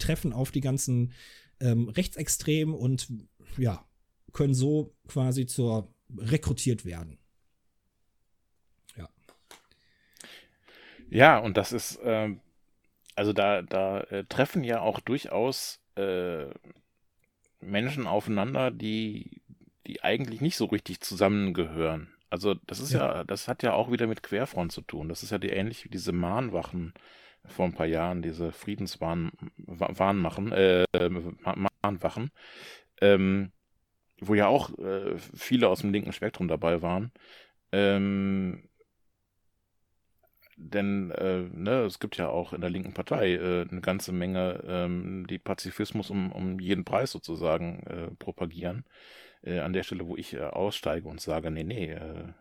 treffen 0.00 0.32
auf 0.32 0.50
die 0.50 0.60
ganzen 0.60 1.12
ähm, 1.60 1.88
Rechtsextremen 1.88 2.74
und 2.74 3.12
ja, 3.58 3.86
können 4.32 4.54
so 4.54 4.96
quasi 5.06 5.46
zur 5.46 5.94
rekrutiert 6.18 6.84
werden. 6.84 7.16
Ja, 11.10 11.38
und 11.38 11.56
das 11.56 11.72
ist, 11.72 11.96
äh, 11.96 12.34
also 13.16 13.32
da, 13.32 13.62
da 13.62 14.00
äh, 14.02 14.24
treffen 14.24 14.64
ja 14.64 14.80
auch 14.80 15.00
durchaus 15.00 15.80
äh, 15.96 16.46
Menschen 17.60 18.06
aufeinander, 18.06 18.70
die 18.70 19.42
die 19.86 20.02
eigentlich 20.04 20.40
nicht 20.40 20.56
so 20.56 20.66
richtig 20.66 21.00
zusammengehören. 21.00 22.12
Also 22.28 22.54
das 22.54 22.78
ist 22.80 22.92
ja. 22.92 23.16
ja, 23.16 23.24
das 23.24 23.48
hat 23.48 23.64
ja 23.64 23.72
auch 23.72 23.90
wieder 23.90 24.06
mit 24.06 24.22
Querfront 24.22 24.70
zu 24.70 24.82
tun. 24.82 25.08
Das 25.08 25.24
ist 25.24 25.30
ja 25.30 25.38
die, 25.38 25.48
ähnlich 25.48 25.84
wie 25.84 25.88
diese 25.88 26.12
Mahnwachen 26.12 26.94
vor 27.44 27.64
ein 27.64 27.72
paar 27.72 27.86
Jahren, 27.86 28.22
diese 28.22 28.52
Friedenswarnmachen, 28.52 30.52
äh, 30.52 30.84
Mahnwachen, 31.82 32.30
ähm, 33.00 33.50
wo 34.20 34.34
ja 34.34 34.46
auch 34.46 34.78
äh, 34.78 35.18
viele 35.18 35.68
aus 35.68 35.80
dem 35.80 35.92
linken 35.92 36.12
Spektrum 36.12 36.46
dabei 36.46 36.82
waren. 36.82 37.10
Ähm, 37.72 38.69
denn 40.60 41.10
äh, 41.12 41.48
ne, 41.52 41.82
es 41.84 41.98
gibt 41.98 42.16
ja 42.16 42.28
auch 42.28 42.52
in 42.52 42.60
der 42.60 42.70
linken 42.70 42.92
Partei 42.92 43.34
äh, 43.34 43.66
eine 43.68 43.80
ganze 43.80 44.12
Menge, 44.12 44.62
ähm, 44.66 45.26
die 45.28 45.38
Pazifismus 45.38 46.10
um, 46.10 46.30
um 46.32 46.60
jeden 46.60 46.84
Preis 46.84 47.12
sozusagen 47.12 47.82
äh, 47.86 48.10
propagieren 48.18 48.84
äh, 49.42 49.60
an 49.60 49.72
der 49.72 49.82
Stelle, 49.82 50.06
wo 50.06 50.16
ich 50.16 50.34
äh, 50.34 50.40
aussteige 50.40 51.08
und 51.08 51.20
sage, 51.20 51.50
nee, 51.50 51.64
nee, 51.64 51.92
äh, 51.92 52.32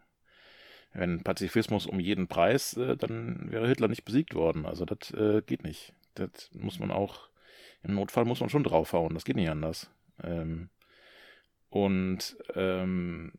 wenn 0.93 1.23
Pazifismus 1.23 1.85
um 1.85 1.99
jeden 1.99 2.27
Preis, 2.27 2.75
äh, 2.75 2.97
dann 2.97 3.51
wäre 3.51 3.67
Hitler 3.67 3.87
nicht 3.87 4.05
besiegt 4.05 4.35
worden. 4.35 4.65
Also 4.65 4.85
das 4.85 5.11
äh, 5.11 5.41
geht 5.45 5.63
nicht. 5.63 5.93
Das 6.15 6.49
muss 6.53 6.79
man 6.79 6.91
auch, 6.91 7.29
im 7.83 7.95
Notfall 7.95 8.25
muss 8.25 8.41
man 8.41 8.49
schon 8.49 8.63
draufhauen, 8.63 9.13
das 9.13 9.23
geht 9.25 9.35
nicht 9.35 9.49
anders. 9.49 9.89
Ähm, 10.23 10.69
und 11.69 12.37
ähm, 12.55 13.33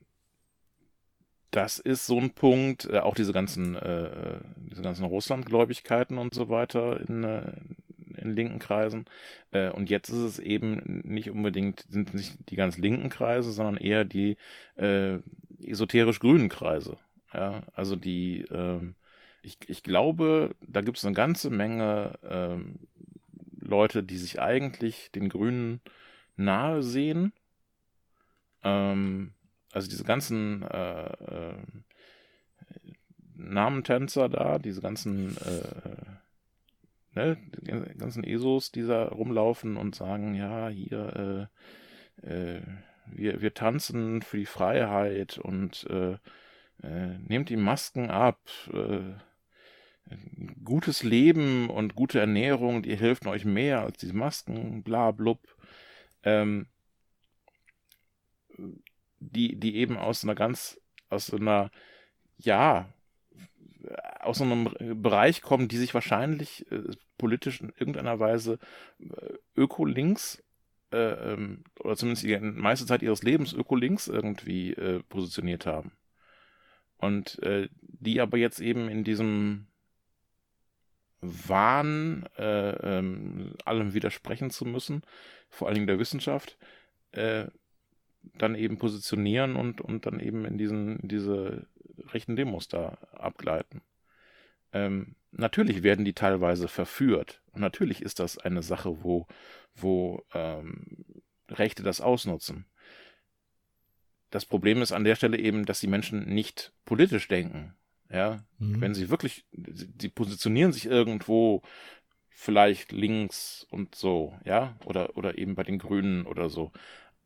das 1.51 1.78
ist 1.78 2.06
so 2.06 2.18
ein 2.18 2.31
Punkt, 2.31 2.89
äh, 2.90 2.98
auch 2.98 3.14
diese 3.14 3.32
ganzen, 3.32 3.77
äh, 3.77 4.40
diese 4.70 4.82
ganzen 4.82 5.05
Russlandgläubigkeiten 5.05 6.18
und 6.18 6.35
so 6.35 6.48
weiter 6.48 7.01
in, 7.09 7.24
äh, 7.24 7.52
in 8.16 8.35
linken 8.35 8.59
Kreisen. 8.59 9.06
Äh, 9.51 9.70
und 9.70 9.90
jetzt 9.90 10.09
ist 10.10 10.18
es 10.18 10.39
eben 10.39 11.02
nicht 11.05 11.31
unbedingt, 11.31 11.85
sind 11.89 12.14
nicht 12.14 12.51
die 12.51 12.56
ganz 12.56 12.78
linken 12.78 13.09
Kreise, 13.09 13.52
sondern 13.52 13.77
eher 13.77 14.05
die 14.05 14.36
äh, 14.77 15.18
esoterisch 15.62 16.20
grünen 16.20 16.48
Kreise. 16.48 16.98
Ja, 17.32 17.62
also 17.74 17.97
die, 17.97 18.43
äh, 18.43 18.81
ich, 19.43 19.59
ich 19.68 19.82
glaube, 19.82 20.55
da 20.66 20.81
gibt 20.81 20.98
es 20.98 21.05
eine 21.05 21.14
ganze 21.14 21.51
Menge 21.51 22.18
äh, 22.22 23.64
Leute, 23.64 24.02
die 24.02 24.16
sich 24.16 24.40
eigentlich 24.40 25.10
den 25.12 25.28
Grünen 25.28 25.81
nahe 26.36 26.82
sehen. 26.82 27.32
Ähm, 28.62 29.32
also 29.73 29.89
diese 29.89 30.05
ganzen 30.05 30.63
äh, 30.63 31.05
äh, 31.05 31.55
Namentänzer 33.35 34.29
da, 34.29 34.59
diese 34.59 34.81
ganzen 34.81 35.37
äh, 35.39 36.21
ne, 37.15 37.37
die 37.61 37.99
ganzen 37.99 38.25
ESOs, 38.25 38.73
die 38.73 38.87
da 38.87 39.09
rumlaufen 39.09 39.77
und 39.77 39.95
sagen, 39.95 40.35
ja, 40.35 40.69
hier, 40.69 41.49
äh, 42.23 42.27
äh, 42.27 42.63
wir, 43.07 43.41
wir 43.41 43.55
tanzen 43.55 44.23
für 44.23 44.37
die 44.37 44.47
Freiheit 44.47 45.39
und 45.39 45.87
äh, 45.91 46.13
äh, 46.83 47.19
nehmt 47.27 47.49
die 47.49 47.57
Masken 47.57 48.11
ab. 48.11 48.41
Äh, 48.73 49.15
gutes 50.65 51.03
Leben 51.03 51.71
und 51.71 51.95
gute 51.95 52.19
Ernährung, 52.19 52.83
die 52.83 52.97
hilft 52.97 53.27
euch 53.27 53.45
mehr 53.45 53.83
als 53.83 53.99
diese 53.99 54.15
Masken, 54.15 54.83
bla 54.83 55.13
blub. 55.13 55.41
Ähm, 56.23 56.67
die, 59.21 59.57
die 59.57 59.77
eben 59.77 59.97
aus 59.97 60.25
einer 60.25 60.35
ganz, 60.35 60.81
aus 61.09 61.33
einer, 61.33 61.71
ja, 62.39 62.93
aus 64.21 64.43
einem 64.43 64.71
Bereich 65.03 65.43
kommen, 65.43 65.69
die 65.69 65.79
sich 65.79 65.95
wahrscheinlich 65.95 66.71
äh, 66.71 66.83
politisch 67.19 67.61
in 67.61 67.71
irgendeiner 67.71 68.19
Weise 68.19 68.59
äh, 68.99 69.35
öko-links 69.57 70.43
äh, 70.93 71.33
ähm, 71.33 71.65
oder 71.79 71.97
zumindest 71.97 72.25
die 72.25 72.39
meiste 72.39 72.87
Zeit 72.87 73.03
ihres 73.03 73.23
Lebens 73.23 73.53
öko-links 73.53 74.09
irgendwie 74.09 74.73
äh, 74.73 75.03
positioniert 75.05 75.67
haben. 75.67 75.93
Und 76.97 77.43
äh, 77.43 77.69
die 77.81 78.21
aber 78.21 78.37
jetzt 78.37 78.61
eben 78.61 78.89
in 78.89 79.05
diesem 79.05 79.67
Wahn, 81.23 82.27
äh, 82.37 82.99
ähm, 82.99 83.55
allem 83.65 83.95
widersprechen 83.95 84.51
zu 84.51 84.65
müssen, 84.65 85.03
vor 85.49 85.69
allen 85.69 85.75
Dingen 85.75 85.87
der 85.87 85.99
Wissenschaft, 85.99 86.59
äh, 87.13 87.47
dann 88.23 88.55
eben 88.55 88.79
positionieren 88.79 89.57
und, 89.57 89.81
und 89.81 90.07
dann 90.07 90.21
eben 90.21 90.45
in 90.45 90.59
diesen, 90.59 90.99
diese 91.03 91.67
rechten 92.13 92.37
Demos 92.37 92.69
da 92.69 92.99
abgleiten. 93.13 93.83
Ähm, 94.73 95.17
natürlich 95.33 95.83
werden 95.83 96.05
die 96.05 96.13
teilweise 96.13 96.69
verführt. 96.69 97.43
Und 97.53 97.61
natürlich 97.61 98.03
ist 98.03 98.21
das 98.21 98.39
eine 98.39 98.63
Sache, 98.63 99.03
wo, 99.03 99.27
wo 99.75 100.25
ähm, 100.33 101.05
Rechte 101.49 101.83
das 101.83 102.01
ausnutzen. 102.01 102.67
Das 104.31 104.47
Problem 104.47 104.81
ist 104.81 104.93
an 104.93 105.05
der 105.05 105.17
Stelle 105.17 105.39
eben, 105.39 105.67
dass 105.67 105.81
die 105.81 105.89
Menschen 105.89 106.27
nicht 106.27 106.73
politisch 106.85 107.27
denken. 107.27 107.75
Ja, 108.13 108.45
mhm. 108.59 108.81
wenn 108.81 108.95
sie 108.95 109.09
wirklich, 109.09 109.45
sie 109.53 110.09
positionieren 110.09 110.73
sich 110.73 110.87
irgendwo 110.87 111.63
vielleicht 112.29 112.91
links 112.91 113.67
und 113.71 113.95
so, 113.95 114.37
ja, 114.45 114.77
oder, 114.85 115.17
oder 115.17 115.39
eben 115.39 115.55
bei 115.55 115.63
den 115.63 115.79
Grünen 115.79 116.27
oder 116.27 116.49
so. 116.49 116.73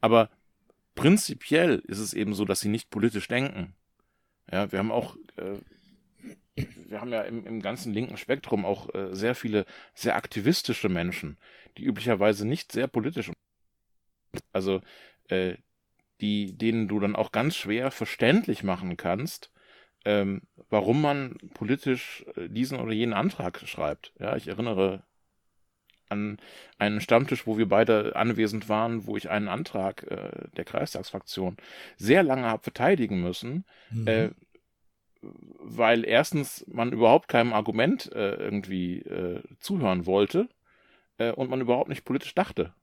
Aber 0.00 0.28
prinzipiell 0.94 1.82
ist 1.86 1.98
es 1.98 2.14
eben 2.14 2.34
so, 2.34 2.44
dass 2.44 2.60
sie 2.60 2.68
nicht 2.68 2.90
politisch 2.90 3.28
denken. 3.28 3.74
Ja, 4.50 4.70
wir 4.70 4.78
haben 4.78 4.92
auch, 4.92 5.16
äh, 5.36 5.58
wir 6.56 7.00
haben 7.00 7.12
ja 7.12 7.22
im, 7.22 7.46
im 7.46 7.60
ganzen 7.60 7.92
linken 7.92 8.16
Spektrum 8.16 8.64
auch 8.64 8.94
äh, 8.94 9.14
sehr 9.14 9.34
viele 9.34 9.64
sehr 9.94 10.16
aktivistische 10.16 10.88
Menschen, 10.88 11.38
die 11.76 11.84
üblicherweise 11.84 12.46
nicht 12.46 12.72
sehr 12.72 12.86
politisch, 12.86 13.30
also 14.52 14.80
äh, 15.28 15.56
die, 16.20 16.56
denen 16.56 16.88
du 16.88 17.00
dann 17.00 17.16
auch 17.16 17.32
ganz 17.32 17.56
schwer 17.56 17.90
verständlich 17.90 18.62
machen 18.62 18.96
kannst, 18.96 19.50
ähm, 20.04 20.42
warum 20.68 21.00
man 21.00 21.38
politisch 21.54 22.24
äh, 22.36 22.48
diesen 22.48 22.78
oder 22.78 22.92
jenen 22.92 23.14
Antrag 23.14 23.60
schreibt. 23.66 24.12
Ja, 24.18 24.36
ich 24.36 24.48
erinnere 24.48 25.04
an 26.08 26.38
einen 26.78 27.00
Stammtisch, 27.00 27.46
wo 27.46 27.58
wir 27.58 27.68
beide 27.68 28.16
anwesend 28.16 28.68
waren, 28.68 29.06
wo 29.06 29.16
ich 29.16 29.30
einen 29.30 29.48
Antrag 29.48 30.04
äh, 30.10 30.48
der 30.56 30.64
Kreistagsfraktion 30.64 31.56
sehr 31.96 32.22
lange 32.22 32.46
habe 32.46 32.62
verteidigen 32.62 33.22
müssen, 33.22 33.64
mhm. 33.90 34.06
äh, 34.06 34.30
weil 35.22 36.04
erstens 36.04 36.64
man 36.68 36.92
überhaupt 36.92 37.28
keinem 37.28 37.52
Argument 37.52 38.12
äh, 38.12 38.34
irgendwie 38.34 38.98
äh, 39.00 39.42
zuhören 39.58 40.06
wollte 40.06 40.48
äh, 41.18 41.32
und 41.32 41.50
man 41.50 41.60
überhaupt 41.60 41.88
nicht 41.88 42.04
politisch 42.04 42.34
dachte. 42.34 42.74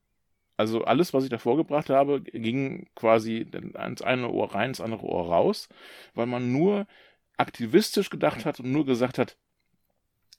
Also 0.57 0.83
alles, 0.83 1.13
was 1.13 1.23
ich 1.23 1.29
da 1.29 1.37
vorgebracht 1.37 1.89
habe, 1.89 2.21
ging 2.21 2.87
quasi 2.93 3.37
ins 3.37 4.01
eine 4.01 4.29
Ohr 4.29 4.53
rein, 4.53 4.69
ins 4.69 4.81
andere 4.81 5.03
Ohr 5.03 5.27
raus, 5.27 5.69
weil 6.13 6.27
man 6.27 6.51
nur 6.51 6.85
aktivistisch 7.37 8.09
gedacht 8.09 8.45
hat 8.45 8.59
und 8.59 8.71
nur 8.71 8.85
gesagt 8.85 9.17
hat, 9.17 9.37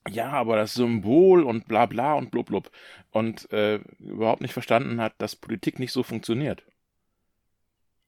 ja, 0.08 0.30
aber 0.30 0.56
das 0.56 0.74
Symbol 0.74 1.44
und 1.44 1.66
bla 1.68 1.86
bla 1.86 2.14
und 2.14 2.30
blub 2.30 2.46
blub 2.46 2.70
und 3.10 3.50
äh, 3.52 3.76
überhaupt 3.98 4.42
nicht 4.42 4.52
verstanden 4.52 5.00
hat, 5.00 5.14
dass 5.18 5.36
Politik 5.36 5.78
nicht 5.78 5.92
so 5.92 6.02
funktioniert. 6.02 6.64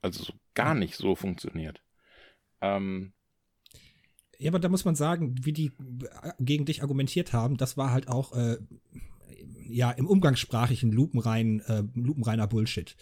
also 0.03 0.23
so 0.23 0.33
gar 0.55 0.75
nicht 0.75 0.97
so 0.97 1.15
funktioniert. 1.17 1.83
Ähm, 2.61 3.13
Ja, 4.39 4.51
aber 4.51 4.59
da 4.59 4.69
muss 4.69 4.85
man 4.85 4.95
sagen, 4.95 5.35
wie 5.45 5.53
die 5.53 5.73
äh, 6.23 6.33
gegen 6.41 6.65
dich 6.65 6.83
argumentiert 6.83 7.33
haben, 7.33 7.57
das 7.57 7.77
war 7.77 7.91
halt 7.93 8.09
auch 8.09 8.33
äh, 8.33 8.59
ja 9.67 9.91
im 9.93 10.07
umgangssprachlichen 10.07 10.93
lupenrein, 10.93 11.61
äh, 11.61 11.83
lupenreiner 11.95 12.47
Bullshit. 12.47 12.97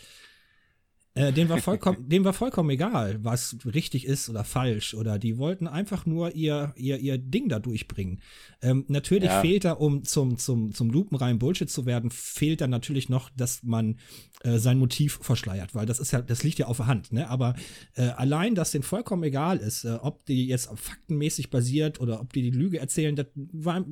Äh, 1.14 1.32
dem 1.32 1.48
war 1.50 1.58
vollkommen, 1.58 2.08
dem 2.08 2.24
war 2.24 2.32
vollkommen 2.32 2.70
egal, 2.70 3.22
was 3.22 3.56
richtig 3.66 4.06
ist 4.06 4.30
oder 4.30 4.44
falsch. 4.44 4.94
Oder 4.94 5.18
die 5.18 5.36
wollten 5.36 5.66
einfach 5.66 6.06
nur 6.06 6.34
ihr, 6.34 6.72
ihr, 6.76 6.98
ihr 6.98 7.18
Ding 7.18 7.48
da 7.50 7.58
durchbringen. 7.58 8.22
Ähm, 8.62 8.84
natürlich 8.88 9.28
Ja. 9.28 9.40
fehlt 9.42 9.64
da, 9.64 9.72
um 9.72 10.04
zum, 10.04 10.38
zum, 10.38 10.72
zum 10.72 10.90
lupenreinen 10.90 11.38
Bullshit 11.38 11.68
zu 11.68 11.84
werden, 11.84 12.10
fehlt 12.10 12.62
da 12.62 12.66
natürlich 12.66 13.10
noch, 13.10 13.28
dass 13.36 13.62
man 13.62 13.98
äh, 14.42 14.56
sein 14.58 14.78
Motiv 14.78 15.18
verschleiert, 15.20 15.74
weil 15.74 15.84
das 15.84 15.98
ist 16.00 16.12
ja, 16.12 16.22
das 16.22 16.44
liegt 16.44 16.58
ja 16.58 16.66
auf 16.66 16.78
der 16.78 16.86
Hand, 16.86 17.12
ne? 17.12 17.28
Aber 17.28 17.54
äh, 17.94 18.04
allein, 18.08 18.54
dass 18.54 18.70
denen 18.70 18.82
vollkommen 18.82 19.22
egal 19.24 19.58
ist, 19.58 19.84
äh, 19.84 19.98
ob 20.00 20.24
die 20.24 20.46
jetzt 20.46 20.70
faktenmäßig 20.74 21.50
basiert 21.50 22.00
oder 22.00 22.20
ob 22.20 22.32
die 22.32 22.42
die 22.42 22.50
Lüge 22.50 22.78
erzählen, 22.78 23.16
das 23.16 23.26
war 23.34 23.84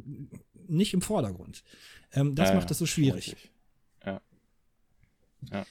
nicht 0.69 0.95
im 0.95 1.03
Vordergrund. 1.03 1.65
Ähm, 2.13 2.35
das 2.35 2.49
ja, 2.49 2.55
macht 2.57 2.71
es 2.71 2.79
so 2.79 2.87
schwierig. 2.87 3.29
richtig. 3.29 3.51
Ja. 5.53 5.67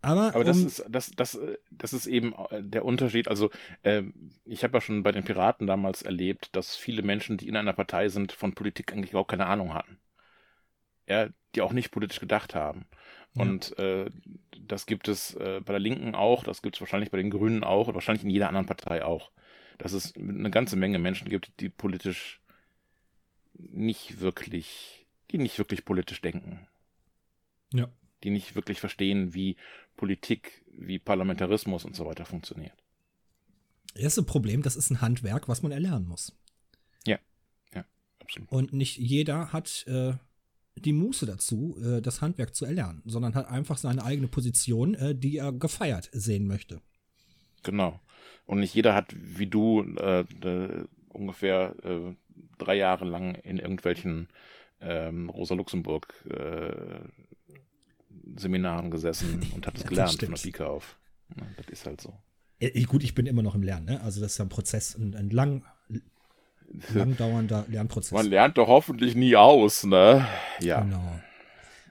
Aber, 0.00 0.34
Aber 0.34 0.44
das 0.44 0.58
um, 0.58 0.66
ist, 0.66 0.84
das, 0.88 1.10
das, 1.10 1.34
äh, 1.34 1.58
das 1.70 1.92
ist 1.92 2.06
eben 2.06 2.32
äh, 2.50 2.62
der 2.62 2.84
Unterschied. 2.84 3.28
Also, 3.28 3.50
ähm, 3.82 4.32
ich 4.44 4.62
habe 4.62 4.76
ja 4.76 4.80
schon 4.80 5.02
bei 5.02 5.12
den 5.12 5.24
Piraten 5.24 5.66
damals 5.66 6.02
erlebt, 6.02 6.54
dass 6.54 6.76
viele 6.76 7.02
Menschen, 7.02 7.36
die 7.36 7.48
in 7.48 7.56
einer 7.56 7.72
Partei 7.72 8.08
sind, 8.08 8.32
von 8.32 8.54
Politik 8.54 8.92
eigentlich 8.92 9.10
überhaupt 9.10 9.30
keine 9.30 9.46
Ahnung 9.46 9.74
hatten. 9.74 9.98
Ja, 11.08 11.28
die 11.54 11.62
auch 11.62 11.72
nicht 11.72 11.90
politisch 11.90 12.20
gedacht 12.20 12.54
haben. 12.54 12.86
Ja. 13.34 13.42
Und 13.42 13.76
äh, 13.78 14.10
das 14.60 14.86
gibt 14.86 15.08
es 15.08 15.34
äh, 15.34 15.60
bei 15.64 15.72
der 15.72 15.80
Linken 15.80 16.14
auch, 16.14 16.44
das 16.44 16.62
gibt 16.62 16.76
es 16.76 16.80
wahrscheinlich 16.80 17.10
bei 17.10 17.18
den 17.18 17.30
Grünen 17.30 17.64
auch 17.64 17.88
und 17.88 17.94
wahrscheinlich 17.94 18.24
in 18.24 18.30
jeder 18.30 18.48
anderen 18.48 18.66
Partei 18.66 19.04
auch. 19.04 19.32
Dass 19.78 19.92
es 19.92 20.14
eine 20.16 20.50
ganze 20.50 20.76
Menge 20.76 20.98
Menschen 20.98 21.28
gibt, 21.28 21.60
die 21.60 21.70
politisch 21.70 22.40
nicht 23.54 24.20
wirklich, 24.20 25.06
die 25.30 25.38
nicht 25.38 25.58
wirklich 25.58 25.84
politisch 25.84 26.20
denken 26.20 26.68
ja. 27.72 27.88
Die 28.24 28.30
nicht 28.30 28.54
wirklich 28.54 28.80
verstehen, 28.80 29.34
wie 29.34 29.56
Politik, 29.96 30.64
wie 30.76 30.98
Parlamentarismus 30.98 31.84
und 31.84 31.96
so 31.96 32.06
weiter 32.06 32.24
funktioniert. 32.24 32.74
Das 33.94 34.04
ist 34.04 34.18
ein 34.18 34.26
Problem, 34.26 34.62
das 34.62 34.76
ist 34.76 34.90
ein 34.90 35.00
Handwerk, 35.00 35.48
was 35.48 35.62
man 35.62 35.72
erlernen 35.72 36.06
muss. 36.06 36.32
Absolut. 38.28 38.52
Und 38.52 38.72
nicht 38.74 38.98
jeder 38.98 39.54
hat 39.54 39.86
äh, 39.86 40.12
die 40.76 40.92
Muße 40.92 41.24
dazu, 41.24 41.78
äh, 41.82 42.02
das 42.02 42.20
Handwerk 42.20 42.54
zu 42.54 42.66
erlernen, 42.66 43.00
sondern 43.06 43.34
hat 43.34 43.48
einfach 43.48 43.78
seine 43.78 44.04
eigene 44.04 44.28
Position, 44.28 44.94
äh, 44.94 45.14
die 45.14 45.38
er 45.38 45.50
gefeiert 45.50 46.10
sehen 46.12 46.46
möchte. 46.46 46.82
Genau. 47.62 48.00
Und 48.44 48.60
nicht 48.60 48.74
jeder 48.74 48.94
hat, 48.94 49.14
wie 49.16 49.46
du, 49.46 49.82
äh, 49.96 50.24
ungefähr 51.08 51.74
äh, 51.82 52.14
drei 52.58 52.76
Jahre 52.76 53.06
lang 53.06 53.34
in 53.36 53.58
irgendwelchen 53.58 54.28
ähm, 54.82 55.30
Rosa 55.30 55.54
Luxemburg 55.54 56.12
äh, 56.28 57.00
Seminaren 58.36 58.90
gesessen 58.90 59.40
und 59.54 59.66
hat 59.66 59.76
es 59.76 59.82
Ja, 59.84 59.88
gelernt 59.88 60.20
von 60.20 60.34
der. 60.34 60.36
Pike 60.42 60.66
auf. 60.66 60.98
Ja, 61.36 61.46
das 61.56 61.66
ist 61.68 61.86
halt 61.86 62.00
so. 62.00 62.14
Gut, 62.88 63.04
ich 63.04 63.14
bin 63.14 63.26
immer 63.26 63.42
noch 63.42 63.54
im 63.54 63.62
Lernen, 63.62 63.86
ne? 63.86 64.00
Also 64.02 64.20
das 64.20 64.32
ist 64.32 64.38
ja 64.38 64.44
ein 64.44 64.48
Prozess, 64.48 64.96
ein, 64.96 65.14
ein 65.14 65.30
lang, 65.30 65.64
lang 66.94 67.16
dauernder 67.16 67.64
Lernprozess. 67.68 68.12
Man 68.12 68.26
lernt 68.26 68.58
doch 68.58 68.68
hoffentlich 68.68 69.14
nie 69.14 69.36
aus, 69.36 69.84
ne? 69.84 70.26
Ja. 70.60 70.80
Genau. 70.80 71.20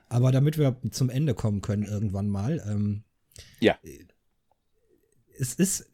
Aber 0.10 0.32
damit 0.32 0.58
wir 0.58 0.78
zum 0.92 1.10
Ende 1.10 1.34
kommen 1.34 1.62
können 1.62 1.84
irgendwann 1.84 2.28
mal, 2.30 2.64
ähm, 2.70 3.04
Ja. 3.60 3.78
es 5.38 5.54
ist, 5.54 5.86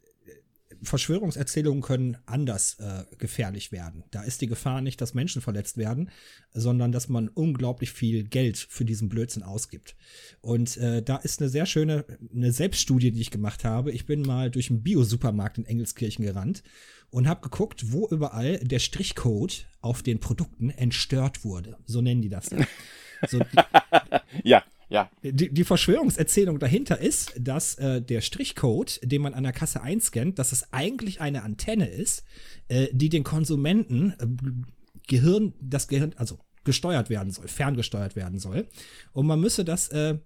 Verschwörungserzählungen 0.84 1.82
können 1.82 2.18
anders 2.26 2.80
äh, 2.80 3.04
gefährlich 3.18 3.72
werden. 3.72 4.04
Da 4.12 4.24
ist 4.24 4.42
die 4.42 4.48
Gefahr 4.48 4.82
nicht, 4.82 5.02
dass 5.02 5.14
Menschen 5.14 5.42
verletzt 5.42 5.78
werden, 5.78 6.10
sondern 6.54 6.92
dass 6.92 7.10
man 7.10 7.30
unglaublich 7.30 7.92
viel 7.92 8.24
Geld 8.24 8.58
für 8.58 8.86
diesen 8.86 9.10
Blödsinn 9.10 9.44
ausgibt. 9.44 9.96
Und 10.42 10.78
äh, 10.78 11.02
da 11.02 11.18
ist 11.18 11.42
eine 11.42 11.50
sehr 11.50 11.66
schöne, 11.66 12.06
eine 12.34 12.52
Selbststudie, 12.52 13.12
die 13.12 13.22
ich 13.22 13.32
gemacht 13.32 13.66
habe. 13.66 13.92
Ich 13.92 14.06
bin 14.06 14.22
mal 14.22 14.52
durch 14.52 14.70
einen 14.70 14.84
Bio-Supermarkt 14.84 15.58
in 15.58 15.66
Engelskirchen 15.66 16.26
gerannt 16.26 16.64
und 17.10 17.28
habe 17.28 17.42
geguckt, 17.42 17.92
wo 17.92 18.08
überall 18.08 18.58
der 18.60 18.80
Strichcode 18.80 19.66
auf 19.82 20.02
den 20.02 20.20
Produkten 20.20 20.70
entstört 20.70 21.44
wurde. 21.44 21.78
So 21.86 22.02
nennen 22.02 22.22
die 22.22 22.30
das. 22.30 22.50
So, 23.30 23.40
Ja, 24.44 24.64
ja. 24.94 25.10
die, 25.24 25.52
die 25.52 25.64
Verschwörungserzählung 25.64 26.60
dahinter 26.60 27.00
ist, 27.00 27.34
dass 27.40 27.76
äh, 27.76 28.00
der 28.00 28.22
Strichcode, 28.22 29.00
den 29.04 29.24
man 29.24 29.34
an 29.34 29.44
der 29.44 29.52
Kasse 29.52 29.82
einscannt, 29.82 30.38
dass 30.38 30.52
es 30.52 30.72
eigentlich 30.72 31.20
eine 31.20 31.42
Antenne 31.42 31.90
ist, 31.90 32.24
äh, 32.68 32.88
die 32.92 33.10
den 33.10 33.24
Konsumenten 33.24 34.14
äh, 34.20 34.28
Gehirn, 35.08 35.54
das 35.60 35.88
Gehirn, 35.88 36.14
also 36.16 36.38
gesteuert 36.64 37.10
werden 37.10 37.32
soll, 37.32 37.48
ferngesteuert 37.48 38.16
werden 38.16 38.38
soll. 38.38 38.68
Und 39.14 39.26
man 39.26 39.40
müsse 39.42 39.66
das, 39.66 39.90
äh, 39.90 40.20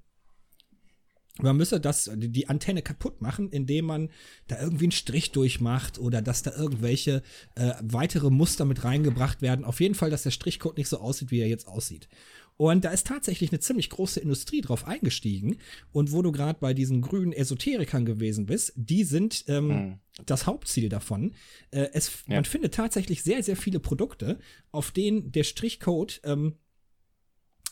man 1.39 1.55
müsse 1.55 1.79
das, 1.79 2.11
die 2.13 2.49
Antenne 2.49 2.81
kaputt 2.81 3.21
machen, 3.21 3.49
indem 3.49 3.85
man 3.85 4.09
da 4.47 4.59
irgendwie 4.59 4.85
einen 4.85 4.91
Strich 4.91 5.31
durchmacht 5.31 5.97
oder 5.97 6.21
dass 6.21 6.43
da 6.43 6.51
irgendwelche 6.51 7.23
äh, 7.55 7.73
weitere 7.81 8.29
Muster 8.29 8.65
mit 8.65 8.83
reingebracht 8.83 9.41
werden. 9.41 9.63
Auf 9.63 9.79
jeden 9.79 9.95
Fall, 9.95 10.09
dass 10.09 10.23
der 10.23 10.31
Strichcode 10.31 10.77
nicht 10.77 10.89
so 10.89 10.99
aussieht, 10.99 11.31
wie 11.31 11.39
er 11.39 11.47
jetzt 11.47 11.67
aussieht. 11.67 12.09
Und 12.57 12.85
da 12.85 12.89
ist 12.89 13.05
tatsächlich 13.05 13.51
eine 13.51 13.59
ziemlich 13.59 13.89
große 13.91 14.19
Industrie 14.19 14.61
drauf 14.61 14.87
eingestiegen. 14.87 15.57
Und 15.91 16.11
wo 16.11 16.23
du 16.23 16.31
gerade 16.31 16.59
bei 16.59 16.73
diesen 16.73 17.01
grünen 17.01 17.31
Esoterikern 17.31 18.05
gewesen 18.05 18.47
bist, 18.47 18.73
die 18.75 19.03
sind 19.03 19.45
ähm, 19.47 19.69
Hm. 19.69 19.99
das 20.25 20.47
Hauptziel 20.47 20.89
davon. 20.89 21.35
Äh, 21.69 21.89
es, 21.93 22.23
Ja. 22.27 22.35
Man 22.35 22.45
findet 22.45 22.73
tatsächlich 22.73 23.23
sehr, 23.23 23.43
sehr 23.43 23.55
viele 23.55 23.79
Produkte, 23.79 24.39
auf 24.71 24.91
denen 24.91 25.31
der 25.31 25.43
Strichcode 25.43 26.19
ähm, 26.23 26.55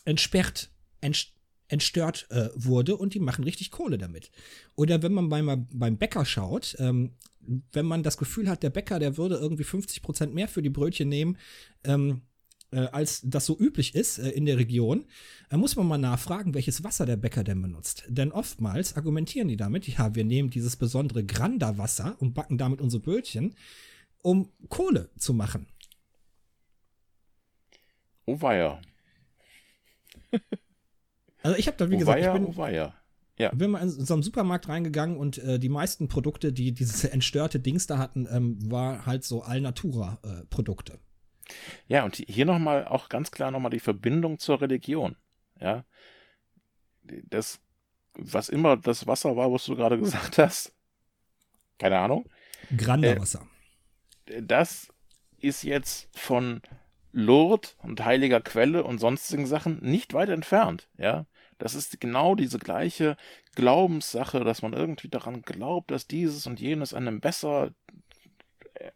entsperrt, 0.04 0.70
entst 1.00 1.32
entstört 1.68 2.28
äh, 2.30 2.50
wurde 2.54 2.96
und 2.96 3.14
die 3.14 3.18
machen 3.18 3.42
richtig 3.42 3.72
Kohle 3.72 3.98
damit. 3.98 4.30
Oder 4.76 5.02
wenn 5.02 5.12
man 5.12 5.28
beim, 5.28 5.66
beim 5.72 5.98
Bäcker 5.98 6.24
schaut, 6.24 6.76
ähm, 6.78 7.16
wenn 7.72 7.86
man 7.86 8.04
das 8.04 8.18
Gefühl 8.18 8.48
hat, 8.48 8.62
der 8.62 8.70
Bäcker, 8.70 9.00
der 9.00 9.16
würde 9.16 9.34
irgendwie 9.34 9.64
50% 9.64 10.28
mehr 10.28 10.46
für 10.46 10.62
die 10.62 10.70
Brötchen 10.70 11.08
nehmen, 11.08 11.38
ähm, 11.82 12.22
äh, 12.70 12.86
als 12.92 13.22
das 13.24 13.46
so 13.46 13.58
üblich 13.58 13.94
ist 13.94 14.18
äh, 14.18 14.30
in 14.30 14.46
der 14.46 14.58
Region, 14.58 15.06
dann 15.50 15.60
muss 15.60 15.76
man 15.76 15.86
mal 15.86 15.98
nachfragen, 15.98 16.54
welches 16.54 16.84
Wasser 16.84 17.06
der 17.06 17.16
Bäcker 17.16 17.44
denn 17.44 17.62
benutzt. 17.62 18.04
Denn 18.08 18.32
oftmals 18.32 18.96
argumentieren 18.96 19.48
die 19.48 19.56
damit, 19.56 19.86
ja, 19.86 20.14
wir 20.14 20.24
nehmen 20.24 20.50
dieses 20.50 20.76
besondere 20.76 21.24
Granda-Wasser 21.24 22.16
und 22.18 22.34
backen 22.34 22.58
damit 22.58 22.80
unsere 22.80 23.02
Brötchen, 23.02 23.54
um 24.22 24.50
Kohle 24.68 25.10
zu 25.16 25.34
machen. 25.34 25.66
Oh 28.24 28.40
weia. 28.40 28.80
Also 31.42 31.58
ich 31.58 31.68
habe 31.68 31.76
da, 31.76 31.88
wie 31.88 31.96
gesagt, 31.96 32.18
ich 32.20 32.32
bin, 32.32 32.56
weia. 32.56 32.92
bin 33.50 33.70
mal 33.70 33.80
in 33.80 33.88
so 33.88 34.14
einem 34.14 34.24
Supermarkt 34.24 34.68
reingegangen 34.68 35.16
und 35.16 35.38
äh, 35.38 35.60
die 35.60 35.68
meisten 35.68 36.08
Produkte, 36.08 36.52
die 36.52 36.72
dieses 36.72 37.04
entstörte 37.04 37.60
Dings 37.60 37.86
da 37.86 37.98
hatten, 37.98 38.26
ähm, 38.28 38.58
war 38.68 39.06
halt 39.06 39.22
so 39.22 39.42
Allnatura-Produkte. 39.42 40.98
Ja, 41.86 42.04
und 42.04 42.16
hier 42.16 42.44
nochmal 42.44 42.86
auch 42.86 43.08
ganz 43.08 43.30
klar 43.30 43.50
nochmal 43.50 43.70
die 43.70 43.80
Verbindung 43.80 44.38
zur 44.38 44.60
Religion. 44.60 45.16
Ja. 45.60 45.84
Das, 47.02 47.60
was 48.14 48.48
immer 48.48 48.76
das 48.76 49.06
Wasser 49.06 49.36
war, 49.36 49.52
was 49.52 49.64
du 49.64 49.76
gerade 49.76 49.98
gesagt 50.00 50.38
hast, 50.38 50.72
keine 51.78 51.98
Ahnung, 51.98 52.28
Granda-Wasser. 52.76 53.46
das 54.42 54.88
ist 55.38 55.62
jetzt 55.62 56.08
von 56.18 56.62
Lourdes 57.12 57.76
und 57.82 58.04
heiliger 58.04 58.40
Quelle 58.40 58.84
und 58.84 58.98
sonstigen 58.98 59.46
Sachen 59.46 59.78
nicht 59.82 60.14
weit 60.14 60.28
entfernt. 60.28 60.88
Ja. 60.98 61.26
Das 61.58 61.74
ist 61.74 62.00
genau 62.00 62.34
diese 62.34 62.58
gleiche 62.58 63.16
Glaubenssache, 63.54 64.44
dass 64.44 64.60
man 64.60 64.74
irgendwie 64.74 65.08
daran 65.08 65.42
glaubt, 65.42 65.90
dass 65.90 66.06
dieses 66.06 66.46
und 66.46 66.60
jenes 66.60 66.92
einem 66.92 67.20
besser 67.20 67.70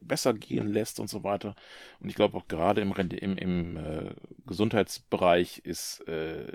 besser 0.01 0.35
gehen 0.35 0.69
lässt 0.69 1.01
und 1.01 1.09
so 1.09 1.25
weiter. 1.25 1.55
Und 2.01 2.09
ich 2.09 2.15
glaube 2.15 2.37
auch 2.37 2.49
gerade 2.49 2.81
im, 2.81 2.93
im, 2.93 3.37
im 3.39 3.77
äh, 3.77 4.15
Gesundheitsbereich 4.47 5.59
ist 5.59 6.01
äh, 6.09 6.53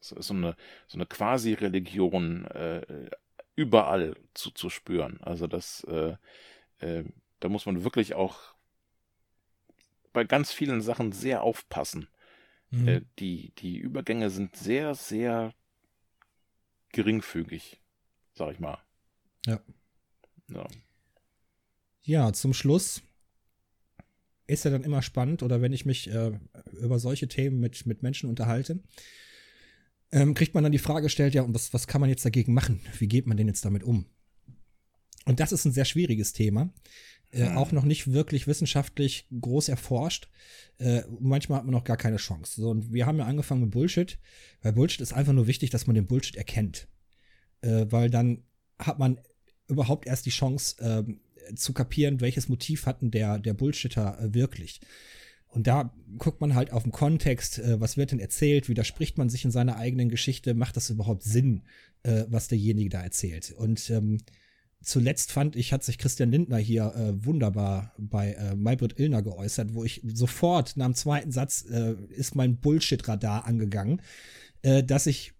so, 0.00 0.20
so 0.20 0.34
eine, 0.34 0.56
so 0.86 0.96
eine 0.96 1.06
Quasi-Religion 1.06 2.46
äh, 2.46 3.10
überall 3.56 4.16
zu, 4.34 4.50
zu 4.50 4.70
spüren. 4.70 5.20
Also 5.22 5.46
das, 5.46 5.84
äh, 5.84 6.16
äh, 6.78 7.04
da 7.40 7.48
muss 7.48 7.66
man 7.66 7.84
wirklich 7.84 8.14
auch 8.14 8.54
bei 10.12 10.24
ganz 10.24 10.52
vielen 10.52 10.80
Sachen 10.80 11.12
sehr 11.12 11.42
aufpassen. 11.42 12.08
Mhm. 12.70 12.88
Äh, 12.88 13.00
die, 13.18 13.52
die 13.58 13.78
Übergänge 13.78 14.30
sind 14.30 14.56
sehr, 14.56 14.94
sehr 14.94 15.52
geringfügig, 16.92 17.80
sag 18.34 18.52
ich 18.52 18.60
mal. 18.60 18.78
Ja. 19.46 19.60
Ja. 20.48 20.66
Ja, 22.02 22.32
zum 22.32 22.54
Schluss 22.54 23.02
ist 24.46 24.64
ja 24.64 24.70
dann 24.70 24.84
immer 24.84 25.02
spannend, 25.02 25.42
oder 25.42 25.62
wenn 25.62 25.72
ich 25.72 25.86
mich 25.86 26.10
äh, 26.10 26.32
über 26.80 26.98
solche 26.98 27.28
Themen 27.28 27.60
mit, 27.60 27.86
mit 27.86 28.02
Menschen 28.02 28.28
unterhalte, 28.28 28.80
ähm, 30.12 30.34
kriegt 30.34 30.54
man 30.54 30.64
dann 30.64 30.72
die 30.72 30.78
Frage 30.78 31.04
gestellt, 31.04 31.34
ja, 31.34 31.42
und 31.42 31.54
was, 31.54 31.72
was 31.72 31.86
kann 31.86 32.00
man 32.00 32.10
jetzt 32.10 32.24
dagegen 32.24 32.52
machen? 32.52 32.80
Wie 32.98 33.06
geht 33.06 33.26
man 33.26 33.36
denn 33.36 33.46
jetzt 33.46 33.64
damit 33.64 33.84
um? 33.84 34.06
Und 35.24 35.38
das 35.38 35.52
ist 35.52 35.64
ein 35.64 35.72
sehr 35.72 35.84
schwieriges 35.84 36.32
Thema. 36.32 36.72
Äh, 37.30 37.46
Hm. 37.46 37.56
Auch 37.58 37.70
noch 37.70 37.84
nicht 37.84 38.12
wirklich 38.12 38.48
wissenschaftlich 38.48 39.28
groß 39.40 39.68
erforscht. 39.68 40.28
Äh, 40.78 41.02
manchmal 41.20 41.58
hat 41.58 41.64
man 41.64 41.74
noch 41.74 41.84
gar 41.84 41.96
keine 41.96 42.16
Chance. 42.16 42.60
So, 42.60 42.70
und 42.70 42.92
wir 42.92 43.06
haben 43.06 43.18
ja 43.18 43.26
angefangen 43.26 43.60
mit 43.60 43.70
Bullshit, 43.70 44.18
weil 44.62 44.72
Bullshit 44.72 45.00
ist 45.00 45.12
einfach 45.12 45.32
nur 45.32 45.46
wichtig, 45.46 45.70
dass 45.70 45.86
man 45.86 45.94
den 45.94 46.06
Bullshit 46.06 46.34
erkennt. 46.34 46.88
Äh, 47.60 47.86
weil 47.90 48.10
dann 48.10 48.42
hat 48.80 48.98
man 48.98 49.20
überhaupt 49.68 50.06
erst 50.08 50.26
die 50.26 50.30
Chance 50.30 50.76
ähm, 50.80 51.20
zu 51.54 51.72
kapieren, 51.72 52.20
welches 52.20 52.48
Motiv 52.48 52.86
hatten 52.86 53.10
der, 53.10 53.38
der 53.38 53.54
Bullshitter 53.54 54.18
äh, 54.20 54.34
wirklich. 54.34 54.80
Und 55.48 55.66
da 55.66 55.92
guckt 56.18 56.40
man 56.40 56.54
halt 56.54 56.72
auf 56.72 56.84
den 56.84 56.92
Kontext, 56.92 57.58
äh, 57.58 57.80
was 57.80 57.96
wird 57.96 58.12
denn 58.12 58.20
erzählt, 58.20 58.68
widerspricht 58.68 59.18
man 59.18 59.28
sich 59.28 59.44
in 59.44 59.50
seiner 59.50 59.76
eigenen 59.76 60.08
Geschichte, 60.08 60.54
macht 60.54 60.76
das 60.76 60.90
überhaupt 60.90 61.24
Sinn, 61.24 61.62
äh, 62.02 62.24
was 62.28 62.48
derjenige 62.48 62.90
da 62.90 63.02
erzählt. 63.02 63.52
Und 63.52 63.90
ähm, 63.90 64.18
zuletzt 64.80 65.32
fand 65.32 65.56
ich, 65.56 65.72
hat 65.72 65.82
sich 65.82 65.98
Christian 65.98 66.30
Lindner 66.30 66.58
hier 66.58 66.94
äh, 66.94 67.24
wunderbar 67.24 67.94
bei 67.98 68.32
äh, 68.34 68.54
Maybrit 68.54 68.98
Illner 68.98 69.22
geäußert, 69.22 69.74
wo 69.74 69.84
ich 69.84 70.00
sofort 70.04 70.76
nach 70.76 70.86
dem 70.86 70.94
zweiten 70.94 71.32
Satz 71.32 71.64
äh, 71.68 71.94
ist 72.10 72.36
mein 72.36 72.58
Bullshit-Radar 72.60 73.44
angegangen, 73.46 74.02
äh, 74.62 74.84
dass 74.84 75.06
ich 75.06 75.32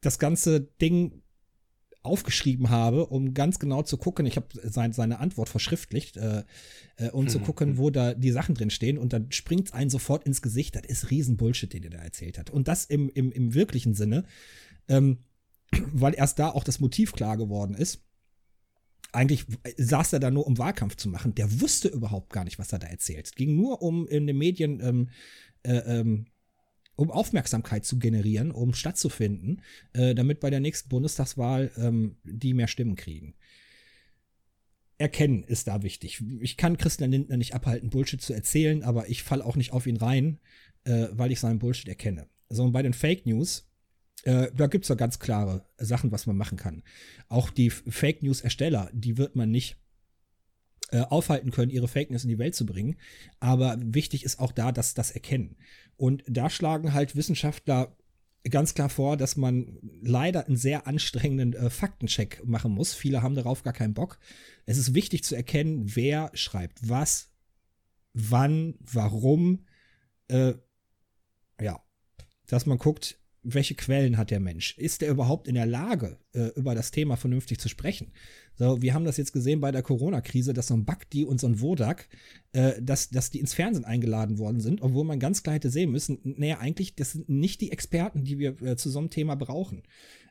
das 0.00 0.18
ganze 0.18 0.60
Ding 0.60 1.22
aufgeschrieben 2.06 2.70
habe, 2.70 3.06
um 3.06 3.34
ganz 3.34 3.58
genau 3.58 3.82
zu 3.82 3.96
gucken. 3.98 4.24
Ich 4.26 4.36
habe 4.36 4.46
sein, 4.62 4.92
seine 4.92 5.18
Antwort 5.20 5.48
verschriftlicht, 5.48 6.16
äh, 6.16 6.44
äh, 6.96 7.10
um 7.10 7.28
zu 7.28 7.38
Mhm. 7.38 7.44
gucken, 7.44 7.78
wo 7.78 7.90
da 7.90 8.14
die 8.14 8.30
Sachen 8.30 8.54
drin 8.54 8.70
stehen. 8.70 8.96
Und 8.96 9.12
dann 9.12 9.30
springt 9.32 9.66
es 9.68 9.72
einen 9.72 9.90
sofort 9.90 10.24
ins 10.24 10.40
Gesicht. 10.42 10.76
Das 10.76 10.84
ist 10.86 11.10
riesen 11.10 11.36
Bullshit, 11.36 11.72
den 11.72 11.82
er 11.84 11.90
da 11.90 11.98
erzählt 11.98 12.38
hat. 12.38 12.50
Und 12.50 12.68
das 12.68 12.84
im, 12.86 13.08
im, 13.10 13.32
im 13.32 13.52
wirklichen 13.54 13.94
Sinne, 13.94 14.24
ähm, 14.88 15.18
weil 15.92 16.14
erst 16.14 16.38
da 16.38 16.50
auch 16.50 16.64
das 16.64 16.80
Motiv 16.80 17.12
klar 17.12 17.36
geworden 17.36 17.74
ist. 17.74 18.02
Eigentlich 19.12 19.46
saß 19.76 20.12
er 20.12 20.20
da 20.20 20.30
nur, 20.30 20.46
um 20.46 20.58
Wahlkampf 20.58 20.96
zu 20.96 21.08
machen. 21.08 21.34
Der 21.34 21.60
wusste 21.60 21.88
überhaupt 21.88 22.32
gar 22.32 22.44
nicht, 22.44 22.58
was 22.58 22.72
er 22.72 22.78
da 22.78 22.86
erzählt. 22.86 23.26
Es 23.26 23.34
ging 23.34 23.56
nur 23.56 23.82
um 23.82 24.06
in 24.06 24.26
den 24.26 24.36
Medien 24.36 24.80
ähm, 24.80 25.08
äh, 25.62 26.00
ähm, 26.00 26.26
um 26.96 27.10
Aufmerksamkeit 27.10 27.84
zu 27.84 27.98
generieren, 27.98 28.50
um 28.50 28.74
stattzufinden, 28.74 29.62
äh, 29.92 30.14
damit 30.14 30.40
bei 30.40 30.50
der 30.50 30.60
nächsten 30.60 30.88
Bundestagswahl 30.88 31.70
ähm, 31.76 32.16
die 32.24 32.54
mehr 32.54 32.68
Stimmen 32.68 32.96
kriegen. 32.96 33.34
Erkennen 34.98 35.44
ist 35.44 35.68
da 35.68 35.82
wichtig. 35.82 36.22
Ich 36.40 36.56
kann 36.56 36.78
Christian 36.78 37.10
Lindner 37.10 37.36
nicht 37.36 37.54
abhalten, 37.54 37.90
Bullshit 37.90 38.20
zu 38.20 38.32
erzählen, 38.32 38.82
aber 38.82 39.10
ich 39.10 39.22
falle 39.22 39.44
auch 39.44 39.56
nicht 39.56 39.72
auf 39.72 39.86
ihn 39.86 39.98
rein, 39.98 40.38
äh, 40.84 41.08
weil 41.12 41.30
ich 41.30 41.40
seinen 41.40 41.58
Bullshit 41.58 41.88
erkenne. 41.88 42.28
So, 42.48 42.64
und 42.64 42.72
bei 42.72 42.82
den 42.82 42.94
Fake 42.94 43.26
News, 43.26 43.68
äh, 44.24 44.48
da 44.56 44.66
gibt's 44.66 44.88
ja 44.88 44.94
ganz 44.94 45.18
klare 45.18 45.66
Sachen, 45.76 46.12
was 46.12 46.26
man 46.26 46.36
machen 46.36 46.56
kann. 46.56 46.82
Auch 47.28 47.50
die 47.50 47.68
Fake 47.68 48.22
News-Ersteller, 48.22 48.88
die 48.94 49.18
wird 49.18 49.36
man 49.36 49.50
nicht 49.50 49.76
äh, 50.90 51.00
aufhalten 51.00 51.50
können, 51.50 51.70
ihre 51.70 51.88
Fake 51.88 52.10
News 52.10 52.24
in 52.24 52.28
die 52.28 52.38
Welt 52.38 52.54
zu 52.54 52.66
bringen. 52.66 52.96
Aber 53.40 53.76
wichtig 53.80 54.24
ist 54.24 54.38
auch 54.38 54.52
da, 54.52 54.72
dass 54.72 54.94
das 54.94 55.10
erkennen. 55.10 55.56
Und 55.96 56.22
da 56.28 56.50
schlagen 56.50 56.92
halt 56.92 57.16
Wissenschaftler 57.16 57.96
ganz 58.50 58.74
klar 58.74 58.88
vor, 58.88 59.16
dass 59.16 59.36
man 59.36 59.78
leider 60.02 60.46
einen 60.46 60.56
sehr 60.56 60.86
anstrengenden 60.86 61.54
äh, 61.54 61.70
Faktencheck 61.70 62.42
machen 62.44 62.72
muss. 62.72 62.94
Viele 62.94 63.22
haben 63.22 63.34
darauf 63.34 63.62
gar 63.62 63.72
keinen 63.72 63.94
Bock. 63.94 64.18
Es 64.66 64.78
ist 64.78 64.94
wichtig 64.94 65.24
zu 65.24 65.34
erkennen, 65.34 65.96
wer 65.96 66.30
schreibt 66.34 66.88
was, 66.88 67.30
wann, 68.12 68.74
warum. 68.80 69.64
Äh, 70.28 70.54
ja, 71.60 71.82
dass 72.46 72.66
man 72.66 72.78
guckt, 72.78 73.18
welche 73.48 73.74
Quellen 73.74 74.16
hat 74.16 74.30
der 74.30 74.40
Mensch? 74.40 74.76
Ist 74.76 75.02
er 75.02 75.10
überhaupt 75.10 75.46
in 75.46 75.54
der 75.54 75.66
Lage, 75.66 76.18
äh, 76.32 76.48
über 76.56 76.74
das 76.74 76.90
Thema 76.90 77.16
vernünftig 77.16 77.58
zu 77.58 77.68
sprechen? 77.68 78.12
So, 78.56 78.82
wir 78.82 78.92
haben 78.92 79.04
das 79.04 79.18
jetzt 79.18 79.32
gesehen 79.32 79.60
bei 79.60 79.70
der 79.70 79.82
Corona-Krise, 79.82 80.52
dass 80.52 80.68
so 80.68 80.74
ein 80.74 80.84
Bakti 80.84 81.24
und 81.24 81.40
so 81.40 81.46
ein 81.46 81.60
Wodak, 81.60 82.08
äh, 82.52 82.82
dass, 82.82 83.10
dass 83.10 83.30
die 83.30 83.38
ins 83.38 83.54
Fernsehen 83.54 83.84
eingeladen 83.84 84.38
worden 84.38 84.60
sind, 84.60 84.82
obwohl 84.82 85.04
man 85.04 85.20
ganz 85.20 85.42
klar 85.42 85.54
hätte 85.54 85.70
sehen 85.70 85.92
müssen, 85.92 86.18
naja, 86.24 86.58
eigentlich, 86.58 86.96
das 86.96 87.12
sind 87.12 87.28
nicht 87.28 87.60
die 87.60 87.70
Experten, 87.70 88.24
die 88.24 88.38
wir 88.38 88.60
äh, 88.62 88.76
zu 88.76 88.90
so 88.90 88.98
einem 88.98 89.10
Thema 89.10 89.36
brauchen. 89.36 89.82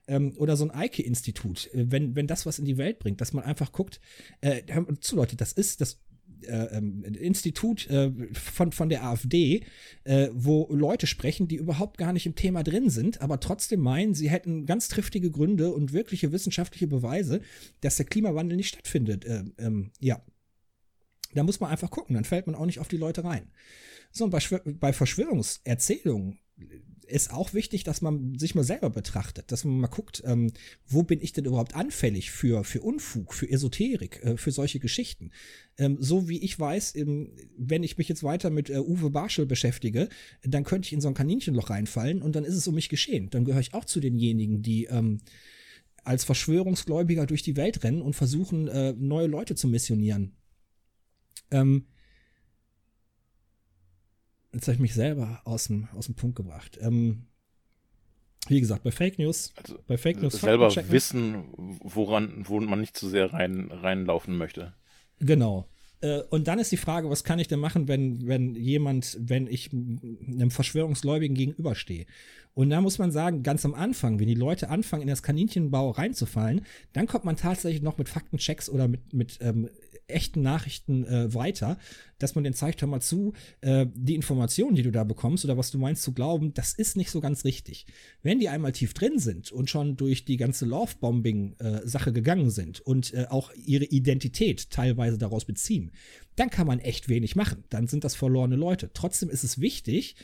Ähm, 0.08 0.34
oder 0.38 0.58
so 0.58 0.66
ein 0.66 0.72
Eike-Institut, 0.72 1.74
äh, 1.74 1.86
wenn, 1.90 2.16
wenn 2.16 2.28
das 2.28 2.46
was 2.46 2.60
in 2.60 2.66
die 2.66 2.78
Welt 2.78 3.00
bringt, 3.00 3.22
dass 3.22 3.34
man 3.34 3.44
einfach 3.44 3.72
guckt, 3.72 4.02
äh, 4.42 4.62
zu 5.00 5.16
Leute, 5.16 5.36
das 5.36 5.54
ist 5.54 5.82
das 5.82 6.00
äh, 6.48 6.78
ähm, 6.78 7.04
Institut 7.04 7.90
äh, 7.90 8.12
von, 8.34 8.72
von 8.72 8.90
der 8.90 9.04
AfD, 9.04 9.66
äh, 10.04 10.30
wo 10.34 10.68
Leute 10.72 11.08
sprechen, 11.08 11.48
die 11.48 11.56
überhaupt 11.56 11.98
gar 11.98 12.14
nicht 12.14 12.26
im 12.26 12.36
Thema 12.36 12.64
drin 12.64 12.90
sind, 12.90 13.22
aber 13.22 13.40
trotzdem 13.40 13.82
meinen, 13.82 14.14
sie 14.14 14.30
hätten 14.30 14.66
ganz 14.66 14.88
triftige 14.88 15.32
Gründe 15.32 15.72
und 15.72 15.94
wirkliche 15.94 16.32
wissenschaftliche 16.32 16.88
Beweise, 16.88 17.42
dass 17.82 17.98
der 17.98 18.06
Klimawandel 18.06 18.58
nicht 18.58 18.70
stattfindet. 18.70 19.26
Äh, 19.26 19.44
ähm, 19.58 19.92
ja. 20.00 20.22
Da 21.34 21.44
muss 21.44 21.60
man 21.60 21.70
einfach 21.70 21.92
gucken, 21.92 22.16
dann 22.16 22.24
fällt 22.24 22.48
man 22.48 22.56
auch 22.56 22.66
nicht 22.66 22.80
auf 22.80 22.88
die 22.88 22.98
Leute 22.98 23.26
rein. 23.26 23.52
So, 24.12 24.24
und 24.24 24.30
bei, 24.30 24.40
bei 24.80 24.94
Verschwörungserzählungen 24.94 26.40
ist 27.08 27.32
auch 27.32 27.54
wichtig, 27.54 27.84
dass 27.84 28.02
man 28.02 28.38
sich 28.38 28.56
mal 28.56 28.64
selber 28.64 28.90
betrachtet, 28.90 29.52
dass 29.52 29.64
man 29.64 29.80
mal 29.80 29.88
guckt, 29.88 30.24
ähm, 30.26 30.52
wo 30.88 31.04
bin 31.04 31.22
ich 31.22 31.34
denn 31.34 31.46
überhaupt 31.46 31.76
anfällig 31.76 32.32
für, 32.32 32.64
für 32.64 32.82
Unfug, 32.82 33.34
für 33.34 33.50
Esoterik, 33.50 34.24
äh, 34.24 34.38
für 34.38 34.52
solche 34.52 34.80
Geschichten. 34.80 35.32
Ähm, 35.78 35.98
so 36.00 36.30
wie 36.30 36.40
ich 36.40 36.60
weiß, 36.60 36.96
ähm, 36.96 37.32
wenn 37.58 37.84
ich 37.84 37.98
mich 37.98 38.10
jetzt 38.10 38.24
weiter 38.24 38.50
mit 38.50 38.70
äh, 38.70 38.80
Uwe 38.80 39.10
Barschel 39.10 39.46
beschäftige, 39.46 40.10
dann 40.44 40.64
könnte 40.64 40.88
ich 40.88 40.94
in 40.94 41.02
so 41.02 41.08
ein 41.08 41.14
Kaninchenloch 41.14 41.70
reinfallen 41.70 42.22
und 42.22 42.36
dann 42.36 42.46
ist 42.46 42.56
es 42.56 42.68
um 42.68 42.76
mich 42.76 42.90
geschehen. 42.90 43.30
Dann 43.30 43.46
gehöre 43.46 43.62
ich 43.62 43.74
auch 43.74 43.86
zu 43.86 44.00
denjenigen, 44.00 44.62
die 44.62 44.86
ähm, 44.86 45.20
als 46.04 46.24
Verschwörungsgläubiger 46.24 47.26
durch 47.26 47.42
die 47.42 47.56
Welt 47.56 47.84
rennen 47.84 48.02
und 48.02 48.14
versuchen, 48.14 48.68
äh, 48.68 48.94
neue 48.94 49.28
Leute 49.28 49.56
zu 49.56 49.68
missionieren. 49.68 50.36
Ähm, 51.52 51.88
jetzt 54.56 54.68
habe 54.68 54.76
ich 54.76 54.82
mich 54.82 54.94
selber 54.94 55.42
aus 55.46 55.68
dem, 55.68 55.88
aus 55.96 56.08
dem 56.08 56.16
Punkt 56.16 56.36
gebracht. 56.36 56.80
Ähm, 56.82 57.28
wie 58.48 58.62
gesagt, 58.62 58.84
bei 58.84 58.92
Fake 58.92 59.20
News, 59.20 59.54
Also 59.56 59.78
bei 59.88 59.98
Fake 59.98 60.22
News 60.22 60.40
selber 60.40 60.74
wissen, 60.90 61.78
woran, 61.84 62.44
wo 62.48 62.60
man 62.60 62.80
nicht 62.80 62.96
zu 62.96 63.10
sehr 63.10 63.34
rein, 63.34 63.70
reinlaufen 63.72 64.38
möchte. 64.38 64.74
Genau. 65.20 65.68
Äh, 66.02 66.22
Und 66.30 66.48
dann 66.48 66.60
ist 66.60 66.72
die 66.72 66.78
Frage, 66.78 67.10
was 67.10 67.24
kann 67.24 67.40
ich 67.40 67.48
denn 67.48 67.60
machen, 67.60 67.88
wenn, 67.88 68.28
wenn 68.28 68.56
jemand, 68.56 69.18
wenn 69.20 69.48
ich 69.48 69.72
einem 69.74 70.52
Verschwörungsgläubigen 70.52 71.36
gegenüberstehe? 71.36 72.06
Und 72.54 72.70
da 72.70 72.80
muss 72.82 73.00
man 73.00 73.12
sagen, 73.12 73.44
ganz 73.44 73.66
am 73.66 73.74
Anfang, 73.74 74.20
wenn 74.20 74.28
die 74.28 74.36
Leute 74.36 74.70
anfangen, 74.70 75.02
in 75.02 75.10
das 75.10 75.24
Kaninchenbau 75.24 75.90
reinzufallen, 75.90 76.62
dann 76.94 77.08
kommt 77.08 77.26
man 77.26 77.36
tatsächlich 77.36 77.82
noch 77.82 77.98
mit 77.98 78.10
Faktenchecks 78.10 78.70
oder 78.70 78.88
mit, 78.88 79.12
mit 79.14 79.40
ähm, 79.42 79.70
echten 80.08 80.42
Nachrichten 80.42 81.06
äh, 81.06 81.34
weiter, 81.34 81.78
dass 82.20 82.36
man 82.36 82.44
den 82.44 82.54
zeigt, 82.54 82.82
hör 82.82 82.88
mal 82.88 83.02
zu, 83.02 83.34
äh, 83.62 83.86
die 83.94 84.16
Informationen, 84.16 84.76
die 84.76 84.84
du 84.84 84.92
da 84.92 85.04
bekommst 85.04 85.44
oder 85.46 85.58
was 85.58 85.72
du 85.72 85.78
meinst 85.78 86.04
zu 86.04 86.14
glauben, 86.14 86.54
das 86.54 86.74
ist 86.74 86.96
nicht 86.96 87.12
so 87.12 87.20
ganz 87.20 87.44
richtig. 87.44 87.86
Wenn 88.22 88.40
die 88.40 88.50
einmal 88.50 88.72
tief 88.72 88.94
drin 88.94 89.20
sind 89.20 89.52
und 89.52 89.70
schon 89.70 89.98
durch 89.98 90.26
die 90.26 90.38
ganze 90.38 90.66
Love-Bombing-Sache 90.66 92.14
gegangen 92.14 92.50
sind 92.50 92.82
und 92.82 93.14
äh, 93.14 93.26
auch 93.30 93.52
ihre 93.54 93.86
Identität 93.86 94.70
teilweise 94.70 95.18
daraus 95.18 95.46
beziehen, 95.46 95.92
dann 96.36 96.50
kann 96.50 96.68
man 96.68 96.80
echt 96.80 97.10
wenig 97.10 97.36
machen. 97.36 97.64
Dann 97.70 97.88
sind 97.88 98.04
das 98.04 98.16
verlorene 98.16 98.56
Leute. 98.56 98.92
Trotzdem 98.94 99.30
ist 99.30 99.44
es 99.44 99.60
wichtig, 99.60 100.16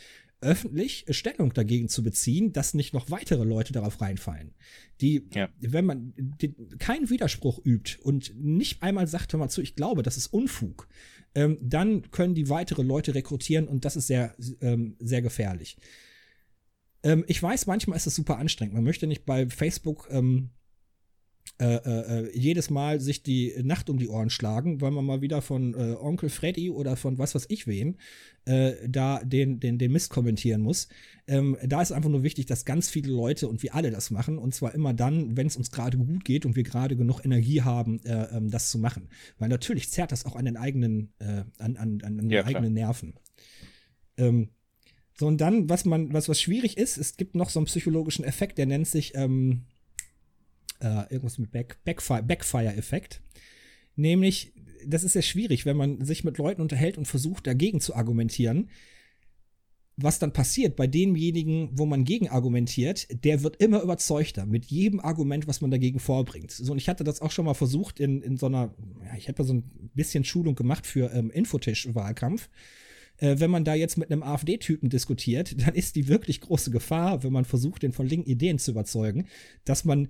öffentlich 0.41 1.05
Stellung 1.09 1.53
dagegen 1.53 1.87
zu 1.87 2.03
beziehen, 2.03 2.51
dass 2.51 2.73
nicht 2.73 2.93
noch 2.93 3.09
weitere 3.11 3.43
Leute 3.43 3.73
darauf 3.73 4.01
reinfallen. 4.01 4.53
Die, 4.99 5.27
Ja. 5.33 5.49
wenn 5.59 5.85
man 5.85 6.13
die, 6.17 6.53
keinen 6.79 7.09
Widerspruch 7.09 7.63
übt 7.63 7.97
und 8.01 8.33
nicht 8.35 8.81
einmal 8.83 9.07
sagt, 9.07 9.31
hör 9.33 9.39
mal 9.39 9.49
zu, 9.49 9.61
ich 9.61 9.75
glaube, 9.75 10.03
das 10.03 10.17
ist 10.17 10.27
Unfug, 10.27 10.87
ähm, 11.35 11.57
dann 11.61 12.09
können 12.11 12.35
die 12.35 12.49
weitere 12.49 12.81
Leute 12.81 13.15
rekrutieren 13.15 13.67
und 13.67 13.85
das 13.85 13.95
ist 13.95 14.07
sehr, 14.07 14.35
ähm, 14.61 14.95
sehr 14.99 15.21
gefährlich. 15.21 15.77
Ähm, 17.03 17.23
ich 17.27 17.41
weiß, 17.41 17.67
manchmal 17.67 17.97
ist 17.97 18.07
es 18.07 18.15
super 18.15 18.37
anstrengend. 18.37 18.73
Man 18.73 18.83
möchte 18.83 19.07
nicht 19.07 19.25
bei 19.25 19.47
Facebook 19.49 20.07
ähm, 20.11 20.49
äh, 21.61 22.23
äh, 22.25 22.37
jedes 22.37 22.71
Mal 22.71 22.99
sich 22.99 23.21
die 23.21 23.53
Nacht 23.61 23.89
um 23.89 23.99
die 23.99 24.07
Ohren 24.07 24.31
schlagen, 24.31 24.81
weil 24.81 24.89
man 24.89 25.05
mal 25.05 25.21
wieder 25.21 25.43
von 25.43 25.75
äh, 25.75 25.95
Onkel 25.99 26.29
Freddy 26.29 26.71
oder 26.71 26.95
von 26.95 27.19
was 27.19 27.35
weiß 27.35 27.45
ich 27.49 27.67
wen 27.67 27.97
äh, 28.45 28.73
da 28.87 29.23
den, 29.23 29.59
den, 29.59 29.77
den 29.77 29.91
Mist 29.91 30.09
kommentieren 30.09 30.61
muss. 30.61 30.87
Ähm, 31.27 31.57
da 31.63 31.81
ist 31.81 31.91
einfach 31.91 32.09
nur 32.09 32.23
wichtig, 32.23 32.47
dass 32.47 32.65
ganz 32.65 32.89
viele 32.89 33.11
Leute 33.11 33.47
und 33.47 33.61
wir 33.61 33.75
alle 33.75 33.91
das 33.91 34.09
machen 34.09 34.39
und 34.39 34.55
zwar 34.55 34.73
immer 34.73 34.93
dann, 34.93 35.37
wenn 35.37 35.45
es 35.45 35.55
uns 35.55 35.69
gerade 35.69 35.97
gut 35.97 36.25
geht 36.25 36.47
und 36.47 36.55
wir 36.55 36.63
gerade 36.63 36.95
genug 36.95 37.23
Energie 37.23 37.61
haben, 37.61 38.03
äh, 38.05 38.35
ähm, 38.35 38.49
das 38.49 38.71
zu 38.71 38.79
machen. 38.79 39.09
Weil 39.37 39.49
natürlich 39.49 39.91
zerrt 39.91 40.11
das 40.11 40.25
auch 40.25 40.35
an 40.35 40.45
den 40.45 40.57
eigenen, 40.57 41.13
äh, 41.19 41.43
an, 41.59 41.77
an, 41.77 42.01
an 42.01 42.17
den 42.17 42.29
Ja, 42.31 42.41
klar. 42.41 42.55
eigenen 42.55 42.73
Nerven. 42.73 43.13
Ähm, 44.17 44.49
so, 45.13 45.27
und 45.27 45.39
dann, 45.39 45.69
was 45.69 45.85
man, 45.85 46.11
was, 46.11 46.27
was 46.27 46.41
schwierig 46.41 46.77
ist, 46.77 46.97
es 46.97 47.17
gibt 47.17 47.35
noch 47.35 47.51
so 47.51 47.59
einen 47.59 47.67
psychologischen 47.67 48.25
Effekt, 48.25 48.57
der 48.57 48.65
nennt 48.65 48.87
sich 48.87 49.13
ähm, 49.13 49.65
äh, 50.81 51.03
irgendwas 51.13 51.37
mit 51.37 51.51
Back, 51.51 51.77
Backfire, 51.83 52.23
Backfire-Effekt. 52.23 53.21
Nämlich, 53.95 54.53
das 54.85 55.03
ist 55.03 55.15
ja 55.15 55.21
schwierig, 55.21 55.65
wenn 55.65 55.77
man 55.77 56.03
sich 56.03 56.23
mit 56.23 56.37
Leuten 56.37 56.61
unterhält 56.61 56.97
und 56.97 57.07
versucht, 57.07 57.47
dagegen 57.47 57.79
zu 57.79 57.95
argumentieren. 57.95 58.69
was 59.97 60.19
dann 60.19 60.33
passiert 60.33 60.75
bei 60.75 60.87
demjenigen, 60.87 61.69
wo 61.73 61.85
man 61.85 62.05
gegen 62.05 62.29
argumentiert, 62.29 63.07
der 63.23 63.43
wird 63.43 63.57
immer 63.61 63.81
überzeugter 63.83 64.45
mit 64.45 64.65
jedem 64.65 64.99
Argument, 64.99 65.47
was 65.47 65.61
man 65.61 65.69
dagegen 65.69 65.99
vorbringt. 65.99 66.51
So, 66.51 66.71
und 66.71 66.77
ich 66.79 66.89
hatte 66.89 67.03
das 67.03 67.21
auch 67.21 67.29
schon 67.29 67.45
mal 67.45 67.53
versucht 67.53 67.99
in, 67.99 68.21
in 68.21 68.37
so 68.37 68.47
einer, 68.47 68.73
ja, 69.05 69.17
ich 69.17 69.27
habe 69.27 69.43
ja 69.43 69.45
so 69.45 69.53
ein 69.53 69.91
bisschen 69.93 70.23
Schulung 70.23 70.55
gemacht 70.55 70.87
für 70.87 71.11
ähm, 71.13 71.29
Infotisch-Wahlkampf. 71.29 72.49
Äh, 73.17 73.39
wenn 73.39 73.51
man 73.51 73.63
da 73.63 73.75
jetzt 73.75 73.97
mit 73.97 74.11
einem 74.11 74.23
AfD-Typen 74.23 74.89
diskutiert, 74.89 75.55
dann 75.65 75.75
ist 75.75 75.95
die 75.95 76.07
wirklich 76.07 76.41
große 76.41 76.71
Gefahr, 76.71 77.23
wenn 77.23 77.33
man 77.33 77.45
versucht, 77.45 77.83
den 77.83 77.93
von 77.93 78.07
linken 78.07 78.29
Ideen 78.29 78.59
zu 78.59 78.71
überzeugen, 78.71 79.27
dass 79.65 79.85
man 79.85 80.09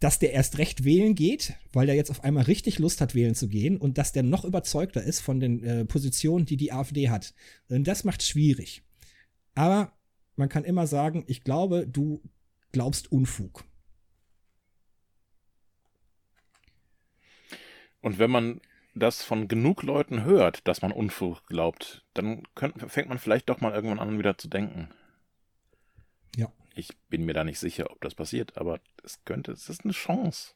dass 0.00 0.18
der 0.18 0.32
erst 0.32 0.58
recht 0.58 0.84
wählen 0.84 1.14
geht, 1.14 1.54
weil 1.72 1.86
der 1.86 1.94
jetzt 1.94 2.10
auf 2.10 2.22
einmal 2.22 2.44
richtig 2.44 2.78
Lust 2.78 3.00
hat, 3.00 3.14
wählen 3.14 3.34
zu 3.34 3.48
gehen 3.48 3.78
und 3.78 3.96
dass 3.98 4.12
der 4.12 4.22
noch 4.22 4.44
überzeugter 4.44 5.02
ist 5.02 5.20
von 5.20 5.40
den 5.40 5.62
äh, 5.64 5.84
Positionen, 5.84 6.44
die 6.44 6.56
die 6.56 6.72
AfD 6.72 7.08
hat. 7.08 7.34
Und 7.68 7.86
das 7.86 8.04
macht 8.04 8.22
schwierig. 8.22 8.82
Aber 9.54 9.92
man 10.36 10.50
kann 10.50 10.64
immer 10.64 10.86
sagen, 10.86 11.24
ich 11.26 11.42
glaube, 11.44 11.86
du 11.86 12.22
glaubst 12.72 13.10
Unfug. 13.10 13.64
Und 18.02 18.18
wenn 18.18 18.30
man 18.30 18.60
das 18.94 19.22
von 19.22 19.48
genug 19.48 19.82
Leuten 19.82 20.24
hört, 20.24 20.66
dass 20.68 20.82
man 20.82 20.92
Unfug 20.92 21.46
glaubt, 21.46 22.04
dann 22.14 22.42
könnt, 22.54 22.90
fängt 22.90 23.08
man 23.08 23.18
vielleicht 23.18 23.48
doch 23.48 23.60
mal 23.60 23.72
irgendwann 23.72 23.98
an, 23.98 24.18
wieder 24.18 24.38
zu 24.38 24.48
denken. 24.48 24.90
Ja. 26.36 26.52
Ich 26.76 26.90
bin 27.08 27.24
mir 27.24 27.32
da 27.32 27.42
nicht 27.42 27.58
sicher, 27.58 27.90
ob 27.90 28.00
das 28.02 28.14
passiert, 28.14 28.56
aber 28.56 28.80
es 29.02 29.24
könnte, 29.24 29.52
es 29.52 29.68
ist 29.68 29.84
eine 29.84 29.94
Chance. 29.94 30.52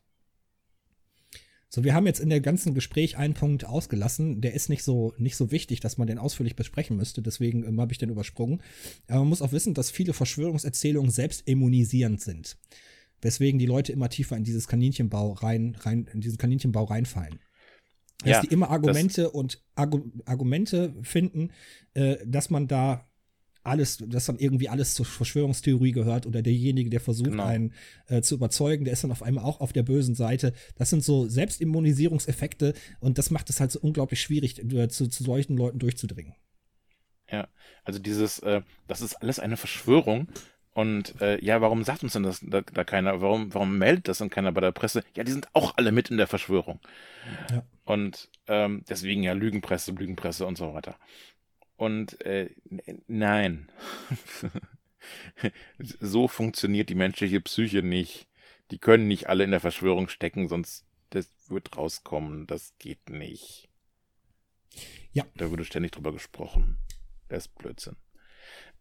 So, 1.73 1.85
wir 1.85 1.95
haben 1.95 2.07
jetzt 2.07 2.21
in 2.21 2.29
der 2.29 2.41
ganzen 2.41 2.75
Gespräch 2.75 3.17
einen 3.17 3.35
Punkt 3.35 3.65
ausgelassen. 3.65 4.41
Der 4.41 4.55
ist 4.55 4.69
nicht 4.69 4.83
so, 4.83 5.15
nicht 5.19 5.37
so 5.37 5.51
wichtig, 5.53 5.81
dass 5.81 5.99
man 5.99 6.09
den 6.09 6.19
ausführlich 6.19 6.57
besprechen 6.57 6.97
müsste. 6.97 7.23
Deswegen 7.23 7.65
ähm, 7.65 7.81
habe 7.81 7.93
ich 7.93 7.99
den 7.99 8.11
übersprungen. 8.11 8.61
Aber 9.07 9.21
man 9.21 9.29
muss 9.29 9.41
auch 9.41 9.53
wissen, 9.53 9.73
dass 9.73 9.91
viele 9.91 10.13
Verschwörungserzählungen 10.13 11.13
selbst 11.13 11.47
immunisierend 11.47 12.21
sind. 12.21 12.59
Weswegen 13.23 13.59
die 13.61 13.67
Leute 13.67 13.93
immer 13.93 14.09
tiefer 14.09 14.37
in 14.37 14.45
dieses 14.45 14.67
Kaninchenbau 14.67 15.33
rein, 15.35 15.77
rein, 15.81 16.09
in 16.13 16.21
diesen 16.21 16.39
Kaninchenbau 16.39 16.85
reinfallen. 16.85 17.39
Dass 18.19 18.31
Ja, 18.31 18.41
die 18.41 18.49
immer 18.49 18.71
Argumente 18.71 19.31
und 19.31 19.63
Argu 19.77 20.11
Argumente 20.27 20.93
finden, 21.03 21.53
äh, 21.95 22.17
dass 22.27 22.51
man 22.51 22.67
da 22.67 23.10
alles, 23.63 23.99
dass 23.99 24.27
dann 24.27 24.39
irgendwie 24.39 24.69
alles 24.69 24.95
zur 24.95 25.07
Verschwörungstheorie 25.07 25.93
gehört 25.93 26.27
oder 26.27 26.43
derjenige, 26.43 26.91
der 26.91 27.01
versucht, 27.01 27.31
Genau. 27.31 27.45
einen 27.45 27.73
äh, 28.09 28.23
zu 28.23 28.35
überzeugen, 28.35 28.85
der 28.85 28.93
ist 28.93 29.05
dann 29.05 29.13
auf 29.13 29.23
einmal 29.23 29.45
auch 29.45 29.61
auf 29.61 29.73
der 29.73 29.83
bösen 29.83 30.15
Seite. 30.15 30.53
Das 30.77 30.91
sind 30.91 31.05
so 31.05 31.29
Selbstimmunisierungseffekte 31.29 32.75
und 33.01 33.19
das 33.19 33.31
macht 33.31 33.51
es 33.51 33.61
halt 33.61 33.71
so 33.71 33.81
unglaublich 33.81 34.21
schwierig, 34.21 34.59
äh, 34.73 34.89
zu, 34.89 35.09
zu 35.09 35.25
solchen 35.25 35.57
Leuten 35.57 35.79
durchzudringen. 35.79 36.35
Ja, 37.31 37.49
also 37.85 37.99
dieses, 37.99 38.41
äh, 38.41 38.63
das 38.89 39.01
ist 39.01 39.15
alles 39.17 39.39
eine 39.39 39.57
Verschwörung. 39.57 40.29
Und 40.73 41.21
äh, 41.21 41.43
ja, 41.45 41.61
warum 41.61 41.83
sagt 41.85 42.05
uns 42.05 42.13
denn 42.13 42.23
das 42.23 42.41
da, 42.43 42.61
da 42.61 42.85
keiner? 42.85 43.21
Warum, 43.21 43.53
warum 43.53 43.77
meldet 43.79 44.09
das 44.09 44.19
denn 44.19 44.31
keiner 44.31 44.53
bei 44.53 44.61
der 44.61 44.73
Presse? 44.73 45.05
Ja, 45.17 45.25
die 45.25 45.33
sind 45.33 45.49
auch 45.53 45.77
alle 45.77 45.91
mit 45.93 46.11
in 46.11 46.17
der 46.17 46.29
Verschwörung. 46.29 46.79
Ja. 47.51 47.65
Und 47.85 48.29
ähm, 48.47 48.85
deswegen 48.89 49.23
ja 49.23 49.33
Lügenpresse, 49.33 49.93
Lügenpresse 49.93 50.47
und 50.47 50.57
so 50.57 50.73
weiter. 50.73 50.97
Und 51.81 52.21
äh, 52.27 52.51
nein, 53.07 53.73
so 55.79 56.29
funktioniert 56.29 56.91
die 56.91 56.95
menschliche 56.95 57.41
Psyche 57.41 57.83
nicht. 57.83 58.29
Die 58.71 58.77
können 58.77 59.09
nicht 59.09 59.31
alle 59.31 59.45
in 59.45 59.51
der 59.51 59.61
Verschwörung 59.61 60.11
stecken, 60.11 60.47
sonst 60.47 60.85
das 61.09 61.31
wird 61.49 61.75
rauskommen. 61.79 62.47
Das 62.47 62.75
geht 62.79 63.09
nicht. 63.09 63.71
Ja. 65.13 65.25
Da 65.37 65.51
wurde 65.51 65.65
ständig 65.65 65.93
drüber 65.93 66.13
gesprochen. 66.13 66.77
Das 67.29 67.47
ist 67.47 67.55
Blödsinn. 67.55 67.97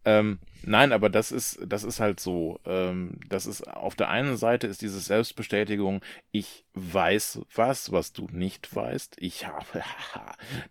Ähm, 0.05 0.39
nein, 0.63 0.93
aber 0.93 1.09
das 1.09 1.31
ist, 1.31 1.59
das 1.67 1.84
ist 1.84 1.99
halt 1.99 2.19
so. 2.19 2.59
Ähm, 2.65 3.19
das 3.27 3.45
ist 3.45 3.67
auf 3.67 3.95
der 3.95 4.09
einen 4.09 4.38
Seite 4.38 4.67
ist 4.67 4.81
diese 4.81 4.99
Selbstbestätigung, 4.99 6.01
ich 6.31 6.65
weiß 6.73 7.41
was, 7.55 7.91
was 7.91 8.13
du 8.13 8.27
nicht 8.31 8.73
weißt. 8.76 9.17
Ich 9.19 9.45
habe, 9.47 9.65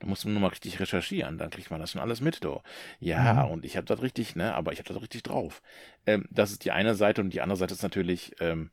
da 0.01 0.07
muss 0.07 0.25
man 0.25 0.35
nur 0.35 0.43
mal 0.43 0.49
richtig 0.49 0.81
recherchieren, 0.81 1.37
dann 1.39 1.51
kriegt 1.51 1.71
man 1.71 1.81
das 1.81 1.93
schon 1.93 2.01
alles 2.01 2.21
mit, 2.21 2.43
do. 2.43 2.63
Ja, 3.01 3.45
Mhm. 3.45 3.51
und 3.51 3.65
ich 3.65 3.77
habe 3.77 3.87
das 3.87 4.01
richtig, 4.03 4.35
ne, 4.37 4.55
aber 4.55 4.73
ich 4.73 4.79
habe 4.79 4.89
das 4.93 5.03
richtig 5.03 5.23
drauf. 5.25 5.63
Ähm, 6.07 6.27
das 6.31 6.51
ist 6.51 6.65
die 6.65 6.73
eine 6.73 6.95
Seite 6.95 7.21
und 7.21 7.31
die 7.35 7.41
andere 7.43 7.59
Seite 7.59 7.75
ist 7.75 7.83
natürlich, 7.83 8.33
ähm, 8.41 8.71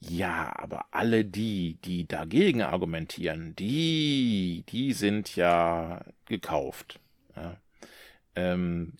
ja, 0.00 0.52
aber 0.56 0.86
alle 0.90 1.24
die, 1.24 1.78
die 1.84 2.06
dagegen 2.06 2.62
argumentieren, 2.62 3.56
die, 3.56 4.64
die 4.68 4.92
sind 4.92 5.34
ja 5.36 6.04
gekauft. 6.26 7.00
Ja. 7.36 7.56
Ähm, 8.36 8.94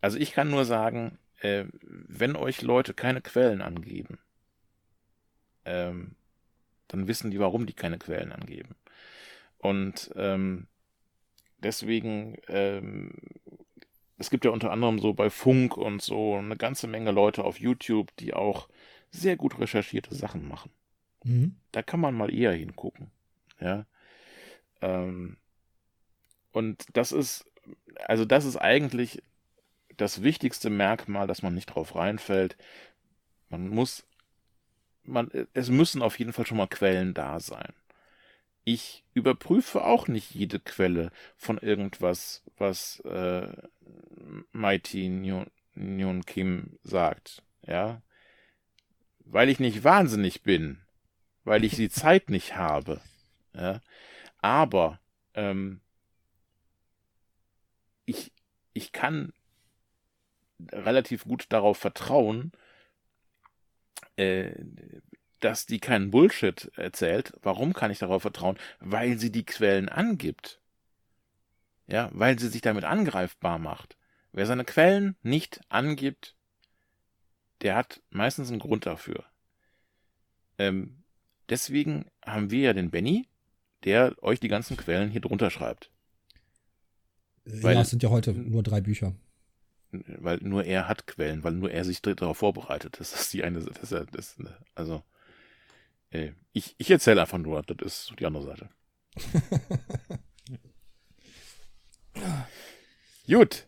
also 0.00 0.18
ich 0.18 0.32
kann 0.32 0.50
nur 0.50 0.64
sagen, 0.64 1.18
äh, 1.40 1.64
wenn 1.82 2.36
euch 2.36 2.62
Leute 2.62 2.94
keine 2.94 3.20
Quellen 3.20 3.62
angeben, 3.62 4.18
ähm, 5.64 6.16
dann 6.88 7.06
wissen 7.06 7.30
die, 7.30 7.38
warum 7.38 7.66
die 7.66 7.72
keine 7.72 7.98
Quellen 7.98 8.32
angeben. 8.32 8.74
Und 9.58 10.10
ähm, 10.16 10.66
deswegen, 11.58 12.36
ähm, 12.48 13.12
es 14.18 14.30
gibt 14.30 14.44
ja 14.44 14.50
unter 14.50 14.70
anderem 14.70 14.98
so 14.98 15.14
bei 15.14 15.30
Funk 15.30 15.76
und 15.76 16.02
so 16.02 16.36
eine 16.36 16.56
ganze 16.56 16.86
Menge 16.86 17.10
Leute 17.10 17.44
auf 17.44 17.60
YouTube, 17.60 18.14
die 18.16 18.34
auch 18.34 18.68
sehr 19.10 19.36
gut 19.36 19.58
recherchierte 19.58 20.14
Sachen 20.14 20.46
machen. 20.48 20.70
Mhm. 21.24 21.56
Da 21.72 21.82
kann 21.82 22.00
man 22.00 22.14
mal 22.14 22.32
eher 22.32 22.52
hingucken. 22.52 23.10
Ja. 23.60 23.86
Ähm, 24.80 25.36
und 26.52 26.84
das 26.94 27.12
ist, 27.12 27.44
also 28.06 28.24
das 28.24 28.44
ist 28.44 28.56
eigentlich 28.56 29.22
das 30.00 30.22
wichtigste 30.22 30.70
Merkmal, 30.70 31.26
dass 31.26 31.42
man 31.42 31.54
nicht 31.54 31.66
drauf 31.66 31.94
reinfällt. 31.94 32.56
Man 33.48 33.68
muss, 33.68 34.06
man, 35.02 35.30
es 35.52 35.68
müssen 35.68 36.02
auf 36.02 36.18
jeden 36.18 36.32
Fall 36.32 36.46
schon 36.46 36.56
mal 36.56 36.66
Quellen 36.66 37.14
da 37.14 37.40
sein. 37.40 37.72
Ich 38.64 39.04
überprüfe 39.14 39.84
auch 39.84 40.08
nicht 40.08 40.34
jede 40.34 40.60
Quelle 40.60 41.10
von 41.36 41.58
irgendwas, 41.58 42.42
was 42.56 43.00
äh, 43.00 43.48
Mighty 44.52 45.08
Nyon, 45.74 46.26
Kim 46.26 46.78
sagt. 46.82 47.42
Ja. 47.66 48.02
Weil 49.20 49.48
ich 49.48 49.60
nicht 49.60 49.84
wahnsinnig 49.84 50.42
bin. 50.42 50.80
Weil 51.44 51.64
ich 51.64 51.74
die 51.76 51.88
Zeit 51.90 52.30
nicht 52.30 52.56
habe. 52.56 53.00
Ja. 53.54 53.80
Aber 54.38 55.00
ähm, 55.34 55.80
ich, 58.04 58.32
ich 58.72 58.92
kann 58.92 59.32
relativ 60.72 61.24
gut 61.24 61.46
darauf 61.50 61.78
vertrauen, 61.78 62.52
äh, 64.16 64.52
dass 65.40 65.66
die 65.66 65.80
keinen 65.80 66.10
Bullshit 66.10 66.70
erzählt. 66.76 67.32
Warum 67.42 67.72
kann 67.72 67.90
ich 67.90 67.98
darauf 67.98 68.22
vertrauen? 68.22 68.58
Weil 68.78 69.18
sie 69.18 69.32
die 69.32 69.44
Quellen 69.46 69.88
angibt. 69.88 70.60
Ja, 71.86 72.10
weil 72.12 72.38
sie 72.38 72.48
sich 72.48 72.60
damit 72.60 72.84
angreifbar 72.84 73.58
macht. 73.58 73.96
Wer 74.32 74.46
seine 74.46 74.64
Quellen 74.64 75.16
nicht 75.22 75.60
angibt, 75.68 76.36
der 77.62 77.74
hat 77.74 78.00
meistens 78.10 78.50
einen 78.50 78.60
Grund 78.60 78.86
dafür. 78.86 79.24
Ähm, 80.58 81.02
deswegen 81.48 82.06
haben 82.24 82.50
wir 82.50 82.60
ja 82.60 82.72
den 82.72 82.90
Benny, 82.90 83.26
der 83.84 84.14
euch 84.22 84.40
die 84.40 84.48
ganzen 84.48 84.76
Quellen 84.76 85.10
hier 85.10 85.20
drunter 85.20 85.50
schreibt. 85.50 85.90
Weil- 87.44 87.74
ja, 87.74 87.80
es 87.80 87.90
sind 87.90 88.02
ja 88.02 88.10
heute 88.10 88.34
nur 88.34 88.62
drei 88.62 88.80
Bücher. 88.80 89.14
Weil 89.92 90.38
nur 90.38 90.64
er 90.64 90.88
hat 90.88 91.06
Quellen, 91.06 91.42
weil 91.44 91.52
nur 91.52 91.70
er 91.70 91.84
sich 91.84 92.00
darauf 92.02 92.38
vorbereitet. 92.38 92.96
Das 93.00 93.12
ist 93.12 93.32
die 93.32 93.42
eine, 93.44 93.60
das 93.60 93.82
ist, 93.82 93.92
ja- 93.92 94.04
das, 94.04 94.38
ist- 94.38 94.48
also 94.74 95.02
äh, 96.10 96.32
ich, 96.52 96.74
ich 96.78 96.90
erzähle 96.90 97.20
einfach 97.22 97.38
nur, 97.38 97.62
das 97.62 98.08
ist 98.10 98.12
die 98.18 98.26
andere 98.26 98.44
Seite. 98.44 98.68
Gut, 103.26 103.64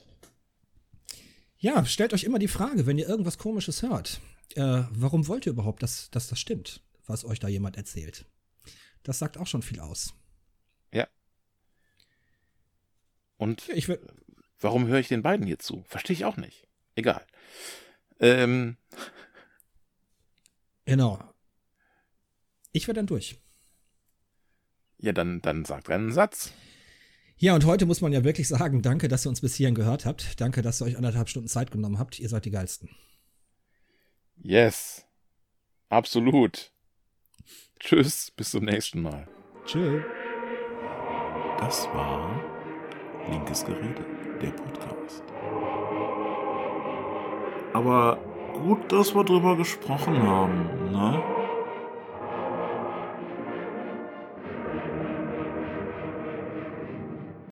Ja, 1.59 1.85
stellt 1.87 2.13
euch 2.13 2.25
immer 2.25 2.39
die 2.41 2.49
Frage, 2.49 2.87
wenn 2.87 2.99
ihr 2.99 3.09
irgendwas 3.09 3.39
Komisches 3.39 3.83
hört, 3.83 4.21
äh, 4.57 4.83
warum 4.91 5.29
wollt 5.29 5.47
ihr 5.47 5.53
überhaupt, 5.53 5.83
dass, 5.83 6.11
dass 6.11 6.27
das 6.27 6.41
stimmt, 6.41 6.83
was 7.07 7.25
euch 7.25 7.39
da 7.39 7.47
jemand 7.49 7.77
erzählt? 7.77 8.27
Das 9.05 9.19
sagt 9.21 9.39
auch 9.39 9.47
schon 9.47 9.63
viel 9.63 9.81
aus. 9.81 10.15
und 13.39 13.67
Ja, 13.67 13.75
ich 13.75 13.89
will, 13.89 13.99
warum 14.63 14.87
höre 14.87 14.99
ich 14.99 15.09
den 15.09 15.23
beiden 15.23 15.47
hier 15.47 15.59
zu? 15.59 15.85
Verstehe 15.87 16.15
ich 16.15 16.25
auch 16.25 16.37
nicht. 16.37 16.67
Egal. 16.95 17.27
Ähm, 18.21 18.77
genau. 20.85 21.19
Ich 22.73 22.87
wäre 22.87 22.95
dann 22.95 23.07
durch. 23.07 23.39
ja, 24.99 25.13
dann, 25.13 25.41
dann 25.43 25.65
sagt 25.65 25.91
einen 25.91 26.13
Satz. 26.13 26.53
Ja, 27.37 27.55
und 27.55 27.65
heute 27.67 27.87
muss 27.87 28.01
man 28.01 28.13
ja 28.13 28.23
wirklich 28.23 28.47
sagen, 28.47 28.83
danke, 28.83 29.09
dass 29.09 29.27
ihr 29.27 29.29
uns 29.29 29.41
bis 29.41 29.57
hierhin 29.57 29.75
gehört 29.75 30.07
habt. 30.07 30.41
Danke, 30.41 30.63
dass 30.63 30.81
ihr 30.81 30.85
euch 30.87 30.97
anderthalb 30.97 31.29
Stunden 31.29 31.49
Zeit 31.49 31.73
genommen 31.73 31.99
habt. 31.99 32.21
Ihr 32.21 32.29
seid 32.29 32.45
die 32.45 32.51
Geilsten. 32.53 32.89
Yes. 34.37 35.05
Absolut. 35.89 36.73
Tschüss, 37.81 38.31
bis 38.31 38.51
zum 38.51 38.65
nächsten 38.65 39.03
Mal. 39.03 39.29
Tschüss. 39.65 40.03
Das 41.59 41.87
war 41.89 42.52
Linkes 43.31 43.65
Gerede, 43.65 44.05
der 44.41 44.51
Podcast. 44.51 45.23
Aber 47.73 48.19
gut, 48.55 48.93
dass 48.93 49.15
wir 49.15 49.25
drüber 49.25 49.57
gesprochen 49.57 50.23
haben, 50.23 50.91
ne? 50.91 51.23